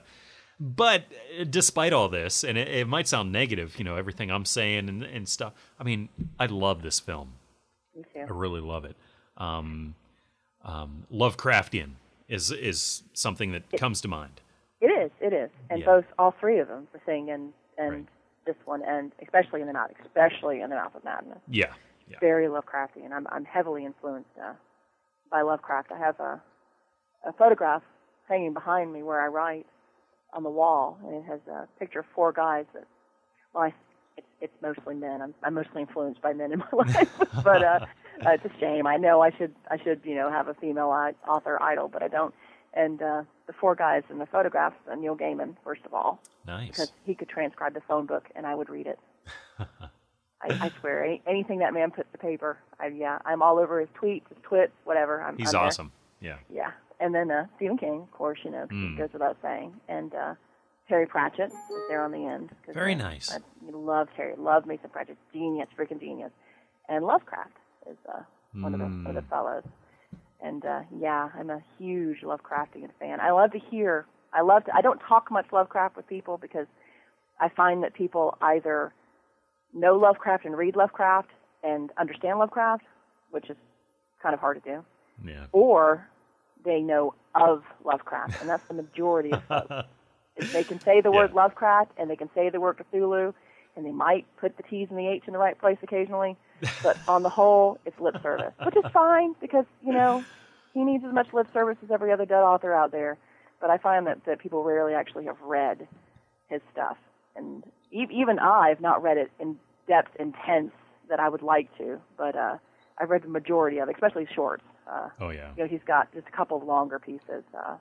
but 0.61 1.07
uh, 1.41 1.45
despite 1.45 1.93
all 1.93 2.09
this, 2.09 2.45
and 2.45 2.57
it, 2.57 2.69
it 2.69 2.87
might 2.87 3.09
sound 3.09 3.33
negative, 3.33 3.77
you 3.79 3.85
know, 3.85 3.97
everything 3.97 4.31
I'm 4.31 4.45
saying 4.45 4.89
and, 4.89 5.03
and 5.03 5.29
stuff. 5.29 5.55
I 5.81 5.83
mean, 5.83 6.09
I 6.39 6.47
love 6.47 6.83
this 6.83 7.01
film. 7.01 7.33
Me 7.97 8.05
too. 8.15 8.21
I 8.21 8.31
really 8.33 8.61
love 8.61 8.85
it. 8.85 8.95
Um, 9.37 9.97
um, 10.65 11.05
Lovecraftian 11.13 11.95
is 12.29 12.53
is 12.53 13.03
something 13.13 13.51
that 13.51 13.73
comes 13.73 14.01
to 14.03 14.09
mind. 14.09 14.41
It 14.81 14.87
is. 14.87 15.11
It 15.21 15.33
is, 15.33 15.51
and 15.69 15.81
Yeah. 15.81 15.87
both 15.87 16.05
all 16.17 16.33
three 16.39 16.61
of 16.61 16.69
them, 16.69 16.87
the 16.93 17.01
thing 17.01 17.31
and 17.31 17.53
and 17.77 17.91
Right. 17.91 18.07
This 18.47 18.57
one, 18.65 18.83
and 18.87 19.13
especially 19.23 19.61
in 19.61 19.67
the 19.67 19.73
mouth, 19.73 19.91
especially 20.05 20.61
in 20.61 20.71
the 20.71 20.77
mouth 20.77 20.95
of 20.95 21.05
madness. 21.05 21.39
Yeah, 21.49 21.73
yeah. 22.09 22.19
very 22.21 22.47
Lovecraftian. 22.47 23.13
I'm 23.13 23.27
I'm 23.31 23.45
heavily 23.45 23.85
influenced 23.85 24.31
uh, 24.41 24.53
by 25.31 25.43
Lovecraft. 25.43 25.93
I 25.93 25.99
have 25.99 26.19
a 26.21 26.41
a 27.27 27.33
photograph 27.33 27.83
hanging 28.29 28.53
behind 28.53 28.93
me 28.93 29.03
where 29.03 29.21
I 29.21 29.29
write 29.29 29.67
on 30.33 30.43
the 30.43 30.51
wall, 30.51 30.99
and 31.05 31.15
it 31.15 31.25
has 31.25 31.41
a 31.49 31.69
picture 31.79 32.01
of 32.01 32.07
four 32.15 32.33
guys 32.33 32.65
that. 32.75 32.85
Well, 33.55 33.65
I, 33.65 33.75
it's 34.17 34.27
it's 34.41 34.63
mostly 34.63 34.95
men. 34.95 35.23
I'm 35.23 35.35
I'm 35.43 35.55
mostly 35.55 35.83
influenced 35.83 36.23
by 36.23 36.33
men 36.33 36.53
in 36.53 36.59
my 36.61 36.69
life, 36.73 37.11
but 37.45 37.63
uh, 37.63 37.81
uh, 38.27 38.31
it's 38.31 38.45
a 38.45 38.61
shame. 38.61 38.87
I 38.87 38.97
know 38.97 39.23
I 39.23 39.31
should 39.37 39.55
I 39.71 39.79
should 39.83 40.01
you 40.05 40.15
know 40.15 40.31
have 40.31 40.49
a 40.49 40.55
female 40.55 40.95
author 41.29 41.63
idol, 41.63 41.89
but 41.89 42.03
I 42.03 42.09
don't. 42.09 42.35
And 42.75 43.03
uh, 43.03 43.23
the 43.47 43.53
four 43.53 43.75
guys 43.75 44.03
in 44.11 44.19
the 44.19 44.27
photographs, 44.27 44.77
uh, 44.91 44.95
Neil 44.95 45.17
Gaiman, 45.17 45.57
first 45.63 45.83
of 45.85 45.93
all, 45.93 46.21
Nice. 46.47 46.69
because 46.69 46.89
he 47.05 47.15
could 47.15 47.29
transcribe 47.29 47.75
the 47.75 47.83
phone 47.83 48.07
book 48.07 48.25
and 48.35 48.47
I 48.47 48.55
would 48.55 48.71
read 48.71 48.87
it. 48.87 48.99
I, 49.59 50.49
I 50.61 50.73
swear, 50.81 51.05
any, 51.05 51.23
anything 51.27 51.59
that 51.61 51.73
man 51.73 51.91
puts 51.93 52.11
to 52.13 52.19
paper, 52.19 52.59
I, 52.81 52.89
yeah, 52.89 53.19
I'm 53.25 53.43
all 53.43 53.59
over 53.59 53.79
his 53.79 53.89
tweets, 53.91 54.23
his 54.29 54.39
twits, 54.43 54.73
whatever. 54.85 55.23
I'm, 55.23 55.37
He's 55.37 55.49
I'm 55.49 55.53
there. 55.61 55.69
awesome. 55.69 55.93
Yeah. 56.21 56.37
Yeah, 56.53 56.71
and 56.99 57.15
then 57.15 57.31
uh, 57.31 57.47
Stephen 57.57 57.79
King, 57.79 58.01
of 58.03 58.11
course, 58.13 58.39
you 58.45 58.51
know, 58.51 58.67
Mm. 58.71 58.97
goes 58.99 59.11
without 59.13 59.37
saying, 59.43 59.75
and 59.89 60.13
uh, 60.15 60.35
Terry 60.89 61.07
Pratchett 61.07 61.51
is 61.51 61.83
there 61.89 62.03
on 62.03 62.11
the 62.11 62.27
end. 62.27 62.51
Very 62.73 62.95
uh, 62.95 62.99
nice. 62.99 63.31
I 63.33 63.39
love 63.71 64.09
Terry, 64.17 64.35
love 64.37 64.67
Mason 64.67 64.91
Pratchett, 64.91 65.17
genius, 65.33 65.69
freaking 65.79 66.01
genius, 66.01 66.33
and 66.89 67.05
Lovecraft 67.05 67.53
is 67.89 67.97
uh, 68.09 68.23
one 68.61 68.75
of 68.75 68.81
the 68.81 68.87
one 68.87 69.07
of 69.09 69.15
the 69.15 69.21
Mm. 69.23 69.29
fellows. 69.31 69.65
And 70.45 70.65
uh, 70.65 70.81
yeah, 70.99 71.29
I'm 71.39 71.51
a 71.51 71.61
huge 71.79 72.19
Lovecraftian 72.23 72.91
fan. 72.99 73.21
I 73.21 73.31
love 73.31 73.53
to 73.53 73.59
hear. 73.71 74.07
I 74.33 74.43
love 74.43 74.65
to. 74.65 74.75
I 74.75 74.81
don't 74.81 74.99
talk 75.01 75.31
much 75.31 75.47
Lovecraft 75.53 75.97
with 75.97 76.07
people 76.09 76.37
because 76.39 76.67
I 77.41 77.49
find 77.49 77.83
that 77.85 77.95
people 77.95 78.37
either 78.43 78.93
know 79.73 79.95
Lovecraft 79.97 80.45
and 80.45 80.57
read 80.57 80.75
Lovecraft 80.77 81.29
and 81.63 81.91
understand 81.99 82.39
Lovecraft, 82.39 82.83
which 83.31 83.49
is 83.51 83.57
kind 84.23 84.35
of 84.35 84.41
hard 84.41 84.63
to 84.63 84.71
do, 84.71 84.85
Yeah. 85.25 85.47
or 85.53 86.09
they 86.65 86.81
know 86.81 87.15
of 87.35 87.63
Lovecraft, 87.85 88.35
and 88.41 88.49
that's 88.49 88.67
the 88.69 88.75
majority 88.75 89.31
of 89.33 89.43
folks. 89.49 89.89
They 90.55 90.65
can 90.65 90.81
say 90.83 91.03
the 91.03 91.11
word 91.11 91.31
Yeah. 91.35 91.43
Lovecraft 91.43 91.93
and 91.99 92.09
they 92.09 92.17
can 92.17 92.31
say 92.35 92.49
the 92.49 92.59
word 92.59 92.79
Cthulhu, 92.79 93.35
and 93.77 93.85
they 93.85 93.93
might 93.93 94.25
put 94.39 94.57
the 94.57 94.63
T's 94.63 94.89
and 94.89 94.99
the 94.99 95.07
H 95.07 95.25
in 95.27 95.35
the 95.35 95.39
right 95.39 95.59
place 95.59 95.77
occasionally, 95.83 96.37
but 96.83 97.01
on 97.09 97.23
the 97.23 97.29
whole, 97.29 97.79
it's 97.85 97.99
lip 98.01 98.17
service, 98.23 98.53
which 98.65 98.77
is 98.77 98.85
fine 98.93 99.35
because 99.41 99.65
you 99.85 99.93
know 99.93 100.25
he 100.75 100.85
needs 100.85 101.05
as 101.07 101.13
much 101.13 101.29
lip 101.33 101.47
service 101.53 101.77
as 101.85 101.91
every 101.91 102.13
other 102.13 102.25
dead 102.27 102.41
author 102.43 102.75
out 102.75 102.93
there. 102.93 103.19
But 103.61 103.71
I 103.71 103.79
find 103.79 104.07
that 104.07 104.25
that 104.27 104.39
people 104.41 104.63
rarely 104.65 104.95
actually 104.95 105.25
have 105.27 105.41
read 105.43 105.87
his 106.49 106.61
stuff, 106.73 106.97
and 107.37 107.63
e- 107.91 108.07
even 108.11 108.39
I've 108.39 108.81
not 108.81 109.03
read 109.03 109.17
it 109.19 109.31
in 109.39 109.57
depth, 109.89 110.15
intense 110.19 110.73
that 111.09 111.21
I 111.21 111.29
would 111.29 111.43
like 111.43 111.69
to. 111.79 112.01
But 112.17 112.37
uh, 112.37 112.59
I've 112.99 113.11
read 113.11 113.23
the 113.23 113.29
majority 113.29 113.79
of 113.79 113.89
it, 113.89 113.95
especially 113.95 114.27
shorts. 114.35 114.65
Uh, 114.91 115.09
Oh 115.21 115.31
yeah. 115.31 115.53
you 115.57 115.63
know, 115.63 115.69
he's 115.69 115.85
got 115.87 116.13
just 116.13 116.27
a 116.27 116.33
couple 116.37 116.57
of 116.57 116.65
longer 116.65 116.99
pieces. 116.99 117.45
Uh, 117.57 117.77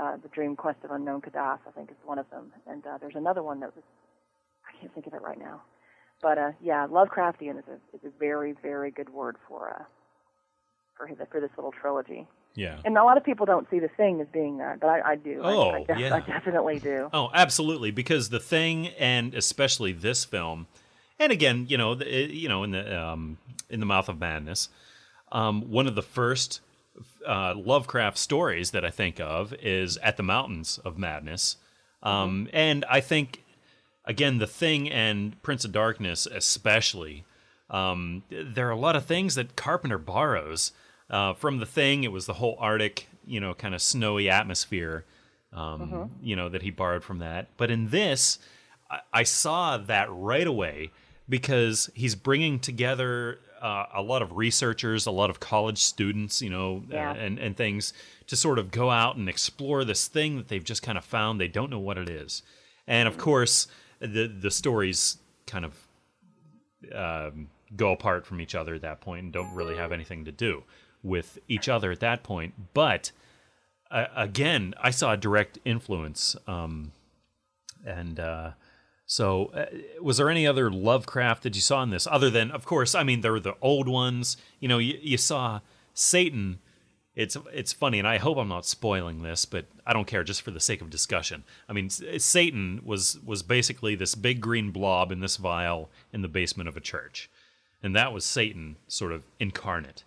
uh, 0.00 0.16
the 0.22 0.28
Dream 0.28 0.54
Quest 0.54 0.78
of 0.84 0.92
Unknown 0.92 1.20
Kadath, 1.20 1.58
I 1.66 1.70
think, 1.74 1.90
is 1.90 1.96
one 2.04 2.18
of 2.20 2.30
them, 2.30 2.52
and 2.68 2.86
uh, 2.86 2.98
there's 3.00 3.16
another 3.16 3.42
one 3.42 3.58
that 3.60 3.74
was 3.74 3.84
I 4.68 4.80
can't 4.80 4.94
think 4.94 5.06
of 5.08 5.14
it 5.14 5.22
right 5.22 5.38
now. 5.38 5.62
But 6.20 6.38
uh, 6.38 6.52
yeah, 6.62 6.86
Lovecraftian 6.86 7.58
is 7.58 7.64
a 7.68 7.96
is 7.96 8.04
a 8.04 8.18
very 8.18 8.54
very 8.62 8.90
good 8.90 9.10
word 9.10 9.36
for 9.46 9.70
uh, 9.70 9.84
for 10.96 11.06
his, 11.06 11.18
for 11.30 11.40
this 11.40 11.50
little 11.56 11.72
trilogy. 11.72 12.26
Yeah. 12.54 12.78
And 12.84 12.98
a 12.98 13.04
lot 13.04 13.16
of 13.16 13.24
people 13.24 13.46
don't 13.46 13.70
see 13.70 13.78
the 13.78 13.88
thing 13.88 14.20
as 14.20 14.26
being 14.32 14.58
that, 14.58 14.80
but 14.80 14.88
I, 14.88 15.12
I 15.12 15.16
do. 15.16 15.40
Oh, 15.44 15.70
I, 15.70 15.84
def- 15.84 15.98
yeah. 15.98 16.14
I 16.14 16.20
definitely 16.20 16.80
do. 16.80 17.08
Oh, 17.12 17.30
absolutely. 17.32 17.92
Because 17.92 18.30
the 18.30 18.40
thing, 18.40 18.88
and 18.98 19.32
especially 19.32 19.92
this 19.92 20.24
film, 20.24 20.66
and 21.20 21.30
again, 21.30 21.66
you 21.68 21.78
know, 21.78 21.94
the, 21.94 22.06
you 22.06 22.48
know, 22.48 22.64
in 22.64 22.72
the 22.72 23.00
um, 23.00 23.38
in 23.70 23.78
the 23.78 23.86
mouth 23.86 24.08
of 24.08 24.18
madness, 24.18 24.70
um, 25.30 25.70
one 25.70 25.86
of 25.86 25.94
the 25.94 26.02
first 26.02 26.60
uh, 27.24 27.54
Lovecraft 27.56 28.18
stories 28.18 28.72
that 28.72 28.84
I 28.84 28.90
think 28.90 29.20
of 29.20 29.54
is 29.54 29.96
at 29.98 30.16
the 30.16 30.24
mountains 30.24 30.78
of 30.84 30.98
madness, 30.98 31.56
um, 32.02 32.48
and 32.52 32.84
I 32.90 33.00
think 33.00 33.44
again, 34.08 34.38
the 34.38 34.46
thing 34.48 34.90
and 34.90 35.40
Prince 35.42 35.64
of 35.64 35.70
Darkness, 35.70 36.26
especially. 36.26 37.24
Um, 37.70 38.22
there 38.30 38.66
are 38.66 38.72
a 38.72 38.76
lot 38.78 38.96
of 38.96 39.04
things 39.04 39.34
that 39.36 39.54
Carpenter 39.54 39.98
borrows 39.98 40.72
uh, 41.10 41.34
from 41.34 41.58
the 41.58 41.66
thing. 41.66 42.02
It 42.02 42.10
was 42.10 42.26
the 42.26 42.32
whole 42.34 42.56
Arctic, 42.58 43.06
you 43.26 43.38
know, 43.40 43.52
kind 43.54 43.74
of 43.74 43.82
snowy 43.82 44.28
atmosphere, 44.30 45.04
um, 45.52 46.10
you 46.22 46.34
know, 46.34 46.48
that 46.48 46.62
he 46.62 46.70
borrowed 46.70 47.04
from 47.04 47.18
that. 47.18 47.46
But 47.58 47.70
in 47.70 47.90
this, 47.90 48.38
I, 48.90 49.00
I 49.12 49.22
saw 49.22 49.76
that 49.76 50.08
right 50.10 50.46
away 50.46 50.90
because 51.28 51.90
he's 51.94 52.14
bringing 52.14 52.58
together 52.58 53.38
uh, 53.60 53.84
a 53.94 54.02
lot 54.02 54.22
of 54.22 54.36
researchers, 54.36 55.04
a 55.04 55.10
lot 55.10 55.28
of 55.30 55.40
college 55.40 55.78
students, 55.78 56.40
you 56.40 56.48
know, 56.48 56.84
Yeah. 56.88 57.10
uh, 57.10 57.14
and 57.14 57.38
and 57.38 57.56
things 57.56 57.92
to 58.28 58.36
sort 58.36 58.58
of 58.58 58.70
go 58.70 58.90
out 58.90 59.16
and 59.16 59.28
explore 59.28 59.84
this 59.84 60.06
thing 60.08 60.36
that 60.36 60.48
they've 60.48 60.64
just 60.64 60.82
kind 60.82 60.96
of 60.96 61.04
found. 61.04 61.38
They 61.40 61.48
don't 61.48 61.68
know 61.70 61.78
what 61.78 61.98
it 61.98 62.08
is, 62.08 62.42
and 62.86 63.08
of 63.08 63.18
course, 63.18 63.66
the 64.00 64.26
the 64.26 64.50
stories 64.50 65.18
kind 65.46 65.64
of 65.64 65.74
um, 66.94 67.48
go 67.76 67.92
apart 67.92 68.26
from 68.26 68.40
each 68.40 68.54
other 68.54 68.74
at 68.74 68.82
that 68.82 69.00
point 69.00 69.24
and 69.24 69.32
don't 69.32 69.54
really 69.54 69.76
have 69.76 69.92
anything 69.92 70.24
to 70.24 70.32
do 70.32 70.64
with 71.02 71.38
each 71.48 71.68
other 71.68 71.90
at 71.90 72.00
that 72.00 72.22
point. 72.22 72.54
But 72.74 73.12
uh, 73.90 74.06
again, 74.14 74.74
I 74.80 74.90
saw 74.90 75.12
a 75.12 75.16
direct 75.16 75.58
influence. 75.64 76.36
Um, 76.46 76.92
and 77.84 78.20
uh, 78.20 78.50
so, 79.06 79.46
uh, 79.46 79.66
was 80.02 80.18
there 80.18 80.28
any 80.28 80.46
other 80.46 80.70
Lovecraft 80.70 81.42
that 81.44 81.54
you 81.54 81.62
saw 81.62 81.82
in 81.82 81.90
this, 81.90 82.06
other 82.06 82.30
than, 82.30 82.50
of 82.50 82.66
course, 82.66 82.94
I 82.94 83.02
mean, 83.04 83.20
there 83.22 83.32
were 83.32 83.40
the 83.40 83.56
old 83.62 83.88
ones. 83.88 84.36
You 84.60 84.68
know, 84.68 84.78
you, 84.78 84.98
you 85.00 85.16
saw 85.16 85.60
Satan. 85.94 86.58
It's 87.18 87.36
it's 87.52 87.72
funny, 87.72 87.98
and 87.98 88.06
I 88.06 88.18
hope 88.18 88.38
I'm 88.38 88.48
not 88.48 88.64
spoiling 88.64 89.22
this, 89.22 89.44
but 89.44 89.64
I 89.84 89.92
don't 89.92 90.06
care, 90.06 90.22
just 90.22 90.40
for 90.40 90.52
the 90.52 90.60
sake 90.60 90.80
of 90.80 90.88
discussion. 90.88 91.42
I 91.68 91.72
mean, 91.72 91.90
Satan 91.90 92.80
was 92.84 93.18
was 93.26 93.42
basically 93.42 93.96
this 93.96 94.14
big 94.14 94.40
green 94.40 94.70
blob 94.70 95.10
in 95.10 95.18
this 95.18 95.36
vial 95.36 95.90
in 96.12 96.22
the 96.22 96.28
basement 96.28 96.68
of 96.68 96.76
a 96.76 96.80
church, 96.80 97.28
and 97.82 97.96
that 97.96 98.12
was 98.12 98.24
Satan, 98.24 98.76
sort 98.86 99.10
of 99.10 99.24
incarnate. 99.40 100.04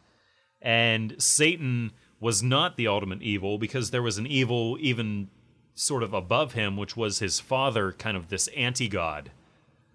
And 0.61 1.21
Satan 1.21 1.91
was 2.21 2.41
not 2.41 2.77
the 2.77 2.87
ultimate 2.87 3.21
evil 3.21 3.57
because 3.57 3.91
there 3.91 4.01
was 4.01 4.17
an 4.17 4.25
evil 4.25 4.77
even 4.79 5.27
sort 5.75 6.03
of 6.03 6.13
above 6.13 6.53
him, 6.53 6.77
which 6.77 6.95
was 6.95 7.19
his 7.19 7.41
father, 7.41 7.91
kind 7.91 8.15
of 8.15 8.29
this 8.29 8.47
anti 8.55 8.87
god. 8.87 9.31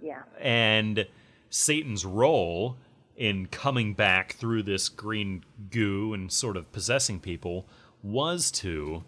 Yeah. 0.02 0.24
And 0.38 1.06
Satan's 1.48 2.04
role 2.04 2.76
in 3.16 3.46
coming 3.46 3.94
back 3.94 4.34
through 4.34 4.62
this 4.62 4.88
green 4.88 5.44
goo 5.70 6.12
and 6.12 6.30
sort 6.30 6.56
of 6.56 6.70
possessing 6.72 7.18
people 7.18 7.66
was 8.02 8.50
to 8.50 9.02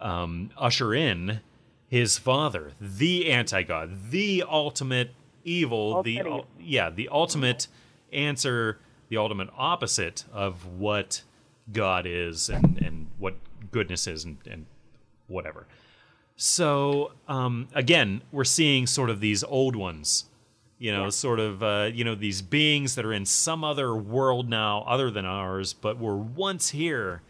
um, 0.00 0.50
usher 0.56 0.92
in 0.94 1.40
his 1.88 2.18
father, 2.18 2.72
the 2.80 3.30
anti 3.30 3.62
god, 3.62 4.10
the 4.10 4.44
ultimate 4.48 5.10
evil, 5.44 6.02
the 6.02 6.20
Ultimate 6.20 6.44
yeah, 6.58 6.90
the 6.90 7.08
ultimate 7.10 7.68
answer, 8.12 8.78
the 9.08 9.16
ultimate 9.16 9.48
opposite 9.56 10.24
of 10.32 10.66
what 10.78 11.22
God 11.72 12.06
is 12.06 12.48
and, 12.48 12.78
and 12.82 13.06
what 13.18 13.34
goodness 13.70 14.06
is 14.06 14.24
and, 14.24 14.38
and 14.50 14.66
whatever. 15.28 15.66
So 16.36 17.12
um, 17.28 17.68
again, 17.74 18.22
we're 18.32 18.44
seeing 18.44 18.86
sort 18.86 19.10
of 19.10 19.20
these 19.20 19.42
old 19.44 19.76
ones, 19.76 20.26
you 20.78 20.92
know, 20.92 21.08
sort 21.10 21.40
of 21.40 21.62
uh, 21.62 21.90
you 21.92 22.04
know 22.04 22.14
these 22.14 22.42
beings 22.42 22.94
that 22.96 23.04
are 23.04 23.12
in 23.12 23.24
some 23.24 23.64
other 23.64 23.94
world 23.94 24.48
now 24.48 24.84
other 24.86 25.10
than 25.10 25.24
ours, 25.24 25.72
but 25.72 25.98
were 25.98 26.16
once 26.16 26.70
here, 26.70 27.22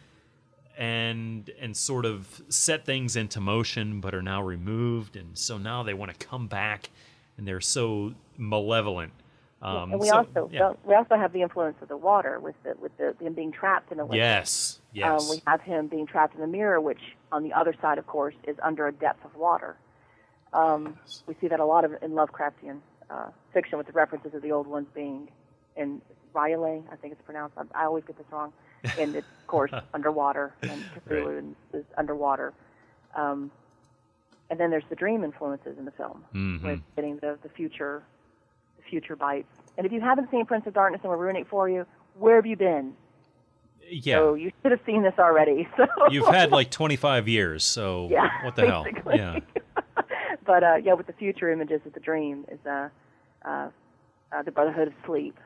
and 0.76 1.50
and 1.60 1.76
sort 1.76 2.04
of 2.04 2.42
set 2.48 2.84
things 2.84 3.16
into 3.16 3.40
motion, 3.40 4.00
but 4.00 4.14
are 4.14 4.22
now 4.22 4.42
removed, 4.42 5.16
and 5.16 5.38
so 5.38 5.58
now 5.58 5.82
they 5.82 5.94
want 5.94 6.18
to 6.18 6.26
come 6.26 6.48
back, 6.48 6.90
and 7.36 7.46
they're 7.46 7.60
so 7.60 8.14
malevolent. 8.36 9.12
Um, 9.62 9.92
and 9.92 10.00
we 10.00 10.08
so- 10.08 10.16
also 10.16 10.50
yeah. 10.52 10.72
we 10.84 10.94
also 10.94 11.16
have 11.16 11.32
the 11.32 11.42
influence 11.42 11.76
of 11.80 11.88
the 11.88 11.96
water 11.96 12.40
with 12.40 12.56
the 12.64 12.74
with 12.80 12.96
the 12.98 13.14
him 13.24 13.32
being 13.32 13.52
trapped 13.52 13.92
in 13.92 14.00
a 14.00 14.04
lake. 14.04 14.18
yes, 14.18 14.80
yes, 14.92 15.22
Um, 15.22 15.30
we 15.30 15.42
have 15.46 15.60
him 15.62 15.86
being 15.86 16.06
trapped 16.06 16.34
in 16.34 16.40
the 16.40 16.46
mirror, 16.46 16.80
which 16.80 17.00
on 17.32 17.42
the 17.42 17.52
other 17.52 17.74
side, 17.80 17.98
of 17.98 18.06
course, 18.06 18.34
is 18.44 18.56
under 18.62 18.86
a 18.86 18.92
depth 18.92 19.24
of 19.24 19.34
water. 19.36 19.76
Um, 20.52 20.98
we 21.26 21.34
see 21.40 21.48
that 21.48 21.60
a 21.60 21.64
lot 21.64 21.84
of 21.84 21.92
in 22.02 22.12
Lovecraftian 22.12 22.80
uh, 23.10 23.28
fiction, 23.52 23.78
with 23.78 23.86
the 23.86 23.92
references 23.92 24.34
of 24.34 24.42
the 24.42 24.52
old 24.52 24.66
ones 24.66 24.86
being 24.94 25.28
in 25.76 26.00
R'lyeh, 26.34 26.82
I 26.92 26.96
think 26.96 27.12
it's 27.12 27.22
pronounced. 27.22 27.56
I, 27.58 27.82
I 27.82 27.84
always 27.84 28.04
get 28.04 28.16
this 28.18 28.26
wrong. 28.30 28.52
And 28.98 29.16
it's, 29.16 29.26
of 29.40 29.46
course, 29.48 29.72
underwater, 29.94 30.54
and 30.62 30.84
Cthulhu 31.08 31.34
Right. 31.36 31.44
is 31.80 31.84
underwater. 31.98 32.52
Um, 33.16 33.50
and 34.48 34.60
then 34.60 34.70
there's 34.70 34.84
the 34.88 34.94
dream 34.94 35.24
influences 35.24 35.76
in 35.78 35.84
the 35.84 35.90
film 35.90 36.24
Mhm. 36.34 36.62
with 36.62 36.80
getting 36.94 37.16
the 37.16 37.36
the 37.42 37.48
future 37.48 38.02
the 38.76 38.82
future 38.88 39.16
bites. 39.16 39.48
And 39.76 39.84
if 39.86 39.92
you 39.92 40.00
haven't 40.00 40.30
seen 40.30 40.46
Prince 40.46 40.66
of 40.66 40.74
Darkness 40.74 41.00
and 41.02 41.10
we're 41.10 41.16
ruining 41.16 41.42
it 41.42 41.48
for 41.48 41.68
you, 41.68 41.84
where 42.18 42.36
have 42.36 42.46
you 42.46 42.56
been? 42.56 42.94
Yeah. 43.88 44.16
So 44.18 44.34
you 44.34 44.52
should 44.62 44.70
have 44.70 44.80
seen 44.86 45.02
this 45.02 45.14
already. 45.18 45.68
So 45.76 45.86
You've 46.10 46.28
had 46.28 46.52
like 46.52 46.70
25 46.70 47.26
years, 47.28 47.64
so 47.64 48.08
Yeah, 48.10 48.28
what 48.44 48.54
the 48.54 48.66
hell? 48.66 48.86
Yeah. 49.12 49.40
But 50.46 50.62
uh, 50.62 50.76
yeah, 50.76 50.94
with 50.94 51.06
the 51.06 51.12
future 51.12 51.50
images 51.50 51.80
of 51.84 51.92
the 51.92 52.00
dream 52.00 52.44
is 52.50 52.58
uh, 52.66 52.88
uh, 53.44 53.68
uh, 54.32 54.42
the 54.42 54.50
Brotherhood 54.50 54.88
of 54.88 54.94
Sleep. 55.04 55.36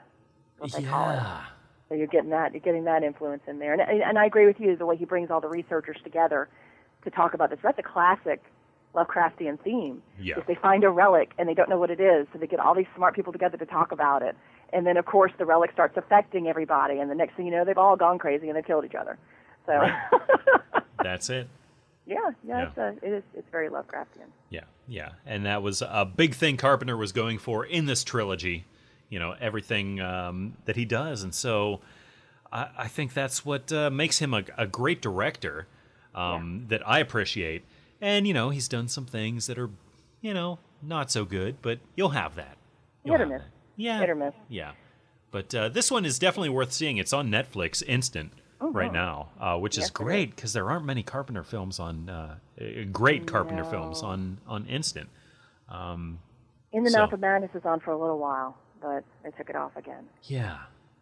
What 0.58 0.72
they 0.72 0.82
call 0.82 1.10
it. 1.10 1.14
Yeah. 1.14 1.42
So 1.88 1.94
you're 1.96 2.06
getting 2.06 2.30
that 2.30 2.52
you're 2.52 2.60
getting 2.60 2.84
that 2.84 3.02
influence 3.02 3.42
in 3.48 3.58
there, 3.58 3.72
and 3.72 3.82
and 3.82 4.18
I 4.18 4.26
agree 4.26 4.46
with 4.46 4.60
you 4.60 4.76
the 4.76 4.86
way 4.86 4.96
he 4.96 5.04
brings 5.04 5.30
all 5.30 5.40
the 5.40 5.48
researchers 5.48 5.96
together 6.04 6.48
to 7.04 7.10
talk 7.10 7.34
about 7.34 7.50
this. 7.50 7.58
That's 7.62 7.78
a 7.78 7.82
classic 7.82 8.42
Lovecraftian 8.94 9.60
theme. 9.60 10.02
Yeah. 10.20 10.38
If 10.38 10.46
they 10.46 10.54
find 10.54 10.84
a 10.84 10.90
relic 10.90 11.32
and 11.38 11.48
they 11.48 11.54
don't 11.54 11.68
know 11.68 11.78
what 11.78 11.90
it 11.90 12.00
is, 12.00 12.28
so 12.32 12.38
they 12.38 12.46
get 12.46 12.60
all 12.60 12.74
these 12.74 12.86
smart 12.94 13.16
people 13.16 13.32
together 13.32 13.56
to 13.56 13.66
talk 13.66 13.90
about 13.90 14.22
it, 14.22 14.36
and 14.72 14.86
then 14.86 14.96
of 14.96 15.06
course 15.06 15.32
the 15.38 15.46
relic 15.46 15.72
starts 15.72 15.96
affecting 15.96 16.46
everybody, 16.46 16.98
and 16.98 17.10
the 17.10 17.14
next 17.14 17.34
thing 17.34 17.46
you 17.46 17.52
know, 17.52 17.64
they've 17.64 17.78
all 17.78 17.96
gone 17.96 18.18
crazy 18.18 18.48
and 18.48 18.56
they've 18.56 18.64
killed 18.64 18.84
each 18.84 18.94
other. 18.94 19.18
So 19.66 19.86
That's 21.02 21.30
it. 21.30 21.48
Yeah, 22.10 22.30
yeah, 22.44 22.58
Yeah. 22.58 22.68
It's, 22.68 22.78
a, 22.78 23.06
it 23.06 23.12
is 23.12 23.22
it's 23.34 23.50
very 23.50 23.68
Lovecraftian. 23.68 24.28
Yeah, 24.50 24.64
yeah, 24.88 25.12
and 25.24 25.46
that 25.46 25.62
was 25.62 25.82
a 25.82 26.04
big 26.04 26.34
thing 26.34 26.56
Carpenter 26.56 26.96
was 26.96 27.12
going 27.12 27.38
for 27.38 27.64
in 27.64 27.86
this 27.86 28.04
trilogy. 28.04 28.66
You 29.08 29.18
know, 29.18 29.34
everything 29.40 30.00
um, 30.00 30.56
that 30.66 30.76
he 30.76 30.84
does, 30.84 31.22
and 31.22 31.34
so 31.34 31.80
I, 32.52 32.68
I 32.78 32.88
think 32.88 33.14
that's 33.14 33.44
what 33.44 33.72
uh, 33.72 33.90
makes 33.90 34.18
him 34.18 34.34
a, 34.34 34.44
a 34.58 34.66
great 34.66 35.00
director 35.00 35.66
um, 36.14 36.66
that 36.68 36.86
I 36.86 36.98
appreciate. 36.98 37.64
And 38.00 38.26
you 38.26 38.34
know, 38.34 38.50
he's 38.50 38.68
done 38.68 38.88
some 38.88 39.06
things 39.06 39.46
that 39.46 39.58
are, 39.58 39.70
you 40.20 40.34
know, 40.34 40.58
not 40.82 41.10
so 41.10 41.24
good, 41.24 41.62
but 41.62 41.78
you'll 41.96 42.10
have 42.10 42.34
that. 42.36 42.56
You'll 43.04 43.16
Hit 43.16 43.22
or 43.22 43.26
miss. 43.26 43.42
that. 43.42 43.50
Yeah, 43.76 43.98
Hit 44.00 44.10
or 44.10 44.14
miss. 44.14 44.34
Yeah, 44.48 44.72
but 45.30 45.54
uh, 45.54 45.68
this 45.68 45.90
one 45.90 46.04
is 46.04 46.18
definitely 46.18 46.48
worth 46.50 46.72
seeing. 46.72 46.96
It's 46.96 47.12
on 47.12 47.30
Netflix 47.30 47.82
instant 47.86 48.32
right 48.60 48.92
now, 48.92 49.28
uh, 49.40 49.56
which 49.58 49.76
Yes, 49.76 49.86
is 49.86 49.90
great 49.90 50.34
because 50.36 50.52
there 50.52 50.70
aren't 50.70 50.84
many 50.84 51.02
Carpenter 51.02 51.42
films 51.42 51.78
on 51.80 52.08
uh, 52.08 52.36
uh, 52.60 52.64
great 52.92 53.26
Carpenter 53.26 53.64
films 53.64 54.02
on 54.02 54.38
on 54.46 54.66
instant. 54.66 55.08
In 56.72 56.84
the 56.84 56.90
So- 56.90 56.98
Mouth 56.98 57.12
of 57.12 57.20
Madness 57.20 57.50
is 57.54 57.64
on 57.64 57.80
for 57.80 57.90
a 57.92 57.98
little 57.98 58.18
while, 58.18 58.56
but 58.80 59.02
they 59.24 59.30
took 59.32 59.50
it 59.50 59.56
off 59.56 59.76
again. 59.76 60.04
Yeah, 60.24 60.58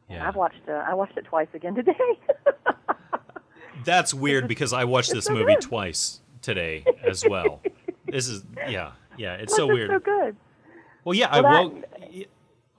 yeah. 0.08 0.26
I've 0.26 0.36
watched 0.36 0.66
uh, 0.68 0.72
I 0.86 0.94
watched 0.94 1.16
it 1.18 1.24
twice 1.24 1.48
again 1.54 1.74
today. 1.74 1.94
That's 3.84 4.12
weird 4.12 4.48
because 4.48 4.72
I 4.72 4.84
watched 4.84 5.12
this 5.12 5.26
so 5.26 5.34
movie 5.34 5.54
good. 5.54 5.60
twice 5.60 6.20
today 6.42 6.84
as 7.06 7.24
well. 7.28 7.60
this 8.06 8.28
is 8.28 8.42
yeah, 8.68 8.92
yeah. 9.16 9.34
It's 9.34 9.54
so 9.54 9.66
Plus, 9.66 9.74
weird. 9.74 9.90
so 9.90 9.98
good. 10.00 10.36
Well, 11.04 11.14
yeah, 11.14 11.28
I 11.30 11.40
Well, 11.40 11.68
that- 11.70 11.72
woke. 11.74 12.24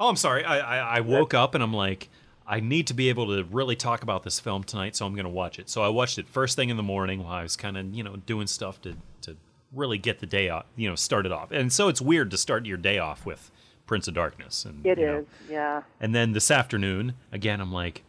Oh, 0.02 0.08
I'm 0.08 0.16
sorry. 0.16 0.44
I, 0.46 0.60
I 0.60 0.98
I 0.98 1.00
woke 1.02 1.34
up 1.34 1.56
and 1.56 1.64
I'm 1.64 1.74
like, 1.74 2.10
I 2.50 2.60
need 2.60 2.88
to 2.88 2.96
be 2.96 3.10
able 3.10 3.28
to 3.28 3.44
really 3.44 3.76
talk 3.76 4.02
about 4.02 4.24
this 4.24 4.40
film 4.40 4.64
tonight, 4.64 4.96
so 4.96 5.06
I'm 5.06 5.14
going 5.14 5.26
to 5.26 5.30
watch 5.30 5.60
it. 5.60 5.70
So 5.70 5.84
I 5.84 5.90
watched 5.90 6.18
it 6.18 6.28
first 6.28 6.56
thing 6.56 6.70
in 6.70 6.78
the 6.78 6.84
morning 6.84 7.24
while 7.24 7.34
I 7.34 7.44
was 7.44 7.56
kind 7.56 7.78
of 7.78 7.94
you 7.94 8.04
know 8.04 8.16
doing 8.16 8.48
stuff 8.48 8.82
to 8.82 8.96
to 9.22 9.38
really 9.74 10.00
get 10.00 10.20
the 10.20 10.26
day 10.26 10.50
off, 10.50 10.66
you 10.76 10.90
know, 10.90 10.96
start 10.96 11.28
it 11.28 11.32
off. 11.32 11.52
And 11.52 11.72
so 11.72 11.88
it's 11.88 12.02
weird 12.02 12.32
to 12.32 12.38
start 12.38 12.66
your 12.66 12.78
day 12.78 12.98
off 12.98 13.24
with 13.24 13.52
Prince 13.86 14.08
of 14.08 14.16
Darkness. 14.16 14.66
And 14.66 14.84
It 14.86 14.98
is, 14.98 15.06
know, 15.06 15.26
yeah. 15.48 15.82
and 16.00 16.14
then 16.16 16.32
this 16.32 16.50
afternoon, 16.50 17.14
again, 17.32 17.62
I'm 17.62 17.72
like, 17.72 18.04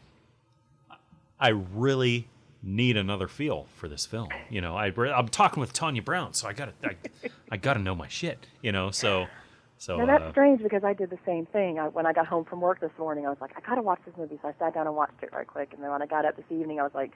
I 1.39 1.49
really 1.49 2.29
need 2.63 2.97
another 2.97 3.29
feel 3.29 3.67
for 3.77 3.89
this 3.89 4.07
film. 4.07 4.29
You 4.51 4.61
know, 4.61 4.77
I, 4.77 4.87
I'm 5.15 5.29
talking 5.29 5.61
with 5.61 5.73
Tonia 5.73 6.05
Brown, 6.05 6.35
so 6.35 6.49
I 6.49 6.53
gotta, 6.53 6.73
I, 6.85 6.97
I 7.51 7.57
gotta 7.57 7.81
know 7.81 7.95
my 7.95 8.09
shit. 8.09 8.47
You 8.63 8.73
know, 8.73 8.91
so, 8.91 9.27
so. 9.81 9.97
Now 9.97 10.07
that's 10.07 10.23
uh, 10.23 10.31
strange 10.31 10.63
because 10.63 10.85
I 10.85 10.93
did 10.93 11.11
the 11.11 11.19
same 11.27 11.47
thing. 11.47 11.79
I, 11.81 11.89
when 11.89 12.07
I 12.07 12.13
got 12.13 12.27
home 12.27 12.45
from 12.45 12.61
work 12.61 12.81
this 12.81 12.93
morning, 12.99 13.27
I 13.27 13.31
was 13.31 13.39
like, 13.41 13.51
I 13.57 13.61
gotta 13.69 13.83
watch 13.83 14.01
this 14.07 14.15
movie. 14.17 14.39
So 14.41 14.49
I 14.49 14.55
sat 14.59 14.75
down 14.75 14.87
and 14.87 14.95
watched 14.95 15.23
it 15.23 15.31
right 15.33 15.47
quick. 15.47 15.73
And 15.73 15.83
then 15.83 15.91
when 15.91 16.03
I 16.03 16.07
got 16.07 16.25
up 16.25 16.37
this 16.37 16.45
evening, 16.51 16.79
I 16.79 16.85
was 16.85 16.95
like, 16.95 17.13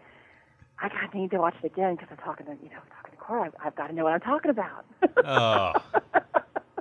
I 0.80 0.88
gotta 0.88 1.16
need 1.16 1.30
to 1.30 1.38
watch 1.38 1.54
it 1.62 1.66
again 1.66 1.94
because 1.94 2.08
I'm 2.10 2.16
talking 2.16 2.46
to 2.46 2.52
you 2.52 2.70
know 2.70 2.80
talking 2.96 3.12
to 3.12 3.16
Cora. 3.18 3.44
I've, 3.44 3.54
I've 3.66 3.76
got 3.76 3.86
to 3.88 3.92
know 3.94 4.04
what 4.04 4.12
I'm 4.12 4.20
talking 4.20 4.50
about. 4.50 4.84
oh, 5.24 5.72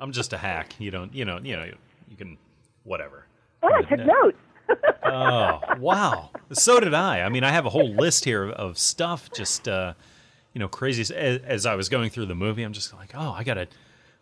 I'm 0.01 0.11
just 0.11 0.33
a 0.33 0.37
hack. 0.37 0.75
You 0.79 0.91
don't, 0.91 1.13
you 1.13 1.25
know, 1.25 1.39
you 1.41 1.55
know, 1.55 1.65
you 2.09 2.17
can, 2.17 2.37
whatever. 2.83 3.25
oh, 3.61 3.73
I 3.73 3.81
took 3.83 3.99
notes. 3.99 4.37
Oh, 5.05 5.59
wow. 5.79 6.29
So 6.53 6.79
did 6.79 6.93
I. 6.93 7.21
I 7.21 7.29
mean, 7.29 7.43
I 7.43 7.51
have 7.51 7.65
a 7.65 7.69
whole 7.69 7.93
list 7.93 8.23
here 8.23 8.49
of 8.49 8.79
stuff, 8.79 9.29
just, 9.35 9.67
uh, 9.67 9.93
you 10.53 10.59
know, 10.59 10.69
crazy. 10.69 11.01
As, 11.13 11.41
as 11.43 11.65
I 11.65 11.75
was 11.75 11.89
going 11.89 12.09
through 12.09 12.27
the 12.27 12.35
movie, 12.35 12.63
I'm 12.63 12.71
just 12.71 12.93
like, 12.93 13.11
oh, 13.13 13.31
I 13.31 13.43
got 13.43 13.55
to, 13.55 13.67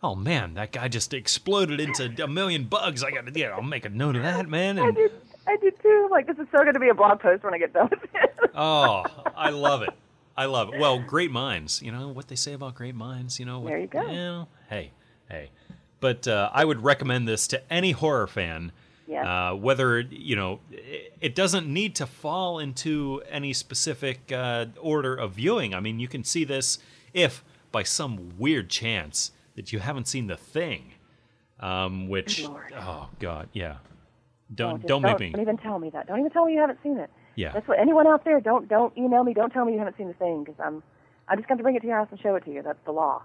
oh, 0.02 0.14
man, 0.14 0.54
that 0.54 0.72
guy 0.72 0.88
just 0.88 1.14
exploded 1.14 1.80
into 1.80 2.12
a 2.22 2.26
million 2.28 2.64
bugs. 2.64 3.02
I 3.04 3.10
got 3.10 3.26
to, 3.26 3.38
yeah, 3.38 3.50
I'll 3.50 3.62
make 3.62 3.84
a 3.84 3.88
note 3.88 4.16
of 4.16 4.22
that, 4.22 4.48
man. 4.48 4.78
I 4.78 4.86
And, 4.88 4.96
did. 4.96 5.12
I 5.46 5.56
did 5.56 5.80
too. 5.82 6.08
Like, 6.10 6.26
this 6.26 6.38
is 6.38 6.46
so 6.52 6.58
going 6.58 6.74
to 6.74 6.80
be 6.80 6.88
a 6.88 6.94
blog 6.94 7.20
post 7.20 7.42
when 7.44 7.52
I 7.54 7.58
get 7.58 7.72
done 7.72 7.88
with 7.90 8.02
it. 8.14 8.34
oh, 8.54 9.04
I 9.36 9.50
love 9.50 9.82
it. 9.82 9.90
I 10.36 10.46
love 10.46 10.72
it. 10.72 10.80
Well, 10.80 10.98
great 10.98 11.30
minds. 11.30 11.82
You 11.82 11.92
know 11.92 12.08
what 12.08 12.28
they 12.28 12.36
say 12.36 12.52
about 12.52 12.74
great 12.74 12.94
minds. 12.94 13.38
You 13.40 13.46
know. 13.46 13.60
what- 13.60 13.68
There 13.70 13.78
you 13.80 13.86
go. 13.86 14.02
know, 14.10 14.48
hey, 14.70 14.92
hey. 15.28 15.50
But 16.00 16.26
uh, 16.26 16.50
I 16.52 16.64
would 16.64 16.82
recommend 16.82 17.28
this 17.28 17.46
to 17.48 17.72
any 17.72 17.92
horror 17.92 18.26
fan. 18.26 18.72
Yes. 19.06 19.26
Uh, 19.26 19.54
whether 19.56 20.00
you 20.00 20.36
know, 20.36 20.60
it, 20.70 21.12
it 21.20 21.34
doesn't 21.34 21.66
need 21.66 21.94
to 21.96 22.06
fall 22.06 22.58
into 22.58 23.20
any 23.28 23.52
specific 23.52 24.32
uh, 24.32 24.66
order 24.80 25.14
of 25.14 25.32
viewing. 25.34 25.74
I 25.74 25.80
mean, 25.80 25.98
you 26.00 26.08
can 26.08 26.24
see 26.24 26.44
this 26.44 26.78
if, 27.12 27.44
by 27.72 27.82
some 27.82 28.30
weird 28.38 28.70
chance, 28.70 29.32
that 29.56 29.72
you 29.72 29.78
haven't 29.80 30.08
seen 30.08 30.26
the 30.26 30.36
thing. 30.36 30.92
Um, 31.60 32.08
which, 32.08 32.42
Lord. 32.44 32.72
oh 32.76 33.08
god, 33.20 33.48
yeah. 33.52 33.76
Oh, 33.80 33.86
Don't 34.54 34.76
just 34.78 34.88
don't 34.88 35.02
make 35.02 35.20
me. 35.20 35.30
Don't 35.30 35.40
even 35.40 35.56
tell 35.58 35.78
me 35.78 35.90
that. 35.90 36.06
Don't 36.08 36.18
even 36.18 36.30
tell 36.30 36.44
me 36.46 36.54
you 36.54 36.60
haven't 36.60 36.78
seen 36.82 36.98
it. 36.98 37.08
Yeah. 37.36 37.52
That's 37.52 37.66
what 37.68 37.78
anyone 37.78 38.06
out 38.06 38.24
there. 38.24 38.40
Don't 38.40 38.68
don't 38.68 38.96
email 38.98 39.22
me. 39.24 39.32
Don't 39.32 39.50
tell 39.52 39.64
me 39.64 39.72
you 39.72 39.78
haven't 39.78 39.96
seen 39.96 40.08
the 40.08 40.14
thing 40.14 40.44
because 40.44 40.58
I'm 40.62 40.82
I'm 41.28 41.38
just 41.38 41.48
going 41.48 41.58
to 41.58 41.62
bring 41.62 41.76
it 41.76 41.80
to 41.80 41.86
your 41.86 41.96
house 41.96 42.08
and 42.10 42.20
show 42.20 42.34
it 42.34 42.44
to 42.46 42.52
you. 42.52 42.62
That's 42.62 42.78
the 42.84 42.92
law. 42.92 43.22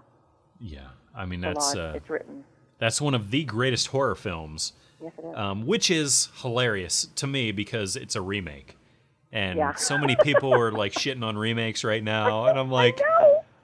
Yeah, 0.60 0.88
I 1.14 1.24
mean 1.26 1.40
The 1.40 1.48
that's 1.48 1.74
law. 1.74 1.82
uh, 1.90 1.92
it's 1.94 2.08
written. 2.08 2.44
that's 2.78 3.00
one 3.00 3.14
of 3.14 3.30
the 3.30 3.44
greatest 3.44 3.88
horror 3.88 4.14
films. 4.14 4.72
Yes, 5.02 5.12
it 5.18 5.24
is. 5.26 5.36
um, 5.36 5.66
which 5.66 5.90
is 5.90 6.28
hilarious 6.42 7.08
to 7.16 7.26
me 7.26 7.52
because 7.52 7.94
it's 7.96 8.16
a 8.16 8.20
remake, 8.22 8.76
and 9.32 9.56
Yeah. 9.58 9.74
so 9.74 9.98
many 9.98 10.16
people 10.22 10.52
are 10.54 10.72
like 10.72 10.92
shitting 10.92 11.22
on 11.24 11.36
remakes 11.36 11.84
right 11.84 12.02
now, 12.02 12.46
and 12.46 12.58
I'm 12.58 12.70
like, 12.82 13.00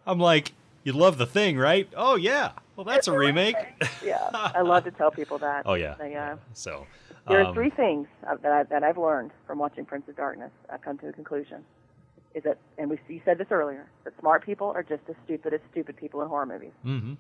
I'm 0.07 0.19
like, 0.21 0.53
you 0.85 0.93
love 0.93 1.19
the 1.19 1.27
thing, 1.27 1.57
right? 1.59 1.89
Oh 1.97 2.15
yeah, 2.17 2.53
well 2.77 2.85
that's 2.85 3.09
a 3.09 3.13
remake. 3.17 3.57
Yeah, 4.05 4.29
I 4.35 4.61
love 4.61 4.85
to 4.85 4.91
tell 4.93 5.11
people 5.11 5.39
that. 5.39 5.63
oh 5.67 5.75
yeah, 5.75 5.95
They, 5.99 6.15
uh, 6.15 6.37
So 6.53 6.87
There 7.29 7.41
are 7.41 7.47
um, 7.47 7.55
three 7.55 7.71
things 7.71 8.07
uh, 8.29 8.37
that, 8.43 8.53
I, 8.53 8.63
that 8.65 8.83
I've 8.85 8.99
learned 8.99 9.33
from 9.47 9.59
watching 9.59 9.85
Prince 9.85 10.09
of 10.09 10.17
Darkness. 10.17 10.51
I've 10.71 10.83
come 10.83 10.99
to 10.99 11.09
a 11.09 11.13
conclusion. 11.13 11.65
Is 12.35 12.43
that, 12.43 12.59
and 12.79 12.91
we 12.91 12.99
you 13.09 13.21
said 13.25 13.39
this 13.39 13.47
earlier, 13.51 13.87
that 14.05 14.13
smart 14.21 14.45
people 14.45 14.69
are 14.75 14.83
just 14.83 15.03
as 15.09 15.15
stupid 15.25 15.55
as 15.55 15.61
stupid 15.71 15.97
people 15.97 16.21
in 16.21 16.29
horror 16.29 16.47
movies 16.47 16.73
mhm. 16.85 17.17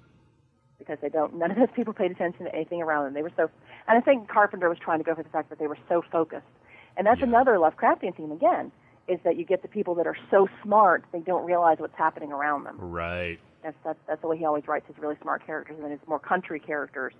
because 0.78 0.98
they 1.00 1.08
don't. 1.08 1.34
None 1.36 1.50
of 1.52 1.56
those 1.56 1.68
people 1.74 1.92
paid 1.92 2.10
attention 2.10 2.46
to 2.46 2.54
anything 2.54 2.82
around 2.82 3.04
them. 3.04 3.14
They 3.14 3.22
were 3.22 3.32
so, 3.36 3.48
and 3.86 3.96
I 3.96 4.00
think 4.00 4.28
Carpenter 4.28 4.68
was 4.68 4.78
trying 4.78 4.98
to 4.98 5.04
go 5.04 5.14
for 5.14 5.22
the 5.22 5.28
fact 5.28 5.50
that 5.50 5.58
they 5.60 5.68
were 5.68 5.78
so 5.88 6.02
focused. 6.10 6.46
And 6.96 7.06
that's 7.06 7.20
Yeah. 7.20 7.26
another 7.28 7.52
Lovecraftian 7.58 8.16
theme 8.16 8.32
again, 8.32 8.72
is 9.06 9.18
that 9.24 9.36
you 9.36 9.44
get 9.44 9.62
the 9.62 9.68
people 9.68 9.94
that 9.96 10.06
are 10.06 10.16
so 10.30 10.48
smart 10.62 11.04
they 11.12 11.20
don't 11.20 11.44
realize 11.46 11.78
what's 11.78 11.96
happening 11.96 12.32
around 12.32 12.64
them. 12.64 12.76
right. 12.80 13.38
That's 13.64 13.76
that's 13.84 13.98
that's 14.06 14.20
the 14.20 14.28
way 14.28 14.38
he 14.38 14.44
always 14.44 14.68
writes 14.68 14.86
his 14.86 14.96
really 14.98 15.16
smart 15.22 15.44
characters, 15.44 15.74
and 15.76 15.84
then 15.84 15.90
his 15.90 16.00
more 16.06 16.20
country 16.20 16.60
characters 16.60 17.14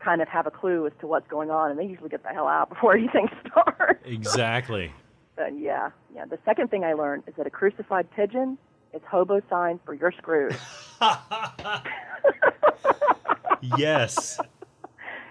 kind 0.00 0.20
of 0.20 0.28
have 0.28 0.46
a 0.46 0.50
clue 0.50 0.86
as 0.86 0.92
to 1.00 1.06
what's 1.06 1.26
going 1.28 1.50
on, 1.50 1.70
and 1.70 1.78
they 1.78 1.84
usually 1.84 2.08
get 2.10 2.22
the 2.22 2.28
hell 2.30 2.48
out 2.48 2.68
before 2.74 2.94
anything 2.96 3.28
starts. 3.48 4.00
Exactly. 4.04 4.92
But 5.36 5.56
yeah, 5.56 5.90
yeah. 6.12 6.24
The 6.24 6.38
second 6.44 6.68
thing 6.68 6.82
I 6.82 6.94
learned 6.94 7.22
is 7.28 7.34
that 7.36 7.46
a 7.46 7.50
crucified 7.50 8.10
pigeon 8.10 8.58
is 8.92 9.00
hobo 9.08 9.40
sign 9.48 9.78
for 9.84 9.94
you're 9.94 10.10
screwed. 10.10 10.56
yes. 13.76 14.40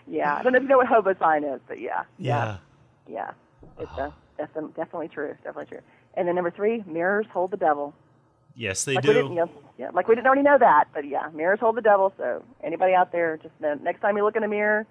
yeah, 0.07 0.37
I 0.37 0.43
don't 0.43 0.53
know 0.53 0.57
if 0.57 0.63
you 0.63 0.69
know 0.69 0.77
what 0.77 0.87
hobo 0.87 1.13
sign 1.19 1.43
is, 1.43 1.59
but 1.67 1.81
yeah, 1.81 2.03
Yeah. 2.17 2.55
yeah, 3.05 3.15
yeah. 3.15 3.31
it's 3.83 3.91
uh, 3.97 4.11
definitely 4.37 4.71
definitely 4.77 5.09
true, 5.09 5.35
definitely 5.43 5.65
true. 5.65 5.81
And 6.13 6.25
then 6.25 6.35
number 6.35 6.51
three, 6.51 6.85
mirrors 6.87 7.25
hold 7.33 7.51
the 7.51 7.57
devil. 7.57 7.93
Yes, 8.57 8.83
they 8.85 8.95
like 8.95 9.03
do. 9.05 9.13
you 9.13 9.35
know, 9.35 9.49
yeah, 9.77 9.91
like 9.93 10.07
we 10.07 10.15
didn't 10.15 10.25
already 10.27 10.41
know 10.41 10.57
that, 10.57 10.85
but 10.93 11.07
yeah, 11.07 11.29
mirrors 11.33 11.59
hold 11.59 11.77
the 11.77 11.81
devil. 11.81 12.11
So 12.17 12.43
anybody 12.63 12.93
out 12.95 13.11
there, 13.11 13.37
just 13.37 13.53
uh, 13.63 13.75
next 13.83 14.01
time 14.01 14.17
you 14.17 14.23
look 14.23 14.35
in 14.35 14.43
a 14.43 14.47
mirror, 14.47 14.87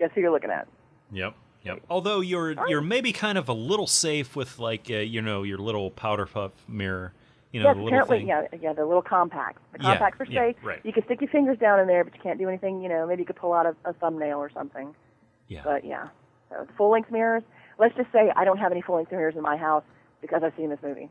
guess 0.00 0.10
who 0.14 0.20
you're 0.20 0.32
looking 0.32 0.50
at? 0.50 0.66
Yep. 1.12 1.34
Yep. 1.62 1.82
Although 1.88 2.20
you're 2.20 2.54
you're 2.68 2.80
maybe 2.80 3.12
kind 3.12 3.38
of 3.38 3.48
a 3.48 3.52
little 3.52 3.86
safe 3.86 4.34
with 4.34 4.58
like 4.58 4.88
uh, 4.90 4.94
you 4.94 5.22
know 5.22 5.44
your 5.44 5.58
little 5.58 5.90
powder 5.92 6.26
puff 6.26 6.50
mirror, 6.68 7.12
you 7.52 7.60
know 7.62 7.68
yes, 7.68 7.76
the 7.76 7.82
little 7.82 8.06
thing. 8.06 8.26
yeah, 8.26 8.42
yeah, 8.60 8.72
the 8.72 8.84
little 8.84 9.02
compacts. 9.02 9.60
The 9.72 9.78
Yeah, 9.84 9.90
compacts 9.90 10.20
are 10.20 10.26
yeah, 10.26 10.40
safe. 10.48 10.56
right. 10.64 10.80
You 10.84 10.92
can 10.92 11.04
stick 11.04 11.20
your 11.20 11.30
fingers 11.30 11.58
down 11.58 11.78
in 11.80 11.86
there, 11.86 12.02
but 12.04 12.12
you 12.14 12.20
can't 12.20 12.38
do 12.40 12.48
anything. 12.48 12.82
You 12.82 12.88
know, 12.88 13.06
maybe 13.06 13.22
you 13.22 13.26
could 13.26 13.36
pull 13.36 13.52
out 13.52 13.66
a, 13.66 13.76
a 13.88 13.92
thumbnail 13.94 14.38
or 14.38 14.50
something. 14.50 14.94
Yeah. 15.48 15.62
But 15.64 15.84
yeah, 15.84 16.08
so 16.50 16.66
full 16.76 16.90
length 16.90 17.10
mirrors. 17.12 17.44
Let's 17.78 17.94
just 17.96 18.10
say 18.12 18.32
I 18.34 18.44
don't 18.44 18.58
have 18.58 18.72
any 18.72 18.82
full 18.82 18.96
length 18.96 19.12
mirrors 19.12 19.36
in 19.36 19.42
my 19.42 19.56
house 19.56 19.84
because 20.20 20.42
I've 20.42 20.54
seen 20.56 20.70
this 20.70 20.78
movie. 20.82 21.10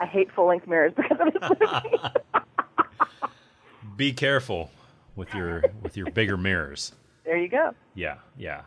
I 0.00 0.06
hate 0.06 0.32
full 0.32 0.46
length 0.46 0.66
mirrors 0.66 0.92
because 0.96 1.18
of 1.20 1.32
this 1.32 1.42
movie. 1.50 1.98
be 3.96 4.12
careful 4.12 4.70
with 5.14 5.32
your 5.34 5.64
with 5.82 5.96
your 5.96 6.10
bigger 6.10 6.36
mirrors. 6.36 6.92
There 7.24 7.36
you 7.36 7.48
go. 7.48 7.74
Yeah, 7.94 8.16
yeah. 8.36 8.62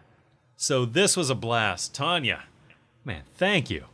So 0.57 0.85
this 0.85 1.15
was 1.15 1.29
a 1.29 1.35
blast, 1.35 1.93
Tonia. 1.93 2.41
Man, 3.05 3.23
thank 3.35 3.69
you. 3.69 3.85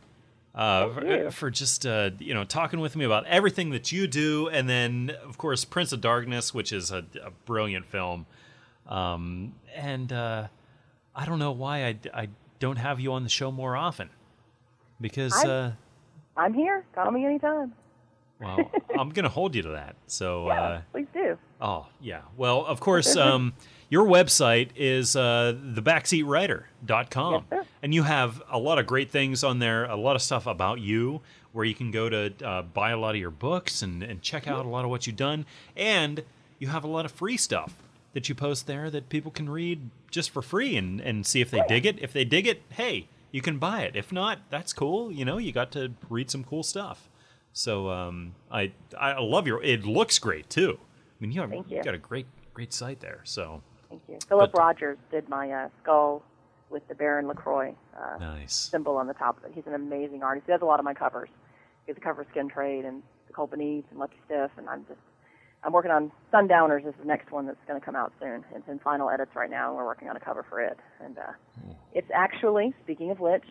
Uh, 0.54 0.88
for, 0.88 1.06
you. 1.06 1.30
for 1.30 1.50
just 1.50 1.84
uh, 1.84 2.10
you 2.18 2.32
know 2.32 2.42
talking 2.42 2.80
with 2.80 2.96
me 2.96 3.04
about 3.04 3.26
everything 3.26 3.70
that 3.70 3.92
you 3.92 4.06
do, 4.06 4.48
and 4.48 4.68
then 4.68 5.12
of 5.22 5.36
course 5.36 5.64
Prince 5.64 5.92
of 5.92 6.00
Darkness, 6.00 6.54
which 6.54 6.72
is 6.72 6.90
a, 6.90 7.04
a 7.22 7.30
brilliant 7.44 7.86
film. 7.86 8.26
Um, 8.86 9.54
and 9.74 10.12
uh, 10.12 10.48
I 11.14 11.26
don't 11.26 11.38
know 11.38 11.52
why 11.52 11.84
I, 11.84 11.98
I 12.14 12.28
don't 12.58 12.76
have 12.76 13.00
you 13.00 13.12
on 13.12 13.22
the 13.22 13.28
show 13.28 13.52
more 13.52 13.76
often, 13.76 14.08
because 14.98 15.34
uh, 15.44 15.72
I'm 16.36 16.52
here. 16.54 16.84
Call 16.94 17.10
me 17.10 17.24
anytime. 17.24 17.72
well 18.40 18.70
I'm 18.98 19.10
gonna 19.10 19.28
hold 19.28 19.54
you 19.54 19.62
to 19.62 19.70
that. 19.70 19.96
So. 20.06 20.46
Yeah, 20.48 20.60
Uh, 20.62 20.80
please 20.92 21.06
do. 21.12 21.38
Oh, 21.60 21.86
yeah. 22.00 22.20
Well, 22.36 22.64
of 22.66 22.80
course, 22.80 23.16
um, 23.26 23.54
your 23.88 24.06
website 24.06 24.70
is 24.76 25.16
uh, 25.16 25.54
thebackseatwriter.com. 25.74 27.44
Yes, 27.50 27.66
and 27.82 27.94
you 27.94 28.02
have 28.02 28.42
a 28.50 28.58
lot 28.58 28.78
of 28.78 28.86
great 28.86 29.10
things 29.10 29.44
on 29.44 29.58
there, 29.58 29.84
a 29.84 29.96
lot 29.96 30.16
of 30.16 30.22
stuff 30.22 30.46
about 30.46 30.80
you, 30.80 31.20
where 31.52 31.64
you 31.64 31.74
can 31.74 31.90
go 31.90 32.08
to 32.08 32.32
uh, 32.44 32.62
buy 32.62 32.90
a 32.90 32.98
lot 32.98 33.14
of 33.14 33.20
your 33.20 33.30
books 33.30 33.82
and, 33.82 34.02
and 34.02 34.22
check 34.22 34.46
out 34.46 34.66
a 34.66 34.68
lot 34.68 34.84
of 34.84 34.90
what 34.90 35.06
you've 35.06 35.16
done. 35.16 35.46
And 35.76 36.22
you 36.58 36.68
have 36.68 36.84
a 36.84 36.88
lot 36.88 37.04
of 37.04 37.12
free 37.12 37.36
stuff 37.36 37.74
that 38.12 38.28
you 38.28 38.34
post 38.34 38.66
there 38.66 38.90
that 38.90 39.08
people 39.08 39.30
can 39.30 39.48
read 39.48 39.90
just 40.10 40.30
for 40.30 40.42
free 40.42 40.76
and, 40.76 41.00
and 41.00 41.26
see 41.26 41.40
if 41.40 41.50
they 41.50 41.62
dig 41.68 41.86
it. 41.86 41.98
If 42.00 42.12
they 42.12 42.24
dig 42.24 42.46
it, 42.46 42.62
hey, 42.70 43.08
you 43.36 43.42
can 43.42 43.58
buy 43.58 43.82
it. 43.82 43.94
If 43.94 44.12
not, 44.12 44.38
that's 44.48 44.72
cool. 44.72 45.12
You 45.12 45.26
know, 45.26 45.36
you 45.36 45.52
got 45.52 45.70
to 45.72 45.92
read 46.08 46.30
some 46.30 46.42
cool 46.42 46.62
stuff. 46.62 47.10
So 47.52 47.90
um, 47.90 48.34
I 48.50 48.72
I 48.98 49.20
love 49.20 49.46
your. 49.46 49.62
It 49.62 49.84
looks 49.84 50.18
great 50.18 50.48
too. 50.48 50.78
I 50.80 51.16
mean, 51.20 51.32
you 51.32 51.42
have 51.42 51.52
you 51.52 51.82
got 51.82 51.92
a 51.94 51.98
great 51.98 52.24
great 52.54 52.72
site 52.72 53.00
there. 53.00 53.20
So 53.24 53.62
Thank 53.90 54.00
you. 54.08 54.16
Philip 54.26 54.52
But- 54.52 54.58
Rogers 54.58 54.96
did 55.10 55.28
my 55.28 55.52
uh, 55.52 55.68
skull 55.82 56.22
with 56.70 56.88
the 56.88 56.94
Baron 56.94 57.28
Lacroix 57.28 57.74
uh, 57.94 58.16
nice. 58.18 58.54
symbol 58.54 58.96
on 58.96 59.06
the 59.06 59.12
top 59.12 59.36
of 59.36 59.44
it. 59.44 59.52
He's 59.54 59.66
an 59.66 59.74
amazing 59.74 60.22
artist. 60.22 60.46
He 60.46 60.52
does 60.52 60.62
a 60.62 60.64
lot 60.64 60.78
of 60.80 60.84
my 60.86 60.94
covers. 60.94 61.28
He 61.84 61.90
has 61.92 61.98
a 61.98 62.00
cover 62.00 62.22
of 62.22 62.28
Skin 62.30 62.48
Trade 62.48 62.86
and 62.86 63.02
The 63.26 63.34
Cold 63.34 63.50
Beneath 63.50 63.84
and 63.90 64.00
Lucky 64.00 64.16
Stiff, 64.24 64.50
and 64.56 64.66
I'm 64.66 64.86
just 64.88 64.98
I'm 65.66 65.72
working 65.72 65.90
on 65.90 66.12
Sundowners 66.30 66.84
is 66.86 66.94
the 67.00 67.04
next 67.04 67.32
one 67.32 67.46
that's 67.46 67.58
going 67.66 67.78
to 67.78 67.84
come 67.84 67.96
out 67.96 68.12
soon. 68.20 68.44
It's 68.54 68.68
in 68.68 68.78
final 68.78 69.10
edits 69.10 69.32
right 69.34 69.50
now. 69.50 69.66
and 69.68 69.76
We're 69.76 69.84
working 69.84 70.08
on 70.08 70.16
a 70.16 70.20
cover 70.20 70.46
for 70.48 70.60
it, 70.60 70.78
and 71.04 71.18
uh, 71.18 71.32
it's 71.92 72.08
actually 72.14 72.72
speaking 72.84 73.10
of 73.10 73.18
which, 73.18 73.42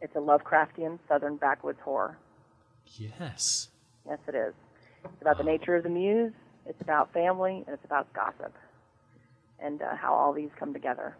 it's 0.00 0.14
a 0.14 0.20
Lovecraftian 0.20 1.00
Southern 1.08 1.36
backwoods 1.36 1.80
horror. 1.82 2.18
Yes. 2.96 3.70
Yes, 4.06 4.18
it 4.28 4.36
is. 4.36 4.54
It's 5.04 5.20
about 5.20 5.38
the 5.38 5.44
nature 5.44 5.74
of 5.74 5.82
the 5.82 5.88
muse. 5.88 6.32
It's 6.66 6.80
about 6.80 7.12
family, 7.12 7.64
and 7.66 7.74
it's 7.74 7.84
about 7.84 8.12
gossip, 8.12 8.54
and 9.58 9.82
uh, 9.82 9.96
how 9.96 10.14
all 10.14 10.32
these 10.32 10.50
come 10.56 10.72
together. 10.72 11.16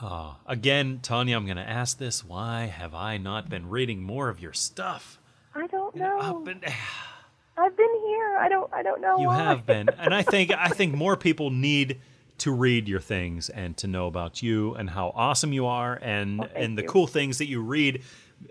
Uh, 0.00 0.34
again, 0.46 1.00
Tonia, 1.02 1.36
I'm 1.36 1.44
going 1.44 1.58
to 1.58 1.68
ask 1.68 1.98
this. 1.98 2.24
Why 2.24 2.64
have 2.66 2.94
I 2.94 3.18
not 3.18 3.50
been 3.50 3.68
reading 3.68 4.02
more 4.02 4.30
of 4.30 4.40
your 4.40 4.54
stuff? 4.54 5.18
I 5.54 5.66
don't 5.66 5.94
know. 5.94 6.44
You 6.46 6.54
know. 6.54 6.60
I've 7.56 7.76
been- 7.76 8.00
here. 8.06 8.36
I 8.38 8.48
don't. 8.48 8.72
I 8.72 8.82
don't 8.82 9.00
know. 9.00 9.18
you 9.18 9.26
why. 9.28 9.36
have 9.38 9.64
been, 9.66 9.88
and 9.98 10.14
I 10.14 10.22
think 10.22 10.50
I 10.50 10.68
think 10.68 10.94
more 11.04 11.16
people 11.16 11.50
need 11.50 12.00
to 12.38 12.50
read 12.52 12.88
your 12.88 13.00
things 13.00 13.48
and 13.48 13.76
to 13.76 13.86
know 13.86 14.06
about 14.08 14.42
you 14.42 14.74
and 14.74 14.90
how 14.90 15.12
awesome 15.14 15.52
you 15.52 15.66
are 15.66 15.98
and 16.02 16.40
thank 16.40 16.50
and 16.56 16.76
the 16.78 16.82
you. 16.82 16.88
cool 16.88 17.06
things 17.06 17.38
that 17.38 17.46
you 17.48 17.60
read 17.62 18.02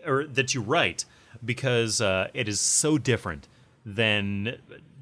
or 0.05 0.25
that 0.25 0.53
you 0.53 0.61
write 0.61 1.03
because 1.43 1.99
uh, 1.99 2.29
it 2.33 2.47
is 2.47 2.61
so 2.61 2.97
different 2.97 3.47
than 3.85 4.55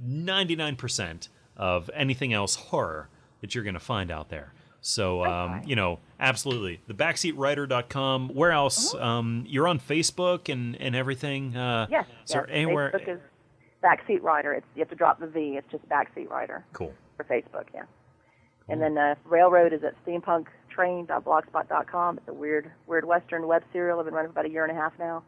99% 0.03 1.27
of 1.57 1.89
anything 1.93 2.33
else 2.33 2.55
horror 2.55 3.07
that 3.41 3.53
you're 3.53 3.63
going 3.63 3.75
to 3.75 3.79
find 3.79 4.09
out 4.11 4.29
there. 4.29 4.53
So, 4.81 5.23
um, 5.23 5.61
you 5.65 5.75
know, 5.75 5.99
absolutely. 6.19 6.81
The 6.87 6.95
backseatwriter.com. 6.95 8.29
Where 8.29 8.51
else? 8.51 8.95
Um, 8.95 9.45
you're 9.47 9.67
on 9.67 9.79
Facebook 9.79 10.51
and, 10.51 10.75
and 10.81 10.95
everything. 10.95 11.55
Uh, 11.55 11.85
Yes. 11.89 12.07
Is 12.25 12.33
yes. 12.33 12.45
anywhere? 12.49 13.19
Backseat 13.83 14.21
Rider. 14.21 14.53
It's 14.53 14.65
you 14.75 14.81
have 14.81 14.89
to 14.89 14.95
drop 14.95 15.19
the 15.19 15.27
V. 15.27 15.55
It's 15.57 15.69
just 15.71 15.87
Backseat 15.89 16.29
Rider 16.29 16.63
cool. 16.73 16.93
for 17.17 17.23
Facebook. 17.23 17.65
Yeah. 17.73 17.83
And 18.69 18.79
then 18.81 18.97
uh, 18.97 19.15
Railroad 19.25 19.73
is 19.73 19.81
at 19.83 19.95
steampunktrain.blogspot.com. 20.05 22.17
It's 22.17 22.27
a 22.27 22.33
weird, 22.33 22.71
weird 22.87 23.05
Western 23.05 23.47
web 23.47 23.63
serial. 23.73 23.99
I've 23.99 24.05
been 24.05 24.13
running 24.13 24.31
for 24.31 24.39
about 24.39 24.49
a 24.49 24.53
year 24.53 24.63
and 24.65 24.77
a 24.77 24.79
half 24.79 24.93
now, 24.99 25.23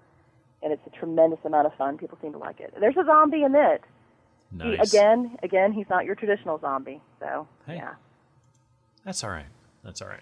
and 0.62 0.72
it's 0.72 0.86
a 0.88 0.92
tremendous 0.92 1.40
amount 1.44 1.66
of 1.68 1.74
fun. 1.76 1.98
People 1.98 2.18
seem 2.22 2.32
to 2.34 2.38
like 2.38 2.60
it. 2.60 2.74
There's 2.80 2.96
a 2.98 3.04
zombie 3.06 3.44
in 3.44 3.56
it. 3.56 3.82
He- 4.52 4.58
Nice. 4.58 4.94
again, 4.94 5.38
again, 5.42 5.74
he's 5.74 5.90
not 5.90 6.06
your 6.06 6.14
traditional 6.16 6.60
zombie. 6.60 7.02
So 7.20 7.48
Hey. 7.66 7.78
yeah. 7.78 7.96
That's 9.04 9.24
all 9.24 9.32
right. 9.32 9.48
That's 9.84 10.00
all 10.02 10.08
right. 10.10 10.22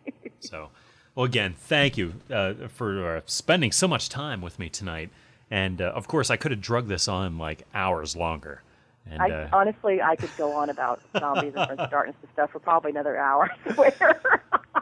so, 0.40 0.68
well, 1.14 1.24
again, 1.24 1.54
thank 1.56 1.96
you 1.96 2.14
uh, 2.30 2.52
for 2.68 3.16
uh, 3.16 3.20
spending 3.26 3.72
so 3.72 3.88
much 3.88 4.08
time 4.10 4.42
with 4.42 4.58
me 4.58 4.68
tonight. 4.68 5.08
And 5.50 5.82
uh, 5.82 5.86
of 5.86 6.06
course, 6.06 6.30
I 6.30 6.36
could 6.36 6.52
have 6.52 6.60
drugged 6.60 6.88
this 6.88 7.08
on 7.08 7.38
like 7.38 7.66
hours 7.74 8.16
longer. 8.16 8.62
And 9.10 9.20
I 9.20 9.30
uh, 9.30 9.48
honestly, 9.52 10.00
I 10.00 10.14
could 10.16 10.30
go 10.36 10.52
on 10.52 10.70
about 10.70 11.00
zombies 11.18 11.52
and 11.56 11.66
Prince 11.66 11.80
of 11.80 11.90
Darkness 11.90 12.16
and 12.22 12.30
stuff 12.32 12.50
for 12.50 12.60
probably 12.60 12.90
another 12.90 13.16
hour. 13.16 13.50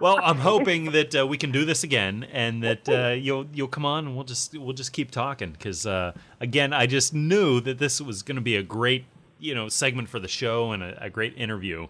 Well, 0.01 0.21
I'm 0.23 0.39
hoping 0.39 0.93
that 0.93 1.15
uh, 1.17 1.27
we 1.27 1.37
can 1.39 1.51
do 1.51 1.65
this 1.65 1.83
again, 1.83 2.25
and 2.33 2.63
that 2.63 2.89
uh, 2.89 3.09
you'll 3.19 3.47
you'll 3.53 3.67
come 3.67 3.85
on, 3.85 4.07
and 4.07 4.15
we'll 4.15 4.25
just 4.25 4.57
we'll 4.57 4.75
just 4.75 4.93
keep 4.93 5.11
talking. 5.11 5.51
Because 5.51 5.87
uh, 5.87 6.13
again, 6.41 6.73
I 6.73 6.87
just 6.87 7.15
knew 7.15 7.61
that 7.61 7.79
this 7.79 8.01
was 8.01 8.23
going 8.23 8.37
to 8.37 8.43
be 8.43 8.55
a 8.55 8.63
great 8.63 9.07
you 9.41 9.55
know 9.55 9.69
segment 9.69 10.09
for 10.09 10.21
the 10.21 10.29
show 10.29 10.71
and 10.71 10.83
a, 10.83 11.05
a 11.05 11.11
great 11.11 11.37
interview 11.37 11.89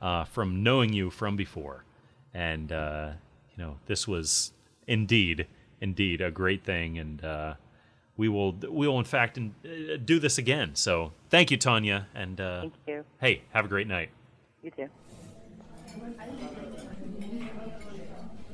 uh, 0.00 0.24
from 0.24 0.62
knowing 0.62 0.92
you 0.92 1.10
from 1.10 1.34
before, 1.34 1.84
and 2.32 2.70
uh, 2.70 3.10
you 3.56 3.64
know 3.64 3.78
this 3.86 4.06
was 4.06 4.52
indeed 4.86 5.46
indeed 5.80 6.20
a 6.20 6.30
great 6.30 6.62
thing, 6.64 6.98
and 6.98 7.24
uh, 7.24 7.54
we 8.18 8.28
will 8.28 8.52
we 8.68 8.86
will 8.86 8.98
in 8.98 9.04
fact 9.04 9.38
in, 9.38 9.54
uh, 9.64 9.96
do 10.04 10.18
this 10.18 10.36
again. 10.36 10.74
So 10.74 11.12
thank 11.30 11.50
you, 11.50 11.56
Tonia, 11.56 12.06
and 12.14 12.38
uh, 12.38 12.60
Thank 12.60 12.74
you. 12.86 13.04
hey, 13.20 13.42
have 13.54 13.64
a 13.64 13.68
great 13.68 13.86
night. 13.86 14.10
You 14.62 14.70
too. 14.72 14.88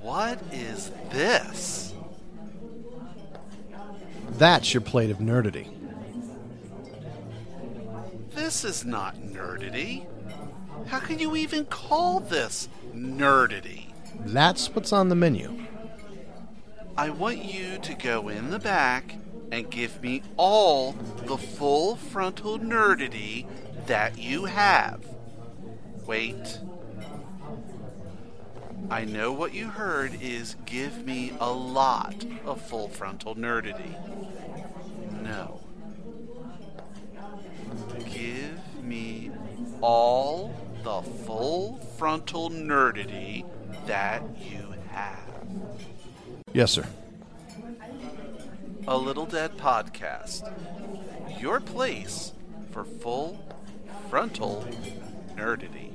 What 0.01 0.39
is 0.53 0.93
this? 1.11 1.95
That's 4.33 4.75
your 4.75 4.83
plate 4.83 5.11
of 5.11 5.19
nerdity. 5.19 5.69
This 8.35 8.65
is 8.65 8.85
not 8.85 9.17
nerdity. 9.17 10.07
How 10.89 10.99
can 10.99 11.19
you 11.19 11.37
even 11.37 11.65
call 11.65 12.21
this 12.21 12.69
nerdity? 12.95 13.87
That's 14.27 14.75
what's 14.75 14.93
on 14.93 15.09
the 15.09 15.15
menu. 15.15 15.59
I 16.97 17.11
want 17.11 17.39
you 17.39 17.79
to 17.79 17.95
go 17.95 18.29
in 18.29 18.51
the 18.51 18.59
back 18.59 19.17
and 19.55 19.71
give 19.71 20.03
me 20.03 20.21
all 20.37 20.93
the 21.27 21.39
full 21.39 21.95
frontal 21.95 22.59
nerdity 22.59 23.47
that 23.87 24.19
you 24.19 24.47
have. 24.47 25.07
Wait. 26.07 26.59
I 28.91 29.05
know 29.05 29.31
what 29.33 29.55
you 29.55 29.69
heard 29.69 30.21
is 30.21 30.57
give 30.67 31.07
me 31.07 31.33
a 31.39 31.53
lot 31.53 32.27
of 32.45 32.61
full 32.61 32.89
frontal 32.89 33.37
nerdity. 33.37 33.95
No. 35.23 35.61
Give 38.13 38.59
me 38.83 39.31
all 39.81 40.53
the 40.83 41.01
full 41.25 41.79
frontal 41.97 42.51
nerdity 42.51 43.45
that 43.87 44.25
you 44.37 44.75
have. 44.91 45.31
Yes, 46.53 46.73
sir. 46.73 46.87
A 48.87 48.99
Little 48.99 49.25
Dead 49.25 49.57
Podcast. 49.57 50.53
Your 51.41 51.59
place 51.59 52.35
for 52.71 52.85
full 52.85 53.43
frontal 54.11 54.69
nerdity. 55.37 55.91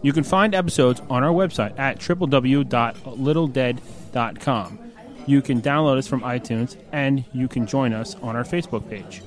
You 0.00 0.14
can 0.14 0.24
find 0.24 0.54
episodes 0.54 1.02
on 1.10 1.22
our 1.22 1.32
website 1.32 1.78
at 1.78 1.98
www.littledead.com. 1.98 4.78
You 5.26 5.42
can 5.42 5.60
download 5.60 5.98
us 5.98 6.06
from 6.06 6.22
iTunes 6.22 6.78
and 6.90 7.22
you 7.34 7.48
can 7.48 7.66
join 7.66 7.92
us 7.92 8.14
on 8.16 8.34
our 8.34 8.44
Facebook 8.44 8.88
page. 8.88 9.20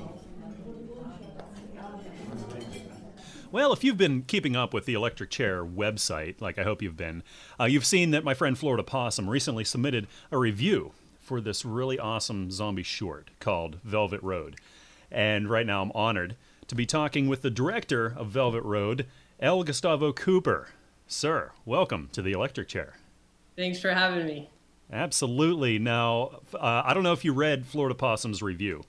Well, 3.51 3.73
if 3.73 3.83
you've 3.83 3.97
been 3.97 4.21
keeping 4.21 4.55
up 4.55 4.73
with 4.73 4.85
the 4.85 4.93
Electric 4.93 5.29
Chair 5.29 5.65
website, 5.65 6.39
like 6.39 6.57
I 6.57 6.63
hope 6.63 6.81
you've 6.81 6.95
been, 6.95 7.21
uh, 7.59 7.65
you've 7.65 7.85
seen 7.85 8.11
that 8.11 8.23
my 8.23 8.33
friend 8.33 8.57
Florida 8.57 8.81
Possum 8.81 9.29
recently 9.29 9.65
submitted 9.65 10.07
a 10.31 10.37
review 10.37 10.93
for 11.19 11.41
this 11.41 11.65
really 11.65 11.99
awesome 11.99 12.49
zombie 12.49 12.81
short 12.81 13.29
called 13.41 13.79
Velvet 13.83 14.23
Road. 14.23 14.55
And 15.11 15.49
right 15.49 15.65
now 15.65 15.81
I'm 15.81 15.91
honored 15.93 16.37
to 16.67 16.75
be 16.75 16.85
talking 16.85 17.27
with 17.27 17.41
the 17.41 17.49
director 17.49 18.13
of 18.15 18.27
Velvet 18.27 18.63
Road, 18.63 19.05
L. 19.41 19.63
Gustavo 19.63 20.13
Cooper. 20.13 20.69
Sir, 21.05 21.51
welcome 21.65 22.07
to 22.13 22.21
the 22.21 22.31
Electric 22.31 22.69
Chair. 22.69 22.93
Thanks 23.57 23.81
for 23.81 23.91
having 23.91 24.25
me. 24.27 24.49
Absolutely. 24.93 25.77
Now, 25.77 26.39
uh, 26.53 26.83
I 26.85 26.93
don't 26.93 27.03
know 27.03 27.11
if 27.11 27.25
you 27.25 27.33
read 27.33 27.65
Florida 27.65 27.95
Possum's 27.95 28.41
review, 28.41 28.85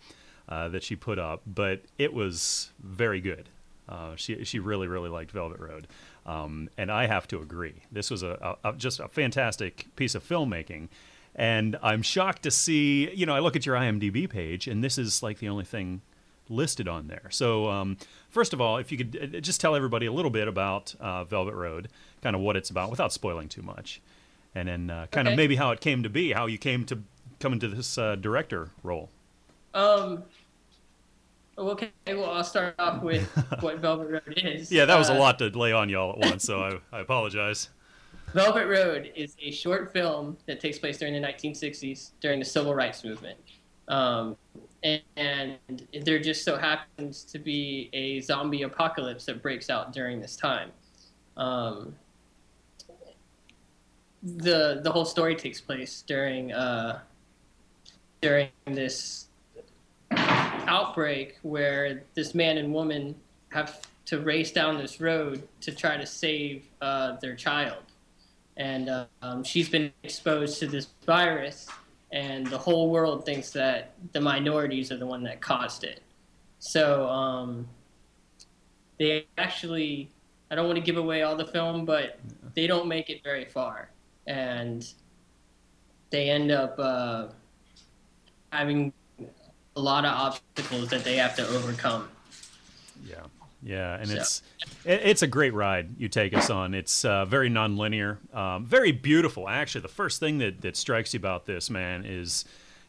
uh, 0.48 0.68
that 0.68 0.84
she 0.84 0.94
put 0.94 1.18
up, 1.18 1.42
but 1.44 1.82
it 1.98 2.14
was 2.14 2.70
very 2.78 3.20
good. 3.20 3.48
Uh, 3.88 4.14
she 4.16 4.44
she 4.44 4.58
really 4.58 4.86
really 4.86 5.08
liked 5.10 5.30
Velvet 5.32 5.58
Road, 5.58 5.86
um, 6.24 6.68
and 6.78 6.90
I 6.90 7.06
have 7.06 7.26
to 7.28 7.40
agree. 7.40 7.82
This 7.90 8.10
was 8.10 8.22
a, 8.22 8.56
a, 8.64 8.72
just 8.74 9.00
a 9.00 9.08
fantastic 9.08 9.86
piece 9.96 10.14
of 10.14 10.26
filmmaking, 10.26 10.88
and 11.34 11.76
I'm 11.82 12.02
shocked 12.02 12.42
to 12.44 12.50
see. 12.50 13.12
You 13.12 13.26
know, 13.26 13.34
I 13.34 13.40
look 13.40 13.56
at 13.56 13.66
your 13.66 13.74
IMDb 13.76 14.30
page, 14.30 14.68
and 14.68 14.82
this 14.84 14.98
is 14.98 15.22
like 15.22 15.38
the 15.40 15.48
only 15.48 15.64
thing 15.64 16.00
listed 16.48 16.86
on 16.86 17.08
there. 17.08 17.28
So, 17.30 17.68
um, 17.70 17.96
first 18.30 18.52
of 18.52 18.60
all, 18.60 18.76
if 18.76 18.92
you 18.92 18.98
could 18.98 19.34
uh, 19.36 19.40
just 19.40 19.60
tell 19.60 19.74
everybody 19.74 20.06
a 20.06 20.12
little 20.12 20.30
bit 20.30 20.46
about 20.48 20.94
uh, 21.00 21.24
Velvet 21.24 21.54
Road, 21.54 21.88
kind 22.22 22.36
of 22.36 22.42
what 22.42 22.56
it's 22.56 22.70
about, 22.70 22.90
without 22.90 23.12
spoiling 23.12 23.48
too 23.48 23.62
much, 23.62 24.00
and 24.54 24.68
then 24.68 24.90
uh, 24.90 25.06
kind 25.10 25.26
Okay. 25.26 25.34
of 25.34 25.36
maybe 25.36 25.56
how 25.56 25.70
it 25.72 25.80
came 25.80 26.02
to 26.04 26.08
be, 26.08 26.32
how 26.32 26.46
you 26.46 26.58
came 26.58 26.84
to 26.86 27.00
come 27.40 27.52
into 27.52 27.68
this 27.68 27.98
uh, 27.98 28.14
director 28.14 28.70
role. 28.84 29.10
Um. 29.74 30.22
Okay, 31.58 31.90
well, 32.08 32.30
I'll 32.30 32.44
start 32.44 32.74
off 32.78 33.02
with 33.02 33.26
what 33.60 33.78
Velvet 33.80 34.08
Road 34.08 34.34
is. 34.38 34.72
Yeah, 34.72 34.86
that 34.86 34.98
was 34.98 35.10
a 35.10 35.14
Uh, 35.14 35.18
lot 35.18 35.38
to 35.40 35.48
lay 35.48 35.72
on 35.72 35.88
y'all 35.88 36.12
at 36.12 36.18
once, 36.18 36.44
so 36.44 36.80
I, 36.92 36.96
I 36.96 37.00
apologize. 37.00 37.68
Velvet 38.32 38.66
Road 38.66 39.12
is 39.14 39.36
a 39.42 39.50
short 39.50 39.92
film 39.92 40.38
that 40.46 40.60
takes 40.60 40.78
place 40.78 40.96
during 40.96 41.12
the 41.12 41.20
1960s 41.26 42.12
during 42.20 42.38
the 42.38 42.44
civil 42.44 42.74
rights 42.74 43.04
movement. 43.04 43.38
Um, 43.88 44.36
and, 44.82 45.02
and 45.16 45.58
there 46.02 46.18
just 46.18 46.42
so 46.44 46.56
happens 46.56 47.24
to 47.24 47.38
be 47.38 47.90
a 47.92 48.20
zombie 48.22 48.62
apocalypse 48.62 49.26
that 49.26 49.42
breaks 49.42 49.68
out 49.68 49.92
during 49.92 50.20
this 50.20 50.34
time. 50.34 50.70
Um, 51.36 51.94
the 54.22 54.80
the 54.82 54.90
whole 54.90 55.04
story 55.04 55.34
takes 55.34 55.60
place 55.60 56.02
during 56.06 56.52
uh, 56.52 57.00
during 58.20 58.48
this 58.66 59.21
outbreak 60.68 61.38
where 61.42 62.04
this 62.14 62.34
man 62.34 62.58
and 62.58 62.72
woman 62.72 63.14
have 63.50 63.80
to 64.06 64.20
race 64.20 64.50
down 64.50 64.78
this 64.78 65.00
road 65.00 65.46
to 65.60 65.72
try 65.72 65.96
to 65.96 66.06
save 66.06 66.64
uh, 66.80 67.16
their 67.20 67.34
child 67.34 67.82
and 68.56 68.88
uh, 68.88 69.06
um, 69.22 69.44
she's 69.44 69.68
been 69.68 69.92
exposed 70.02 70.58
to 70.60 70.66
this 70.66 70.88
virus, 71.06 71.68
and 72.10 72.46
the 72.46 72.58
whole 72.58 72.90
world 72.90 73.24
thinks 73.24 73.50
that 73.50 73.92
the 74.12 74.20
minorities 74.20 74.92
are 74.92 74.98
the 74.98 75.06
one 75.06 75.22
that 75.22 75.40
caused 75.40 75.84
it. 75.84 76.02
So 76.58 77.08
um, 77.08 77.66
they 78.98 79.26
actually, 79.38 80.10
I 80.50 80.54
don't 80.54 80.66
want 80.66 80.76
to 80.76 80.84
give 80.84 80.98
away 80.98 81.22
all 81.22 81.36
the 81.36 81.46
film, 81.46 81.84
but 81.84 82.20
they 82.54 82.66
don't 82.66 82.88
make 82.88 83.08
it 83.08 83.24
very 83.24 83.46
far, 83.46 83.90
and 84.26 84.86
they 86.10 86.28
end 86.28 86.52
up 86.52 86.74
uh, 86.78 87.28
having 88.50 88.92
a 89.76 89.80
lot 89.80 90.04
of 90.04 90.12
obstacles 90.12 90.88
that 90.88 91.04
they 91.04 91.16
have 91.16 91.34
to 91.36 91.46
overcome. 91.48 92.08
Yeah, 93.04 93.16
yeah, 93.62 93.94
and 93.96 94.08
So- 94.08 94.14
it's 94.16 94.42
it, 94.84 95.00
it's 95.04 95.22
a 95.22 95.26
great 95.26 95.54
ride 95.54 95.94
you 95.98 96.08
take 96.08 96.34
us 96.36 96.50
on. 96.50 96.74
It's 96.74 97.04
uh, 97.04 97.24
very 97.24 97.50
nonlinear, 97.50 98.18
um, 98.34 98.64
very 98.66 98.92
beautiful. 98.92 99.48
Actually, 99.48 99.82
the 99.82 99.88
first 99.88 100.20
thing 100.20 100.38
that 100.38 100.60
that 100.62 100.76
strikes 100.76 101.14
you 101.14 101.18
about 101.18 101.46
this 101.46 101.70
man 101.70 102.04
is 102.04 102.44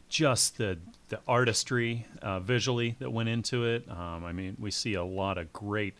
just 0.08 0.58
the 0.58 0.78
the 1.08 1.20
artistry 1.28 2.06
uh, 2.22 2.40
visually 2.40 2.96
that 2.98 3.10
went 3.10 3.28
into 3.28 3.64
it. 3.64 3.88
Um, 3.90 4.24
I 4.24 4.32
mean, 4.32 4.56
we 4.58 4.70
see 4.70 4.94
a 4.94 5.04
lot 5.04 5.38
of 5.38 5.52
great 5.52 5.94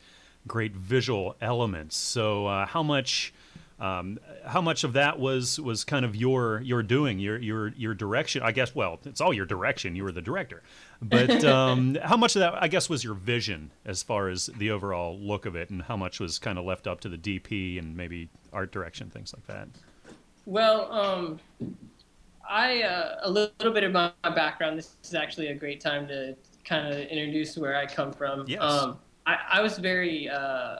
great 0.47 0.73
visual 0.73 1.36
elements. 1.40 1.97
So, 1.97 2.47
uh, 2.47 2.66
how 2.66 2.82
much? 2.82 3.32
Um, 3.81 4.21
how 4.47 4.61
much 4.61 4.85
of 4.85 4.93
that 4.93 5.19
was 5.19 5.59
was 5.59 5.83
kind 5.85 6.05
of 6.05 6.15
your 6.15 6.61
your 6.61 6.83
doing 6.83 7.19
your 7.19 7.39
your 7.39 7.69
your 7.69 7.95
direction? 7.95 8.43
I 8.43 8.53
guess. 8.53 8.75
Well, 8.75 9.01
it's 9.05 9.21
all 9.21 9.35
your 9.35 9.47
direction. 9.47 9.97
You 9.97 10.05
were 10.05 10.13
the 10.13 10.23
director, 10.23 10.63
but 11.03 11.45
um, 11.47 11.97
how 12.03 12.17
much 12.17 12.37
of 12.37 12.41
that 12.41 12.63
I 12.63 12.69
guess 12.69 12.89
was 12.89 13.03
your 13.03 13.15
vision 13.15 13.73
as 13.85 14.03
far 14.03 14.29
as 14.29 14.47
the 14.59 14.71
overall 14.71 15.19
look 15.19 15.45
of 15.45 15.57
it, 15.57 15.71
and 15.71 15.83
how 15.83 15.97
much 15.97 16.21
was 16.21 16.39
kind 16.39 16.59
of 16.59 16.65
left 16.65 16.87
up 16.87 17.01
to 17.01 17.09
the 17.09 17.19
DP 17.19 17.79
and 17.79 17.97
maybe 17.97 18.29
art 18.53 18.71
direction, 18.71 19.11
things 19.11 19.35
like 19.35 19.47
that. 19.49 19.69
Well, 20.47 20.93
um, 20.93 21.41
I 22.49 22.83
uh, 22.83 23.17
a 23.23 23.31
little, 23.31 23.73
bit 23.73 23.85
of 23.85 23.93
my, 23.93 24.13
my 24.23 24.31
background. 24.31 24.79
This 24.79 24.97
is 25.03 25.15
actually 25.15 25.49
a 25.49 25.55
great 25.55 25.81
time 25.81 26.07
to 26.09 26.37
kind 26.65 26.87
of 26.87 27.01
introduce 27.01 27.57
where 27.57 27.77
I 27.77 27.87
come 27.87 28.13
from. 28.13 28.45
Yes. 28.47 28.63
Um, 28.63 28.99
I, 29.27 29.39
I 29.55 29.61
was 29.63 29.79
very 29.79 30.29
uh, 30.29 30.77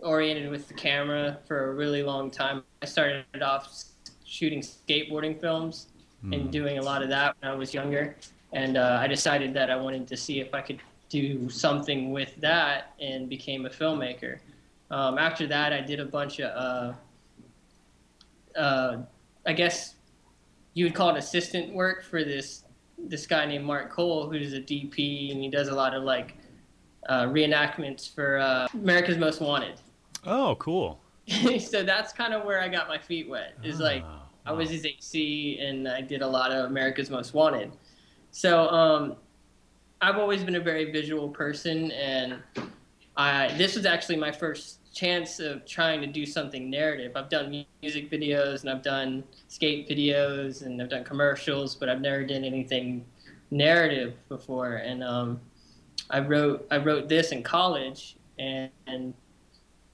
oriented 0.00 0.50
with 0.50 0.68
the 0.68 0.74
camera 0.74 1.38
for 1.46 1.70
a 1.70 1.74
really 1.74 2.02
long 2.02 2.30
time. 2.30 2.62
I 2.82 2.86
started 2.86 3.24
off 3.42 3.84
shooting 4.24 4.60
skateboarding 4.60 5.40
films 5.40 5.88
and 6.32 6.50
doing 6.50 6.78
a 6.78 6.82
lot 6.82 7.02
of 7.02 7.08
that 7.08 7.36
when 7.40 7.50
I 7.50 7.54
was 7.54 7.72
younger, 7.72 8.16
and 8.52 8.76
uh, 8.76 8.98
I 9.00 9.06
decided 9.06 9.54
that 9.54 9.70
I 9.70 9.76
wanted 9.76 10.06
to 10.08 10.16
see 10.16 10.40
if 10.40 10.52
I 10.52 10.60
could 10.60 10.80
do 11.08 11.48
something 11.48 12.12
with 12.12 12.34
that, 12.40 12.92
and 13.00 13.28
became 13.28 13.66
a 13.66 13.70
filmmaker. 13.70 14.38
Um, 14.90 15.18
after 15.18 15.46
that, 15.46 15.72
I 15.72 15.80
did 15.80 16.00
a 16.00 16.04
bunch 16.04 16.40
of. 16.40 16.96
Uh, 18.56 18.58
uh, 18.58 19.02
I 19.46 19.52
guess 19.52 19.94
you 20.74 20.84
would 20.84 20.94
call 20.94 21.10
it 21.10 21.18
assistant 21.18 21.72
work 21.72 22.04
for 22.04 22.24
this 22.24 22.64
this 22.98 23.26
guy 23.26 23.46
named 23.46 23.64
Mark 23.64 23.90
Cole, 23.90 24.28
who's 24.28 24.52
a 24.52 24.60
DP, 24.60 25.30
and 25.32 25.42
he 25.42 25.48
does 25.48 25.68
a 25.68 25.74
lot 25.74 25.94
of 25.94 26.02
like 26.02 26.36
uh, 27.08 27.24
reenactments 27.24 28.12
for 28.12 28.38
uh, 28.38 28.66
America's 28.74 29.18
Most 29.18 29.40
Wanted. 29.40 29.80
Oh, 30.24 30.56
cool. 30.58 31.00
so 31.58 31.82
that's 31.82 32.12
kind 32.12 32.34
of 32.34 32.44
where 32.44 32.60
I 32.60 32.68
got 32.68 32.88
my 32.88 32.98
feet 32.98 33.28
wet. 33.28 33.54
Is 33.62 33.80
like 33.80 34.02
Ah, 34.04 34.22
I 34.46 34.52
was 34.52 34.70
his 34.70 34.86
AC, 34.86 35.58
and 35.60 35.86
I 35.86 36.00
did 36.00 36.22
a 36.22 36.26
lot 36.26 36.50
of 36.52 36.66
America's 36.66 37.10
Most 37.10 37.34
Wanted. 37.34 37.72
So 38.30 38.68
um, 38.68 39.16
I've 40.00 40.16
always 40.16 40.42
been 40.42 40.56
a 40.56 40.60
very 40.60 40.90
visual 40.90 41.28
person, 41.28 41.90
and 41.92 42.38
I 43.16 43.52
this 43.58 43.76
was 43.76 43.84
actually 43.84 44.16
my 44.16 44.32
first 44.32 44.78
chance 44.94 45.38
of 45.38 45.66
trying 45.66 46.00
to 46.00 46.06
do 46.06 46.24
something 46.24 46.70
narrative. 46.70 47.12
I've 47.14 47.28
done 47.28 47.64
music 47.82 48.10
videos, 48.10 48.62
and 48.62 48.70
I've 48.70 48.82
done 48.82 49.22
skate 49.48 49.88
videos, 49.88 50.64
and 50.64 50.80
I've 50.80 50.88
done 50.88 51.04
commercials, 51.04 51.74
but 51.74 51.88
I've 51.88 52.00
never 52.00 52.24
done 52.24 52.44
anything 52.44 53.04
narrative 53.50 54.14
before. 54.28 54.76
And 54.76 55.04
um, 55.04 55.40
I 56.10 56.20
wrote 56.20 56.66
I 56.70 56.78
wrote 56.78 57.08
this 57.08 57.32
in 57.32 57.42
college, 57.42 58.16
and, 58.38 58.70
and 58.86 59.14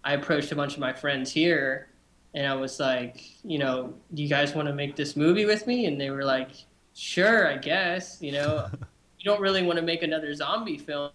I 0.05 0.15
approached 0.15 0.53
a 0.53 0.57
bunch 0.57 0.75
of 0.75 0.81
my 0.81 0.93
friends 0.93 1.33
here, 1.33 1.89
and 2.35 2.47
I 2.47 2.55
was 2.55 2.79
like, 2.79 3.23
you 3.43 3.59
know, 3.59 3.95
do 4.13 4.23
you 4.23 4.29
guys 4.29 4.55
want 4.55 4.69
to 4.69 4.75
make 4.75 4.97
this 4.97 5.17
movie 5.17 5.47
with 5.47 5.67
me? 5.67 5.87
And 5.87 6.01
they 6.01 6.11
were 6.11 6.25
like, 6.25 6.51
sure, 6.95 7.49
I 7.49 7.57
guess. 7.57 8.19
You 8.21 8.33
know, 8.33 8.69
you 9.19 9.25
don't 9.25 9.41
really 9.41 9.63
want 9.63 9.79
to 9.79 9.85
make 9.85 10.03
another 10.03 10.35
zombie 10.35 10.79
film, 10.79 11.13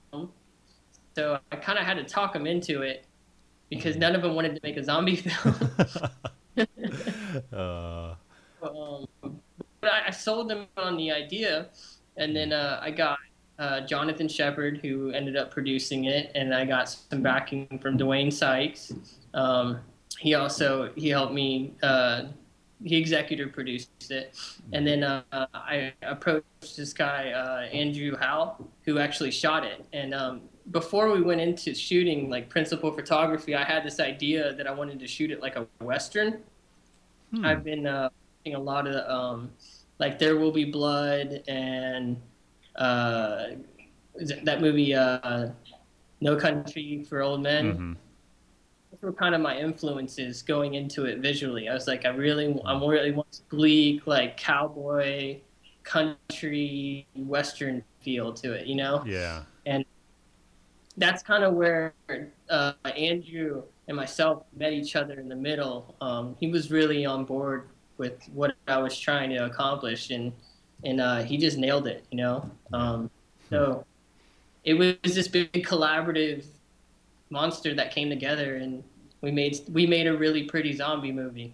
so 1.16 1.40
I 1.52 1.56
kind 1.56 1.78
of 1.78 1.86
had 1.86 1.96
to 1.96 2.04
talk 2.04 2.34
them 2.34 2.48
into 2.48 2.82
it 2.82 3.06
because 3.70 3.96
none 3.96 4.16
of 4.16 4.22
them 4.22 4.34
wanted 4.34 4.56
to 4.56 4.62
make 4.64 4.78
a 4.78 4.84
zombie 4.84 5.16
film. 5.18 5.56
Uh, 7.54 8.16
um, 8.64 9.08
but 9.82 9.94
I, 9.94 10.08
I 10.08 10.12
sold 10.12 10.50
them 10.50 10.66
on 10.78 10.98
the 10.98 11.12
idea, 11.12 11.70
and 12.18 12.36
then 12.36 12.52
uh, 12.52 12.80
I 12.82 12.92
got 12.92 13.20
uh, 13.60 13.82
Jonathan 13.82 14.28
Shepard, 14.28 14.80
who 14.82 15.12
ended 15.12 15.36
up 15.36 15.52
producing 15.52 16.06
it, 16.06 16.32
and 16.34 16.54
I 16.56 16.66
got 16.66 16.90
some 16.90 17.22
backing 17.22 17.80
from 17.82 17.98
Dwayne 17.98 18.32
Sykes. 18.32 18.94
Um, 19.34 19.82
he 20.18 20.34
also 20.34 20.92
he 20.96 21.10
helped 21.10 21.34
me. 21.34 21.74
Uh, 21.84 22.24
he 22.82 22.96
executive 22.96 23.52
produced 23.52 24.10
it, 24.10 24.34
and 24.72 24.88
then 24.88 25.04
uh, 25.04 25.22
I 25.54 25.92
approached 26.02 26.78
this 26.78 26.94
guy 26.94 27.32
uh, 27.32 27.70
Andrew 27.76 28.16
Howe, 28.16 28.56
who 28.86 29.00
actually 29.00 29.32
shot 29.32 29.66
it. 29.66 29.86
And 29.92 30.14
um, 30.14 30.42
before 30.72 31.12
we 31.12 31.22
went 31.22 31.42
into 31.42 31.76
shooting, 31.76 32.30
like 32.30 32.50
principal 32.50 32.92
photography, 32.94 33.54
I 33.54 33.66
had 33.66 33.84
this 33.84 34.00
idea 34.00 34.54
that 34.54 34.66
I 34.66 34.72
wanted 34.72 34.98
to 35.02 35.08
shoot 35.08 35.30
it 35.30 35.42
like 35.42 35.58
a 35.58 35.68
western. 35.84 36.42
I've 37.44 37.64
been 37.64 37.86
uh, 37.86 38.10
a 38.46 38.58
lot 38.58 38.88
of 38.88 39.10
um, 39.10 39.52
like 40.00 40.18
There 40.18 40.38
Will 40.38 40.52
Be 40.52 40.66
Blood 40.66 41.44
and 41.48 42.18
uh, 42.76 43.46
that 44.44 44.62
movie 44.62 44.94
uh, 44.94 45.50
No 46.22 46.36
Country 46.36 47.04
for 47.04 47.22
Old 47.22 47.42
Men. 47.42 47.78
mhm. 47.78 47.96
Those 48.92 49.02
were 49.04 49.14
kind 49.14 49.36
of 49.36 49.42
my 49.42 49.58
influences 49.58 50.42
going 50.42 50.74
into 50.74 51.06
it 51.06 51.20
visually. 51.20 51.70
I 51.70 51.76
was 51.76 51.88
like, 51.88 52.06
I 52.06 52.10
really, 52.10 52.60
I 52.66 52.74
really 52.80 53.12
want 53.12 53.42
bleak, 53.50 54.08
like 54.08 54.36
cowboy, 54.36 55.42
country, 55.84 57.08
western 57.16 57.84
feel 58.02 58.34
to 58.34 58.54
it, 58.54 58.66
you 58.66 58.76
know? 58.76 59.04
Yeah. 59.06 59.44
And 59.68 59.86
that's 60.98 61.22
kind 61.22 61.44
of 61.44 61.54
where 61.54 61.94
uh, 62.50 62.74
Andrew 62.98 63.64
and 63.88 63.96
myself 63.96 64.44
met 64.56 64.74
each 64.74 64.96
other 64.96 65.20
in 65.20 65.30
the 65.30 65.36
middle. 65.36 65.96
Um, 66.02 66.36
he 66.40 66.48
was 66.48 66.72
really 66.72 67.06
on 67.06 67.26
board 67.26 67.70
with 67.98 68.28
what 68.34 68.56
I 68.68 68.78
was 68.78 69.00
trying 69.00 69.30
to 69.32 69.46
accomplish, 69.46 70.10
and 70.10 70.32
and 70.84 71.02
uh, 71.02 71.24
he 71.24 71.38
just 71.38 71.58
nailed 71.58 71.88
it, 71.88 72.06
you 72.12 72.18
know. 72.18 72.50
Um, 72.74 73.10
so 73.50 73.86
it 74.64 74.74
was 74.74 74.96
this 75.04 75.28
big 75.28 75.52
collaborative 75.52 76.46
monster 77.30 77.74
that 77.76 77.94
came 77.94 78.10
together, 78.10 78.58
and 78.58 78.84
we 79.22 79.32
made 79.32 79.60
we 79.72 79.86
made 79.86 80.08
a 80.08 80.18
really 80.18 80.44
pretty 80.44 80.74
zombie 80.74 81.12
movie. 81.12 81.54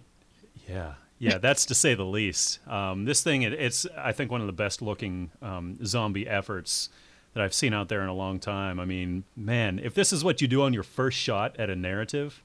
Yeah, 0.68 0.94
yeah, 1.18 1.38
that's 1.38 1.66
to 1.66 1.74
say 1.74 1.94
the 1.94 2.04
least. 2.04 2.66
Um, 2.68 3.04
this 3.04 3.22
thing, 3.22 3.42
it, 3.42 3.52
it's 3.52 3.86
I 3.96 4.12
think 4.12 4.30
one 4.30 4.40
of 4.40 4.46
the 4.46 4.52
best 4.52 4.82
looking 4.82 5.30
um, 5.42 5.78
zombie 5.84 6.28
efforts 6.28 6.90
that 7.34 7.42
I've 7.42 7.54
seen 7.54 7.74
out 7.74 7.88
there 7.88 8.02
in 8.02 8.08
a 8.08 8.14
long 8.14 8.38
time. 8.38 8.80
I 8.80 8.84
mean, 8.84 9.24
man, 9.36 9.78
if 9.78 9.94
this 9.94 10.12
is 10.12 10.24
what 10.24 10.40
you 10.40 10.48
do 10.48 10.62
on 10.62 10.72
your 10.72 10.82
first 10.82 11.18
shot 11.18 11.54
at 11.58 11.68
a 11.68 11.76
narrative, 11.76 12.42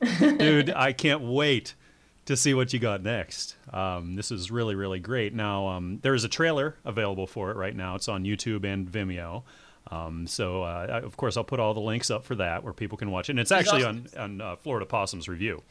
dude, 0.18 0.70
I 0.70 0.92
can't 0.92 1.22
wait 1.22 1.74
to 2.28 2.36
see 2.36 2.52
what 2.54 2.72
you 2.72 2.78
got 2.78 3.02
next. 3.02 3.56
Um, 3.72 4.14
this 4.14 4.30
is 4.30 4.50
really, 4.50 4.74
really 4.74 5.00
great. 5.00 5.34
Now, 5.34 5.66
um, 5.68 5.98
there 6.02 6.14
is 6.14 6.24
a 6.24 6.28
trailer 6.28 6.76
available 6.84 7.26
for 7.26 7.50
it 7.50 7.56
right 7.56 7.74
now. 7.74 7.94
It's 7.94 8.06
on 8.08 8.24
YouTube 8.24 8.64
and 8.64 8.86
Vimeo. 8.86 9.42
Um, 9.90 10.26
so, 10.26 10.62
uh, 10.62 11.00
of 11.02 11.16
course, 11.16 11.38
I'll 11.38 11.44
put 11.44 11.58
all 11.58 11.72
the 11.72 11.80
links 11.80 12.10
up 12.10 12.24
for 12.26 12.34
that 12.34 12.62
where 12.62 12.74
people 12.74 12.98
can 12.98 13.10
watch 13.10 13.30
it. 13.30 13.32
And 13.32 13.40
it's 13.40 13.48
There's 13.48 13.66
actually 13.66 13.84
also- 13.84 14.02
on, 14.18 14.40
on 14.40 14.40
uh, 14.42 14.56
Florida 14.56 14.84
Possum's 14.84 15.26
review. 15.28 15.62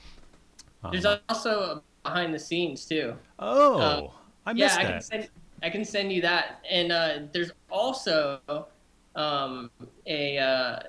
There's 0.92 1.06
also 1.06 1.84
behind 2.04 2.34
the 2.34 2.40
scenes 2.40 2.86
too. 2.86 3.16
Oh, 3.40 3.78
Uh, 3.80 4.08
I 4.46 4.52
yeah, 4.52 4.66
missed 4.66 4.80
I 4.80 4.84
that. 4.84 4.92
can 4.92 5.02
send 5.02 5.30
I 5.64 5.70
can 5.70 5.86
send 5.86 6.12
you 6.14 6.22
that. 6.22 6.64
And 6.70 6.92
uh, 6.92 7.20
there's 7.34 7.52
also 7.70 8.40
um, 9.16 9.70
a 10.06 10.38
uh, 10.38 10.80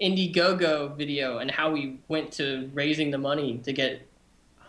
Indiegogo 0.00 0.96
video 0.96 1.38
and 1.38 1.50
how 1.50 1.70
we 1.70 1.98
went 2.08 2.30
to 2.32 2.70
raising 2.72 3.10
the 3.10 3.18
money 3.18 3.58
to 3.64 3.72
get 3.72 4.06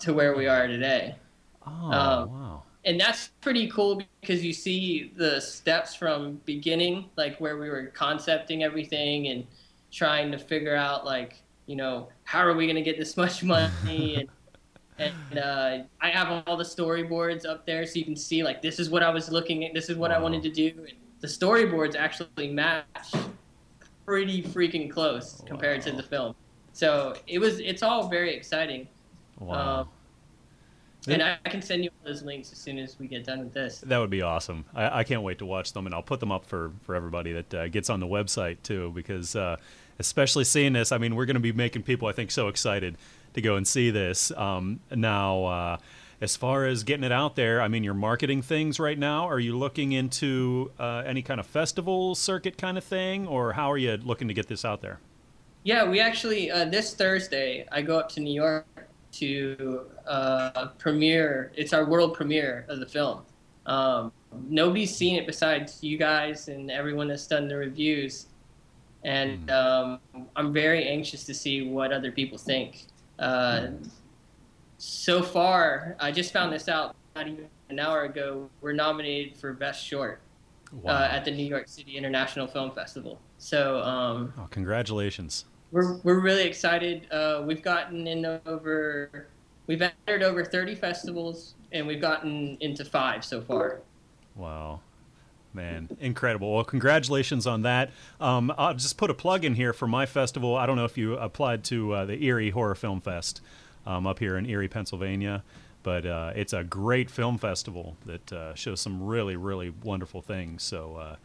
to 0.01 0.13
where 0.13 0.35
we 0.35 0.47
are 0.47 0.67
today. 0.67 1.15
oh, 1.65 1.71
um, 1.71 1.91
wow. 2.31 2.63
And 2.85 2.99
that's 2.99 3.29
pretty 3.41 3.69
cool 3.69 4.01
because 4.21 4.43
you 4.43 4.53
see 4.53 5.11
the 5.15 5.39
steps 5.39 5.93
from 5.93 6.39
beginning, 6.45 7.09
like 7.17 7.37
where 7.39 7.57
we 7.57 7.69
were 7.69 7.87
concepting 7.87 8.63
everything 8.63 9.27
and 9.27 9.45
trying 9.91 10.31
to 10.31 10.37
figure 10.37 10.75
out, 10.75 11.05
like, 11.05 11.41
you 11.65 11.75
know, 11.75 12.07
how 12.23 12.39
are 12.39 12.53
we 12.53 12.65
going 12.65 12.77
to 12.77 12.81
get 12.81 12.97
this 12.97 13.17
much 13.23 13.43
money? 13.43 14.15
and 14.15 14.29
and 14.99 15.39
uh, 15.39 15.77
I 16.01 16.09
have 16.09 16.43
all 16.45 16.57
the 16.57 16.63
storyboards 16.63 17.45
up 17.45 17.65
there 17.65 17.85
so 17.85 17.97
you 17.97 18.05
can 18.05 18.17
see, 18.17 18.43
like, 18.43 18.61
this 18.61 18.79
is 18.79 18.89
what 18.89 19.01
I 19.01 19.09
was 19.09 19.31
looking 19.31 19.63
at, 19.63 19.73
this 19.73 19.89
is 19.89 19.95
what 19.95 20.11
I 20.11 20.19
wanted 20.19 20.43
to 20.43 20.49
do. 20.49 20.73
And 20.75 20.97
the 21.21 21.27
storyboards 21.27 21.95
actually 21.95 22.49
match 22.51 22.85
pretty 24.05 24.43
freaking 24.43 24.91
close 24.91 25.41
compared 25.45 25.81
to 25.83 25.93
the 25.93 26.03
film. 26.03 26.35
So 26.73 27.15
it 27.27 27.39
was, 27.39 27.59
it's 27.59 27.81
all 27.81 28.09
very 28.09 28.35
exciting. 28.35 28.87
Wow. 29.39 29.81
Um, 29.81 29.89
and 31.07 31.23
I, 31.23 31.37
I 31.45 31.49
can 31.49 31.61
send 31.61 31.83
you 31.83 31.89
those 32.03 32.23
links 32.23 32.51
as 32.51 32.57
soon 32.57 32.77
as 32.77 32.99
we 32.99 33.07
get 33.07 33.25
done 33.25 33.39
with 33.39 33.53
this. 33.53 33.79
That 33.79 33.99
would 33.99 34.09
be 34.09 34.21
awesome. 34.21 34.65
I, 34.75 34.99
I 34.99 35.03
can't 35.03 35.23
wait 35.23 35.39
to 35.39 35.45
watch 35.45 35.73
them, 35.73 35.85
and 35.85 35.95
I'll 35.95 36.03
put 36.03 36.19
them 36.19 36.31
up 36.31 36.45
for, 36.45 36.71
for 36.83 36.95
everybody 36.95 37.33
that 37.33 37.53
uh, 37.53 37.67
gets 37.69 37.89
on 37.89 37.99
the 37.99 38.07
website 38.07 38.57
too, 38.63 38.91
because 38.93 39.35
uh, 39.35 39.57
especially 39.97 40.43
seeing 40.43 40.73
this, 40.73 40.91
I 40.91 40.97
mean, 40.97 41.15
we're 41.15 41.25
going 41.25 41.35
to 41.35 41.39
be 41.41 41.53
making 41.53 41.83
people, 41.83 42.07
I 42.07 42.11
think, 42.11 42.31
so 42.31 42.47
excited 42.47 42.97
to 43.33 43.41
go 43.41 43.55
and 43.55 43.67
see 43.67 43.91
this. 43.91 44.31
Um, 44.31 44.81
now, 44.93 45.45
uh, 45.45 45.77
as 46.21 46.35
far 46.35 46.65
as 46.65 46.83
getting 46.83 47.05
it 47.05 47.13
out 47.13 47.37
there, 47.37 47.61
I 47.61 47.69
mean, 47.69 47.83
you're 47.83 47.93
marketing 47.93 48.41
things 48.41 48.77
right 48.77 48.99
now. 48.99 49.27
Are 49.29 49.39
you 49.39 49.57
looking 49.57 49.93
into 49.93 50.71
uh, 50.77 51.03
any 51.05 51.21
kind 51.21 51.39
of 51.39 51.47
festival 51.47 52.13
circuit 52.13 52.57
kind 52.57 52.77
of 52.77 52.83
thing, 52.83 53.25
or 53.25 53.53
how 53.53 53.71
are 53.71 53.77
you 53.77 53.95
looking 53.95 54.27
to 54.27 54.33
get 54.33 54.47
this 54.47 54.65
out 54.65 54.81
there? 54.81 54.99
Yeah, 55.63 55.89
we 55.89 55.99
actually 55.99 56.51
uh, 56.51 56.65
this 56.65 56.93
Thursday 56.93 57.65
I 57.71 57.81
go 57.81 57.97
up 57.97 58.09
to 58.13 58.19
New 58.19 58.33
York 58.33 58.88
to 59.13 59.85
uh, 60.07 60.67
premiere. 60.77 61.51
It's 61.55 61.73
our 61.73 61.85
world 61.85 62.13
premiere 62.13 62.65
of 62.69 62.79
the 62.79 62.85
film. 62.85 63.21
Um, 63.65 64.11
nobody's 64.47 64.95
seen 64.95 65.15
it 65.15 65.25
besides 65.25 65.83
you 65.83 65.97
guys 65.97 66.47
and 66.47 66.71
everyone 66.71 67.07
that's 67.07 67.27
done 67.27 67.47
the 67.47 67.55
reviews, 67.55 68.27
and 69.03 69.49
um, 69.51 69.99
I'm 70.35 70.53
very 70.53 70.87
anxious 70.87 71.23
to 71.25 71.33
see 71.33 71.61
what 71.61 71.91
other 71.91 72.11
people 72.11 72.37
think. 72.37 72.85
Uh, 73.17 73.67
so 74.77 75.21
far, 75.21 75.95
I 75.99 76.11
just 76.11 76.31
found 76.31 76.53
this 76.53 76.69
out 76.69 76.95
not 77.15 77.27
even 77.27 77.47
an 77.69 77.79
hour 77.79 78.03
ago. 78.03 78.49
We're 78.61 78.73
nominated 78.73 79.37
for 79.37 79.53
Best 79.53 79.85
Short 79.85 80.21
uh, 80.85 81.09
at 81.11 81.25
the 81.25 81.31
New 81.31 81.45
York 81.45 81.67
City 81.67 81.97
International 81.97 82.47
Film 82.47 82.71
Festival. 82.71 83.19
So. 83.37 83.81
Um, 83.81 84.33
oh, 84.37 84.47
congratulations. 84.49 85.45
We're 85.71 85.97
we're 85.97 86.19
really 86.19 86.43
excited. 86.43 87.11
Uh, 87.11 87.43
we've 87.45 87.61
gotten 87.61 88.07
in 88.07 88.25
over, 88.45 89.27
we've 89.67 89.81
entered 89.81 90.23
over 90.23 90.43
30 90.43 90.75
festivals, 90.75 91.55
and 91.71 91.85
we've 91.85 92.01
gotten 92.01 92.57
into 92.59 92.85
five 92.85 93.23
so 93.23 93.41
far. 93.41 93.81
Wow. 94.35 94.81
Man, 95.51 95.89
incredible. 95.99 96.53
Well, 96.53 96.63
congratulations 96.63 97.47
on 97.47 97.63
that. 97.63 97.89
Um, 98.21 98.53
I'll 98.55 98.75
just 98.75 98.97
put 98.97 99.09
a 99.09 99.15
plug 99.15 99.43
in 99.43 99.55
here 99.55 99.73
for 99.73 99.87
my 99.87 100.05
festival. 100.05 100.55
I 100.55 100.67
don't 100.67 100.75
know 100.75 100.85
if 100.85 100.95
you 100.95 101.15
applied 101.15 101.63
to 101.65 101.93
uh, 101.93 102.05
the 102.05 102.23
Erie 102.23 102.51
Horror 102.51 102.75
Film 102.75 103.01
Fest 103.01 103.41
um, 103.87 104.05
up 104.05 104.19
here 104.19 104.37
in 104.37 104.45
Erie, 104.45 104.67
Pennsylvania, 104.67 105.43
but 105.81 106.05
uh, 106.05 106.33
it's 106.35 106.53
a 106.53 106.63
great 106.63 107.09
film 107.09 107.39
festival 107.39 107.97
that 108.05 108.31
uh, 108.31 108.53
shows 108.53 108.79
some 108.79 109.03
really, 109.03 109.35
really 109.35 109.73
wonderful 109.83 110.21
things. 110.21 110.61
So, 110.61 110.97
uh, 110.97 111.15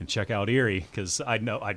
and 0.00 0.08
check 0.08 0.30
out 0.30 0.48
Erie 0.48 0.86
because 0.90 1.20
I 1.20 1.36
know 1.36 1.58
I, 1.60 1.76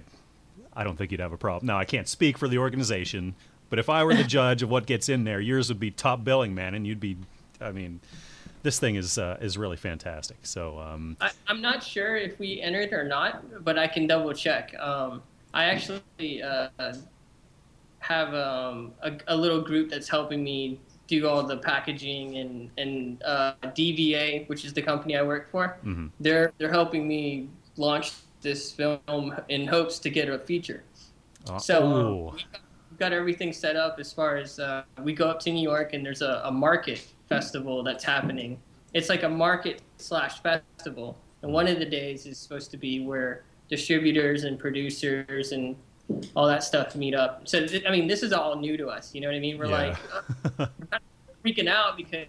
I 0.74 0.84
don't 0.84 0.98
think 0.98 1.12
you'd 1.12 1.20
have 1.20 1.34
a 1.34 1.38
problem. 1.38 1.68
Now, 1.68 1.78
I 1.78 1.86
can't 1.86 2.08
speak 2.08 2.38
for 2.38 2.48
the 2.48 2.58
organization, 2.58 3.36
but 3.70 3.80
if 3.80 3.90
I 3.90 4.04
were 4.04 4.14
the 4.14 4.24
judge 4.40 4.64
of 4.64 4.70
what 4.70 4.86
gets 4.86 5.10
in 5.10 5.24
there, 5.24 5.40
yours 5.40 5.70
would 5.70 5.80
be 5.80 5.92
top 5.92 6.24
billing, 6.24 6.56
man, 6.56 6.74
and 6.74 6.86
you'd 6.88 7.00
be, 7.00 7.18
I 7.60 7.72
mean, 7.72 8.00
this 8.64 8.80
thing 8.80 8.96
is 8.96 9.18
uh, 9.18 9.38
is 9.42 9.58
really 9.58 9.78
fantastic. 9.78 10.38
So. 10.44 10.80
Um, 10.80 11.18
I, 11.20 11.32
I'm 11.48 11.62
not 11.62 11.84
sure 11.84 12.16
if 12.16 12.38
we 12.40 12.62
entered 12.62 12.94
or 12.94 13.04
not, 13.04 13.64
but 13.64 13.80
I 13.80 13.88
can 13.88 14.08
double 14.08 14.34
check. 14.34 14.76
Um, 14.80 15.24
I 15.54 15.66
actually 15.66 16.44
uh, 16.44 16.70
have 18.00 18.34
um, 18.34 18.94
a, 19.02 19.14
a 19.28 19.36
little 19.36 19.62
group 19.62 19.90
that's 19.90 20.08
helping 20.08 20.44
me 20.44 20.80
do 21.08 21.28
all 21.28 21.44
the 21.44 21.58
packaging 21.58 22.38
and 22.38 22.70
and 22.78 23.22
uh, 23.24 23.54
DVA, 23.64 24.48
which 24.48 24.64
is 24.64 24.74
the 24.74 24.82
company 24.82 25.18
I 25.18 25.24
work 25.24 25.50
for. 25.52 25.78
Mhm. 25.84 26.12
They're 26.20 26.54
they're 26.58 26.72
helping 26.72 27.08
me 27.08 27.50
launch 27.78 28.12
this 28.42 28.72
film 28.72 29.34
in 29.50 29.68
hopes 29.68 30.00
to 30.00 30.10
get 30.10 30.30
a 30.30 30.40
feature. 30.40 30.84
Uh, 31.50 31.58
So 31.60 31.86
um, 31.86 32.26
we've 32.26 32.52
got- 32.52 32.62
we've 32.90 33.00
got 33.00 33.14
everything 33.14 33.54
set 33.54 33.76
up 33.76 33.98
as 34.00 34.12
far 34.14 34.36
as 34.38 34.60
uh, 34.60 34.84
we 35.02 35.14
go 35.14 35.28
up 35.30 35.40
to 35.42 35.52
New 35.52 35.62
York 35.64 35.94
and 35.94 36.06
there's 36.06 36.22
a, 36.22 36.42
a 36.46 36.52
market 36.52 37.08
festival 37.30 37.84
that's 37.84 38.04
happening. 38.04 38.60
It's 38.94 39.08
like 39.10 39.24
a 39.24 39.30
market 39.30 39.82
slash 39.98 40.42
festival, 40.44 41.18
and 41.42 41.52
one 41.54 41.68
of 41.68 41.80
the 41.80 41.86
days 41.86 42.26
is 42.26 42.38
supposed 42.38 42.70
to 42.72 42.78
be 42.78 43.06
where 43.06 43.44
distributors 43.70 44.44
and 44.44 44.60
producers 44.60 45.54
and 45.54 45.78
all 46.36 46.46
that 46.46 46.62
stuff 46.62 46.94
meet 46.96 47.16
up. 47.16 47.48
So 47.48 47.66
th- 47.66 47.86
I 47.88 47.92
mean, 47.92 48.06
this 48.08 48.22
is 48.22 48.34
all 48.34 48.58
new 48.58 48.76
to 48.76 48.88
us. 48.90 49.16
You 49.16 49.22
know 49.22 49.30
what 49.30 49.36
I 49.36 49.40
mean? 49.40 49.58
We're 49.58 49.68
Yeah. 49.68 49.88
like 49.88 49.98
uh, 50.60 50.68
we're 51.46 51.52
freaking 51.54 51.70
out 51.70 51.96
because 51.96 52.28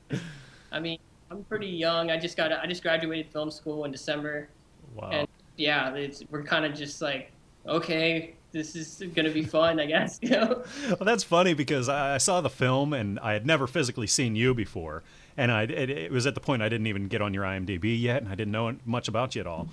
I 0.70 0.78
mean 0.78 0.98
I'm 1.32 1.42
pretty 1.44 1.66
young. 1.66 2.12
I 2.12 2.16
just 2.16 2.36
got 2.36 2.52
I 2.52 2.64
just 2.68 2.82
graduated 2.82 3.32
film 3.32 3.50
school 3.50 3.84
in 3.84 3.90
December. 3.90 4.48
wow. 4.94 5.10
And 5.10 5.28
yeah, 5.62 5.94
it's, 5.94 6.24
we're 6.30 6.42
kind 6.42 6.64
of 6.64 6.74
just 6.74 7.00
like, 7.00 7.30
okay, 7.66 8.34
this 8.50 8.76
is 8.76 9.02
gonna 9.14 9.30
be 9.30 9.44
fun, 9.44 9.80
I 9.80 9.86
guess. 9.86 10.18
You 10.22 10.30
know? 10.30 10.64
well, 10.88 11.04
that's 11.04 11.24
funny 11.24 11.54
because 11.54 11.88
I 11.88 12.16
I 12.16 12.18
saw 12.18 12.40
the 12.40 12.50
film 12.50 12.92
and 12.92 13.18
I 13.20 13.32
had 13.32 13.46
never 13.46 13.66
physically 13.66 14.06
seen 14.06 14.36
you 14.36 14.54
before, 14.54 15.02
and 15.36 15.50
I 15.50 15.62
it, 15.62 15.88
it 15.88 16.12
was 16.12 16.26
at 16.26 16.34
the 16.34 16.40
point 16.40 16.62
I 16.62 16.68
didn't 16.68 16.88
even 16.88 17.08
get 17.08 17.22
on 17.22 17.32
your 17.32 17.44
IMDb 17.44 18.00
yet, 18.00 18.22
and 18.22 18.30
I 18.30 18.34
didn't 18.34 18.52
know 18.52 18.74
much 18.84 19.08
about 19.08 19.34
you 19.34 19.40
at 19.40 19.46
all. 19.46 19.68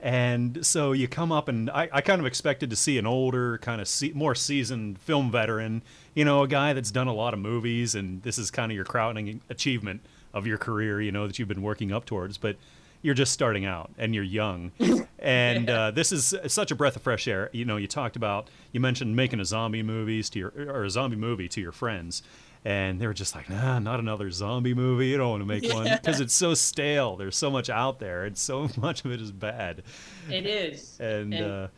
And 0.00 0.66
so 0.66 0.92
you 0.92 1.08
come 1.08 1.32
up, 1.32 1.48
and 1.48 1.70
I, 1.70 1.88
I 1.90 2.00
kind 2.02 2.20
of 2.20 2.26
expected 2.26 2.68
to 2.68 2.76
see 2.76 2.98
an 2.98 3.06
older, 3.06 3.56
kind 3.58 3.80
of 3.80 3.88
se- 3.88 4.12
more 4.14 4.34
seasoned 4.34 4.98
film 4.98 5.30
veteran, 5.30 5.80
you 6.14 6.26
know, 6.26 6.42
a 6.42 6.48
guy 6.48 6.74
that's 6.74 6.90
done 6.90 7.06
a 7.06 7.14
lot 7.14 7.32
of 7.32 7.40
movies, 7.40 7.94
and 7.94 8.22
this 8.22 8.36
is 8.36 8.50
kind 8.50 8.70
of 8.70 8.76
your 8.76 8.84
crowning 8.84 9.40
achievement 9.48 10.02
of 10.34 10.46
your 10.46 10.58
career, 10.58 11.00
you 11.00 11.10
know, 11.10 11.26
that 11.26 11.38
you've 11.38 11.48
been 11.48 11.62
working 11.62 11.90
up 11.90 12.04
towards. 12.04 12.36
But 12.36 12.56
you're 13.04 13.14
just 13.14 13.32
starting 13.32 13.66
out 13.66 13.90
and 13.98 14.14
you're 14.14 14.24
young. 14.24 14.72
And 15.26 15.70
uh, 15.70 15.90
this 15.90 16.12
is 16.12 16.34
such 16.48 16.70
a 16.70 16.74
breath 16.74 16.96
of 16.96 17.02
fresh 17.02 17.26
air. 17.26 17.48
You 17.50 17.64
know 17.64 17.78
you 17.78 17.86
talked 17.86 18.14
about 18.14 18.50
you 18.72 18.80
mentioned 18.80 19.16
making 19.16 19.40
a 19.40 19.46
zombie 19.46 19.82
movies 19.82 20.28
to 20.30 20.38
your 20.38 20.52
or 20.54 20.84
a 20.84 20.90
zombie 20.90 21.16
movie 21.16 21.48
to 21.48 21.62
your 21.62 21.72
friends. 21.72 22.22
And 22.62 23.00
they 23.00 23.06
were 23.06 23.14
just 23.14 23.34
like 23.34 23.48
nah 23.48 23.78
not 23.78 24.00
another 24.00 24.30
zombie 24.30 24.74
movie. 24.74 25.06
You 25.06 25.16
don't 25.16 25.30
want 25.30 25.40
to 25.40 25.46
make 25.46 25.72
one. 25.72 25.88
Because 25.90 26.20
it's 26.20 26.34
so 26.34 26.52
stale. 26.52 27.16
There's 27.16 27.38
so 27.38 27.50
much 27.50 27.70
out 27.70 28.00
there. 28.00 28.24
And 28.24 28.36
so 28.36 28.68
much 28.76 29.06
of 29.06 29.12
it 29.12 29.22
is 29.22 29.32
bad. 29.32 29.84
It 30.28 30.44
is. 30.44 30.98
And, 31.00 31.32
uh, 31.32 31.68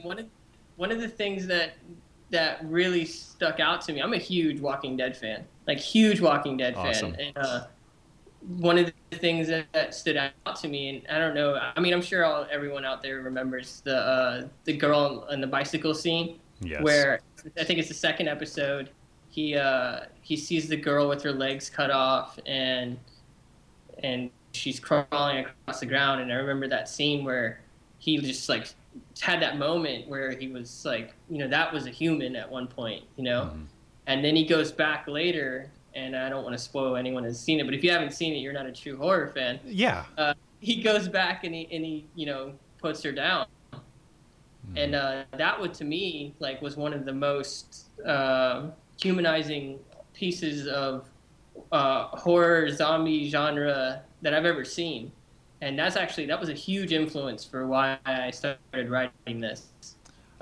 one 0.00 0.20
of 0.20 0.26
one 0.76 0.90
of 0.90 0.98
the 0.98 1.08
things 1.08 1.46
that 1.48 1.74
that 2.30 2.64
really 2.64 3.04
stuck 3.04 3.60
out 3.60 3.82
to 3.82 3.92
me. 3.92 4.00
I'm 4.00 4.14
a 4.14 4.18
huge 4.18 4.60
Walking 4.60 4.96
Dead 4.96 5.14
fan, 5.14 5.44
like 5.66 5.78
huge 5.78 6.22
Walking 6.22 6.56
Dead 6.56 6.74
Awesome. 6.74 7.12
fan. 7.12 7.20
And 7.20 7.36
uh, 7.36 7.66
one 8.46 8.78
of 8.78 8.92
the 9.10 9.16
things 9.16 9.48
that, 9.48 9.66
that 9.72 9.94
stood 9.94 10.16
out 10.16 10.56
to 10.56 10.68
me, 10.68 10.88
and 10.88 11.16
I 11.16 11.18
don't 11.18 11.34
know. 11.34 11.58
I 11.74 11.80
mean, 11.80 11.94
I'm 11.94 12.02
sure 12.02 12.24
all, 12.24 12.46
everyone 12.50 12.84
out 12.84 13.02
there 13.02 13.20
remembers 13.22 13.80
the 13.84 13.96
uh, 13.96 14.48
the 14.64 14.76
girl 14.76 15.26
on 15.30 15.40
the 15.40 15.46
bicycle 15.46 15.94
scene. 15.94 16.38
yes 16.60 16.82
where 16.82 17.20
I 17.58 17.64
think 17.64 17.78
it's 17.78 17.88
the 17.88 17.94
second 17.94 18.28
episode. 18.28 18.90
He 19.30 19.56
uh, 19.56 20.00
he 20.22 20.36
sees 20.36 20.68
the 20.68 20.76
girl 20.76 21.08
with 21.08 21.22
her 21.22 21.32
legs 21.32 21.68
cut 21.70 21.90
off 21.90 22.38
and 22.46 22.98
and 24.02 24.30
she's 24.52 24.78
crawling 24.78 25.44
across 25.44 25.80
the 25.80 25.86
ground. 25.86 26.20
And 26.20 26.32
I 26.32 26.36
remember 26.36 26.68
that 26.68 26.88
scene 26.88 27.24
where 27.24 27.60
he 27.98 28.18
just 28.18 28.48
like 28.48 28.68
had 29.20 29.40
that 29.42 29.58
moment 29.58 30.08
where 30.08 30.32
he 30.32 30.48
was 30.48 30.84
like, 30.84 31.14
you 31.28 31.38
know, 31.38 31.48
that 31.48 31.72
was 31.72 31.86
a 31.86 31.90
human 31.90 32.36
at 32.36 32.50
one 32.50 32.66
point, 32.66 33.04
you 33.16 33.24
know. 33.24 33.50
Mhm. 33.54 33.66
And 34.06 34.24
then 34.24 34.36
he 34.36 34.44
goes 34.44 34.70
back 34.70 35.08
later, 35.08 35.70
and 35.94 36.16
I 36.16 36.28
don't 36.28 36.42
want 36.44 36.56
to 36.56 36.62
spoil 36.62 36.96
anyone 36.96 37.24
who's 37.24 37.38
seen 37.38 37.60
it, 37.60 37.64
but 37.64 37.74
if 37.74 37.84
you 37.84 37.90
haven't 37.90 38.12
seen 38.12 38.34
it, 38.34 38.38
you're 38.38 38.52
not 38.52 38.66
a 38.66 38.72
true 38.72 38.96
horror 38.96 39.28
fan. 39.28 39.60
Yeah. 39.64 40.04
He 40.60 40.82
goes 40.82 41.08
back 41.08 41.44
and 41.44 41.54
he 41.54 41.68
and 41.70 41.84
he 41.84 42.06
you 42.14 42.26
know 42.26 42.54
puts 42.78 43.02
her 43.02 43.12
down. 43.12 43.46
And 44.76 44.94
uh, 44.94 45.24
that 45.36 45.60
would 45.60 45.74
to 45.74 45.84
me 45.84 46.34
like 46.38 46.62
was 46.62 46.76
one 46.76 46.94
of 46.94 47.04
the 47.04 47.12
most 47.12 47.86
uh, 48.04 48.68
humanizing 49.00 49.78
pieces 50.14 50.66
of 50.66 51.06
uh, 51.70 52.06
horror 52.08 52.70
zombie 52.70 53.28
genre 53.28 54.02
that 54.22 54.34
I've 54.34 54.46
ever 54.46 54.64
seen, 54.64 55.12
and 55.60 55.78
that's 55.78 55.96
actually 55.96 56.26
that 56.26 56.40
was 56.40 56.48
a 56.48 56.54
huge 56.54 56.92
influence 56.92 57.44
for 57.44 57.66
why 57.66 57.98
I 58.06 58.30
started 58.30 58.88
writing 58.88 59.40
this. 59.40 59.68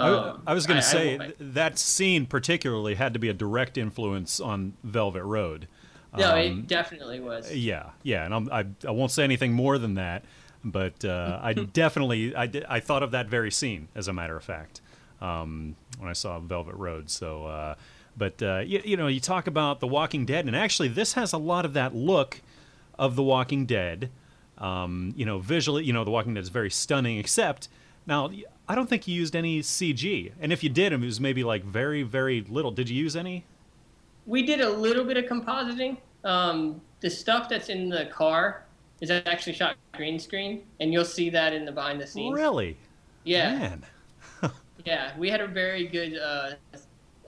I, 0.03 0.09
Um, 0.31 0.43
I 0.47 0.55
was 0.55 0.67
going 0.67 0.79
I- 0.79 0.81
to 0.83 0.87
I- 0.87 0.91
say 0.91 1.33
that 1.41 1.79
scene 1.79 2.27
particularly 2.27 2.95
had 2.97 3.13
to 3.13 3.19
be 3.19 3.29
a 3.29 3.35
direct 3.35 3.77
influence 3.79 4.41
on 4.41 4.75
Velvet 4.85 5.23
Road. 5.25 5.69
no, 6.17 6.33
Um, 6.33 6.39
it 6.39 6.67
definitely 6.67 7.21
was. 7.21 7.55
Yeah, 7.55 7.91
yeah, 8.03 8.25
and 8.25 8.35
I'm, 8.35 8.49
I 8.53 8.67
I 8.87 8.91
won't 8.91 9.11
say 9.13 9.25
anything 9.25 9.53
more 9.53 9.79
than 9.79 9.95
that, 9.95 10.25
but 10.65 11.05
uh, 11.05 11.39
I 11.43 11.53
definitely 11.83 12.35
I 12.37 12.51
I 12.69 12.81
thought 12.81 13.03
of 13.03 13.11
that 13.13 13.29
very 13.29 13.51
scene 13.51 13.89
as 13.95 14.09
a 14.09 14.13
matter 14.13 14.37
of 14.37 14.45
fact 14.45 14.81
um, 15.21 15.77
when 15.99 16.11
I 16.11 16.13
saw 16.15 16.39
Velvet 16.41 16.75
Road. 16.75 17.09
So, 17.11 17.47
uh, 17.47 17.75
but 18.17 18.43
uh, 18.43 18.59
you, 18.67 18.83
you 18.85 18.97
know, 18.97 19.07
you 19.07 19.21
talk 19.21 19.47
about 19.47 19.81
The 19.81 19.87
Walking 19.87 20.27
Dead, 20.27 20.47
and 20.47 20.55
actually 20.57 20.89
this 20.89 21.15
has 21.15 21.33
a 21.33 21.39
lot 21.39 21.65
of 21.65 21.73
that 21.75 21.95
look 21.95 22.43
of 22.99 23.17
The 23.17 23.23
Walking 23.23 23.65
Dead. 23.67 24.11
Um, 24.59 25.15
you 25.17 25.25
know, 25.25 25.39
visually, 25.39 25.83
you 25.85 25.93
know, 25.93 26.05
The 26.05 26.11
Walking 26.11 26.35
Dead 26.35 26.43
is 26.43 26.49
very 26.51 26.71
stunning. 26.71 27.19
Except 27.19 27.69
now, 28.07 28.31
I 28.73 28.75
don't 28.75 28.89
think 28.89 29.07
you 29.07 29.15
used 29.15 29.37
any 29.37 29.61
CG, 29.61 30.33
and 30.41 30.51
if 30.51 30.65
you 30.65 30.71
did, 30.71 30.95
it 30.95 31.01
was 31.01 31.21
maybe 31.21 31.45
like 31.45 31.63
very 31.63 32.03
very 32.03 32.41
little. 32.49 32.71
Did 32.71 32.89
you 32.89 32.97
use 32.97 33.17
any? 33.17 33.45
We 34.25 34.47
did 34.47 34.63
a 34.63 34.71
little 34.71 35.05
bit 35.05 35.19
of 35.19 35.27
compositing. 35.27 35.99
Um, 36.25 36.81
the 37.01 37.11
stuff 37.11 37.51
that's 37.51 37.69
in 37.69 37.91
the 37.91 38.07
car 38.07 38.65
is 39.03 39.11
actually 39.11 39.53
shot 39.53 39.77
green 39.93 40.19
screen, 40.19 40.63
and 40.81 40.91
you'll 40.91 41.05
see 41.05 41.29
that 41.29 41.53
in 41.53 41.67
the 41.67 41.73
behind 41.73 42.01
the 42.01 42.07
scenes. 42.07 42.35
Really? 42.35 42.79
Yeah, 43.25 43.59
Man. 43.59 43.85
yeah. 44.87 45.13
We 45.19 45.29
had 45.29 45.43
a 45.43 45.47
very 45.47 45.87
good 45.87 46.17
uh, 46.17 46.53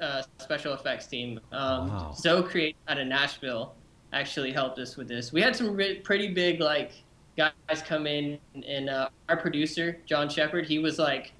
uh, 0.00 0.22
special 0.38 0.72
effects 0.72 1.06
team. 1.08 1.40
Um, 1.52 1.88
Wow. 1.88 2.14
Zoe 2.16 2.42
Create 2.42 2.76
out 2.88 2.96
of 2.96 3.06
Nashville 3.06 3.74
actually 4.14 4.50
helped 4.50 4.78
us 4.78 4.96
with 4.96 5.08
this. 5.08 5.30
We 5.30 5.42
had 5.42 5.54
some 5.54 5.76
re- 5.76 6.00
pretty 6.00 6.28
big 6.28 6.60
like 6.60 6.92
guys 7.36 7.82
come 7.82 8.06
in, 8.06 8.38
and 8.66 8.88
uh, 8.90 9.08
our 9.28 9.36
producer 9.36 9.98
John 10.06 10.28
Shepard, 10.28 10.66
he 10.66 10.78
was 10.78 10.98
like, 10.98 11.32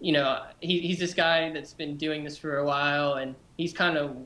you 0.00 0.12
know, 0.12 0.42
he, 0.60 0.80
he's 0.80 0.98
this 0.98 1.14
guy 1.14 1.52
that's 1.52 1.72
been 1.72 1.96
doing 1.96 2.24
this 2.24 2.36
for 2.36 2.58
a 2.58 2.64
while, 2.64 3.14
and 3.14 3.34
he's 3.56 3.72
kind 3.72 3.96
of, 3.96 4.16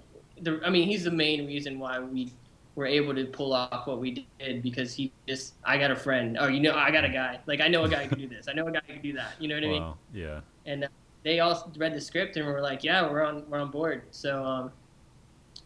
the, 0.42 0.60
I 0.64 0.70
mean, 0.70 0.88
he's 0.88 1.04
the 1.04 1.10
main 1.10 1.46
reason 1.46 1.78
why 1.78 1.98
we 2.00 2.32
were 2.74 2.86
able 2.86 3.14
to 3.14 3.24
pull 3.26 3.52
off 3.52 3.86
what 3.86 3.98
we 3.98 4.24
did 4.38 4.62
because 4.62 4.94
he 4.94 5.12
just, 5.26 5.54
I 5.64 5.78
got 5.78 5.90
a 5.90 5.96
friend, 5.96 6.36
oh, 6.40 6.46
you 6.46 6.60
know, 6.60 6.74
I 6.74 6.90
got 6.90 7.04
a 7.04 7.08
guy, 7.08 7.40
like 7.46 7.60
I 7.60 7.68
know 7.68 7.84
a 7.84 7.88
guy 7.88 8.04
who 8.04 8.10
can 8.10 8.18
do 8.20 8.28
this, 8.28 8.46
I 8.48 8.52
know 8.52 8.68
a 8.68 8.72
guy 8.72 8.80
who 8.86 8.92
can 8.94 9.02
do 9.02 9.12
that, 9.14 9.32
you 9.40 9.48
know 9.48 9.56
what 9.56 9.64
I 9.64 9.68
mean? 9.68 9.92
Yeah. 10.14 10.40
and 10.66 10.84
uh, 10.84 10.88
they 11.24 11.40
all 11.40 11.70
read 11.76 11.94
the 11.94 12.00
script 12.00 12.36
and 12.36 12.46
were 12.46 12.60
like, 12.60 12.84
"Yeah, 12.84 13.10
we're 13.10 13.22
on 13.22 13.44
we're 13.50 13.58
on 13.58 13.70
board." 13.70 14.02
So 14.12 14.44
um, 14.44 14.72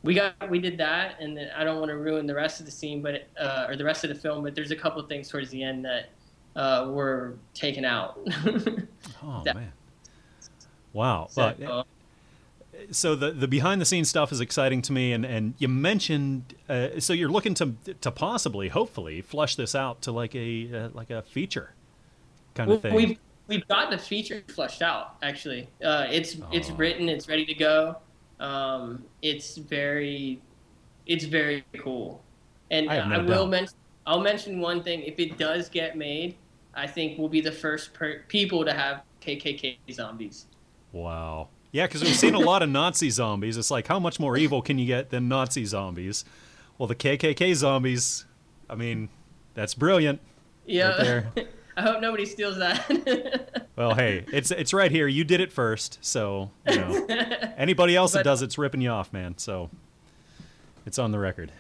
we 0.03 0.15
got 0.15 0.35
we 0.51 0.59
did 0.59 0.79
that, 0.79 1.17
and 1.21 1.37
then 1.37 1.51
I 1.57 1.65
don't 1.65 1.79
want 1.79 1.91
to 1.91 1.97
ruin 1.97 2.27
the 2.27 2.35
rest 2.35 2.61
of 2.61 2.67
the 2.67 2.73
scene, 2.73 3.03
but 3.03 3.27
uh, 3.39 3.67
or 3.69 3.77
the 3.77 3.85
rest 3.85 4.05
of 4.05 4.09
the 4.09 4.17
film, 4.17 4.43
but 4.45 4.55
there's 4.55 4.71
a 4.71 4.77
couple 4.77 5.01
of 5.01 5.09
things 5.09 5.29
towards 5.29 5.51
the 5.51 5.63
end 5.63 5.85
that 5.85 6.11
uh, 6.57 6.89
were 6.91 7.35
taken 7.55 7.85
out. 7.85 8.19
Oh 9.25 9.43
That- 9.45 9.55
man. 9.57 9.73
Wow. 10.93 11.29
so, 11.31 11.43
uh, 11.43 11.83
so 12.91 13.15
the 13.15 13.31
the 13.31 13.47
behind 13.49 13.81
the 13.81 13.85
scenes 13.85 14.09
stuff 14.09 14.33
is 14.33 14.41
exciting 14.41 14.83
to 14.83 14.93
me, 14.93 15.13
and 15.13 15.25
and 15.25 15.55
you 15.59 15.69
mentioned 15.69 16.55
uh, 16.69 16.99
so 17.01 17.13
you're 17.13 17.31
looking 17.31 17.55
to 17.55 17.75
to 18.01 18.11
possibly, 18.11 18.69
hopefully, 18.69 19.21
flush 19.23 19.55
this 19.57 19.75
out 19.75 20.03
to 20.03 20.13
like 20.13 20.35
a 20.35 20.75
uh, 20.75 20.89
like 20.93 21.11
a 21.11 21.23
feature 21.23 21.73
kind 22.55 22.69
well, 22.69 22.77
of 22.77 22.83
thing. 22.83 22.95
we've 22.95 23.19
we've 23.47 23.67
got 23.69 23.91
the 23.91 23.99
feature 23.99 24.43
flushed 24.49 24.83
out. 24.83 25.17
Actually, 25.23 25.69
uh, 25.85 26.07
it's 26.11 26.37
it's 26.53 26.71
Oh. 26.71 26.75
written, 26.75 27.09
it's 27.09 27.29
ready 27.29 27.47
to 27.47 27.55
go. 27.55 27.97
Um, 28.43 29.05
it's 29.23 29.57
very 29.57 30.43
it's 31.07 31.25
very 31.25 31.65
cool, 31.79 32.23
and 32.71 32.91
I 32.91 33.07
no 33.09 33.15
I 33.15 33.19
will 33.19 33.47
mention 33.47 33.77
I'll 34.07 34.21
mention 34.21 34.61
one 34.61 34.83
thing. 34.83 35.03
If 35.03 35.19
it 35.21 35.39
does 35.39 35.69
get 35.69 35.97
made, 35.97 36.35
I 36.75 36.87
think 36.87 37.19
we'll 37.19 37.29
be 37.29 37.41
the 37.41 37.53
first 37.53 37.95
per- 37.95 38.23
people 38.29 38.65
to 38.65 38.73
have 38.73 39.03
KKK 39.21 39.79
zombies. 39.93 40.47
Wow. 40.91 41.49
Yeah, 41.71 41.87
because 41.87 42.03
we've 42.03 42.17
seen 42.17 42.35
a 42.35 42.41
lot 42.41 42.63
of 42.63 42.69
Nazi 42.69 43.09
zombies. 43.11 43.57
It's 43.57 43.71
like, 43.71 43.87
how 43.87 43.99
much 43.99 44.21
more 44.21 44.37
evil 44.37 44.61
can 44.61 44.79
you 44.79 44.87
get 44.87 45.11
than 45.11 45.29
Nazi 45.29 45.65
zombies? 45.65 46.25
Well, 46.77 46.87
the 46.87 46.95
KKK 46.95 47.55
zombies, 47.55 48.27
I 48.69 48.75
mean, 48.75 49.09
that's 49.55 49.73
brilliant. 49.73 50.21
Yeah, 50.67 50.97
there. 50.99 51.33
I 51.77 51.83
hope 51.83 52.01
nobody 52.01 52.27
steals 52.27 52.59
that. 52.59 53.59
Well, 53.75 53.95
hey, 53.95 54.27
it's 54.31 54.51
it's 54.51 54.75
right 54.75 54.91
here. 54.91 55.09
You 55.09 55.25
did 55.25 55.41
it 55.41 55.51
first, 55.51 55.99
so 56.03 56.51
you 56.69 56.77
know. 56.77 57.07
Anybody 57.57 57.97
else 57.97 58.13
that 58.13 58.23
does 58.23 58.43
it's 58.43 58.59
ripping 58.59 58.83
you 58.83 58.91
off, 58.91 59.15
man. 59.15 59.39
So 59.39 59.71
it's 60.85 60.99
on 60.99 61.11
the 61.11 61.19
record. 61.19 61.51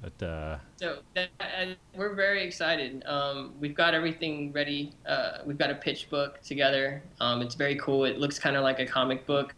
But 0.00 0.24
uh, 0.24 0.58
So 0.76 0.98
that, 1.14 1.30
we're 1.96 2.14
very 2.14 2.44
excited. 2.44 3.02
Um, 3.06 3.54
we've 3.58 3.74
got 3.74 3.92
everything 3.92 4.52
ready. 4.52 4.92
Uh, 5.04 5.38
we've 5.44 5.58
got 5.58 5.70
a 5.70 5.74
pitch 5.74 6.08
book 6.08 6.40
together. 6.42 7.02
Um, 7.20 7.42
it's 7.42 7.56
very 7.56 7.74
cool. 7.76 8.04
It 8.04 8.18
looks 8.18 8.38
kind 8.38 8.56
of 8.56 8.62
like 8.62 8.78
a 8.78 8.86
comic 8.86 9.26
book. 9.26 9.54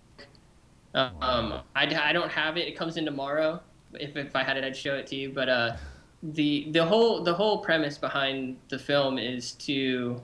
Um, 0.95 1.61
I, 1.77 1.85
I 1.85 2.13
don't 2.13 2.31
have 2.31 2.57
it. 2.57 2.67
It 2.67 2.77
comes 2.77 2.97
in 2.97 3.05
tomorrow. 3.05 3.61
If, 3.93 4.17
if 4.17 4.35
I 4.35 4.43
had 4.43 4.57
it, 4.57 4.65
I'd 4.65 4.77
show 4.77 4.95
it 4.95 5.07
to 5.09 5.17
you. 5.17 5.31
But 5.31 5.49
uh, 5.49 5.77
the 6.23 6.69
the 6.71 6.85
whole 6.85 7.23
the 7.23 7.33
whole 7.33 7.59
premise 7.59 7.97
behind 7.97 8.57
the 8.69 8.79
film 8.79 9.19
is 9.19 9.53
to 9.53 10.21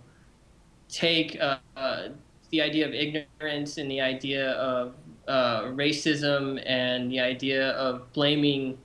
take 0.89 1.39
uh, 1.40 1.59
uh, 1.77 2.09
the 2.51 2.60
idea 2.60 2.86
of 2.86 2.93
ignorance 2.93 3.78
and 3.78 3.90
the 3.90 4.01
idea 4.01 4.52
of 4.52 4.94
uh, 5.27 5.62
racism 5.64 6.62
and 6.66 7.10
the 7.10 7.20
idea 7.20 7.70
of 7.70 8.12
blaming 8.12 8.78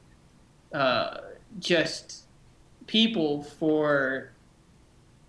uh, 0.73 1.17
just 1.59 2.23
people 2.87 3.43
for 3.43 4.31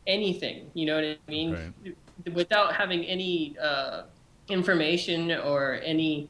anything. 0.07 0.71
You 0.75 0.87
know 0.87 0.97
what 0.97 1.05
I 1.05 1.31
mean? 1.31 1.75
Without 2.33 2.75
having 2.75 3.05
any 3.05 3.57
uh, 3.61 4.03
information 4.49 5.33
or 5.33 5.81
any 5.85 6.29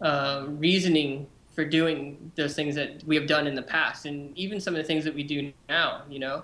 uh, 0.00 0.46
reasoning 0.48 1.26
for 1.54 1.64
doing 1.64 2.32
those 2.34 2.54
things 2.54 2.74
that 2.74 3.02
we 3.04 3.14
have 3.16 3.26
done 3.26 3.46
in 3.46 3.54
the 3.54 3.62
past, 3.62 4.06
and 4.06 4.36
even 4.36 4.60
some 4.60 4.74
of 4.74 4.78
the 4.78 4.84
things 4.84 5.04
that 5.04 5.14
we 5.14 5.22
do 5.22 5.52
now. 5.68 6.02
You 6.08 6.18
know, 6.18 6.42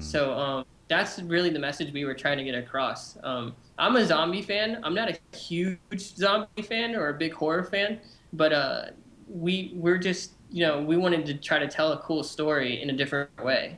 so 0.00 0.32
um, 0.32 0.64
that's 0.88 1.18
really 1.20 1.50
the 1.50 1.58
message 1.58 1.92
we 1.92 2.04
were 2.04 2.14
trying 2.14 2.38
to 2.38 2.44
get 2.44 2.54
across. 2.54 3.16
Um, 3.22 3.54
I'm 3.78 3.96
a 3.96 4.04
zombie 4.04 4.42
fan. 4.42 4.80
I'm 4.82 4.94
not 4.94 5.08
a 5.08 5.36
huge 5.36 5.78
zombie 5.98 6.62
fan 6.62 6.94
or 6.94 7.08
a 7.08 7.14
big 7.14 7.32
horror 7.32 7.64
fan, 7.64 8.00
but 8.32 8.52
uh, 8.52 8.86
we 9.28 9.72
we're 9.74 9.98
just 9.98 10.32
you 10.50 10.66
know 10.66 10.80
we 10.80 10.96
wanted 10.96 11.26
to 11.26 11.34
try 11.34 11.58
to 11.58 11.68
tell 11.68 11.92
a 11.92 11.98
cool 11.98 12.22
story 12.22 12.82
in 12.82 12.90
a 12.90 12.92
different 12.92 13.30
way, 13.42 13.76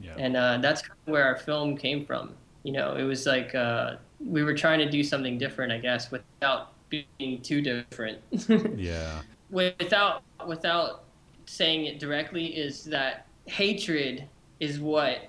yeah. 0.00 0.14
and 0.16 0.36
uh, 0.36 0.58
that's 0.58 0.82
kind 0.82 0.98
of 1.06 1.12
where 1.12 1.24
our 1.24 1.36
film 1.36 1.76
came 1.76 2.04
from. 2.04 2.34
You 2.62 2.72
know, 2.72 2.96
it 2.96 3.04
was 3.04 3.26
like 3.26 3.54
uh, 3.54 3.96
we 4.24 4.42
were 4.42 4.54
trying 4.54 4.78
to 4.80 4.90
do 4.90 5.02
something 5.02 5.38
different, 5.38 5.72
I 5.72 5.78
guess, 5.78 6.10
without 6.10 6.72
being 6.88 7.40
too 7.42 7.60
different. 7.60 8.18
yeah. 8.76 9.22
Without 9.52 10.22
without 10.46 11.04
saying 11.46 11.84
it 11.84 12.00
directly 12.00 12.46
is 12.46 12.84
that 12.84 13.26
hatred 13.46 14.26
is 14.58 14.80
what 14.80 15.28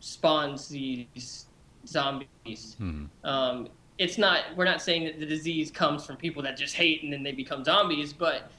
spawns 0.00 0.68
these 0.68 1.46
zombies. 1.86 2.74
Hmm. 2.78 3.04
Um, 3.22 3.68
it's 3.98 4.18
not. 4.18 4.56
We're 4.56 4.64
not 4.64 4.82
saying 4.82 5.04
that 5.04 5.20
the 5.20 5.26
disease 5.26 5.70
comes 5.70 6.04
from 6.04 6.16
people 6.16 6.42
that 6.42 6.56
just 6.56 6.74
hate 6.74 7.04
and 7.04 7.12
then 7.12 7.22
they 7.22 7.32
become 7.32 7.62
zombies. 7.62 8.12
But 8.12 8.50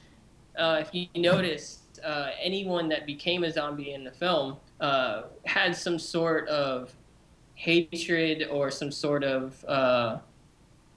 uh, 0.56 0.78
if 0.80 0.94
you 0.94 1.08
notice, 1.20 1.80
uh, 2.02 2.30
anyone 2.40 2.88
that 2.88 3.04
became 3.04 3.44
a 3.44 3.50
zombie 3.50 3.92
in 3.92 4.04
the 4.04 4.12
film 4.12 4.56
uh, 4.80 5.22
had 5.44 5.76
some 5.76 5.98
sort 5.98 6.48
of 6.48 6.94
hatred 7.54 8.48
or 8.50 8.70
some 8.70 8.90
sort 8.90 9.24
of 9.24 9.64
uh, 9.66 10.18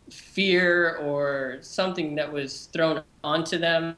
fear 0.10 0.98
or 0.98 1.58
something 1.62 2.16
that 2.16 2.32
was 2.32 2.66
thrown 2.74 3.04
onto 3.24 3.58
them. 3.58 3.96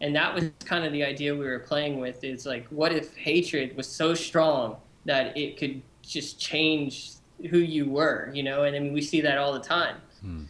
And 0.00 0.14
that 0.16 0.34
was 0.34 0.50
kind 0.64 0.84
of 0.84 0.92
the 0.92 1.04
idea 1.04 1.34
we 1.34 1.44
were 1.44 1.60
playing 1.60 2.00
with. 2.00 2.24
Is 2.24 2.44
like, 2.46 2.66
what 2.68 2.92
if 2.92 3.14
hatred 3.16 3.76
was 3.76 3.86
so 3.86 4.14
strong 4.14 4.76
that 5.04 5.36
it 5.36 5.56
could 5.56 5.80
just 6.02 6.40
change 6.40 7.12
who 7.50 7.58
you 7.58 7.88
were, 7.88 8.30
you 8.34 8.42
know? 8.42 8.64
And 8.64 8.74
I 8.74 8.78
mean, 8.80 8.92
we 8.92 9.00
see 9.00 9.20
that 9.20 9.38
all 9.38 9.52
the 9.52 9.60
time. 9.60 9.96
Hmm. 10.20 10.44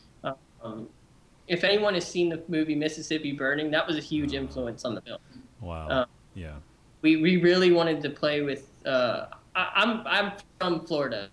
Um, 0.63 0.89
if 1.49 1.65
anyone 1.65 1.95
has 1.95 2.07
seen 2.07 2.29
the 2.29 2.43
movie 2.49 2.75
Mississippi 2.75 3.33
Burning, 3.33 3.71
that 3.73 3.87
was 3.87 3.97
a 3.97 4.01
huge 4.01 4.33
influence 4.33 4.85
on 4.85 4.95
the 4.95 5.01
film. 5.01 5.19
Wow. 5.61 5.89
Uh, 5.89 6.05
yeah. 6.35 6.55
We 7.03 7.17
we 7.17 7.37
really 7.39 7.73
wanted 7.73 8.01
to 8.03 8.11
play 8.11 8.43
with. 8.43 8.69
Uh, 8.87 9.27
I, 9.55 9.71
I'm 9.75 10.07
I'm 10.07 10.33
from 10.59 10.87
Florida. 10.87 11.29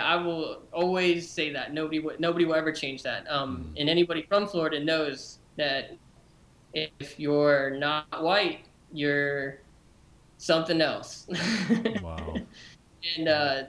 I 0.00 0.16
will 0.16 0.62
always 0.72 1.28
say 1.30 1.52
that 1.52 1.72
nobody 1.72 1.98
would 2.00 2.20
nobody 2.20 2.44
will 2.44 2.54
ever 2.54 2.72
change 2.72 3.02
that. 3.02 3.30
Um, 3.30 3.74
and 3.76 3.88
anybody 3.88 4.26
from 4.28 4.46
Florida 4.46 4.82
knows 4.82 5.38
that 5.56 5.96
if 6.74 7.18
you're 7.18 7.70
not 7.78 8.22
white, 8.22 8.66
you're 8.92 9.60
something 10.38 10.80
else. 10.80 11.28
Wow. 12.02 12.34
and 13.16 13.28
uh, 13.28 13.62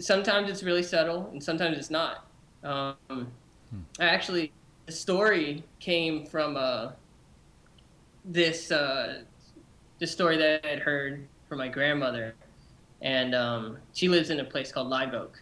sometimes 0.00 0.50
it's 0.50 0.62
really 0.62 0.82
subtle, 0.82 1.28
and 1.32 1.42
sometimes 1.42 1.78
it's 1.78 1.90
not. 1.90 2.26
Um, 2.64 2.96
I 3.98 4.04
actually, 4.04 4.52
the 4.86 4.92
story 4.92 5.64
came 5.80 6.26
from 6.26 6.56
uh, 6.56 6.92
this 8.24 8.70
uh, 8.70 9.22
this 9.98 10.12
story 10.12 10.36
that 10.36 10.64
I 10.64 10.68
had 10.68 10.78
heard 10.80 11.26
from 11.48 11.58
my 11.58 11.68
grandmother, 11.68 12.34
and 13.00 13.34
um, 13.34 13.78
she 13.92 14.08
lives 14.08 14.30
in 14.30 14.40
a 14.40 14.44
place 14.44 14.72
called 14.72 14.88
Live 14.88 15.14
Oak, 15.14 15.41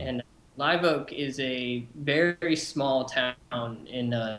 and 0.00 0.22
Live 0.56 0.84
Oak 0.84 1.12
is 1.12 1.40
a 1.40 1.86
very 1.96 2.56
small 2.56 3.04
town 3.04 3.86
in 3.86 4.12
uh, 4.12 4.38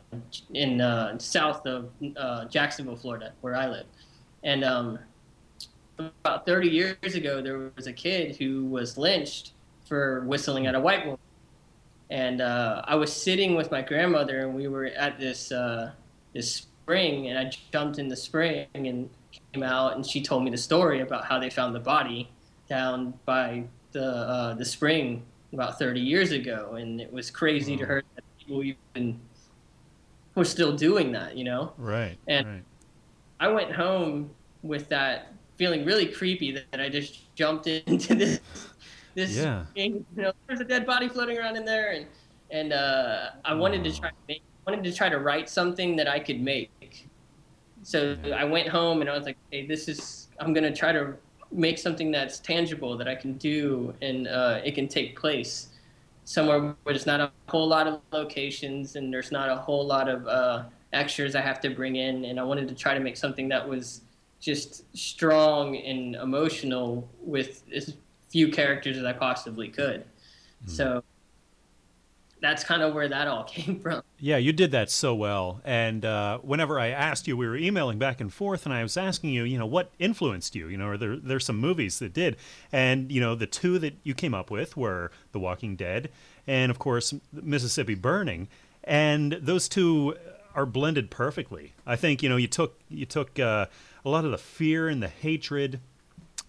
in 0.53 0.81
uh, 0.81 1.18
south 1.18 1.65
of 1.65 1.89
uh, 2.15 2.45
Jacksonville, 2.45 2.95
Florida, 2.95 3.34
where 3.41 3.55
I 3.55 3.68
live, 3.68 3.85
and 4.43 4.63
um, 4.63 4.99
about 5.97 6.45
30 6.45 6.69
years 6.69 7.15
ago, 7.15 7.41
there 7.41 7.72
was 7.76 7.88
a 7.88 7.93
kid 7.93 8.35
who 8.35 8.65
was 8.65 8.97
lynched 8.97 9.53
for 9.88 10.22
whistling 10.22 10.68
at 10.68 10.76
a 10.76 10.80
white 10.80 11.05
woman. 11.05 11.19
And 12.09 12.41
uh, 12.41 12.81
I 12.85 12.95
was 12.95 13.11
sitting 13.13 13.55
with 13.55 13.72
my 13.72 13.81
grandmother, 13.81 14.41
and 14.41 14.53
we 14.53 14.68
were 14.68 14.85
at 14.85 15.19
this 15.19 15.51
uh, 15.51 15.91
this 16.34 16.51
spring, 16.53 17.30
and 17.30 17.39
I 17.39 17.51
jumped 17.72 17.99
in 17.99 18.09
the 18.09 18.18
spring 18.18 18.68
and 18.73 19.09
came 19.53 19.63
out, 19.63 19.95
and 19.95 20.05
she 20.05 20.22
told 20.22 20.43
me 20.43 20.51
the 20.51 20.57
story 20.57 21.01
about 21.01 21.26
how 21.26 21.39
they 21.39 21.49
found 21.49 21.73
the 21.73 21.80
body 21.80 22.30
down 22.68 23.13
by 23.26 23.63
the 23.93 24.05
uh, 24.05 24.53
the 24.55 24.65
spring 24.65 25.23
about 25.53 25.78
30 25.80 25.99
years 25.99 26.32
ago, 26.32 26.76
and 26.80 27.02
it 27.02 27.11
was 27.11 27.30
crazy 27.30 27.76
to 27.78 27.86
her 27.86 28.03
that 28.15 28.23
people 28.40 28.64
even 28.64 29.19
were 30.36 30.45
still 30.45 30.76
doing 30.76 31.11
that, 31.11 31.38
you 31.38 31.44
know. 31.44 31.73
Right. 31.78 32.18
And- 32.28 32.48
right. 32.48 32.64
I 33.40 33.48
went 33.48 33.72
home 33.72 34.30
with 34.61 34.88
that 34.90 35.34
feeling 35.57 35.84
really 35.84 36.06
creepy 36.06 36.52
that, 36.52 36.65
that 36.72 36.80
I 36.80 36.90
just 36.90 37.34
jumped 37.36 37.65
into 37.88 38.14
this 38.15 38.40
this 39.15 39.36
Yeah. 39.36 39.65
thing, 39.76 40.06
you 40.15 40.22
know 40.23 40.32
there's 40.48 40.61
a 40.61 40.64
dead 40.64 40.86
body 40.86 41.10
floating 41.10 41.38
around 41.38 41.57
in 41.57 41.65
there 41.65 41.91
and 41.91 42.06
and 42.52 42.72
uh, 42.72 43.32
I 43.44 43.53
wanted 43.56 43.84
to 43.84 43.91
try 43.99 44.10
to 44.10 44.15
make 44.28 44.44
wanted 44.68 44.84
to 44.84 44.94
try 44.94 45.10
to 45.10 45.18
write 45.18 45.49
something 45.49 45.95
that 45.95 46.07
I 46.07 46.19
could 46.19 46.40
make. 46.40 47.10
So 47.82 48.15
I 48.36 48.44
went 48.45 48.68
home 48.69 49.02
and 49.02 49.10
I 49.10 49.18
was 49.18 49.26
like, 49.26 49.38
hey, 49.49 49.65
this 49.65 49.88
is 49.88 50.28
I'm 50.40 50.53
gonna 50.53 50.73
try 50.73 50.91
to 50.91 51.15
make 51.52 51.78
something 51.78 52.11
that's 52.11 52.40
tangible 52.40 52.98
that 52.98 53.07
I 53.07 53.15
can 53.15 53.34
do 53.34 53.94
and 54.02 54.28
uh, 54.28 54.61
it 54.64 54.76
can 54.76 54.88
take 54.88 55.19
place 55.19 55.68
somewhere 56.23 56.60
where 56.60 56.76
there's 56.94 57.06
not 57.06 57.19
a 57.19 57.32
whole 57.49 57.68
lot 57.68 57.88
of 57.88 57.99
locations 58.11 58.95
and 58.95 59.14
there's 59.14 59.32
not 59.32 59.49
a 59.49 59.56
whole 59.56 59.86
lot 59.86 60.07
of 60.07 60.28
uh, 60.28 60.64
extras 60.94 61.36
I 61.36 61.41
have 61.41 61.60
to 61.61 61.69
bring 61.69 61.95
in. 61.98 62.26
And 62.26 62.40
I 62.40 62.44
wanted 62.44 62.68
to 62.69 62.76
try 62.76 62.94
to 62.94 62.99
make 62.99 63.18
something 63.18 63.49
that 63.49 63.68
was 63.68 64.02
just 64.40 64.86
strong 64.98 65.78
and 65.78 66.15
emotional 66.15 67.07
with 67.22 67.64
as 67.73 67.94
few 68.30 68.49
characters 68.49 68.98
as 68.98 69.03
I 69.03 69.14
possibly 69.14 69.68
could. 69.68 70.06
So 70.68 71.03
that's 72.41 72.63
kind 72.63 72.81
of 72.81 72.93
where 72.93 73.07
that 73.07 73.27
all 73.27 73.43
came 73.45 73.80
from. 73.80 74.01
Yeah, 74.19 74.38
you 74.38 74.51
did 74.51 74.72
that 74.72 74.89
so 74.89 75.15
well. 75.15 75.61
And 75.63 76.03
uh, 76.03 76.39
whenever 76.39 76.80
I 76.80 76.88
asked 76.88 77.27
you, 77.27 77.38
we 77.38 77.47
were 77.47 77.55
emailing 77.55 77.99
back 77.99 78.19
and 78.19 78.34
forth, 78.34 78.65
and 78.65 78.73
I 78.73 78.84
was 78.84 78.97
asking 78.97 79.30
you, 79.30 79.43
you 79.43 79.57
know, 79.57 79.65
what 79.65 79.91
influenced 79.99 80.55
you? 80.55 80.68
You 80.68 80.77
know, 80.77 80.88
are 80.88 80.97
there 80.97 81.15
there's 81.15 81.45
some 81.45 81.57
movies 81.57 81.99
that 81.99 82.13
did, 82.13 82.35
and 82.72 83.11
you 83.11 83.22
know, 83.22 83.35
the 83.35 83.47
two 83.47 83.80
that 83.80 83.95
you 84.03 84.13
came 84.13 84.34
up 84.34 84.51
with 84.51 84.76
were 84.76 85.11
The 85.31 85.39
Walking 85.39 85.76
Dead, 85.76 86.09
and 86.47 86.72
of 86.72 86.80
course 86.80 87.13
Mississippi 87.31 87.95
Burning, 87.95 88.47
and 88.84 89.34
those 89.34 89.69
two 89.69 90.15
are 90.53 90.65
blended 90.65 91.09
perfectly. 91.09 91.73
I 91.85 91.95
think 91.95 92.22
you 92.22 92.30
know 92.30 92.38
you 92.38 92.47
took 92.47 92.80
you 92.89 93.05
took 93.05 93.39
uh, 93.39 93.68
a 94.03 94.09
lot 94.09 94.26
of 94.26 94.31
the 94.31 94.38
fear 94.38 94.89
and 94.89 95.01
the 95.01 95.07
hatred 95.07 95.80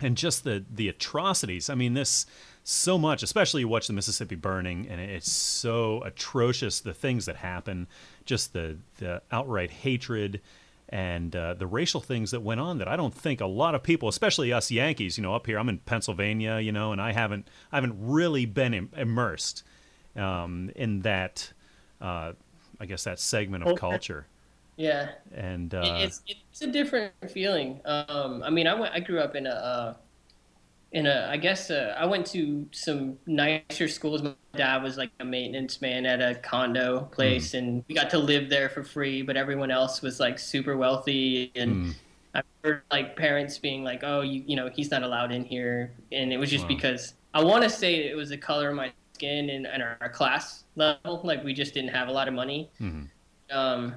and 0.00 0.16
just 0.16 0.44
the 0.44 0.64
the 0.70 0.88
atrocities. 0.88 1.70
I 1.70 1.74
mean, 1.74 1.94
this 1.94 2.26
so 2.64 2.96
much, 2.98 3.22
especially 3.22 3.60
you 3.62 3.68
watch 3.68 3.86
the 3.86 3.92
Mississippi 3.92 4.34
burning, 4.36 4.86
and 4.88 5.00
it's 5.00 5.30
so 5.30 6.02
atrocious. 6.02 6.80
The 6.80 6.94
things 6.94 7.26
that 7.26 7.36
happen, 7.36 7.86
just 8.24 8.52
the 8.52 8.78
the 8.98 9.22
outright 9.30 9.70
hatred 9.70 10.40
and 10.88 11.34
uh, 11.34 11.54
the 11.54 11.66
racial 11.66 12.00
things 12.00 12.30
that 12.32 12.40
went 12.40 12.60
on 12.60 12.78
that 12.78 12.86
I 12.86 12.96
don't 12.96 13.14
think 13.14 13.40
a 13.40 13.46
lot 13.46 13.74
of 13.74 13.82
people, 13.82 14.08
especially 14.08 14.52
us 14.52 14.70
Yankees, 14.70 15.16
you 15.16 15.22
know, 15.22 15.34
up 15.34 15.46
here. 15.46 15.58
I'm 15.58 15.68
in 15.68 15.78
Pennsylvania, 15.78 16.58
you 16.60 16.70
know, 16.72 16.92
and 16.92 17.00
I 17.00 17.12
haven't 17.12 17.48
I 17.72 17.76
haven't 17.76 17.96
really 17.98 18.46
been 18.46 18.74
Im- 18.74 18.90
immersed 18.96 19.64
um, 20.16 20.70
in 20.76 21.00
that. 21.00 21.52
Uh, 22.00 22.32
I 22.80 22.86
guess 22.86 23.04
that 23.04 23.20
segment 23.20 23.62
of 23.62 23.78
culture, 23.78 24.26
Yeah. 24.76 25.10
and 25.32 25.72
uh, 25.72 25.82
it's 26.00 26.20
it's 26.26 26.62
a 26.62 26.66
different 26.66 27.12
feeling. 27.30 27.80
Um, 27.84 28.42
I 28.42 28.50
mean, 28.50 28.66
I 28.66 28.74
went. 28.74 28.92
I 28.92 28.98
grew 28.98 29.20
up 29.20 29.36
in 29.36 29.46
a 29.46 29.96
uh, 30.94 31.28
I 31.30 31.36
guess 31.38 31.70
uh, 31.70 31.94
I 31.98 32.04
went 32.06 32.26
to 32.28 32.66
some 32.72 33.18
nicer 33.26 33.88
schools. 33.88 34.22
My 34.22 34.34
dad 34.54 34.82
was 34.82 34.98
like 34.98 35.10
a 35.20 35.24
maintenance 35.24 35.80
man 35.80 36.04
at 36.04 36.20
a 36.20 36.34
condo 36.34 37.02
place, 37.12 37.54
and 37.54 37.82
we 37.88 37.94
got 37.94 38.10
to 38.10 38.18
live 38.18 38.50
there 38.50 38.68
for 38.68 38.82
free. 38.82 39.22
But 39.22 39.36
everyone 39.36 39.70
else 39.70 40.02
was 40.02 40.20
like 40.20 40.38
super 40.38 40.76
wealthy, 40.76 41.50
and 41.54 41.94
I 42.34 42.42
heard 42.62 42.82
like 42.90 43.16
parents 43.16 43.58
being 43.58 43.84
like, 43.84 44.00
"Oh, 44.04 44.20
you 44.20 44.44
you 44.46 44.56
know, 44.56 44.68
he's 44.68 44.90
not 44.90 45.02
allowed 45.02 45.32
in 45.32 45.44
here," 45.44 45.92
and 46.12 46.32
it 46.32 46.36
was 46.38 46.50
just 46.50 46.64
Wow. 46.64 46.68
because 46.68 47.14
I 47.32 47.42
want 47.42 47.64
to 47.64 47.70
say 47.70 47.94
it 48.08 48.14
was 48.16 48.28
the 48.28 48.36
color 48.38 48.68
of 48.68 48.74
my 48.76 48.92
skin 49.14 49.48
and, 49.50 49.66
and 49.66 49.82
our, 49.82 49.96
our 50.02 50.08
class 50.10 50.64
level. 50.76 51.22
Like 51.24 51.42
we 51.42 51.54
just 51.54 51.72
didn't 51.72 51.90
have 51.90 52.08
a 52.08 52.12
lot 52.12 52.28
of 52.28 52.34
money. 52.34 52.70
Um, 53.50 53.94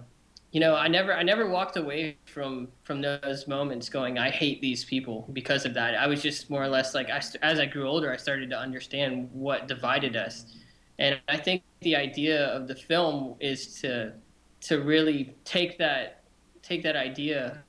you 0.56 0.62
know, 0.62 0.74
I 0.74 0.88
never 0.88 1.14
I 1.14 1.22
never 1.22 1.50
walked 1.50 1.76
away 1.76 2.16
from 2.24 2.70
from 2.86 3.02
those 3.02 3.46
moments 3.46 3.90
going, 3.90 4.18
I 4.18 4.30
hate 4.30 4.62
these 4.62 4.86
people 4.86 5.28
because 5.34 5.66
of 5.66 5.74
that. 5.74 5.96
I 5.96 6.08
was 6.08 6.22
just 6.22 6.50
more 6.50 6.64
or 6.64 6.70
less 6.70 6.96
like, 6.96 7.10
I, 7.10 7.22
as 7.42 7.60
I 7.60 7.66
grew 7.66 7.86
older, 7.86 8.10
I 8.10 8.16
started 8.16 8.50
to 8.52 8.58
understand 8.58 9.30
what 9.34 9.68
divided 9.68 10.16
us, 10.16 10.56
and 10.98 11.20
I 11.28 11.36
think 11.36 11.62
the 11.82 11.98
idea 11.98 12.46
of 12.56 12.70
the 12.70 12.76
film 12.76 13.36
is 13.42 13.82
to 13.82 14.14
to 14.62 14.82
really 14.82 15.36
take 15.44 15.78
that 15.78 16.24
take 16.62 16.84
that 16.84 16.96
idea 16.96 17.62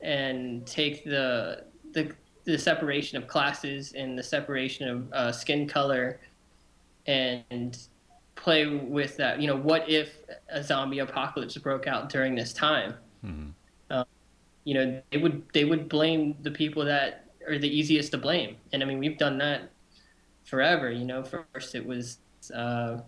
and 0.00 0.66
take 0.66 1.04
the 1.04 1.66
the 1.92 2.10
the 2.44 2.56
separation 2.56 3.18
of 3.18 3.28
classes 3.28 3.92
and 3.92 4.18
the 4.18 4.22
separation 4.22 4.88
of 4.88 5.12
uh, 5.12 5.30
skin 5.30 5.68
color 5.68 6.18
and 7.06 7.76
play 8.44 8.66
with 8.66 9.16
that. 9.16 9.40
You 9.40 9.46
know, 9.46 9.56
what 9.56 9.88
if 9.88 10.18
a 10.50 10.62
zombie 10.62 10.98
apocalypse 10.98 11.56
broke 11.56 11.86
out 11.86 12.10
during 12.10 12.34
this 12.34 12.52
time? 12.52 12.94
Um, 13.90 14.04
you 14.64 14.74
know, 14.74 15.02
they 15.10 15.16
would 15.16 15.42
they 15.54 15.64
would 15.64 15.88
blame 15.88 16.36
the 16.42 16.50
people 16.50 16.84
that 16.84 17.30
are 17.48 17.58
the 17.58 17.68
easiest 17.68 18.12
to 18.12 18.18
blame, 18.18 18.56
and 18.72 18.82
I 18.82 18.86
mean 18.86 18.98
we've 18.98 19.16
done 19.16 19.38
that 19.38 19.70
forever. 20.44 20.92
You 20.92 21.06
know, 21.06 21.24
first 21.24 21.74
it 21.74 21.84
was, 21.84 22.18
uh, 22.54 22.98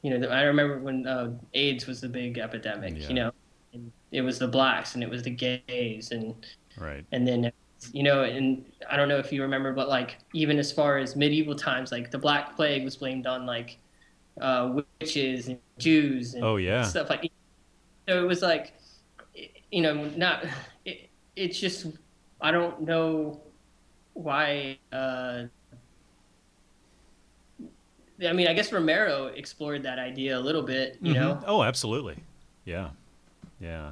you 0.00 0.18
know, 0.18 0.26
I 0.28 0.44
remember 0.44 0.78
when 0.78 1.06
uh, 1.06 1.32
AIDS 1.52 1.86
was 1.86 2.00
the 2.00 2.08
big 2.08 2.38
epidemic. 2.38 2.94
Yeah. 2.96 3.08
You 3.08 3.14
know, 3.14 3.32
and 3.74 3.92
it 4.10 4.22
was 4.22 4.38
the 4.38 4.48
blacks 4.48 4.94
and 4.94 5.02
it 5.02 5.10
was 5.10 5.22
the 5.22 5.30
gays 5.30 6.12
and 6.12 6.34
right. 6.78 7.04
and 7.12 7.26
then 7.26 7.50
you 7.92 8.02
know 8.02 8.22
and 8.22 8.64
i 8.90 8.96
don't 8.96 9.08
know 9.08 9.18
if 9.18 9.32
you 9.32 9.42
remember 9.42 9.72
but 9.72 9.88
like 9.88 10.18
even 10.34 10.58
as 10.58 10.70
far 10.70 10.98
as 10.98 11.16
medieval 11.16 11.54
times 11.54 11.90
like 11.90 12.10
the 12.12 12.18
black 12.18 12.54
plague 12.54 12.84
was 12.84 12.96
blamed 12.96 13.26
on 13.26 13.44
like 13.44 13.78
uh, 14.40 14.72
witches 15.00 15.48
and 15.48 15.58
jews 15.78 16.34
and 16.34 16.44
Oh, 16.44 16.56
yeah. 16.56 16.82
stuff 16.82 17.10
like 17.10 17.30
so 18.08 18.22
it 18.22 18.26
was 18.26 18.42
like 18.42 18.74
you 19.70 19.82
know 19.82 20.04
not 20.16 20.44
it, 20.84 21.08
it's 21.36 21.58
just 21.58 21.86
i 22.40 22.50
don't 22.50 22.82
know 22.82 23.40
why 24.14 24.78
uh 24.92 25.44
I 28.24 28.32
mean, 28.32 28.46
I 28.46 28.52
guess 28.52 28.72
Romero 28.72 29.26
explored 29.34 29.82
that 29.82 29.98
idea 29.98 30.38
a 30.38 30.40
little 30.40 30.62
bit. 30.62 30.96
You 31.02 31.14
know, 31.14 31.34
Mhm. 31.34 31.44
Oh, 31.48 31.64
absolutely. 31.64 32.22
Yeah. 32.64 32.90
Yeah. 33.58 33.90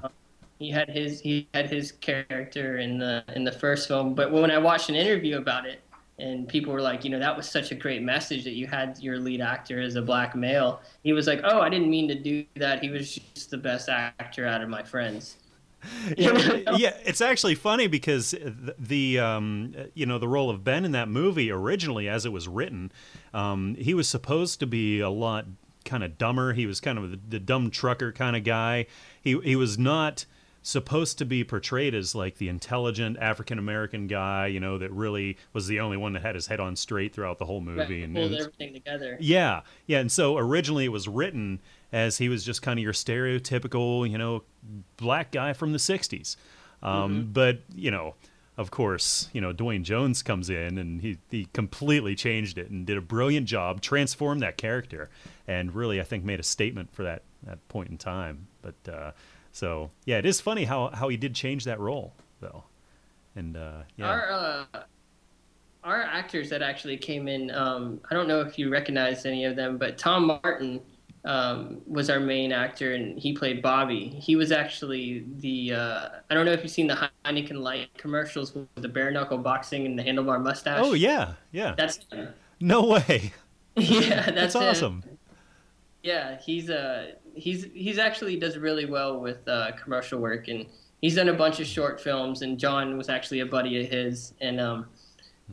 he 0.60 0.70
had 0.70 0.88
his 0.88 1.20
he 1.20 1.48
had 1.52 1.68
his 1.68 1.90
character 1.92 2.78
in 2.78 2.98
the 2.98 3.24
in 3.34 3.42
the 3.44 3.50
first 3.52 3.88
film 3.88 4.14
but 4.14 4.30
when 4.30 4.50
i 4.50 4.58
watched 4.58 4.88
an 4.90 4.94
interview 4.94 5.38
about 5.38 5.64
it 5.66 5.80
and 6.20 6.48
people 6.48 6.72
were 6.72 6.82
like 6.82 7.04
you 7.04 7.10
know 7.10 7.18
that 7.18 7.36
was 7.36 7.48
such 7.48 7.72
a 7.72 7.74
great 7.74 8.02
message 8.02 8.44
that 8.44 8.52
you 8.52 8.66
had 8.66 8.98
your 9.00 9.18
lead 9.18 9.40
actor 9.40 9.80
as 9.80 9.96
a 9.96 10.02
black 10.02 10.34
male 10.34 10.80
he 11.02 11.12
was 11.12 11.26
like 11.26 11.40
oh 11.44 11.60
i 11.60 11.68
didn't 11.68 11.90
mean 11.90 12.06
to 12.08 12.14
do 12.14 12.44
that 12.56 12.82
he 12.82 12.90
was 12.90 13.18
just 13.34 13.50
the 13.50 13.56
best 13.56 13.88
actor 13.88 14.46
out 14.46 14.62
of 14.62 14.68
my 14.68 14.82
friends 14.82 15.36
yeah, 16.18 16.74
yeah, 16.76 16.94
it's 17.04 17.22
actually 17.22 17.54
funny 17.54 17.86
because 17.86 18.32
the, 18.32 18.74
the 18.78 19.18
um, 19.18 19.74
you 19.94 20.04
know 20.04 20.18
the 20.18 20.28
role 20.28 20.50
of 20.50 20.62
Ben 20.62 20.84
in 20.84 20.92
that 20.92 21.08
movie 21.08 21.50
originally, 21.50 22.06
as 22.06 22.26
it 22.26 22.32
was 22.32 22.46
written, 22.46 22.92
um, 23.32 23.74
he 23.76 23.94
was 23.94 24.06
supposed 24.06 24.60
to 24.60 24.66
be 24.66 25.00
a 25.00 25.08
lot 25.08 25.46
kind 25.86 26.04
of 26.04 26.18
dumber. 26.18 26.52
He 26.52 26.66
was 26.66 26.80
kind 26.80 26.98
of 26.98 27.10
the, 27.10 27.20
the 27.26 27.40
dumb 27.40 27.70
trucker 27.70 28.12
kind 28.12 28.36
of 28.36 28.44
guy. 28.44 28.86
He 29.22 29.38
he 29.40 29.56
was 29.56 29.78
not 29.78 30.26
supposed 30.62 31.18
to 31.18 31.24
be 31.24 31.42
portrayed 31.42 31.94
as 31.94 32.14
like 32.14 32.36
the 32.36 32.48
intelligent 32.48 33.16
African 33.18 33.58
American 33.58 34.06
guy, 34.06 34.46
you 34.46 34.60
know, 34.60 34.78
that 34.78 34.90
really 34.92 35.36
was 35.52 35.66
the 35.66 35.80
only 35.80 35.96
one 35.96 36.12
that 36.12 36.22
had 36.22 36.34
his 36.34 36.46
head 36.46 36.60
on 36.60 36.76
straight 36.76 37.14
throughout 37.14 37.38
the 37.38 37.46
whole 37.46 37.60
movie. 37.60 38.02
and, 38.02 38.14
pulled 38.14 38.32
and 38.32 38.40
everything 38.40 38.74
together 38.74 39.16
yeah, 39.20 39.62
yeah, 39.86 40.00
and 40.00 40.12
so 40.12 40.36
originally 40.36 40.84
it 40.84 40.92
was 40.92 41.08
written 41.08 41.60
as 41.92 42.18
he 42.18 42.28
was 42.28 42.44
just 42.44 42.62
kind 42.62 42.78
of 42.78 42.82
your 42.82 42.92
stereotypical, 42.92 44.08
you 44.08 44.18
know, 44.18 44.42
black 44.96 45.32
guy 45.32 45.52
from 45.52 45.72
the 45.72 45.78
'60s. 45.78 46.36
Um, 46.82 47.30
But 47.32 47.60
you 47.74 47.90
know, 47.90 48.14
of 48.56 48.70
course, 48.70 49.28
you 49.32 49.40
know, 49.40 49.52
Duane 49.52 49.84
Jones 49.84 50.22
comes 50.22 50.50
in 50.50 50.76
and 50.76 51.00
he, 51.00 51.18
he 51.30 51.46
completely 51.54 52.14
changed 52.14 52.58
it 52.58 52.68
and 52.70 52.84
did 52.84 52.96
a 52.96 53.00
brilliant 53.00 53.46
job, 53.46 53.80
transformed 53.80 54.42
that 54.42 54.58
character, 54.58 55.08
and 55.48 55.74
really, 55.74 56.00
I 56.00 56.04
think, 56.04 56.24
made 56.24 56.40
a 56.40 56.42
statement 56.44 56.92
for 56.92 57.02
that, 57.02 57.22
that 57.44 57.66
point 57.68 57.88
in 57.88 57.96
time. 57.96 58.48
But 58.60 58.92
uh, 58.92 59.10
so, 59.52 59.90
yeah, 60.04 60.18
it 60.18 60.26
is 60.26 60.40
funny 60.40 60.64
how, 60.64 60.88
how 60.88 61.08
he 61.08 61.16
did 61.16 61.34
change 61.34 61.64
that 61.64 61.80
role, 61.80 62.12
though. 62.40 62.64
And 63.36 63.56
uh, 63.56 63.82
yeah. 63.96 64.06
Our 64.06 64.30
uh, 64.32 64.64
our 65.82 66.02
actors 66.02 66.50
that 66.50 66.62
actually 66.62 66.96
came 66.96 67.26
in, 67.26 67.50
um, 67.52 68.00
I 68.10 68.14
don't 68.14 68.28
know 68.28 68.40
if 68.40 68.58
you 68.58 68.70
recognize 68.70 69.24
any 69.24 69.44
of 69.46 69.56
them, 69.56 69.78
but 69.78 69.96
Tom 69.96 70.26
Martin 70.26 70.80
um, 71.24 71.80
was 71.86 72.10
our 72.10 72.20
main 72.20 72.52
actor, 72.52 72.94
and 72.94 73.18
he 73.18 73.32
played 73.32 73.62
Bobby. 73.62 74.08
He 74.08 74.36
was 74.36 74.52
actually 74.52 75.24
the 75.38 75.74
uh, 75.74 76.08
I 76.28 76.34
don't 76.34 76.46
know 76.46 76.52
if 76.52 76.62
you've 76.62 76.72
seen 76.72 76.86
the 76.86 77.10
Heineken 77.24 77.60
Light 77.60 77.88
commercials 77.96 78.54
with 78.54 78.68
the 78.76 78.88
bare 78.88 79.10
knuckle 79.10 79.38
boxing 79.38 79.86
and 79.86 79.98
the 79.98 80.02
handlebar 80.02 80.42
mustache. 80.42 80.80
Oh 80.82 80.94
yeah, 80.94 81.34
yeah. 81.52 81.74
That's 81.76 82.00
him. 82.10 82.28
no 82.60 82.86
way. 82.86 83.32
yeah, 83.76 84.30
that's, 84.30 84.54
That's 84.54 84.56
awesome. 84.56 85.04
Yeah, 86.02 86.38
he's 86.40 86.70
uh 86.70 87.12
he's 87.34 87.66
he's 87.74 87.98
actually 87.98 88.36
does 88.36 88.56
really 88.56 88.86
well 88.86 89.20
with 89.20 89.46
uh, 89.48 89.72
commercial 89.82 90.20
work, 90.20 90.48
and 90.48 90.66
he's 91.00 91.14
done 91.14 91.28
a 91.28 91.34
bunch 91.34 91.60
of 91.60 91.66
short 91.66 92.00
films. 92.00 92.42
And 92.42 92.58
John 92.58 92.96
was 92.96 93.08
actually 93.08 93.40
a 93.40 93.46
buddy 93.46 93.82
of 93.84 93.90
his, 93.90 94.34
and 94.40 94.60
um, 94.60 94.86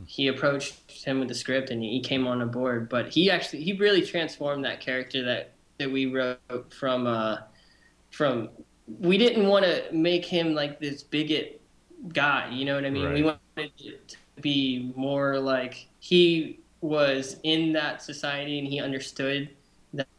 he 0.06 0.28
approached 0.28 0.90
him 0.90 1.18
with 1.20 1.28
the 1.28 1.34
script, 1.34 1.70
and 1.70 1.82
he 1.82 2.00
came 2.00 2.26
on 2.26 2.46
board. 2.50 2.88
But 2.88 3.08
he 3.08 3.30
actually 3.30 3.62
he 3.62 3.74
really 3.74 4.02
transformed 4.02 4.64
that 4.64 4.80
character 4.80 5.24
that 5.24 5.52
that 5.78 5.90
we 5.90 6.06
wrote 6.06 6.72
from 6.72 7.06
uh 7.06 7.38
from 8.10 8.50
we 9.00 9.18
didn't 9.18 9.46
want 9.46 9.64
to 9.64 9.84
make 9.92 10.24
him 10.24 10.54
like 10.54 10.80
this 10.80 11.02
bigot 11.02 11.60
guy. 12.12 12.48
You 12.50 12.64
know 12.64 12.74
what 12.74 12.84
I 12.84 12.90
mean? 12.90 13.12
We 13.12 13.22
wanted 13.22 13.72
it 13.78 14.08
to 14.08 14.16
be 14.40 14.92
more 14.96 15.38
like 15.38 15.88
he 15.98 16.60
was 16.80 17.36
in 17.42 17.72
that 17.72 18.02
society 18.02 18.58
and 18.58 18.68
he 18.68 18.80
understood 18.80 19.50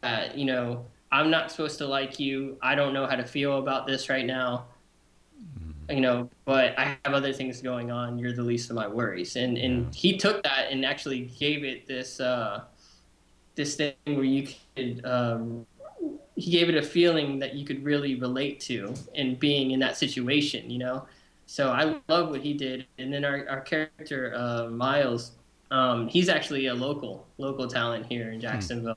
that 0.02 0.36
you 0.36 0.44
know 0.44 0.84
I'm 1.12 1.30
not 1.30 1.50
supposed 1.50 1.78
to 1.78 1.86
like 1.86 2.20
you. 2.20 2.56
I 2.62 2.74
don't 2.74 2.92
know 2.92 3.06
how 3.06 3.16
to 3.16 3.24
feel 3.24 3.58
about 3.58 3.86
this 3.86 4.08
right 4.08 4.24
now. 4.24 4.66
You 5.88 6.00
know, 6.00 6.30
but 6.44 6.78
I 6.78 6.96
have 7.04 7.14
other 7.14 7.32
things 7.32 7.60
going 7.60 7.90
on. 7.90 8.16
You're 8.16 8.32
the 8.32 8.44
least 8.44 8.70
of 8.70 8.76
my 8.76 8.86
worries. 8.86 9.34
And 9.34 9.58
and 9.58 9.92
he 9.92 10.16
took 10.16 10.42
that 10.44 10.70
and 10.70 10.84
actually 10.84 11.22
gave 11.38 11.64
it 11.64 11.88
this 11.88 12.20
uh, 12.20 12.62
this 13.56 13.74
thing 13.74 13.94
where 14.04 14.22
you 14.22 14.48
could 14.76 15.04
um, 15.04 15.66
he 16.36 16.52
gave 16.52 16.68
it 16.68 16.76
a 16.76 16.82
feeling 16.82 17.40
that 17.40 17.54
you 17.54 17.64
could 17.64 17.82
really 17.84 18.14
relate 18.14 18.60
to 18.60 18.94
in 19.14 19.34
being 19.34 19.72
in 19.72 19.80
that 19.80 19.96
situation. 19.96 20.70
You 20.70 20.78
know, 20.78 21.06
so 21.46 21.72
I 21.72 21.96
love 22.08 22.30
what 22.30 22.40
he 22.40 22.54
did. 22.54 22.86
And 22.98 23.12
then 23.12 23.24
our 23.24 23.48
our 23.48 23.60
character 23.60 24.32
uh, 24.36 24.68
Miles, 24.68 25.32
um, 25.72 26.06
he's 26.06 26.28
actually 26.28 26.66
a 26.66 26.74
local 26.74 27.26
local 27.36 27.66
talent 27.66 28.06
here 28.06 28.30
in 28.30 28.40
Jacksonville. 28.40 28.96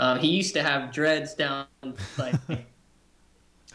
Uh, 0.00 0.16
he 0.16 0.28
used 0.28 0.54
to 0.54 0.62
have 0.62 0.90
dreads 0.90 1.34
down 1.34 1.66
like 2.16 2.34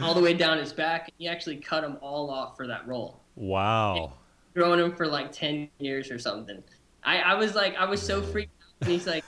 all 0.01 0.15
the 0.15 0.19
way 0.19 0.33
down 0.33 0.57
his 0.57 0.73
back. 0.73 1.03
And 1.03 1.13
he 1.19 1.27
actually 1.27 1.57
cut 1.57 1.81
them 1.81 1.99
all 2.01 2.31
off 2.31 2.57
for 2.57 2.65
that 2.65 2.87
role, 2.87 3.21
Wow. 3.35 4.13
growing 4.55 4.79
them 4.79 4.95
for 4.95 5.05
like 5.05 5.31
ten 5.31 5.69
years 5.77 6.09
or 6.09 6.17
something. 6.17 6.63
I, 7.03 7.19
I 7.19 7.35
was 7.35 7.53
like, 7.53 7.75
I 7.75 7.85
was 7.85 8.01
so 8.01 8.23
freaked 8.23 8.51
out. 8.59 8.87
And 8.87 8.89
he's 8.89 9.05
like, 9.05 9.23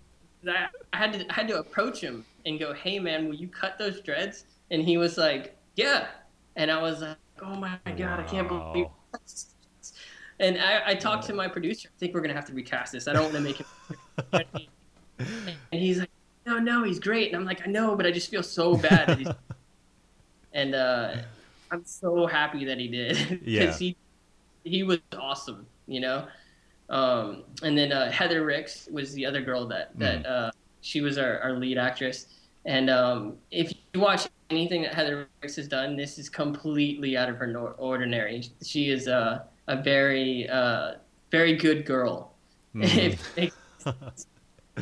I, 0.46 0.66
I 0.92 0.96
had 0.98 1.14
to 1.14 1.26
I 1.30 1.32
had 1.32 1.48
to 1.48 1.58
approach 1.58 2.02
him 2.02 2.22
and 2.44 2.60
go, 2.60 2.74
Hey 2.74 2.98
man, 2.98 3.28
will 3.28 3.34
you 3.34 3.48
cut 3.48 3.78
those 3.78 4.02
dreads? 4.02 4.44
And 4.70 4.82
he 4.82 4.98
was 4.98 5.16
like, 5.16 5.56
Yeah. 5.76 6.08
And 6.56 6.70
I 6.70 6.82
was 6.82 7.00
like, 7.00 7.16
Oh 7.40 7.56
my 7.56 7.78
god, 7.96 8.20
I 8.20 8.24
can't 8.24 8.46
believe. 8.46 8.84
Wow. 8.84 9.20
And 10.38 10.58
I, 10.58 10.82
I 10.88 10.94
talked 10.96 11.24
to 11.28 11.32
my 11.32 11.48
producer. 11.48 11.88
I 11.88 11.98
think 11.98 12.12
we're 12.12 12.20
gonna 12.20 12.34
have 12.34 12.44
to 12.46 12.52
recast 12.52 12.92
this. 12.92 13.08
I 13.08 13.14
don't 13.14 13.22
want 13.22 13.36
to 13.36 13.40
make 13.40 13.56
him. 13.56 13.66
and 15.18 15.80
he's 15.80 16.00
like, 16.00 16.10
No, 16.46 16.58
no, 16.58 16.82
he's 16.84 16.98
great. 16.98 17.28
And 17.28 17.36
I'm 17.36 17.44
like, 17.44 17.66
I 17.66 17.70
know, 17.70 17.94
but 17.96 18.06
I 18.06 18.10
just 18.10 18.30
feel 18.30 18.42
so 18.42 18.76
bad. 18.76 19.08
That 19.08 19.18
he's... 19.18 19.28
and 20.52 20.74
uh, 20.74 21.16
I'm 21.70 21.84
so 21.84 22.26
happy 22.26 22.64
that 22.64 22.78
he 22.78 22.88
did 22.88 23.40
Yeah. 23.44 23.72
he 23.72 23.96
he 24.64 24.82
was 24.82 24.98
awesome. 25.16 25.66
You 25.86 26.00
know. 26.00 26.26
Um, 26.88 27.44
and 27.62 27.76
then 27.76 27.92
uh, 27.92 28.10
Heather 28.10 28.44
Ricks 28.44 28.88
was 28.92 29.14
the 29.14 29.24
other 29.24 29.40
girl 29.40 29.66
that 29.68 29.98
that 29.98 30.26
uh, 30.26 30.50
she 30.80 31.00
was 31.00 31.16
our, 31.18 31.38
our 31.40 31.52
lead 31.52 31.78
actress. 31.78 32.26
And 32.64 32.90
um, 32.90 33.38
if 33.50 33.72
you 33.92 34.00
watch 34.00 34.28
anything 34.50 34.82
that 34.82 34.94
Heather 34.94 35.26
Ricks 35.42 35.56
has 35.56 35.66
done, 35.66 35.96
this 35.96 36.18
is 36.18 36.28
completely 36.28 37.16
out 37.16 37.28
of 37.28 37.36
her 37.36 37.46
nor- 37.46 37.74
ordinary. 37.78 38.44
She 38.62 38.90
is 38.90 39.06
a 39.06 39.46
a 39.68 39.80
very 39.82 40.48
uh, 40.48 40.94
very 41.30 41.56
good 41.56 41.86
girl. 41.86 42.34
Makes 42.74 43.22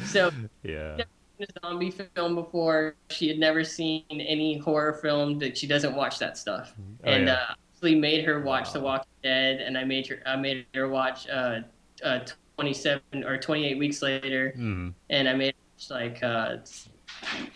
so 0.05 0.31
Yeah. 0.63 1.03
A 1.43 1.47
zombie 1.67 1.91
film 1.91 2.35
before. 2.35 2.95
She 3.11 3.29
had 3.29 3.39
never 3.39 3.65
seen 3.65 4.05
any 4.11 4.59
horror 4.59 4.95
film 4.95 5.39
that 5.39 5.57
she 5.57 5.67
doesn't 5.67 5.95
watch 5.95 6.19
that 6.19 6.37
stuff. 6.37 6.75
Oh, 6.79 7.11
and 7.11 7.27
yeah. 7.27 7.35
uh, 7.35 7.55
actually 7.75 7.95
made 7.97 8.25
her 8.25 8.41
watch 8.41 8.67
Wow. 8.69 8.73
The 8.73 8.81
Walking 8.81 9.07
Dead, 9.23 9.61
and 9.61 9.77
I 9.79 9.85
made 9.85 10.07
her 10.09 10.21
I 10.27 10.37
made 10.37 10.67
her 10.75 10.89
watch 10.89 11.29
uh, 11.29 11.61
uh, 12.05 12.21
27 12.57 13.01
or 13.25 13.39
28 13.39 13.79
weeks 13.79 14.03
later, 14.03 14.53
Mhm. 14.57 14.95
and 15.09 15.29
I 15.29 15.35
made 15.35 15.55
her 15.55 15.61
watch 15.77 15.91
like 15.91 16.23
uh, 16.23 16.57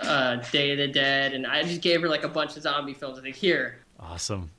uh, 0.00 0.36
Day 0.50 0.72
of 0.72 0.78
the 0.78 0.88
Dead, 0.88 1.32
and 1.34 1.46
I 1.46 1.62
just 1.62 1.80
gave 1.80 2.00
her 2.02 2.08
like 2.08 2.24
a 2.24 2.28
bunch 2.28 2.56
of 2.56 2.62
zombie 2.62 2.94
films. 2.94 3.18
I 3.18 3.22
think 3.22 3.36
here. 3.36 3.78
Awesome. 4.00 4.50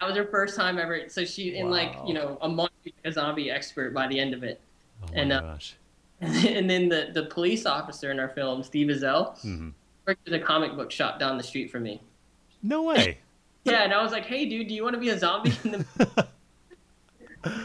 That 0.00 0.08
was 0.08 0.16
her 0.16 0.24
first 0.26 0.56
time 0.56 0.78
ever. 0.78 1.08
So 1.08 1.24
she, 1.24 1.54
in 1.56 1.70
like 1.70 1.94
you 2.06 2.14
know, 2.14 2.38
a 2.40 2.48
month, 2.48 2.72
a 3.04 3.12
zombie 3.12 3.50
expert 3.50 3.94
by 3.94 4.08
the 4.08 4.18
end 4.18 4.34
of 4.34 4.42
it. 4.42 4.60
Oh 5.02 5.06
my 5.14 5.20
And, 5.20 5.32
uh, 5.32 5.40
gosh. 5.40 5.76
and 6.46 6.70
then 6.70 6.88
the, 6.88 7.10
the 7.12 7.24
police 7.24 7.66
officer 7.66 8.10
in 8.10 8.20
our 8.20 8.28
film, 8.28 8.62
Steve 8.62 8.86
Azell, 8.88 9.38
Mhm. 9.44 9.72
worked 10.06 10.26
at 10.28 10.34
a 10.34 10.38
comic 10.40 10.76
book 10.76 10.90
shop 10.90 11.18
down 11.18 11.36
the 11.36 11.42
street 11.42 11.70
from 11.70 11.82
me. 11.82 12.00
No 12.62 12.82
way. 12.90 13.18
Yeah, 13.64 13.82
and 13.84 13.92
I 13.92 14.02
was 14.02 14.12
like, 14.12 14.24
"Hey, 14.26 14.46
dude, 14.48 14.68
do 14.68 14.74
you 14.74 14.82
want 14.82 14.94
to 14.94 15.00
be 15.00 15.08
a 15.10 15.18
zombie?" 15.18 15.52
In 15.64 15.72
the... 15.72 16.26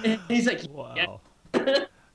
and 0.03 0.19
he's 0.27 0.45
like, 0.47 0.63
Wow. 0.71 1.21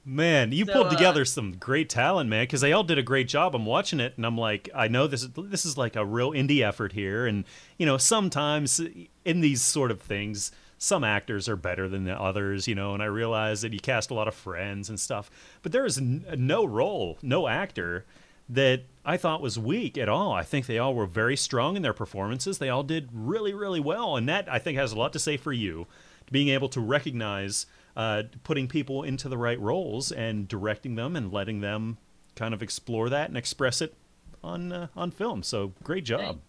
Man, 0.05 0.51
you 0.51 0.65
So, 0.67 0.73
pulled 0.73 0.87
uh, 0.89 0.91
together 0.91 1.25
some 1.25 1.53
great 1.53 1.89
talent, 1.89 2.29
man, 2.29 2.43
because 2.43 2.61
they 2.61 2.73
all 2.73 2.83
did 2.83 2.99
a 2.99 3.05
great 3.05 3.29
job. 3.29 3.55
I'm 3.55 3.65
watching 3.65 4.01
it, 4.01 4.15
and 4.17 4.27
I'm 4.27 4.37
like, 4.37 4.69
I 4.75 4.89
know 4.89 5.07
this 5.07 5.23
is 5.23 5.29
this 5.37 5.65
is 5.65 5.79
like 5.79 5.95
a 5.95 6.05
real 6.05 6.33
indie 6.33 6.61
effort 6.67 6.93
here, 6.93 7.25
and 7.25 7.45
you 7.79 7.87
know, 7.87 7.99
sometimes 7.99 8.81
in 9.25 9.41
these 9.41 9.63
sort 9.63 9.93
of 9.93 10.01
things, 10.01 10.51
some 10.83 11.05
actors 11.05 11.49
are 11.49 11.55
better 11.55 11.89
than 11.89 12.03
the 12.03 12.21
others, 12.21 12.67
you 12.67 12.75
know, 12.75 12.93
and 12.93 13.01
I 13.01 13.07
realize 13.07 13.61
that 13.63 13.73
you 13.73 13.79
cast 13.79 14.11
a 14.11 14.15
lot 14.15 14.27
of 14.27 14.35
friends 14.35 14.89
and 14.89 14.99
stuff, 14.99 15.31
but 15.63 15.71
there 15.71 15.87
is 15.87 15.97
n- 15.97 16.27
no 16.37 16.65
role, 16.65 17.19
no 17.23 17.47
actor 17.47 18.05
that 18.49 18.83
I 19.05 19.17
thought 19.17 19.41
was 19.41 19.57
weak 19.57 19.97
at 19.97 20.09
all. 20.09 20.33
I 20.33 20.43
think 20.43 20.67
they 20.67 20.79
all 20.79 20.93
were 20.93 21.07
very 21.07 21.37
strong 21.37 21.77
in 21.77 21.83
their 21.83 21.93
performances. 21.93 22.59
They 22.59 22.69
all 22.69 22.83
did 22.83 23.11
really, 23.13 23.55
really 23.55 23.79
well, 23.79 24.17
and 24.17 24.29
that 24.29 24.51
I 24.51 24.59
think 24.59 24.77
has 24.77 24.91
a 24.91 24.99
lot 24.99 25.13
to 25.13 25.21
say 25.21 25.37
for 25.37 25.53
you, 25.53 25.87
being 26.33 26.49
able 26.49 26.69
to 26.71 26.81
recognize 26.81 27.67
uh, 27.97 28.25
putting 28.43 28.67
people 28.67 29.05
into 29.05 29.29
the 29.29 29.39
right 29.39 29.61
roles 29.61 30.11
and 30.11 30.49
directing 30.49 30.97
them 30.97 31.15
and 31.15 31.33
letting 31.33 31.61
them 31.61 31.99
kind 32.35 32.53
of 32.53 32.61
explore 32.61 33.09
that 33.09 33.29
and 33.29 33.37
express 33.39 33.81
it 33.81 33.95
on 34.43 34.73
uh, 34.73 34.89
on 34.97 35.13
film. 35.13 35.45
So 35.45 35.75
great 35.85 36.05
job. 36.05 36.41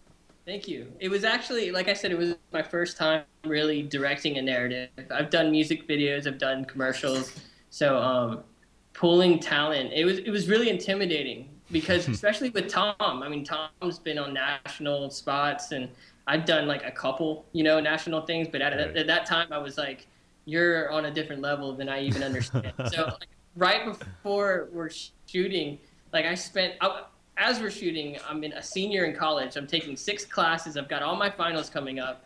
Thank 0.46 0.68
you. 0.68 0.92
It 1.00 1.08
was 1.08 1.24
actually, 1.24 1.70
like 1.70 1.88
I 1.88 1.94
said, 1.94 2.10
it 2.10 2.18
was 2.18 2.34
my 2.52 2.62
first 2.62 2.96
time 2.98 3.22
really 3.44 3.82
directing 3.82 4.36
a 4.36 4.42
narrative. 4.42 4.90
I've 5.10 5.30
done 5.30 5.50
music 5.50 5.88
videos, 5.88 6.26
I've 6.26 6.38
done 6.38 6.64
commercials, 6.66 7.32
so 7.70 7.96
um, 7.96 8.44
pulling 8.92 9.38
talent, 9.38 9.92
it 9.94 10.04
was 10.04 10.18
it 10.18 10.30
was 10.30 10.48
really 10.48 10.68
intimidating 10.68 11.48
because 11.70 12.08
especially 12.16 12.50
with 12.50 12.68
Tom. 12.68 12.94
I 13.00 13.28
mean, 13.28 13.42
Tom's 13.44 13.98
been 13.98 14.18
on 14.18 14.34
national 14.34 15.10
spots, 15.10 15.72
and 15.72 15.88
I've 16.26 16.44
done 16.44 16.66
like 16.66 16.84
a 16.84 16.90
couple, 16.90 17.46
you 17.52 17.64
know, 17.64 17.80
national 17.80 18.22
things. 18.26 18.46
But 18.48 18.60
at, 18.60 18.76
Right. 18.76 18.96
at 18.96 19.06
that 19.06 19.24
time, 19.24 19.48
I 19.50 19.58
was 19.58 19.78
like, 19.78 20.06
"You're 20.44 20.90
on 20.90 21.06
a 21.06 21.10
different 21.10 21.40
level 21.40 21.74
than 21.74 21.88
I 21.88 22.00
even 22.02 22.22
understand." 22.22 22.72
so 22.92 23.04
like, 23.04 23.28
right 23.56 23.86
before 23.86 24.68
we're 24.72 24.90
shooting, 25.26 25.78
like 26.12 26.26
I 26.26 26.34
spent. 26.34 26.74
I, 26.82 27.04
as 27.36 27.60
we're 27.60 27.70
shooting, 27.70 28.16
I'm 28.28 28.44
in 28.44 28.52
a 28.52 28.62
senior 28.62 29.04
in 29.04 29.14
college. 29.14 29.56
I'm 29.56 29.66
taking 29.66 29.96
six 29.96 30.24
classes. 30.24 30.76
I've 30.76 30.88
got 30.88 31.02
all 31.02 31.16
my 31.16 31.30
finals 31.30 31.68
coming 31.68 31.98
up. 31.98 32.24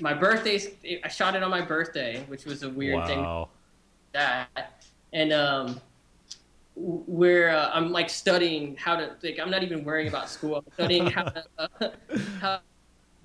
My 0.00 0.14
birthday's 0.14 0.68
I 1.04 1.08
shot 1.08 1.36
it 1.36 1.42
on 1.42 1.50
my 1.50 1.60
birthday, 1.60 2.24
which 2.28 2.44
was 2.44 2.62
a 2.62 2.70
weird 2.70 3.06
thing 3.06 3.20
wow. 3.20 3.48
that. 4.12 4.84
And 5.12 5.32
um, 5.32 5.80
where 6.76 7.50
uh, 7.50 7.70
I'm 7.72 7.92
like 7.92 8.08
studying 8.08 8.76
how 8.76 8.96
to 8.96 9.16
like 9.22 9.38
I'm 9.38 9.50
not 9.50 9.62
even 9.62 9.84
worrying 9.84 10.08
about 10.08 10.30
school. 10.30 10.56
I'm 10.56 10.72
studying 10.72 11.06
how 11.06 11.24
to 11.24 11.44
uh, 11.58 11.90
how 12.40 12.60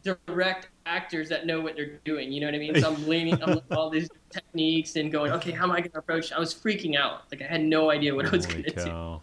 direct 0.04 0.70
actors 0.86 1.30
that 1.30 1.46
know 1.46 1.62
what 1.62 1.76
they're 1.76 2.00
doing. 2.04 2.32
You 2.32 2.42
know 2.42 2.48
what 2.48 2.56
I 2.56 2.60
mean? 2.60 2.80
So 2.80 2.94
I'm 2.94 3.08
leaning 3.08 3.42
on 3.42 3.62
all 3.72 3.90
these 3.90 4.10
techniques 4.30 4.96
and 4.98 5.12
going, 5.12 5.32
okay, 5.32 5.52
how 5.52 5.64
am 5.64 5.72
I 5.72 5.80
going 5.80 5.92
to 5.92 5.98
approach? 5.98 6.32
I 6.32 6.40
was 6.40 6.54
freaking 6.54 6.96
out. 6.96 7.24
Like 7.32 7.42
I 7.42 7.46
had 7.46 7.64
no 7.64 7.90
idea 7.90 8.14
what 8.14 8.26
I 8.26 8.30
was 8.30 8.46
going 8.46 8.64
to 8.64 8.70
do. 8.70 8.84
cow. 8.84 9.22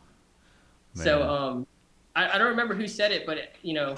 So 0.95 1.23
um, 1.23 1.66
I, 2.14 2.30
I 2.30 2.39
don't 2.39 2.48
remember 2.48 2.74
who 2.74 2.86
said 2.86 3.12
it, 3.12 3.26
but 3.26 3.39
you 3.62 3.74
know, 3.74 3.97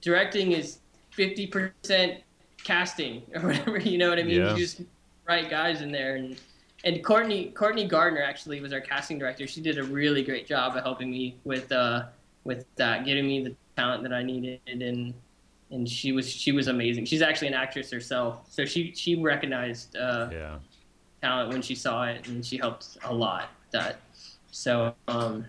directing 0.00 0.52
is 0.52 0.78
fifty 1.10 1.46
percent 1.46 2.20
casting 2.62 3.22
or 3.34 3.40
whatever. 3.42 3.78
You 3.78 3.98
know 3.98 4.08
what 4.08 4.18
I 4.18 4.22
mean? 4.22 4.36
Yeah. 4.40 4.52
You 4.52 4.58
just 4.58 4.82
right 5.26 5.48
guys 5.48 5.80
in 5.82 5.92
there, 5.92 6.16
and 6.16 6.36
and 6.84 7.02
Courtney 7.04 7.46
Courtney 7.50 7.86
Gardner 7.86 8.22
actually 8.22 8.60
was 8.60 8.72
our 8.72 8.80
casting 8.80 9.18
director. 9.18 9.46
She 9.46 9.60
did 9.60 9.78
a 9.78 9.84
really 9.84 10.22
great 10.22 10.46
job 10.46 10.76
of 10.76 10.82
helping 10.82 11.10
me 11.10 11.36
with 11.44 11.70
uh 11.72 12.06
with 12.44 12.66
that, 12.76 13.04
getting 13.04 13.26
me 13.26 13.42
the 13.42 13.54
talent 13.76 14.02
that 14.02 14.12
I 14.12 14.22
needed, 14.22 14.60
and 14.66 15.14
and 15.70 15.88
she 15.88 16.12
was 16.12 16.30
she 16.30 16.52
was 16.52 16.68
amazing. 16.68 17.04
She's 17.06 17.22
actually 17.22 17.48
an 17.48 17.54
actress 17.54 17.90
herself, 17.90 18.46
so 18.50 18.64
she 18.64 18.92
she 18.94 19.16
recognized 19.16 19.96
uh, 19.96 20.28
Yeah. 20.32 20.58
talent 21.22 21.50
when 21.50 21.62
she 21.62 21.74
saw 21.74 22.04
it, 22.04 22.26
and 22.28 22.44
she 22.44 22.56
helped 22.56 22.98
a 23.04 23.12
lot 23.12 23.48
that. 23.72 23.96
So 24.50 24.94
um, 25.08 25.44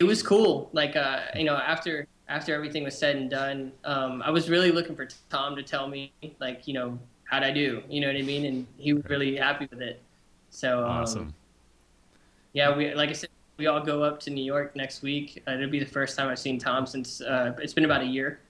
it 0.00 0.04
was 0.04 0.22
cool. 0.22 0.70
Like 0.72 0.96
uh, 0.96 1.20
you 1.36 1.44
know, 1.44 1.54
after 1.54 2.06
after 2.28 2.54
everything 2.54 2.82
was 2.84 2.96
said 2.98 3.16
and 3.16 3.30
done, 3.30 3.70
um, 3.84 4.22
I 4.22 4.30
was 4.30 4.48
really 4.48 4.72
looking 4.72 4.96
for 4.96 5.06
Tom 5.28 5.54
to 5.56 5.62
tell 5.62 5.86
me 5.86 6.12
like 6.40 6.66
you 6.66 6.74
know 6.74 6.98
how'd 7.24 7.44
I 7.44 7.52
do. 7.52 7.82
You 7.88 8.00
know 8.00 8.08
what 8.08 8.16
I 8.16 8.22
mean? 8.22 8.46
And 8.46 8.66
he 8.78 8.94
was 8.94 9.04
really 9.04 9.36
happy 9.36 9.68
with 9.70 9.82
it. 9.82 10.00
So 10.48 10.80
um, 10.80 11.02
Awesome. 11.02 11.34
yeah, 12.54 12.74
we 12.74 12.94
like 12.94 13.10
I 13.10 13.12
said, 13.12 13.28
we 13.58 13.66
all 13.66 13.80
go 13.80 14.02
up 14.02 14.18
to 14.20 14.30
New 14.30 14.42
York 14.44 14.74
next 14.74 15.02
week. 15.02 15.42
Uh, 15.46 15.52
it'll 15.52 15.70
be 15.70 15.78
the 15.78 15.86
first 15.86 16.16
time 16.16 16.28
I've 16.28 16.38
seen 16.38 16.58
Tom 16.58 16.86
since 16.86 17.20
uh, 17.20 17.54
it's 17.58 17.74
been 17.74 17.84
about 17.84 18.00
a 18.00 18.06
year. 18.06 18.40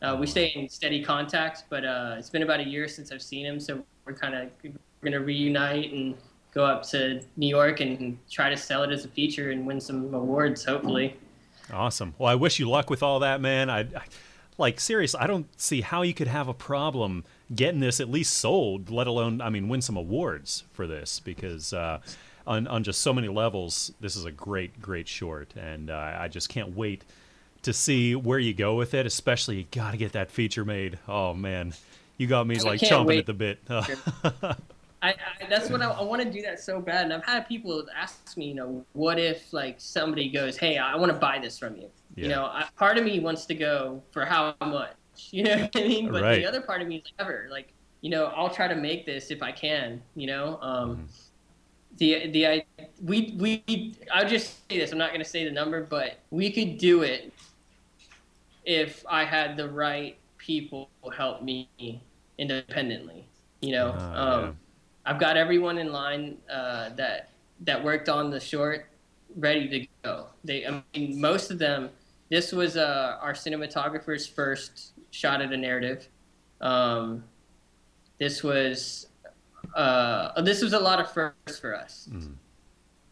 Uh, 0.00 0.16
we 0.18 0.26
stay 0.26 0.52
in 0.54 0.68
steady 0.68 1.02
contact, 1.02 1.64
but 1.70 1.84
uh, 1.84 2.16
it's 2.18 2.28
been 2.30 2.42
about 2.42 2.60
a 2.60 2.64
year 2.64 2.88
since 2.88 3.12
I've 3.12 3.22
seen 3.22 3.46
him, 3.46 3.60
so 3.60 3.82
we're 4.04 4.14
kind 4.14 4.34
of 4.34 4.50
we're 4.62 4.72
gonna 5.02 5.20
reunite 5.20 5.92
and 5.92 6.14
go 6.54 6.64
up 6.64 6.84
to 6.84 7.20
New 7.36 7.48
York 7.48 7.80
and 7.80 8.16
try 8.30 8.48
to 8.48 8.56
sell 8.56 8.84
it 8.84 8.90
as 8.90 9.04
a 9.04 9.08
feature 9.08 9.50
and 9.50 9.66
win 9.66 9.80
some 9.80 10.14
awards, 10.14 10.64
hopefully. 10.64 11.16
Awesome. 11.72 12.14
Well, 12.18 12.28
I 12.28 12.36
wish 12.36 12.58
you 12.58 12.68
luck 12.68 12.88
with 12.88 13.02
all 13.02 13.20
that, 13.20 13.40
man. 13.40 13.68
I, 13.68 13.80
I 13.80 14.04
like 14.56 14.78
seriously, 14.78 15.20
I 15.20 15.26
don't 15.26 15.46
see 15.60 15.80
how 15.80 16.02
you 16.02 16.14
could 16.14 16.28
have 16.28 16.48
a 16.48 16.54
problem 16.54 17.24
getting 17.54 17.80
this 17.80 18.00
at 18.00 18.08
least 18.08 18.34
sold, 18.34 18.90
let 18.90 19.06
alone 19.06 19.40
I 19.40 19.50
mean 19.50 19.68
win 19.68 19.82
some 19.82 19.96
awards 19.96 20.64
for 20.72 20.86
this 20.86 21.20
because 21.20 21.72
uh, 21.72 21.98
on 22.46 22.66
on 22.68 22.84
just 22.84 23.00
so 23.00 23.12
many 23.12 23.28
levels, 23.28 23.92
this 24.00 24.14
is 24.14 24.24
a 24.24 24.30
great 24.30 24.80
great 24.80 25.08
short, 25.08 25.54
and 25.56 25.90
uh, 25.90 26.16
I 26.18 26.28
just 26.28 26.48
can't 26.48 26.76
wait 26.76 27.04
to 27.62 27.72
see 27.72 28.14
where 28.14 28.38
you 28.38 28.54
go 28.54 28.76
with 28.76 28.94
it. 28.94 29.06
Especially, 29.06 29.56
you 29.56 29.66
got 29.72 29.90
to 29.90 29.96
get 29.96 30.12
that 30.12 30.30
feature 30.30 30.64
made. 30.64 30.98
Oh 31.08 31.34
man, 31.34 31.74
you 32.16 32.26
got 32.26 32.46
me 32.46 32.56
I 32.58 32.62
like 32.62 32.80
chomping 32.80 33.06
wait. 33.06 33.18
at 33.20 33.26
the 33.26 33.34
bit. 33.34 33.58
I, 35.04 35.08
I 35.10 35.46
that's 35.50 35.68
what 35.70 35.82
I, 35.82 35.90
I 35.90 36.02
want 36.02 36.22
to 36.22 36.30
do 36.30 36.40
that 36.42 36.58
so 36.60 36.80
bad, 36.80 37.04
and 37.04 37.12
I've 37.12 37.24
had 37.24 37.46
people 37.46 37.84
ask 37.94 38.36
me, 38.36 38.46
you 38.48 38.54
know, 38.54 38.84
what 38.92 39.18
if 39.18 39.52
like 39.52 39.76
somebody 39.78 40.26
goes, 40.30 40.56
"Hey, 40.56 40.78
I 40.78 40.96
want 40.96 41.12
to 41.12 41.18
buy 41.18 41.38
this 41.38 41.58
from 41.58 41.76
you." 41.76 41.88
You 42.16 42.28
know, 42.28 42.44
I, 42.44 42.66
part 42.76 42.96
of 42.98 43.04
me 43.04 43.18
wants 43.20 43.44
to 43.46 43.54
go 43.54 44.02
for 44.12 44.24
how 44.24 44.54
much, 44.60 44.94
you 45.30 45.42
know 45.44 45.56
what 45.58 45.76
I 45.76 45.80
mean? 45.92 46.12
But 46.12 46.22
Right. 46.22 46.36
the 46.36 46.46
other 46.46 46.60
part 46.60 46.80
of 46.80 46.86
me 46.88 46.96
is 46.96 47.12
ever, 47.18 47.48
like, 47.50 47.72
you 48.02 48.10
know, 48.10 48.26
I'll 48.36 48.50
try 48.50 48.68
to 48.68 48.76
make 48.76 49.04
this 49.04 49.30
if 49.32 49.42
I 49.42 49.52
can, 49.52 50.00
you 50.14 50.26
know. 50.26 50.58
Um, 50.62 50.90
Mm-hmm. 50.90 51.06
The 51.96 52.26
the 52.34 52.46
I 52.48 52.66
we 53.04 53.36
we 53.38 53.94
I'll 54.12 54.28
just 54.28 54.48
say 54.68 54.78
this. 54.80 54.90
I'm 54.90 54.98
not 54.98 55.10
going 55.10 55.22
to 55.22 55.30
say 55.36 55.44
the 55.44 55.52
number, 55.52 55.80
but 55.84 56.18
we 56.30 56.50
could 56.50 56.76
do 56.78 57.02
it 57.02 57.32
if 58.64 59.04
I 59.08 59.24
had 59.24 59.56
the 59.56 59.68
right 59.68 60.16
people 60.38 60.88
help 61.16 61.42
me 61.42 61.68
independently. 62.38 63.24
You 63.60 63.72
know, 63.72 63.94
Ah, 63.96 64.34
um, 64.44 64.58
I've 65.06 65.20
got 65.20 65.36
everyone 65.36 65.78
in 65.78 65.92
line 65.92 66.38
uh, 66.50 66.90
that 66.96 67.30
that 67.60 67.82
worked 67.82 68.08
on 68.08 68.30
the 68.30 68.40
short 68.40 68.86
ready 69.36 69.68
to 69.68 69.86
go. 70.02 70.26
They, 70.44 70.66
I 70.66 70.82
mean, 70.94 71.20
most 71.20 71.50
of 71.50 71.58
them. 71.58 71.90
This 72.30 72.52
was 72.52 72.76
uh, 72.76 73.18
our 73.20 73.32
cinematographer's 73.32 74.26
first 74.26 74.92
shot 75.10 75.40
at 75.42 75.52
a 75.52 75.56
narrative. 75.56 76.08
Um, 76.60 77.24
this 78.18 78.42
was 78.42 79.08
uh, 79.74 80.40
this 80.42 80.62
was 80.62 80.72
a 80.72 80.78
lot 80.78 81.00
of 81.00 81.10
firsts 81.12 81.58
for 81.58 81.76
us. 81.76 82.08
Mhm. 82.10 82.34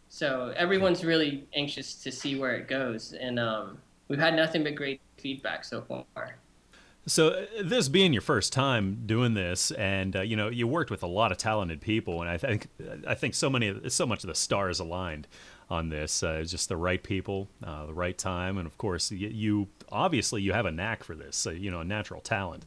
So 0.08 0.52
everyone's 0.56 1.04
really 1.04 1.46
anxious 1.54 1.94
to 2.02 2.12
see 2.12 2.38
where 2.38 2.54
it 2.56 2.68
goes, 2.68 3.12
and 3.12 3.38
um, 3.38 3.78
we've 4.08 4.18
had 4.18 4.34
nothing 4.34 4.62
but 4.62 4.74
great 4.74 5.00
feedback 5.18 5.64
so 5.64 5.82
far. 5.82 6.36
So 7.06 7.28
uh, 7.28 7.46
this 7.64 7.88
being 7.88 8.12
your 8.12 8.22
first 8.22 8.52
time 8.52 9.02
doing 9.06 9.34
this, 9.34 9.72
and 9.72 10.14
uh, 10.16 10.20
you 10.20 10.36
know 10.36 10.48
you 10.48 10.68
worked 10.68 10.90
with 10.90 11.02
a 11.02 11.08
lot 11.08 11.32
of 11.32 11.38
talented 11.38 11.80
people, 11.80 12.20
and 12.20 12.30
I 12.30 12.38
think 12.38 12.68
I 13.06 13.14
think 13.14 13.34
so 13.34 13.50
many 13.50 13.88
so 13.90 14.06
much 14.06 14.22
of 14.22 14.28
the 14.28 14.34
stars 14.34 14.78
aligned 14.78 15.26
on 15.68 15.88
this. 15.88 16.22
Uh, 16.22 16.44
just 16.46 16.68
the 16.68 16.76
right 16.76 17.02
people, 17.02 17.48
uh, 17.64 17.86
the 17.86 17.94
right 17.94 18.16
time, 18.16 18.58
and 18.58 18.66
of 18.66 18.78
course 18.78 19.10
you, 19.10 19.28
you 19.28 19.68
obviously 19.90 20.42
you 20.42 20.52
have 20.52 20.66
a 20.66 20.70
knack 20.70 21.02
for 21.02 21.14
this, 21.14 21.34
so, 21.36 21.50
you 21.50 21.70
know, 21.70 21.80
a 21.80 21.84
natural 21.84 22.20
talent. 22.20 22.64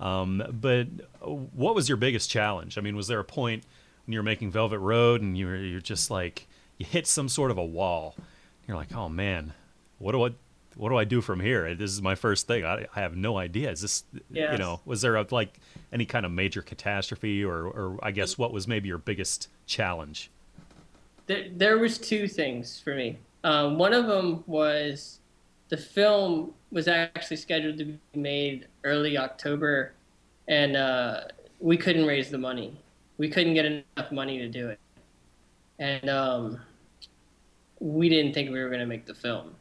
Um, 0.00 0.42
but 0.50 0.86
what 1.20 1.74
was 1.74 1.88
your 1.88 1.96
biggest 1.96 2.30
challenge? 2.30 2.78
I 2.78 2.80
mean, 2.80 2.96
was 2.96 3.08
there 3.08 3.20
a 3.20 3.24
point 3.24 3.64
when 4.06 4.12
you 4.12 4.18
were 4.18 4.24
making 4.24 4.50
Velvet 4.50 4.78
Road 4.78 5.22
and 5.22 5.36
you 5.36 5.46
were 5.46 5.56
you're 5.56 5.80
just 5.80 6.10
like 6.10 6.46
you 6.78 6.86
hit 6.86 7.06
some 7.06 7.28
sort 7.28 7.50
of 7.50 7.58
a 7.58 7.64
wall? 7.64 8.16
You're 8.66 8.76
like, 8.76 8.94
oh 8.94 9.08
man, 9.08 9.52
what 9.98 10.12
do 10.12 10.24
I 10.24 10.30
what 10.76 10.88
do 10.88 10.96
I 10.96 11.04
do 11.04 11.20
from 11.20 11.40
here? 11.40 11.74
This 11.74 11.90
is 11.90 12.02
my 12.02 12.14
first 12.14 12.46
thing. 12.46 12.64
I, 12.64 12.86
I 12.94 13.00
have 13.00 13.16
no 13.16 13.38
idea. 13.38 13.70
Is 13.70 13.80
this 13.80 14.04
you 14.30 14.58
know 14.58 14.80
was 14.84 15.02
there 15.02 15.16
a, 15.16 15.26
like 15.30 15.58
any 15.92 16.06
kind 16.06 16.26
of 16.26 16.32
major 16.32 16.62
catastrophe 16.62 17.44
or 17.44 17.66
or 17.66 17.98
I 18.02 18.10
guess 18.10 18.36
what 18.38 18.52
was 18.52 18.66
maybe 18.66 18.88
your 18.88 18.98
biggest 18.98 19.48
challenge? 19.66 20.30
There, 21.26 21.46
there 21.54 21.78
was 21.78 21.98
two 21.98 22.28
things 22.28 22.80
for 22.80 22.94
me. 22.94 23.18
Um, 23.44 23.78
one 23.78 23.92
of 23.92 24.06
them 24.06 24.44
was 24.46 25.20
the 25.68 25.76
film 25.76 26.52
was 26.70 26.88
actually 26.88 27.36
scheduled 27.36 27.78
to 27.78 27.84
be 27.84 27.98
made 28.14 28.66
early 28.84 29.16
October, 29.16 29.92
and 30.48 30.76
uh, 30.76 31.20
we 31.60 31.76
couldn't 31.76 32.06
raise 32.06 32.30
the 32.30 32.38
money. 32.38 32.78
We 33.16 33.28
couldn't 33.28 33.54
get 33.54 33.64
enough 33.64 34.10
money 34.10 34.38
to 34.38 34.48
do 34.48 34.68
it, 34.68 34.80
and 35.78 36.10
um, 36.10 36.60
we 37.80 38.08
didn't 38.08 38.34
think 38.34 38.50
we 38.50 38.60
were 38.60 38.68
going 38.68 38.80
to 38.80 38.86
make 38.86 39.06
the 39.06 39.14
film. 39.14 39.54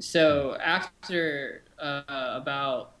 So 0.00 0.56
after 0.56 1.62
uh, 1.78 2.02
about 2.08 2.96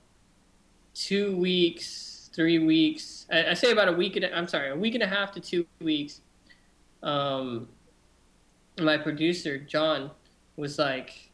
two 0.94 1.36
weeks, 1.36 2.30
three 2.34 2.58
weeks, 2.58 3.26
I, 3.32 3.50
I 3.50 3.54
say 3.54 3.72
about 3.72 3.88
a 3.88 3.92
week. 3.92 4.16
And 4.16 4.24
a, 4.24 4.36
I'm 4.36 4.46
sorry, 4.46 4.70
a 4.70 4.76
week 4.76 4.94
and 4.94 5.02
a 5.02 5.06
half 5.06 5.32
to 5.32 5.40
two 5.40 5.66
weeks 5.80 6.20
um, 7.02 7.68
my 8.78 8.96
producer 8.96 9.58
John 9.58 10.10
was 10.56 10.78
like, 10.78 11.30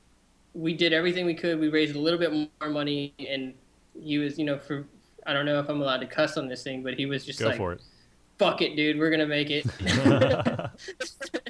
we 0.55 0.72
did 0.74 0.93
everything 0.93 1.26
we 1.26 1.34
could. 1.34 1.60
We 1.60 1.68
raised 1.68 1.97
a 1.97 1.98
little 1.98 2.18
bit 2.18 2.32
more 2.32 2.70
money, 2.70 3.14
and 3.18 3.55
he 3.98 4.18
was, 4.18 4.38
you 4.38 4.44
know, 4.44 4.59
for 4.59 4.86
I 5.26 5.32
don't 5.32 5.44
know 5.44 5.60
if 5.60 5.68
I'm 5.68 5.82
allowed 5.82 5.98
to 5.98 6.06
cuss 6.06 6.36
on 6.36 6.48
this 6.48 6.62
thing, 6.62 6.82
but 6.82 6.94
he 6.94 7.06
was 7.06 7.24
just 7.24 7.40
Go 7.40 7.48
like, 7.48 7.56
for 7.56 7.72
it. 7.72 7.82
"Fuck 8.38 8.62
it, 8.62 8.74
dude, 8.74 8.98
we're 8.98 9.10
gonna 9.10 9.26
make 9.26 9.51
it." 9.51 9.66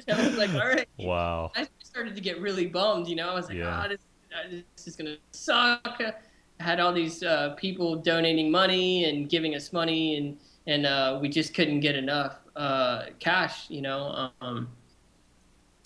I 0.09 0.27
was 0.27 0.37
like, 0.37 0.53
"All 0.53 0.67
right." 0.67 0.87
Wow. 0.97 1.51
I 1.55 1.67
started 1.97 2.15
to 2.15 2.21
get 2.21 2.39
really 2.39 2.67
bummed. 2.67 3.07
You 3.07 3.15
know, 3.15 3.29
I 3.29 3.33
was 3.33 3.47
like, 3.47 3.57
Yeah. 3.57 3.81
"Ah, 3.83 3.87
this, 3.87 4.01
uh, 4.31 4.49
this 4.75 4.87
is 4.87 4.95
gonna 4.95 5.17
suck." 5.31 5.99
I 5.99 6.63
had 6.63 6.79
all 6.79 6.93
these 6.93 7.23
uh, 7.23 7.55
people 7.57 7.95
donating 7.95 8.51
money 8.51 9.05
and 9.05 9.27
giving 9.27 9.55
us 9.55 9.73
money, 9.73 10.17
and 10.17 10.37
and 10.67 10.85
uh, 10.85 11.17
we 11.19 11.27
just 11.29 11.55
couldn't 11.55 11.79
get 11.79 11.95
enough 11.95 12.37
uh, 12.55 13.05
cash. 13.19 13.67
You 13.69 13.81
know, 13.81 14.29
um, 14.41 14.69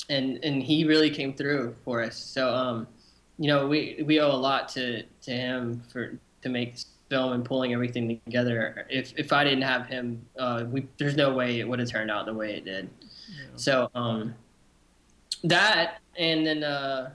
and 0.09 0.43
and 0.43 0.61
he 0.61 0.83
really 0.83 1.09
came 1.09 1.33
through 1.33 1.75
for 1.85 2.03
us. 2.03 2.17
So, 2.17 2.53
um, 2.53 2.87
you 3.37 3.47
know, 3.47 3.67
we 3.67 4.03
we 4.05 4.19
owe 4.19 4.31
a 4.31 4.41
lot 4.49 4.67
to 4.69 5.03
to 5.03 5.31
him 5.31 5.81
for 5.91 6.19
to 6.41 6.49
make 6.49 6.73
this 6.73 6.87
film 7.09 7.31
and 7.33 7.45
pulling 7.45 7.73
everything 7.73 8.19
together. 8.25 8.85
If 8.89 9.13
if 9.17 9.31
I 9.31 9.45
didn't 9.45 9.63
have 9.63 9.87
him, 9.87 10.25
uh, 10.37 10.65
we 10.69 10.87
there's 10.97 11.15
no 11.15 11.33
way 11.33 11.61
it 11.61 11.67
would 11.67 11.79
have 11.79 11.89
turned 11.89 12.11
out 12.11 12.25
the 12.25 12.33
way 12.33 12.55
it 12.55 12.65
did. 12.65 12.89
So 13.55 13.89
um, 13.95 14.35
that 15.43 15.99
and 16.17 16.45
then 16.45 16.63
uh, 16.63 17.13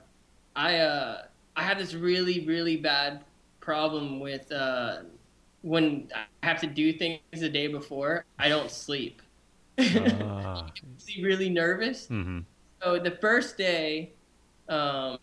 I 0.55 0.79
uh, 0.79 1.23
I 1.55 1.63
have 1.63 1.79
this 1.79 1.95
really 1.95 2.45
really 2.47 2.77
bad 2.77 3.25
problem 3.61 4.21
with 4.21 4.51
uh, 4.53 4.99
when 5.63 6.09
I 6.15 6.47
have 6.47 6.61
to 6.61 6.67
do 6.67 6.93
things 6.93 7.21
the 7.33 7.49
day 7.49 7.67
before. 7.67 8.25
I 8.39 8.49
don't 8.49 8.71
sleep. 8.71 9.23
Ah. 9.79 10.67
Really, 11.21 11.49
nervous. 11.49 12.09
hmm 12.09 12.41
So 12.83 12.99
the 12.99 13.13
first 13.13 13.57
day 13.57 14.13
um, 14.69 15.19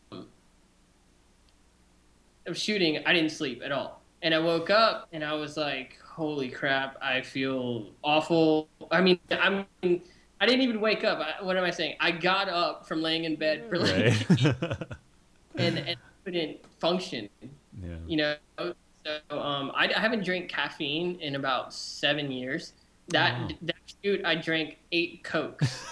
of 2.45 2.57
shooting, 2.57 3.03
I 3.05 3.13
didn't 3.13 3.31
sleep 3.31 3.61
at 3.63 3.71
all. 3.71 4.01
And 4.21 4.33
I 4.33 4.39
woke 4.39 4.69
up 4.69 5.07
and 5.11 5.23
I 5.23 5.33
was 5.33 5.57
like, 5.57 5.99
holy 6.05 6.49
crap, 6.49 6.97
I 7.01 7.21
feel 7.21 7.89
awful. 8.03 8.69
I 8.91 9.01
mean, 9.01 9.19
I'm. 9.31 9.65
I 10.43 10.45
didn't 10.45 10.63
even 10.63 10.81
wake 10.81 11.05
up. 11.05 11.19
I, 11.19 11.41
what 11.41 11.55
am 11.55 11.63
I 11.63 11.71
saying? 11.71 11.95
I 12.01 12.11
got 12.11 12.49
up 12.49 12.85
from 12.85 13.01
laying 13.01 13.23
in 13.23 13.37
bed 13.37 13.63
for 13.69 13.77
like, 13.79 13.95
Right. 13.95 14.27
and, 15.55 15.77
and 15.79 15.95
couldn't 16.25 16.57
function. 16.79 17.29
yeah. 17.81 17.95
You 18.05 18.17
know, 18.17 18.35
so 18.59 19.39
um, 19.39 19.71
I, 19.73 19.85
I 19.95 19.99
haven't 19.99 20.25
drank 20.25 20.49
caffeine 20.49 21.17
in 21.21 21.35
about 21.35 21.73
seven 21.73 22.29
years. 22.29 22.73
That 23.07 23.39
Wow. 23.39 23.47
that 23.61 23.75
shoot, 24.03 24.25
I 24.25 24.35
drank 24.35 24.79
eight 24.91 25.23
cokes. 25.23 25.85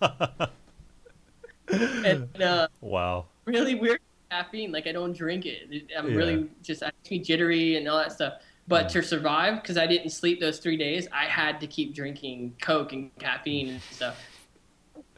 and 1.68 2.42
uh, 2.42 2.68
wow. 2.80 3.26
really 3.44 3.74
weird 3.74 3.98
caffeine. 4.30 4.70
Like 4.70 4.86
I 4.86 4.92
don't 4.92 5.16
drink 5.16 5.46
it. 5.46 5.90
I'm 5.98 6.10
Yeah. 6.10 6.16
really 6.16 6.48
just 6.62 6.84
me 7.10 7.18
jittery 7.18 7.76
and 7.76 7.88
all 7.88 7.98
that 7.98 8.12
stuff. 8.12 8.34
But 8.66 8.88
to 8.90 9.02
survive, 9.02 9.60
because 9.60 9.76
I 9.76 9.86
didn't 9.86 10.10
sleep 10.10 10.40
those 10.40 10.58
three 10.58 10.76
days, 10.78 11.06
I 11.12 11.24
had 11.26 11.60
to 11.60 11.66
keep 11.66 11.94
drinking 11.94 12.56
Coke 12.62 12.92
and 12.94 13.14
caffeine 13.18 13.68
and 13.68 13.80
stuff. 13.90 14.18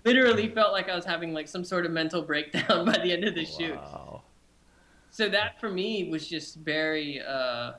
Literally 0.05 0.49
felt 0.49 0.73
like 0.73 0.89
I 0.89 0.97
was 0.97 1.05
having 1.05 1.33
like 1.33 1.47
some 1.49 1.65
sort 1.65 1.85
of 1.87 1.93
mental 1.93 2.23
breakdown 2.23 2.85
by 2.87 2.99
the 2.99 3.13
end 3.13 3.25
of 3.25 3.35
the 3.35 3.45
shoot. 3.45 3.77
Wow. 3.77 4.23
So 5.11 5.29
that 5.29 5.61
for 5.61 5.71
me 5.71 6.09
was 6.11 6.29
just 6.29 6.57
very. 6.57 7.21
Uh, 7.21 7.73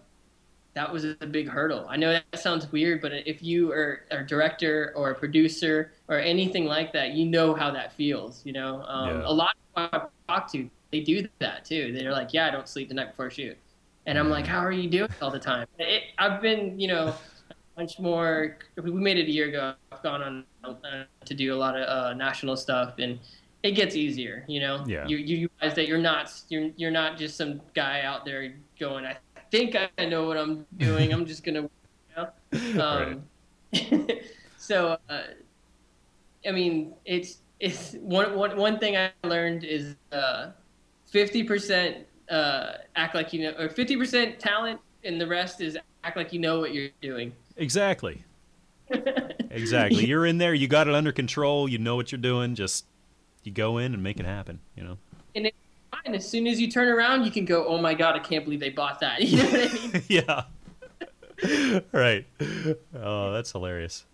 that 0.74 0.94
was 0.94 1.06
a 1.06 1.16
big 1.16 1.50
hurdle. 1.50 1.88
I 1.90 1.98
know 1.98 2.12
that 2.12 2.40
sounds 2.40 2.72
weird, 2.72 3.02
but 3.02 3.12
if 3.12 3.42
you 3.42 3.72
are 3.72 4.02
a 4.12 4.24
director 4.24 4.94
or 4.96 5.10
a 5.10 5.16
producer 5.16 5.92
or 6.08 6.20
anything 6.20 6.66
like 6.66 6.94
that, 6.94 7.14
you 7.14 7.26
know 7.26 7.56
how 7.56 7.72
that 7.72 7.94
feels. 7.94 8.46
You 8.46 8.54
know, 8.54 8.84
um, 8.84 9.22
Yeah. 9.22 9.24
a 9.26 9.34
lot 9.34 9.56
of 9.76 9.84
people 9.92 10.12
I 10.30 10.34
talk 10.36 10.52
to, 10.52 10.70
they 10.92 11.02
do 11.02 11.28
that 11.40 11.66
too. 11.66 11.92
They're 11.94 12.12
like, 12.12 12.32
"Yeah, 12.32 12.48
I 12.48 12.52
don't 12.52 12.70
sleep 12.70 12.90
the 12.90 12.94
night 12.94 13.10
before 13.10 13.26
a 13.28 13.32
shoot," 13.32 13.58
and 14.08 14.18
I'm 14.18 14.30
like, 14.30 14.48
"How 14.48 14.60
are 14.60 14.72
you 14.72 14.90
doing 14.90 15.10
all 15.22 15.30
the 15.30 15.40
time?" 15.40 15.68
It, 15.78 16.04
I've 16.18 16.42
been, 16.42 16.80
you 16.80 16.88
know, 16.88 17.14
much 17.78 18.00
more. 18.00 18.58
We 18.82 18.90
made 18.92 19.18
it 19.18 19.28
a 19.28 19.32
year 19.32 19.50
ago. 19.50 19.74
I've 19.92 20.02
gone 20.02 20.22
on 20.64 20.76
uh, 20.84 21.04
to 21.26 21.34
do 21.36 21.54
a 21.54 21.60
lot 21.60 21.78
of 21.78 21.88
uh, 21.88 22.14
national 22.14 22.56
stuff, 22.56 22.96
and 22.98 23.20
it 23.64 23.72
gets 23.72 23.96
easier. 23.96 24.46
You 24.48 24.62
know, 24.62 24.84
Yeah. 24.88 25.06
you 25.06 25.18
you 25.18 25.50
realize 25.62 25.76
that 25.76 25.88
you're 25.88 26.00
not 26.00 26.34
you're 26.50 26.72
you're 26.78 26.92
not 26.92 27.18
just 27.18 27.36
some 27.38 27.62
guy 27.76 28.02
out 28.02 28.26
there 28.26 28.56
going, 28.80 29.06
"I 29.06 29.18
think 29.52 29.76
I 29.76 30.06
know 30.06 30.26
what 30.26 30.38
I'm 30.38 30.66
doing. 30.78 31.12
I'm 31.14 31.26
just 31.26 31.44
gonna," 31.44 31.70
you 32.52 32.74
know. 32.74 32.82
Um, 32.82 33.24
so, 34.58 34.98
uh, 35.10 35.22
I 36.48 36.52
mean, 36.52 36.94
it's 37.06 37.42
it's 37.60 37.94
one 38.02 38.36
one 38.36 38.56
one 38.56 38.80
thing 38.80 38.96
I 38.96 39.12
learned 39.28 39.66
is 39.66 39.96
uh, 40.14 40.52
fifty 41.06 41.44
percent 41.44 42.07
uh, 42.30 42.74
act 42.96 43.16
like 43.16 43.34
you 43.34 43.44
know, 43.44 43.54
or 43.58 43.70
fifty 43.70 43.96
percent 43.96 44.40
talent, 44.40 44.80
and 45.04 45.20
the 45.20 45.28
rest 45.28 45.62
is 45.62 45.78
act 46.04 46.18
like 46.18 46.34
you 46.34 46.40
know 46.40 46.60
what 46.60 46.74
you're 46.74 46.90
doing. 47.02 47.34
Exactly. 47.58 48.24
Exactly. 49.50 50.06
You're 50.06 50.26
in 50.26 50.38
there. 50.38 50.54
You 50.54 50.68
got 50.68 50.88
it 50.88 50.94
under 50.94 51.12
control. 51.12 51.68
You 51.68 51.78
know 51.78 51.96
what 51.96 52.12
you're 52.12 52.22
doing. 52.22 52.54
Just 52.54 52.86
you 53.44 53.52
go 53.52 53.78
in 53.78 53.94
and 53.94 54.04
make 54.04 54.20
it 54.20 54.26
happen. 54.26 54.60
You 54.76 54.84
know. 54.84 54.98
And 55.36 55.48
it's 55.48 55.58
fine. 55.90 56.14
As 56.14 56.30
soon 56.30 56.48
as 56.48 56.60
you 56.62 56.70
turn 56.70 56.88
around, 56.90 57.24
you 57.24 57.32
can 57.32 57.46
go, 57.46 57.66
"Oh 57.66 57.78
my 57.80 57.94
god, 57.94 58.16
I 58.16 58.20
can't 58.20 58.44
believe 58.44 58.60
they 58.60 58.70
bought 58.70 59.00
that." 59.00 59.22
You 59.24 59.38
know 59.38 59.50
what 59.50 59.72
I 59.72 59.74
mean? 59.74 60.04
yeah. 61.78 61.82
right. 61.92 62.26
Oh, 62.96 63.32
that's 63.34 63.52
hilarious. 63.52 64.06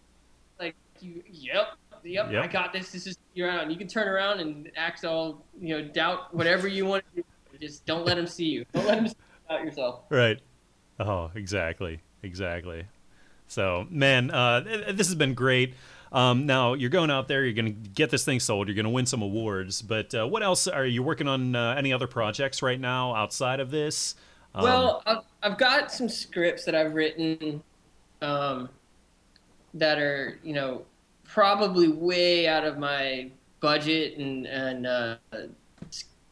like 0.59 0.75
you, 1.01 1.23
yep, 1.29 1.73
yep, 2.03 2.31
Yep. 2.31 2.43
I 2.43 2.47
got 2.47 2.71
this. 2.73 2.91
This 2.91 3.07
is 3.07 3.17
you're 3.33 3.49
on. 3.49 3.69
You 3.71 3.75
can 3.77 3.87
turn 3.87 4.07
around 4.07 4.39
and 4.39 4.71
act 4.77 5.03
all, 5.03 5.43
you 5.59 5.75
know, 5.77 5.87
doubt 5.87 6.33
whatever 6.33 6.67
you 6.67 6.85
want 6.85 7.03
to 7.09 7.21
do. 7.21 7.22
Just 7.63 7.85
don't 7.85 8.05
let 8.05 8.17
them 8.17 8.27
see 8.27 8.45
you. 8.45 8.65
Don't 8.73 8.85
let 8.85 8.95
them 8.95 9.07
see 9.07 9.15
you 9.17 9.55
out 9.55 9.63
yourself. 9.63 10.01
Right. 10.09 10.39
Oh, 10.99 11.31
exactly. 11.33 12.01
Exactly. 12.21 12.85
So, 13.47 13.87
man, 13.89 14.31
uh, 14.31 14.59
this 14.91 15.07
has 15.07 15.15
been 15.15 15.33
great. 15.33 15.75
Um, 16.11 16.45
now 16.45 16.73
you're 16.73 16.89
going 16.89 17.09
out 17.09 17.29
there. 17.29 17.45
You're 17.45 17.53
going 17.53 17.81
to 17.83 17.89
get 17.89 18.09
this 18.09 18.25
thing 18.25 18.41
sold. 18.41 18.67
You're 18.67 18.75
going 18.75 18.83
to 18.83 18.89
win 18.91 19.05
some 19.05 19.21
awards. 19.21 19.81
But 19.81 20.13
uh, 20.13 20.27
what 20.27 20.43
else 20.43 20.67
are 20.67 20.85
you 20.85 21.03
working 21.03 21.29
on? 21.29 21.55
Uh, 21.55 21.75
any 21.77 21.93
other 21.93 22.07
projects 22.07 22.61
right 22.61 22.79
now 22.79 23.15
outside 23.15 23.61
of 23.61 23.71
this? 23.71 24.15
Um, 24.53 24.63
well, 24.63 25.03
I've, 25.05 25.23
I've 25.41 25.57
got 25.57 25.89
some 25.91 26.09
scripts 26.09 26.65
that 26.65 26.75
I've 26.75 26.93
written 26.93 27.63
um, 28.21 28.67
that 29.73 29.99
are, 29.99 30.37
you 30.43 30.53
know, 30.53 30.83
probably 31.23 31.87
way 31.87 32.45
out 32.47 32.65
of 32.65 32.77
my 32.77 33.31
budget 33.61 34.17
and 34.17 34.45
and 34.45 34.85
uh, 34.85 35.15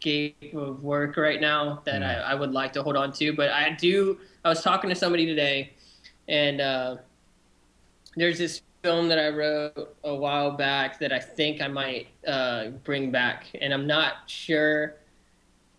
scope 0.01 0.53
of 0.53 0.83
work 0.83 1.17
right 1.17 1.39
now 1.39 1.81
that 1.85 2.03
I, 2.03 2.15
I 2.15 2.35
would 2.35 2.51
like 2.51 2.73
to 2.73 2.83
hold 2.83 2.95
on 2.97 3.11
to. 3.13 3.33
But 3.33 3.49
I 3.51 3.71
do. 3.71 4.17
I 4.43 4.49
was 4.49 4.61
talking 4.61 4.89
to 4.89 4.95
somebody 4.95 5.25
today, 5.25 5.73
and 6.27 6.61
uh, 6.61 6.97
there's 8.15 8.37
this 8.37 8.61
film 8.83 9.07
that 9.09 9.19
I 9.19 9.29
wrote 9.29 9.95
a 10.03 10.15
while 10.15 10.51
back 10.51 10.99
that 10.99 11.13
I 11.13 11.19
think 11.19 11.61
I 11.61 11.67
might 11.67 12.07
uh, 12.27 12.69
bring 12.83 13.11
back, 13.11 13.45
and 13.61 13.73
I'm 13.73 13.85
not 13.87 14.13
sure 14.27 14.95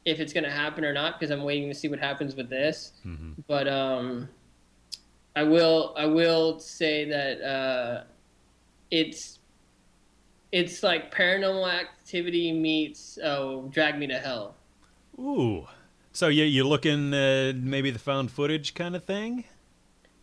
if 0.04 0.18
it's 0.20 0.32
going 0.32 0.44
to 0.44 0.50
happen 0.50 0.84
or 0.84 0.92
not 0.92 1.18
because 1.18 1.30
I'm 1.30 1.44
waiting 1.44 1.68
to 1.68 1.74
see 1.74 1.88
what 1.88 1.98
happens 1.98 2.34
with 2.34 2.48
this. 2.48 2.92
mhm. 3.06 3.34
But 3.46 3.68
um, 3.68 4.28
I 5.34 5.42
will 5.42 5.94
I 5.96 6.06
will 6.06 6.58
say 6.58 7.04
that 7.08 7.40
uh, 7.42 8.04
it's 8.90 9.38
it's 10.52 10.82
like 10.82 11.12
Paranormal 11.14 11.72
Activity 11.72 12.52
meets 12.52 13.18
oh 13.24 13.68
Drag 13.72 13.98
Me 13.98 14.06
to 14.06 14.18
Hell. 14.18 14.54
Ooh. 15.18 15.66
So 16.12 16.28
you 16.28 16.44
you 16.44 16.64
looking 16.64 17.12
uh, 17.14 17.52
maybe 17.56 17.90
the 17.90 17.98
found 17.98 18.30
footage 18.30 18.74
kind 18.74 18.94
of 18.94 19.04
thing? 19.04 19.44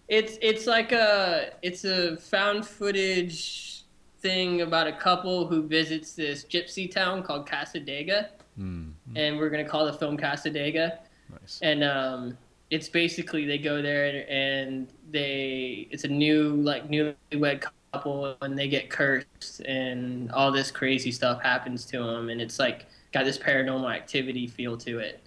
It's 0.08 0.38
it's 0.42 0.66
like 0.68 0.92
a 0.92 1.52
it's 1.62 1.84
a 1.86 2.18
found 2.18 2.66
footage 2.66 3.84
thing 4.20 4.62
about 4.62 4.86
a 4.88 4.92
couple 4.94 5.48
who 5.48 5.64
visits 5.64 6.14
this 6.14 6.44
gypsy 6.44 6.90
town 6.92 7.24
called 7.24 7.48
Cassadaga, 7.48 8.30
Hmm. 8.56 8.90
and 9.16 9.38
we're 9.38 9.50
gonna 9.50 9.68
call 9.68 9.86
the 9.86 9.94
film 9.94 10.18
Cassadaga. 10.18 11.00
Nice. 11.32 11.60
and 11.62 11.84
um, 11.84 12.38
it's 12.72 12.90
basically 12.90 13.46
they 13.46 13.60
go 13.60 13.84
there 13.84 14.26
and 14.30 14.88
they 15.12 15.88
it's 15.92 16.04
a 16.04 16.08
new 16.08 16.56
like 16.56 16.90
newlywed 16.90 17.64
couple 17.94 18.38
and 18.42 18.58
they 18.58 18.68
get 18.68 18.90
cursed 18.90 19.62
and 19.66 20.32
all 20.32 20.52
this 20.52 20.72
crazy 20.72 21.12
stuff 21.12 21.42
happens 21.42 21.86
to 21.86 22.00
them 22.04 22.30
and 22.30 22.42
it's 22.42 22.60
like 22.60 22.86
got 23.12 23.26
this 23.26 23.38
paranormal 23.38 23.94
activity 23.94 24.48
feel 24.48 24.78
to 24.78 25.00
it. 25.00 25.22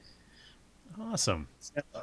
Awesome. 1.00 1.48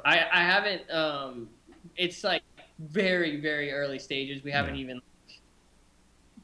I 0.04 0.26
I 0.32 0.42
haven't 0.42 0.90
um, 0.90 1.48
it's 1.96 2.24
like 2.24 2.42
very 2.78 3.40
very 3.40 3.72
early 3.72 3.98
stages. 3.98 4.42
We 4.42 4.50
haven't 4.50 4.74
Yeah. 4.76 4.82
even 4.82 5.00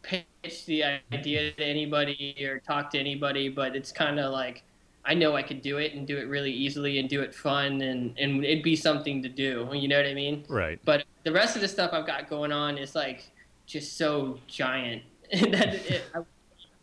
pitched 0.02 0.66
the 0.66 0.84
idea 1.12 1.52
to 1.52 1.64
anybody 1.64 2.36
or 2.48 2.60
talked 2.60 2.92
to 2.92 2.98
anybody, 2.98 3.48
but 3.48 3.74
it's 3.74 3.90
kind 3.90 4.20
of 4.20 4.32
like 4.32 4.62
I 5.04 5.14
know 5.14 5.36
I 5.36 5.42
could 5.42 5.62
do 5.62 5.78
it 5.78 5.94
and 5.94 6.06
do 6.06 6.18
it 6.18 6.28
really 6.28 6.52
easily 6.52 6.98
and 6.98 7.08
do 7.08 7.20
it 7.22 7.34
fun 7.34 7.82
and 7.82 8.16
and 8.18 8.44
it'd 8.44 8.64
be 8.64 8.76
something 8.76 9.22
to 9.22 9.28
do. 9.28 9.68
You 9.74 9.88
know 9.88 9.96
what 9.96 10.06
I 10.06 10.14
mean? 10.14 10.44
Right. 10.48 10.78
But 10.84 11.04
the 11.24 11.32
rest 11.32 11.56
of 11.56 11.62
the 11.62 11.68
stuff 11.68 11.90
I've 11.92 12.06
got 12.06 12.30
going 12.30 12.52
on 12.52 12.78
is 12.78 12.94
like 12.94 13.30
just 13.66 13.96
so 13.96 14.38
giant 14.46 15.02
that 15.32 15.74
it, 15.74 16.04
I, 16.14 16.20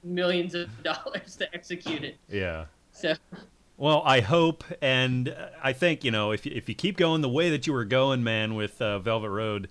millions 0.04 0.54
of 0.54 0.70
dollars 0.84 1.36
to 1.38 1.54
execute 1.54 2.04
it. 2.04 2.18
Yeah. 2.30 2.66
So 2.92 3.16
Well, 3.78 4.04
I 4.06 4.20
hope, 4.20 4.64
and 4.82 5.36
I 5.64 5.74
think 5.74 6.04
you 6.04 6.12
know 6.12 6.32
if 6.32 6.46
you, 6.46 6.52
if 6.56 6.70
you 6.70 6.76
keep 6.76 6.98
going 6.98 7.22
the 7.22 7.30
way 7.30 7.50
that 7.50 7.66
you 7.66 7.74
were 7.74 7.86
going, 7.86 8.24
man, 8.24 8.56
with 8.56 8.82
uh, 8.82 9.00
Velvet 9.00 9.30
Road, 9.30 9.70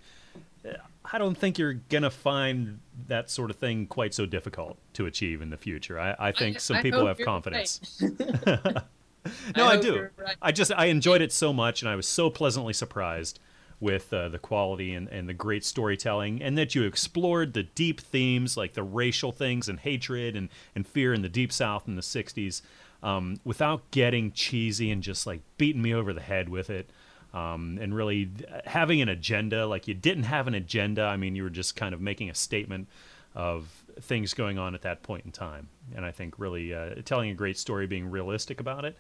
I 1.12 1.18
don't 1.18 1.36
think 1.36 1.59
you're 1.59 1.74
gonna 1.74 2.10
find 2.10 2.80
that 3.09 3.30
sort 3.30 3.51
of 3.51 3.56
thing 3.56 3.86
quite 3.86 4.14
so 4.14 4.26
difficult 4.26 4.78
to 4.94 5.06
achieve 5.06 5.43
in 5.43 5.51
the 5.51 5.56
future. 5.56 5.98
I, 5.98 6.16
I 6.18 6.32
think 6.32 6.60
some 6.60 6.76
I 6.78 6.82
people 6.82 7.06
have 7.06 7.18
confidence. 7.18 8.02
right. 8.47 8.78
No, 9.56 9.66
I, 9.66 9.76
do. 9.76 10.09
right. 10.16 10.36
I 10.43 10.51
just 10.51 10.72
I 10.72 10.86
enjoyed 10.86 11.22
it 11.22 11.30
so 11.30 11.52
much, 11.52 11.80
and 11.80 11.89
I 11.89 11.94
was 11.94 12.09
so 12.09 12.28
pleasantly 12.28 12.72
surprised 12.72 13.39
with 13.83 14.13
uh, 14.15 14.29
the 14.29 14.39
quality 14.39 14.95
and, 14.95 15.09
and 15.09 15.29
the 15.29 15.35
great 15.35 15.65
storytelling, 15.65 16.41
and 16.41 16.57
that 16.57 16.75
you 16.75 16.85
explored 16.85 17.53
the 17.53 17.65
deep 17.65 18.01
themes 18.01 18.57
like 18.57 18.73
the 18.73 18.83
racial 18.83 19.33
things 19.33 19.69
and 19.69 19.81
hatred 19.81 20.37
and, 20.37 20.49
and 20.75 20.87
fear 20.87 21.13
in 21.13 21.21
the 21.21 21.29
deep 21.29 21.53
South 21.53 21.87
in 21.89 21.97
the 21.97 22.03
'60s, 22.03 22.63
um, 23.03 23.37
without 23.45 23.91
getting 23.91 24.33
cheesy 24.33 24.91
and 24.91 25.03
just 25.03 25.27
like 25.27 25.41
beating 25.59 25.83
me 25.83 25.93
over 25.93 26.13
the 26.15 26.23
head 26.23 26.49
with 26.49 26.71
it. 26.71 26.89
Um, 27.35 27.79
and 27.81 27.95
really 27.95 28.29
having 28.67 29.01
an 29.01 29.09
agenda, 29.09 29.67
like 29.67 29.89
you 29.89 29.95
didn't 29.95 30.25
have 30.25 30.47
an 30.47 30.55
agenda. 30.55 31.05
I 31.05 31.17
mean, 31.17 31.35
you 31.35 31.43
were 31.43 31.51
just 31.51 31.75
kind 31.77 31.95
of 31.95 32.01
making 32.01 32.29
a 32.29 32.35
statement 32.35 32.89
of 33.35 33.85
things 34.03 34.35
going 34.35 34.59
on 34.59 34.75
at 34.75 34.83
that 34.83 35.03
point 35.03 35.25
in 35.25 35.33
time. 35.33 35.69
And 35.97 36.05
I 36.05 36.11
think 36.11 36.39
really 36.39 36.75
uh, 36.75 36.97
telling 37.07 37.31
a 37.31 37.35
great 37.35 37.57
story, 37.57 37.87
being 37.87 38.11
realistic 38.11 38.61
about 38.61 38.85
it. 38.85 38.99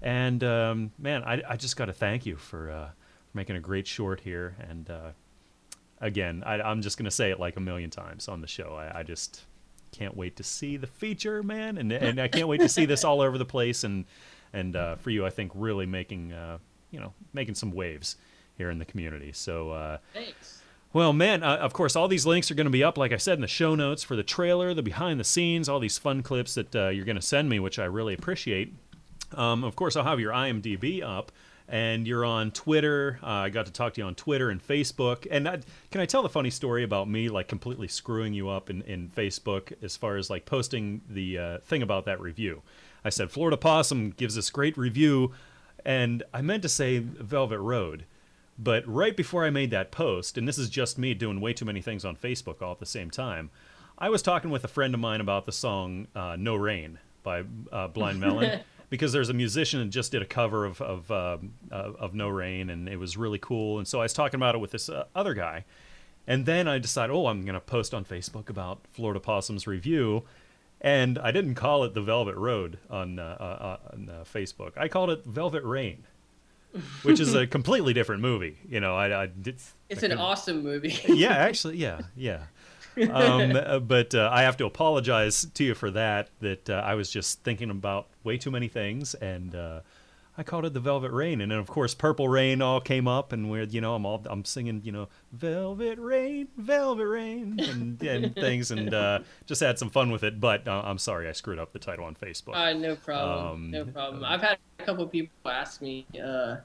And 0.00 0.42
um, 0.42 0.92
man, 0.98 1.22
I, 1.24 1.42
I 1.46 1.56
just 1.56 1.76
got 1.76 1.86
to 1.86 1.92
thank 1.92 2.24
you 2.24 2.36
for, 2.36 2.70
uh, 2.70 2.88
making 3.34 3.56
a 3.56 3.60
great 3.60 3.86
short 3.86 4.20
here. 4.20 4.56
And 4.68 4.88
uh, 4.88 5.10
again, 6.00 6.42
I, 6.46 6.60
I'm 6.60 6.80
just 6.80 6.96
going 6.96 7.04
to 7.04 7.10
say 7.10 7.30
it 7.30 7.40
like 7.40 7.56
a 7.56 7.60
million 7.60 7.90
times 7.90 8.28
on 8.28 8.40
the 8.40 8.46
show. 8.46 8.74
I, 8.74 9.00
I 9.00 9.02
just 9.02 9.42
can't 9.92 10.16
wait 10.16 10.36
to 10.36 10.42
see 10.42 10.76
the 10.76 10.86
feature, 10.86 11.42
man. 11.42 11.78
And, 11.78 11.92
and 11.92 12.20
I 12.20 12.28
can't 12.28 12.48
wait 12.48 12.60
to 12.60 12.68
see 12.68 12.86
this 12.86 13.04
all 13.04 13.20
over 13.20 13.38
the 13.38 13.44
place. 13.44 13.84
And, 13.84 14.04
and 14.52 14.76
uh, 14.76 14.96
for 14.96 15.10
you, 15.10 15.26
I 15.26 15.30
think 15.30 15.52
really 15.54 15.86
making, 15.86 16.32
uh, 16.32 16.58
you 16.90 17.00
know, 17.00 17.12
making 17.32 17.54
some 17.54 17.72
waves 17.72 18.16
here 18.56 18.70
in 18.70 18.78
the 18.78 18.84
community. 18.84 19.32
So, 19.32 19.70
uh, 19.70 19.98
thanks. 20.12 20.62
well, 20.92 21.12
man, 21.12 21.42
uh, 21.42 21.56
of 21.56 21.72
course, 21.72 21.96
all 21.96 22.06
these 22.08 22.24
links 22.26 22.50
are 22.50 22.54
going 22.54 22.66
to 22.66 22.70
be 22.70 22.84
up, 22.84 22.96
like 22.96 23.12
I 23.12 23.16
said, 23.16 23.34
in 23.34 23.40
the 23.40 23.48
show 23.48 23.74
notes 23.74 24.02
for 24.02 24.14
the 24.16 24.22
trailer, 24.22 24.74
the 24.74 24.82
behind 24.82 25.18
the 25.18 25.24
scenes, 25.24 25.68
all 25.68 25.80
these 25.80 25.98
fun 25.98 26.22
clips 26.22 26.54
that 26.54 26.74
uh, 26.76 26.88
you're 26.88 27.04
going 27.04 27.16
to 27.16 27.22
send 27.22 27.48
me, 27.48 27.58
which 27.58 27.78
I 27.78 27.84
really 27.86 28.14
appreciate. 28.14 28.74
Um, 29.32 29.64
of 29.64 29.74
course, 29.74 29.96
I'll 29.96 30.04
have 30.04 30.20
your 30.20 30.32
IMDb 30.32 31.02
up, 31.02 31.32
and 31.68 32.06
you're 32.06 32.24
on 32.24 32.50
Twitter. 32.50 33.18
Uh, 33.22 33.26
I 33.26 33.50
got 33.50 33.66
to 33.66 33.72
talk 33.72 33.94
to 33.94 34.00
you 34.00 34.06
on 34.06 34.14
Twitter 34.14 34.50
and 34.50 34.66
Facebook. 34.66 35.26
And 35.30 35.48
I, 35.48 35.60
can 35.90 36.00
I 36.00 36.06
tell 36.06 36.22
the 36.22 36.28
funny 36.28 36.50
story 36.50 36.82
about 36.84 37.08
me, 37.08 37.28
like 37.28 37.48
completely 37.48 37.88
screwing 37.88 38.34
you 38.34 38.48
up 38.48 38.68
in, 38.68 38.82
in 38.82 39.08
Facebook 39.08 39.72
as 39.82 39.96
far 39.96 40.16
as 40.16 40.28
like 40.28 40.44
posting 40.44 41.00
the 41.08 41.38
uh, 41.38 41.58
thing 41.58 41.82
about 41.82 42.04
that 42.04 42.20
review? 42.20 42.62
I 43.04 43.10
said 43.10 43.30
Florida 43.30 43.56
Possum 43.56 44.10
gives 44.10 44.34
this 44.34 44.50
great 44.50 44.76
review, 44.78 45.32
and 45.84 46.22
I 46.32 46.40
meant 46.42 46.62
to 46.62 46.68
say 46.68 46.98
Velvet 46.98 47.58
Road 47.58 48.06
But 48.58 48.86
right 48.86 49.16
before 49.16 49.44
I 49.44 49.50
made 49.50 49.70
that 49.72 49.90
post, 49.90 50.38
and 50.38 50.48
this 50.48 50.58
is 50.58 50.70
just 50.70 50.98
me 50.98 51.12
doing 51.14 51.40
way 51.40 51.52
too 51.52 51.64
many 51.64 51.82
things 51.82 52.04
on 52.04 52.16
Facebook 52.16 52.62
all 52.62 52.72
at 52.72 52.78
the 52.78 52.86
same 52.86 53.10
time, 53.10 53.50
I 53.98 54.08
was 54.08 54.22
talking 54.22 54.50
with 54.50 54.64
a 54.64 54.68
friend 54.68 54.94
of 54.94 55.00
mine 55.00 55.20
about 55.20 55.44
the 55.44 55.52
song 55.52 56.08
uh, 56.14 56.36
"No 56.38 56.56
Rain" 56.56 56.98
by 57.22 57.44
uh, 57.72 57.88
Blind 57.88 58.20
Melon. 58.20 58.60
because 58.90 59.12
there's 59.12 59.28
a 59.28 59.34
musician 59.34 59.80
that 59.80 59.90
just 59.90 60.12
did 60.12 60.22
a 60.22 60.26
cover 60.26 60.64
of 60.64 60.80
of, 60.80 61.10
um, 61.10 61.54
uh, 61.70 61.92
of 61.98 62.14
No 62.14 62.28
Rain, 62.28 62.70
and 62.70 62.88
it 62.88 62.98
was 62.98 63.16
really 63.16 63.38
cool. 63.38 63.78
And 63.78 63.86
so 63.86 64.00
I 64.00 64.04
was 64.04 64.12
talking 64.12 64.36
about 64.38 64.54
it 64.54 64.58
with 64.58 64.70
this 64.70 64.88
uh, 64.88 65.04
other 65.14 65.34
guy, 65.34 65.64
and 66.26 66.46
then 66.46 66.68
I 66.68 66.78
decided, 66.78 67.12
oh, 67.12 67.26
I'm 67.26 67.44
going 67.44 67.54
to 67.54 67.60
post 67.60 67.94
on 67.94 68.04
Facebook 68.04 68.48
about 68.48 68.80
Florida 68.92 69.20
Possum's 69.20 69.66
review, 69.66 70.24
and 70.80 71.18
I 71.18 71.30
didn't 71.30 71.54
call 71.54 71.84
it 71.84 71.94
the 71.94 72.02
Velvet 72.02 72.36
Road 72.36 72.78
on 72.90 73.18
uh, 73.18 73.22
uh, 73.22 73.92
on 73.92 74.08
uh, 74.08 74.24
Facebook. 74.24 74.72
I 74.76 74.88
called 74.88 75.10
it 75.10 75.24
Velvet 75.24 75.64
Rain, 75.64 76.04
which 77.02 77.20
is 77.20 77.34
a 77.34 77.46
completely 77.46 77.92
different 77.92 78.22
movie. 78.22 78.58
You 78.68 78.80
know, 78.80 78.96
I, 78.96 79.22
I 79.22 79.26
did. 79.26 79.60
It's 79.88 80.02
I 80.02 80.06
an 80.06 80.18
awesome 80.18 80.62
movie. 80.62 80.98
yeah, 81.08 81.32
actually, 81.32 81.76
yeah, 81.76 82.00
yeah. 82.16 82.44
Um, 83.10 83.82
but 83.86 84.14
uh, 84.14 84.30
I 84.32 84.42
have 84.42 84.56
to 84.58 84.66
apologize 84.66 85.46
to 85.54 85.64
you 85.64 85.74
for 85.74 85.90
that. 85.92 86.30
That 86.40 86.70
uh, 86.70 86.82
I 86.84 86.94
was 86.94 87.10
just 87.10 87.42
thinking 87.42 87.70
about 87.70 88.08
way 88.22 88.38
too 88.38 88.50
many 88.50 88.68
things, 88.68 89.14
and 89.14 89.54
uh, 89.54 89.80
I 90.36 90.42
called 90.42 90.64
it 90.64 90.74
the 90.74 90.80
Velvet 90.80 91.12
Rain, 91.12 91.40
and 91.40 91.52
then 91.52 91.58
of 91.58 91.68
course 91.68 91.94
Purple 91.94 92.28
Rain 92.28 92.60
all 92.60 92.80
came 92.80 93.06
up, 93.06 93.32
and 93.32 93.50
we're 93.50 93.64
you 93.64 93.80
know 93.80 93.94
I'm 93.94 94.04
all 94.04 94.20
I'm 94.26 94.44
singing 94.44 94.80
you 94.84 94.90
know 94.90 95.08
Velvet 95.32 95.98
Rain, 95.98 96.48
Velvet 96.56 97.06
Rain, 97.06 97.60
and, 97.60 98.02
and 98.02 98.34
things, 98.34 98.70
and 98.72 98.92
uh, 98.92 99.20
just 99.46 99.60
had 99.60 99.78
some 99.78 99.90
fun 99.90 100.10
with 100.10 100.24
it. 100.24 100.40
But 100.40 100.66
uh, 100.66 100.82
I'm 100.84 100.98
sorry 100.98 101.28
I 101.28 101.32
screwed 101.32 101.60
up 101.60 101.72
the 101.72 101.78
title 101.78 102.04
on 102.04 102.16
Facebook. 102.16 102.56
Uh, 102.56 102.72
no 102.72 102.96
problem. 102.96 103.46
Um, 103.46 103.70
no 103.70 103.84
problem. 103.84 104.24
I've 104.24 104.42
had 104.42 104.58
a 104.80 104.84
couple 104.84 105.06
people 105.06 105.30
ask 105.46 105.80
me, 105.80 106.04
uh, 106.22 106.56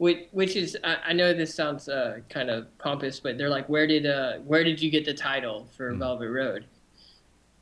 which 0.00 0.28
which 0.32 0.56
is 0.56 0.78
I, 0.84 0.96
I 1.08 1.12
know 1.12 1.34
this 1.34 1.54
sounds 1.54 1.88
uh, 1.88 2.20
kind 2.30 2.50
of 2.50 2.66
pompous, 2.78 3.20
but 3.20 3.38
they're 3.38 3.50
like, 3.50 3.68
where 3.68 3.86
did 3.86 4.06
uh 4.06 4.38
where 4.38 4.64
did 4.64 4.80
you 4.82 4.90
get 4.90 5.04
the 5.04 5.14
title 5.14 5.68
for 5.76 5.92
Hmm. 5.92 5.98
Velvet 5.98 6.30
Road? 6.30 6.66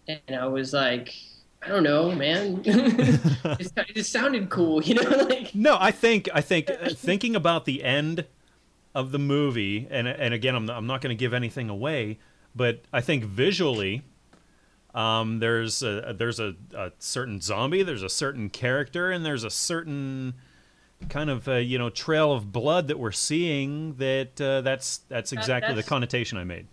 And 0.09 0.37
I 0.37 0.47
was 0.47 0.73
like, 0.73 1.15
I 1.63 1.69
don't 1.69 1.83
know, 1.83 2.13
man. 2.13 2.63
it, 2.65 3.73
it 3.77 3.95
just 3.95 4.13
sounded 4.13 4.51
cool, 4.51 4.83
you 4.85 4.95
know, 4.95 5.03
like 5.29 5.55
No, 5.55 5.77
I 5.81 5.91
think 5.91 6.29
I 6.35 6.41
think 6.41 6.71
uh, 6.71 6.91
thinking 6.91 7.35
about 7.37 7.65
the 7.65 7.83
end 7.83 8.27
of 8.95 9.13
the 9.13 9.19
movie, 9.19 9.87
and 9.91 10.09
and 10.09 10.35
again, 10.35 10.55
I'm 10.55 10.69
I'm 10.71 10.87
not 10.87 11.01
going 11.01 11.17
to 11.17 11.21
give 11.21 11.35
anything 11.35 11.71
away, 11.71 12.19
but 12.55 12.83
I 12.93 13.01
think 13.01 13.25
visually, 13.25 14.03
um, 14.95 15.41
there's 15.41 15.83
a 15.83 16.15
there's 16.17 16.41
a, 16.41 16.55
a 16.75 16.93
certain 16.99 17.41
zombie, 17.41 17.83
there's 17.83 18.03
a 18.03 18.09
certain 18.09 18.51
character, 18.51 19.11
and 19.11 19.25
there's 19.25 19.45
a 19.45 19.51
certain 19.51 20.35
kind 21.09 21.31
of 21.31 21.49
uh, 21.49 21.55
you 21.55 21.79
know 21.79 21.91
trail 21.91 22.33
of 22.33 22.53
blood 22.53 22.89
that 22.89 22.99
we're 22.99 23.13
seeing. 23.13 23.95
That 23.95 24.41
uh, 24.41 24.61
that's 24.63 24.99
that's 25.09 25.33
exactly 25.33 25.71
the 25.73 25.77
that's- 25.77 25.89
connotation 25.89 26.39
I 26.39 26.45
made. 26.45 26.67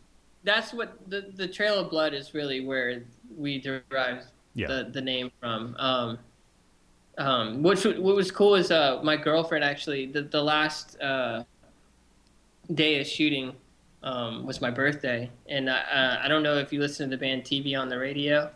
that's 0.43 0.73
what 0.73 0.97
the 1.09 1.31
the 1.35 1.47
Trail 1.47 1.79
of 1.79 1.89
Blood 1.89 2.13
is 2.13 2.33
really 2.33 2.61
where 2.65 3.03
we 3.35 3.59
derive 3.59 4.23
Yeah. 4.53 4.67
the 4.67 4.89
the 4.91 5.01
name 5.01 5.31
from. 5.39 5.75
Um, 5.79 6.19
um, 7.17 7.63
which 7.63 7.85
what 7.85 8.15
was 8.15 8.29
cool 8.31 8.55
is 8.55 8.71
uh, 8.71 8.99
my 9.03 9.15
girlfriend 9.17 9.63
actually 9.63 10.05
the 10.07 10.21
the 10.23 10.41
last 10.43 10.99
uh, 11.01 11.43
day 12.73 12.99
of 12.99 13.07
shooting 13.07 13.53
um, 14.03 14.45
was 14.45 14.59
my 14.61 14.69
birthday, 14.69 15.29
and 15.47 15.69
I, 15.69 15.77
uh, 15.79 16.19
I 16.23 16.27
don't 16.27 16.43
know 16.43 16.57
if 16.57 16.71
you 16.73 16.79
listen 16.79 17.09
to 17.09 17.15
the 17.15 17.19
band 17.19 17.43
TV 17.43 17.79
on 17.79 17.89
the 17.89 17.97
radio, 17.97 18.51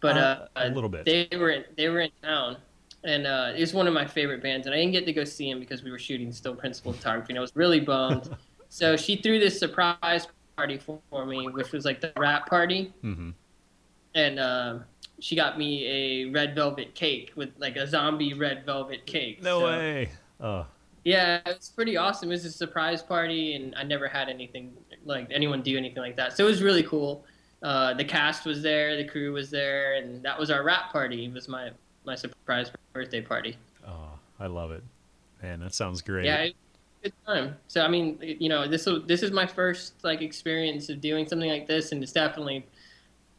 but 0.00 0.16
Uh, 0.16 0.46
uh, 0.56 0.62
a 0.66 0.68
little 0.70 0.90
bit. 0.90 1.04
They 1.06 1.28
were 1.38 1.50
in, 1.50 1.64
they 1.76 1.88
were 1.88 2.00
in 2.00 2.10
town. 2.22 2.56
And 3.02 3.26
uh, 3.26 3.52
it 3.56 3.60
was 3.60 3.72
one 3.72 3.86
of 3.86 3.94
my 3.94 4.06
favorite 4.06 4.42
bands, 4.42 4.66
and 4.66 4.74
I 4.74 4.78
didn't 4.78 4.92
get 4.92 5.06
to 5.06 5.12
go 5.12 5.24
see 5.24 5.48
him 5.48 5.58
because 5.58 5.82
we 5.82 5.90
were 5.90 5.98
shooting 5.98 6.30
still 6.32 6.54
principal 6.54 6.92
photography, 6.92 7.32
and 7.32 7.38
I 7.38 7.40
was 7.40 7.52
really 7.56 7.80
bummed. 7.80 8.28
so 8.68 8.96
she 8.96 9.16
threw 9.16 9.38
this 9.40 9.58
surprise 9.58 10.26
party 10.56 10.76
for, 10.76 11.00
for 11.08 11.24
me, 11.24 11.48
which 11.48 11.72
was 11.72 11.84
like 11.86 12.00
the 12.00 12.12
wrap 12.16 12.46
party, 12.48 12.92
hmm 13.02 13.30
and 14.14 14.38
uh, 14.40 14.78
she 15.20 15.36
got 15.36 15.58
me 15.58 15.86
a 15.86 16.30
red 16.30 16.54
velvet 16.54 16.94
cake 16.94 17.32
with 17.36 17.50
like 17.58 17.76
a 17.76 17.86
zombie 17.86 18.34
red 18.34 18.64
velvet 18.66 19.06
cake. 19.06 19.42
No 19.42 19.60
So, 19.60 19.66
way. 19.66 20.10
Oh, 20.40 20.66
Yeah, 21.04 21.40
it 21.46 21.56
was 21.58 21.70
pretty 21.70 21.96
awesome. 21.96 22.28
It 22.30 22.32
was 22.34 22.44
a 22.44 22.50
surprise 22.52 23.02
party, 23.02 23.54
and 23.54 23.74
I 23.74 23.82
never 23.84 24.08
had 24.08 24.28
anything 24.28 24.72
like 25.04 25.28
anyone 25.30 25.62
do 25.62 25.76
anything 25.76 26.02
like 26.02 26.16
that. 26.16 26.36
So 26.36 26.44
it 26.44 26.48
was 26.48 26.62
really 26.62 26.82
cool. 26.82 27.24
Uh, 27.62 27.94
the 27.94 28.04
cast 28.04 28.44
was 28.46 28.62
there, 28.62 28.96
the 28.96 29.04
crew 29.04 29.32
was 29.32 29.50
there, 29.50 29.94
and 29.94 30.22
that 30.24 30.38
was 30.38 30.50
our 30.50 30.62
wrap 30.62 30.92
party. 30.92 31.24
It 31.24 31.32
was 31.32 31.48
my 31.48 31.70
my 32.10 32.16
surprise 32.16 32.72
birthday 32.92 33.20
party. 33.20 33.56
oh, 33.86 34.18
I 34.40 34.46
love 34.48 34.72
it, 34.72 34.82
man. 35.42 35.60
That 35.60 35.72
sounds 35.74 36.02
great. 36.02 36.26
Yeah, 36.26 36.42
it, 36.42 36.56
good 37.04 37.12
time. 37.24 37.56
So 37.68 37.82
I 37.82 37.88
mean, 37.88 38.18
you 38.20 38.48
know, 38.48 38.66
this 38.66 38.88
this 39.06 39.22
is 39.22 39.30
my 39.30 39.46
first 39.46 39.94
like 40.02 40.22
experience 40.22 40.88
of 40.88 41.00
doing 41.00 41.28
something 41.28 41.48
like 41.48 41.66
this, 41.68 41.92
and 41.92 42.02
it's 42.02 42.12
definitely. 42.12 42.66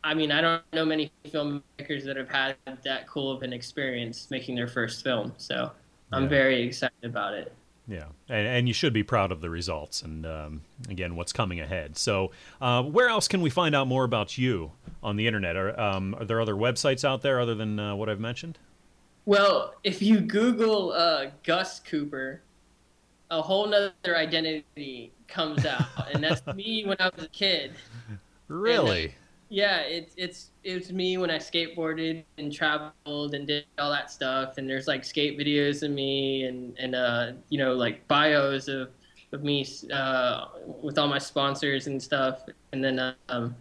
I 0.03 0.15
mean, 0.15 0.31
I 0.31 0.41
don't 0.41 0.64
know 0.73 0.85
many 0.85 1.11
filmmakers 1.27 2.03
that 2.06 2.18
have 2.18 2.30
had 2.30 2.56
that 2.84 3.07
cool 3.07 3.31
of 3.31 3.43
an 3.43 3.53
experience 3.53 4.30
making 4.31 4.56
their 4.56 4.68
first 4.68 5.03
film. 5.03 5.34
So 5.38 5.72
I'm 6.11 6.23
Yeah. 6.23 6.30
very 6.30 6.61
excited 6.64 7.03
about 7.03 7.34
it. 7.35 7.53
Yeah, 7.91 8.05
and, 8.30 8.47
and 8.47 8.68
you 8.69 8.73
should 8.73 8.93
be 8.93 9.03
proud 9.03 9.34
of 9.34 9.41
the 9.41 9.49
results 9.49 10.01
and 10.01 10.26
um, 10.26 10.61
again 10.89 11.18
what's 11.18 11.34
coming 11.34 11.59
ahead. 11.59 11.97
So, 11.97 12.31
uh, 12.61 12.84
where 12.84 13.09
else 13.09 13.27
can 13.27 13.41
we 13.41 13.49
find 13.49 13.76
out 13.76 13.85
more 13.85 14.05
about 14.05 14.38
you 14.38 14.72
on 15.03 15.18
the 15.18 15.27
internet? 15.27 15.57
Are, 15.57 15.77
um, 15.77 16.15
are 16.18 16.23
there 16.23 16.39
other 16.39 16.55
websites 16.55 17.03
out 17.03 17.22
there 17.22 17.41
other 17.41 17.53
than 17.53 17.80
uh, 17.80 17.93
what 17.93 18.07
I've 18.07 18.22
mentioned? 18.22 18.57
Well, 19.26 19.73
if 19.84 20.01
you 20.01 20.22
Google 20.22 20.93
uh, 20.93 21.31
Gus 21.43 21.81
Cooper, 21.81 22.41
a 23.30 23.41
whole 23.41 23.68
nother 23.68 24.15
identity 24.15 25.11
comes 25.27 25.65
out, 25.65 25.84
and 26.13 26.23
that's 26.23 26.45
me 26.55 26.85
when 26.85 26.95
I 26.97 27.11
was 27.13 27.26
a 27.26 27.30
kid. 27.30 27.73
Really? 28.47 29.15
Yeah, 29.52 29.80
it's 29.80 30.14
it's 30.15 30.52
it's 30.64 30.91
me 30.91 31.18
when 31.18 31.30
I 31.30 31.38
skateboarded 31.38 32.23
and 32.38 32.53
traveled 32.53 33.34
and 33.34 33.45
did 33.45 33.65
all 33.78 33.91
that 33.91 34.10
stuff. 34.10 34.57
And 34.57 34.68
there's 34.68 34.88
like 34.88 35.03
skate 35.03 35.38
videos 35.38 35.84
of 35.84 35.91
me 35.91 36.45
and 36.45 36.73
and 36.80 36.95
uh 36.95 37.34
you 37.49 37.57
know 37.57 37.73
like 37.73 38.07
bios 38.07 38.69
of 38.69 38.91
of 39.34 39.44
me 39.44 39.68
uh 39.94 40.45
with 40.82 40.98
all 40.98 41.10
my 41.10 41.18
sponsors 41.18 41.88
and 41.88 42.02
stuff. 42.02 42.44
And 42.72 42.82
then 42.82 43.14
um 43.28 43.53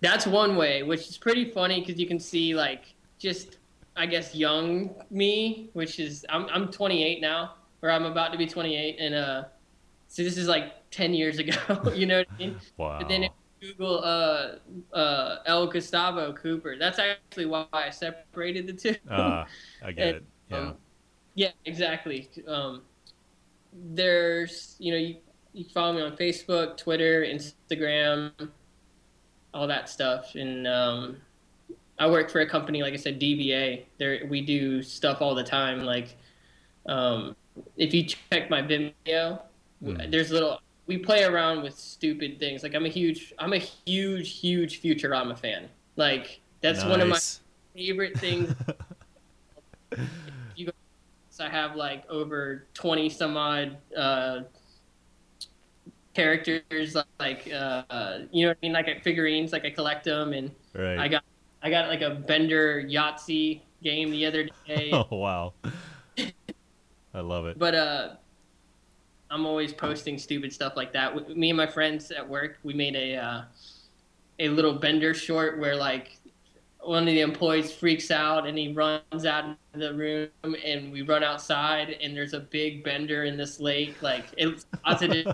that's 0.00 0.26
one 0.26 0.56
way, 0.56 0.82
which 0.82 1.06
is 1.06 1.18
pretty 1.18 1.50
funny 1.50 1.80
because 1.80 2.00
you 2.00 2.06
can 2.06 2.18
see 2.18 2.54
like 2.54 2.94
just 3.18 3.58
I 3.94 4.06
guess 4.06 4.34
young 4.34 4.94
me, 5.10 5.68
which 5.74 6.00
is 6.00 6.24
I'm 6.30 6.46
I'm 6.46 6.68
28 6.68 7.20
now, 7.20 7.56
or 7.82 7.90
I'm 7.90 8.06
about 8.06 8.32
to 8.32 8.38
be 8.38 8.46
28, 8.46 8.96
and 8.98 9.14
uh 9.14 9.44
so 10.06 10.22
this 10.22 10.38
is 10.38 10.48
like 10.48 10.90
10 10.92 11.12
years 11.12 11.38
ago. 11.38 11.52
you 11.94 12.06
know 12.06 12.20
what 12.20 12.28
I 12.32 12.38
mean? 12.38 12.56
Wow. 12.78 13.00
But 13.00 13.10
then 13.10 13.24
you 13.24 13.28
Google 13.60 14.02
uh, 14.04 14.56
uh, 14.96 15.36
El 15.46 15.66
Gustavo 15.66 16.32
Cooper, 16.32 16.76
that's 16.78 16.98
actually 16.98 17.46
why 17.46 17.66
I 17.72 17.90
separated 17.90 18.66
the 18.66 18.72
two. 18.72 18.96
uh, 19.10 19.44
I 19.84 19.92
get 19.92 20.06
And, 20.06 20.16
it. 20.16 20.24
Yeah. 20.50 20.56
um, 20.58 20.74
yeah, 21.34 21.50
exactly. 21.64 22.28
Um, 22.46 22.82
there's, 23.72 24.76
you 24.78 24.92
know, 24.92 24.98
you, 24.98 25.16
you 25.52 25.64
can 25.64 25.72
follow 25.72 25.92
me 25.94 26.02
on 26.02 26.16
Facebook, 26.16 26.76
Twitter, 26.76 27.22
Instagram, 27.24 28.32
all 29.54 29.66
that 29.66 29.88
stuff. 29.88 30.34
And 30.34 30.66
um, 30.66 31.16
I 31.98 32.08
work 32.08 32.30
for 32.30 32.40
a 32.40 32.48
company, 32.48 32.82
like 32.82 32.92
I 32.94 32.96
said, 32.96 33.20
DVA. 33.20 33.84
There, 33.98 34.26
we 34.28 34.40
do 34.40 34.82
stuff 34.82 35.20
all 35.20 35.34
the 35.34 35.44
time. 35.44 35.84
Like, 35.84 36.16
um, 36.86 37.36
if 37.76 37.92
you 37.94 38.04
check 38.04 38.50
my 38.50 38.62
Vimeo, 38.62 39.40
Mm. 39.80 40.10
there's 40.10 40.32
little. 40.32 40.60
We 40.88 40.98
play 40.98 41.22
around 41.22 41.62
with 41.62 41.78
stupid 41.78 42.40
things. 42.40 42.64
Like 42.64 42.74
I'm 42.74 42.86
a 42.86 42.88
huge, 42.88 43.32
I'm 43.38 43.52
a 43.52 43.58
huge, 43.58 44.40
huge 44.40 44.82
Futurama 44.82 45.38
fan. 45.38 45.68
Like 45.94 46.40
that's 46.60 46.84
one 46.84 47.00
of 47.00 47.08
my 47.08 47.20
favorite 47.76 48.18
things. 48.18 48.52
you 50.56 50.72
so 51.30 51.44
I 51.44 51.48
have 51.48 51.76
like 51.76 52.08
over 52.10 52.66
twenty 52.74 53.08
some 53.08 53.36
odd 53.36 53.76
uh, 53.96 54.40
characters, 56.14 56.96
like 57.20 57.48
uh, 57.52 57.84
uh, 57.90 58.18
you 58.32 58.46
know 58.46 58.50
what 58.50 58.58
I 58.60 58.66
mean, 58.66 58.72
like 58.72 59.04
figurines. 59.04 59.52
Like 59.52 59.64
I 59.64 59.70
collect 59.70 60.04
them, 60.04 60.32
and 60.32 60.50
Right. 60.74 60.98
I 60.98 61.08
got 61.08 61.24
I 61.62 61.70
got 61.70 61.88
like 61.88 62.02
a 62.02 62.10
Bender 62.10 62.82
Yahtzee 62.82 63.60
game 63.82 64.10
the 64.10 64.26
other 64.26 64.48
day. 64.66 64.90
oh 64.92 65.06
wow. 65.10 65.52
I 67.14 67.20
love 67.20 67.46
it. 67.46 67.58
But 67.58 67.74
uh, 67.74 68.08
I'm 69.30 69.46
always 69.46 69.72
posting 69.72 70.18
stupid 70.18 70.52
stuff 70.52 70.74
like 70.76 70.92
that. 70.92 71.36
Me 71.36 71.50
and 71.50 71.56
my 71.56 71.66
friends 71.66 72.10
at 72.10 72.26
work, 72.26 72.58
we 72.62 72.74
made 72.74 72.96
a 72.96 73.16
uh, 73.16 73.42
a 74.38 74.48
little 74.48 74.74
Bender 74.74 75.14
short 75.14 75.58
where 75.58 75.76
like 75.76 76.18
one 76.80 77.02
of 77.02 77.06
the 77.06 77.20
employees 77.20 77.72
freaks 77.72 78.10
out 78.10 78.46
and 78.46 78.56
he 78.56 78.72
runs 78.72 79.26
out 79.26 79.44
of 79.44 79.80
the 79.80 79.92
room 79.94 80.28
and 80.64 80.92
we 80.92 81.02
run 81.02 81.22
outside 81.22 81.90
and 82.02 82.16
there's 82.16 82.34
a 82.34 82.40
big 82.40 82.84
bender 82.84 83.24
in 83.24 83.36
this 83.36 83.60
lake 83.60 84.00
like 84.00 84.26
it's 84.36 84.64
positive 84.84 85.26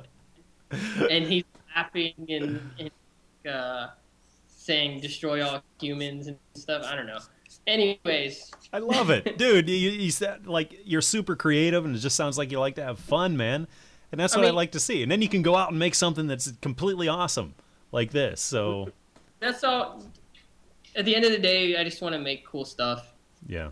and 1.10 1.26
he's 1.26 1.44
laughing 1.76 2.14
and, 2.28 2.60
and 2.78 3.52
uh, 3.52 3.88
saying 4.48 5.00
destroy 5.00 5.46
all 5.46 5.62
humans 5.80 6.28
and 6.28 6.38
stuff 6.54 6.82
i 6.86 6.96
don't 6.96 7.06
know 7.06 7.20
anyways 7.66 8.50
I 8.74 8.78
love 8.78 9.08
it, 9.08 9.38
dude. 9.38 9.68
You, 9.70 9.90
you 9.90 10.10
said 10.10 10.48
like 10.48 10.80
you're 10.84 11.00
super 11.00 11.36
creative, 11.36 11.84
and 11.84 11.94
it 11.94 12.00
just 12.00 12.16
sounds 12.16 12.36
like 12.36 12.50
you 12.50 12.58
like 12.58 12.74
to 12.74 12.82
have 12.82 12.98
fun, 12.98 13.36
man. 13.36 13.68
And 14.12 14.20
that's 14.20 14.34
I 14.34 14.38
what 14.38 14.44
I 14.44 14.48
mean- 14.48 14.56
like 14.56 14.72
to 14.72 14.80
see. 14.80 15.02
And 15.02 15.10
then 15.10 15.22
you 15.22 15.28
can 15.28 15.42
go 15.42 15.56
out 15.56 15.70
and 15.70 15.78
make 15.78 15.94
something 15.94 16.26
that's 16.26 16.52
completely 16.60 17.08
awesome, 17.08 17.54
like 17.92 18.10
this. 18.10 18.40
So 18.40 18.90
That's 19.40 19.62
all. 19.64 20.02
At 20.96 21.04
the 21.04 21.14
end 21.16 21.24
of 21.24 21.32
the 21.32 21.38
day, 21.38 21.76
I 21.76 21.84
just 21.84 22.00
want 22.02 22.14
to 22.14 22.20
make 22.20 22.46
cool 22.46 22.64
stuff. 22.64 23.12
yeah, 23.48 23.70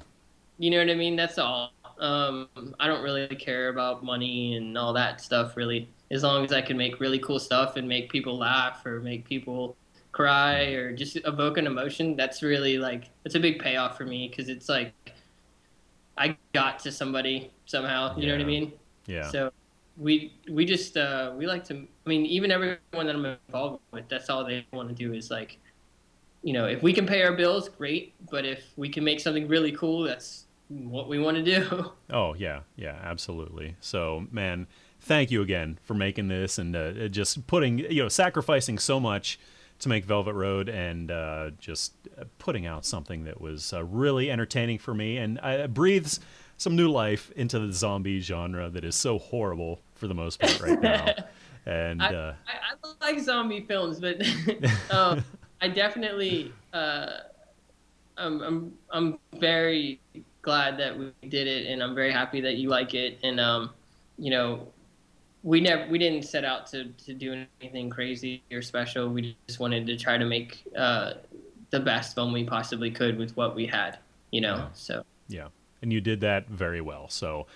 You 0.59 0.71
know 0.71 0.79
what 0.79 0.91
I 0.91 0.95
mean? 0.95 1.15
That's 1.17 1.39
all. 1.39 1.73
Um, 2.01 2.49
I 2.81 2.89
don't 2.89 3.03
really 3.03 3.29
care 3.29 3.69
about 3.69 4.03
money 4.03 4.57
and 4.57 4.77
all 4.77 4.93
that 4.95 5.21
stuff, 5.21 5.57
really. 5.57 5.89
As 6.11 6.25
long 6.25 6.45
as 6.45 6.53
I 6.53 6.61
can 6.61 6.77
make 6.77 6.99
really 6.99 7.21
cool 7.21 7.39
stuff 7.39 7.77
and 7.77 7.87
make 7.89 8.11
people 8.11 8.37
laugh 8.37 8.85
or 8.85 8.99
make 9.01 9.25
people 9.25 9.77
cry 10.11 10.65
or 10.75 10.93
just 10.93 11.17
evoke 11.25 11.59
an 11.59 11.67
emotion, 11.69 12.17
that's 12.17 12.43
really 12.43 12.77
like, 12.77 13.09
it's 13.25 13.37
a 13.37 13.41
big 13.41 13.61
payoff 13.61 13.97
for 13.97 14.05
me 14.05 14.29
because 14.29 14.49
it's 14.49 14.69
like 14.69 14.93
I 16.19 16.37
got 16.53 16.81
to 16.81 16.91
somebody 16.93 17.51
somehow. 17.67 18.17
You 18.17 18.27
know 18.27 18.35
what 18.35 18.43
I 18.43 18.47
mean? 18.47 18.73
yeah, 19.07 19.31
So 19.31 19.53
we 19.97 20.35
we 20.51 20.65
just 20.65 20.97
uh, 20.97 21.33
we 21.37 21.47
like 21.47 21.65
to. 21.65 21.75
I 21.75 22.09
mean, 22.09 22.27
even 22.27 22.51
everyone 22.51 22.79
that 22.93 23.15
I'm 23.15 23.25
involved 23.25 23.81
with, 23.93 24.09
that's 24.09 24.31
all 24.31 24.45
they 24.45 24.67
want 24.73 24.89
to 24.89 24.95
do 24.95 25.13
is 25.13 25.31
like, 25.31 25.59
you 26.43 26.53
know, 26.53 26.67
if 26.67 26.83
we 26.83 26.93
can 26.93 27.07
pay 27.07 27.23
our 27.23 27.33
bills, 27.33 27.69
great. 27.69 28.15
But 28.31 28.45
if 28.45 28.73
we 28.77 28.89
can 28.89 29.05
make 29.05 29.21
something 29.21 29.47
really 29.49 29.73
cool, 29.73 30.03
that's 30.03 30.47
what 30.69 31.09
we 31.09 31.19
want 31.19 31.37
to 31.37 31.43
do. 31.43 31.93
Oh 32.11 32.35
yeah, 32.35 32.61
yeah, 32.77 32.99
absolutely. 33.03 33.77
So 33.81 34.27
man, 34.31 34.67
thank 35.01 35.31
you 35.31 35.41
again 35.41 35.79
for 35.83 35.95
making 35.95 36.29
this 36.29 36.59
and 36.59 36.77
uh, 36.77 37.09
just 37.09 37.47
putting 37.47 37.79
you 37.79 38.03
know 38.03 38.09
sacrificing 38.09 38.79
so 38.79 39.01
much 39.01 39.39
to 39.79 39.89
make 39.89 40.05
Velvet 40.05 40.35
Road 40.35 40.69
and 40.69 41.11
uh, 41.11 41.51
just 41.59 41.95
putting 42.39 42.67
out 42.67 42.85
something 42.85 43.25
that 43.25 43.41
was 43.41 43.73
uh, 43.73 43.83
really 43.83 44.31
entertaining 44.31 44.79
for 44.79 44.95
me 44.95 45.17
and 45.17 45.41
uh, 45.43 45.67
breathes 45.67 46.21
some 46.57 46.77
new 46.77 46.91
life 46.91 47.31
into 47.37 47.59
the 47.59 47.73
zombie 47.73 48.21
genre 48.21 48.71
that 48.71 48.85
is 48.85 48.95
so 48.95 49.19
horrible 49.19 49.81
for 49.95 50.07
the 50.07 50.15
most 50.15 50.41
part 50.41 50.61
right 50.61 50.81
now. 50.81 51.07
And 51.65 52.03
I, 52.03 52.13
uh, 52.13 52.35
I, 52.49 52.53
I 52.75 53.07
like 53.13 53.21
zombie 53.21 53.61
films, 53.61 54.01
but 54.01 54.21
um, 54.91 55.25
I 55.61 55.69
definitely 55.69 56.53
uh, 56.73 57.19
I'm, 58.17 58.41
I'm 58.43 58.73
I'm 58.91 59.19
very 59.39 60.01
glad 60.43 60.77
that 60.79 60.99
we 60.99 61.13
did 61.29 61.47
it, 61.47 61.67
and 61.67 61.83
I'm 61.83 61.95
very 61.95 62.13
happy 62.13 62.41
that 62.41 62.57
you 62.57 62.69
like 62.69 62.95
it. 62.95 63.19
And 63.23 63.39
um, 63.39 63.71
you 64.19 64.31
know, 64.31 64.69
we 65.43 65.61
never 65.61 65.89
we 65.89 65.99
didn't 65.99 66.23
set 66.23 66.45
out 66.45 66.67
to 66.69 66.87
to 67.05 67.15
do 67.15 67.45
anything 67.61 67.91
crazy 67.91 68.43
or 68.53 68.63
special. 68.63 69.09
We 69.09 69.37
just 69.47 69.61
wanted 69.61 69.87
to 69.87 69.97
try 69.97 70.19
to 70.19 70.25
make 70.25 70.65
uh, 70.77 71.15
the 71.71 71.81
best 71.81 72.15
film 72.15 72.33
we 72.33 72.45
possibly 72.45 72.91
could 72.91 73.19
with 73.19 73.37
what 73.37 73.55
we 73.55 73.67
had. 73.67 73.99
You 74.31 74.41
know, 74.41 74.69
so. 74.73 75.05
Yeah, 75.29 75.49
and 75.83 75.93
you 75.93 76.01
did 76.01 76.21
that 76.21 76.49
very 76.49 76.81
well. 76.81 77.09
So, 77.09 77.47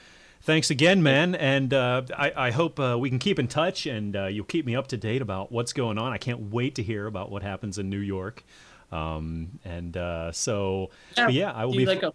thanks 0.43 0.71
again, 0.71 1.03
man. 1.03 1.35
And 1.35 1.73
uh, 1.73 2.03
I, 2.17 2.33
I 2.37 2.51
hope 2.51 2.79
uh, 2.79 2.97
we 2.99 3.09
can 3.09 3.19
keep 3.19 3.39
in 3.39 3.49
touch, 3.49 3.87
and 3.87 4.17
uh, 4.17 4.27
you'll 4.27 4.45
keep 4.45 4.67
me 4.67 4.77
up 4.77 4.89
to 4.89 4.97
date 4.97 5.23
about 5.23 5.51
what's 5.51 5.73
going 5.73 5.99
on. 5.99 6.13
I 6.13 6.19
can't 6.19 6.51
wait 6.53 6.75
to 6.77 6.83
hear 6.83 7.07
about 7.07 7.31
what 7.31 7.43
happens 7.43 7.79
in 7.79 7.89
New 7.91 7.99
York. 7.99 8.45
Um, 8.93 9.59
and 9.65 9.97
uh, 9.97 10.33
so, 10.33 10.91
but 11.17 11.33
yeah, 11.33 11.53
I 11.53 11.65
will 11.65 11.73
do 11.73 11.79
be. 11.79 11.87
like 11.87 12.03
a 12.03 12.13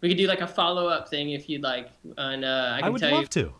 we 0.00 0.08
could 0.08 0.18
do 0.18 0.26
like 0.26 0.40
a 0.40 0.46
follow 0.46 0.88
up 0.88 1.08
thing 1.08 1.30
if 1.30 1.48
you'd 1.48 1.62
like, 1.62 1.90
and 2.18 2.44
uh, 2.44 2.72
I 2.74 2.78
I 2.78 2.82
can 2.82 2.92
would 2.92 3.00
tell 3.00 3.12
love 3.12 3.22
you. 3.22 3.28
to. 3.28 3.52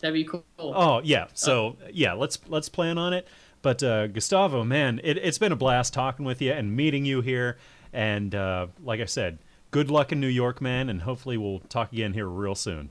That'd 0.00 0.14
be 0.14 0.24
cool. 0.24 0.44
Oh 0.58 1.00
yeah, 1.02 1.28
so 1.34 1.76
yeah, 1.92 2.12
let's 2.12 2.38
let's 2.48 2.68
plan 2.68 2.98
on 2.98 3.12
it. 3.12 3.26
But 3.62 3.82
uh, 3.82 4.08
Gustavo, 4.08 4.62
man, 4.62 5.00
it, 5.02 5.16
it's 5.16 5.38
been 5.38 5.52
a 5.52 5.56
blast 5.56 5.94
talking 5.94 6.26
with 6.26 6.42
you 6.42 6.52
and 6.52 6.76
meeting 6.76 7.06
you 7.06 7.22
here. 7.22 7.56
And 7.94 8.34
uh, 8.34 8.66
like 8.82 9.00
I 9.00 9.06
said, 9.06 9.38
good 9.74 9.90
luck 9.90 10.12
in 10.12 10.20
New 10.20 10.28
York, 10.28 10.60
man. 10.60 10.88
And 10.88 11.02
hopefully 11.02 11.36
we'll 11.36 11.58
talk 11.58 11.92
again 11.92 12.14
here 12.14 12.28
real 12.28 12.54
soon. 12.54 12.90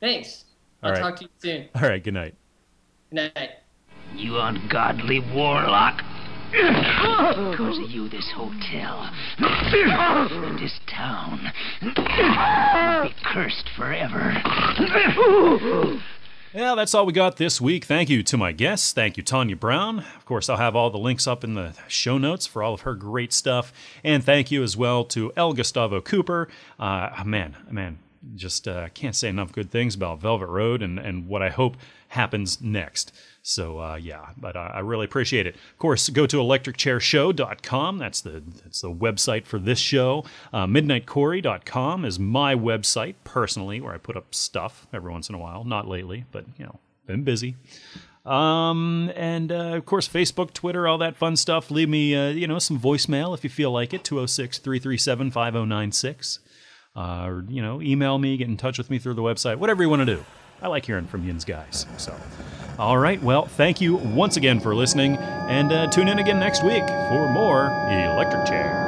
Thanks. 0.00 0.44
All 0.82 0.88
I'll 0.88 0.94
right. 0.94 1.00
talk 1.00 1.16
to 1.20 1.24
you 1.24 1.30
soon. 1.38 1.68
All 1.76 1.88
right, 1.88 2.02
good 2.02 2.14
night. 2.14 2.34
Good 3.10 3.32
night. 3.36 3.50
You 4.16 4.36
ungodly 4.38 5.20
warlock. 5.32 6.02
Because 6.50 7.78
of 7.78 7.90
you, 7.90 8.08
this 8.08 8.28
hotel 8.34 9.10
and 9.38 10.58
this 10.58 10.78
town 10.86 11.52
will 11.82 13.08
be 13.08 13.14
cursed 13.24 13.68
forever. 13.76 14.32
Yeah, 16.56 16.74
that's 16.74 16.94
all 16.94 17.04
we 17.04 17.12
got 17.12 17.36
this 17.36 17.60
week. 17.60 17.84
Thank 17.84 18.08
you 18.08 18.22
to 18.22 18.36
my 18.38 18.50
guests. 18.50 18.94
Thank 18.94 19.18
you, 19.18 19.22
Tonia 19.22 19.60
Brown. 19.60 19.98
Of 19.98 20.24
course, 20.24 20.48
I'll 20.48 20.56
have 20.56 20.74
all 20.74 20.88
the 20.88 20.96
links 20.96 21.26
up 21.26 21.44
in 21.44 21.52
the 21.52 21.74
show 21.86 22.16
notes 22.16 22.46
for 22.46 22.62
all 22.62 22.72
of 22.72 22.80
her 22.80 22.94
great 22.94 23.34
stuff. 23.34 23.74
And 24.02 24.24
thank 24.24 24.50
you 24.50 24.62
as 24.62 24.74
well 24.74 25.04
to 25.04 25.34
El 25.36 25.52
Gustavo 25.52 26.00
Cooper. 26.00 26.48
Uh, 26.80 27.10
man, 27.26 27.56
man, 27.70 27.98
just 28.36 28.66
uh, 28.66 28.88
can't 28.94 29.14
say 29.14 29.28
enough 29.28 29.52
good 29.52 29.70
things 29.70 29.94
about 29.94 30.22
Velvet 30.22 30.46
Road 30.46 30.80
and, 30.80 30.98
and 30.98 31.28
what 31.28 31.42
I 31.42 31.50
hope 31.50 31.76
happens 32.08 32.58
next. 32.62 33.12
So 33.46 33.78
uh, 33.78 33.94
yeah, 33.94 34.30
but 34.36 34.56
uh, 34.56 34.72
I 34.74 34.80
really 34.80 35.04
appreciate 35.04 35.46
it. 35.46 35.54
Of 35.54 35.78
course, 35.78 36.08
go 36.08 36.26
to 36.26 36.38
electricchairshow.com. 36.38 37.98
That's 37.98 38.20
the 38.20 38.42
that's 38.64 38.80
the 38.80 38.90
website 38.90 39.46
for 39.46 39.60
this 39.60 39.78
show. 39.78 40.24
Uh, 40.52 40.66
MidnightCorey.com 40.66 42.04
is 42.04 42.18
my 42.18 42.56
website 42.56 43.14
personally, 43.22 43.80
where 43.80 43.94
I 43.94 43.98
put 43.98 44.16
up 44.16 44.34
stuff 44.34 44.88
every 44.92 45.12
once 45.12 45.28
in 45.28 45.36
a 45.36 45.38
while. 45.38 45.62
Not 45.62 45.86
lately, 45.86 46.24
but 46.32 46.44
you 46.58 46.64
know, 46.64 46.80
been 47.06 47.22
busy. 47.22 47.54
Um, 48.24 49.12
and 49.14 49.52
uh, 49.52 49.76
of 49.76 49.86
course, 49.86 50.08
Facebook, 50.08 50.52
Twitter, 50.52 50.88
all 50.88 50.98
that 50.98 51.16
fun 51.16 51.36
stuff. 51.36 51.70
Leave 51.70 51.88
me, 51.88 52.16
uh, 52.16 52.30
you 52.30 52.48
know, 52.48 52.58
some 52.58 52.80
voicemail 52.80 53.32
if 53.32 53.44
you 53.44 53.50
feel 53.50 53.70
like 53.70 53.94
it 53.94 54.02
206 54.02 54.58
337 54.58 55.30
5096. 55.30 56.40
Uh, 56.96 57.26
or, 57.26 57.44
you 57.48 57.62
know, 57.62 57.80
email 57.80 58.18
me, 58.18 58.36
get 58.36 58.48
in 58.48 58.56
touch 58.56 58.76
with 58.76 58.90
me 58.90 58.98
through 58.98 59.14
the 59.14 59.22
website, 59.22 59.58
whatever 59.58 59.84
you 59.84 59.88
want 59.88 60.00
to 60.00 60.06
do. 60.06 60.24
I 60.62 60.68
like 60.68 60.86
hearing 60.86 61.06
from 61.06 61.24
yins 61.24 61.44
guys. 61.44 61.86
So, 61.96 62.14
all 62.78 62.98
right. 62.98 63.22
Well, 63.22 63.46
thank 63.46 63.80
you 63.80 63.96
once 63.96 64.36
again 64.36 64.60
for 64.60 64.74
listening, 64.74 65.16
and 65.16 65.72
uh, 65.72 65.90
tune 65.90 66.08
in 66.08 66.18
again 66.18 66.38
next 66.38 66.62
week 66.62 66.86
for 66.86 67.28
more 67.30 67.66
Electric 67.66 68.46
Chair. 68.46 68.85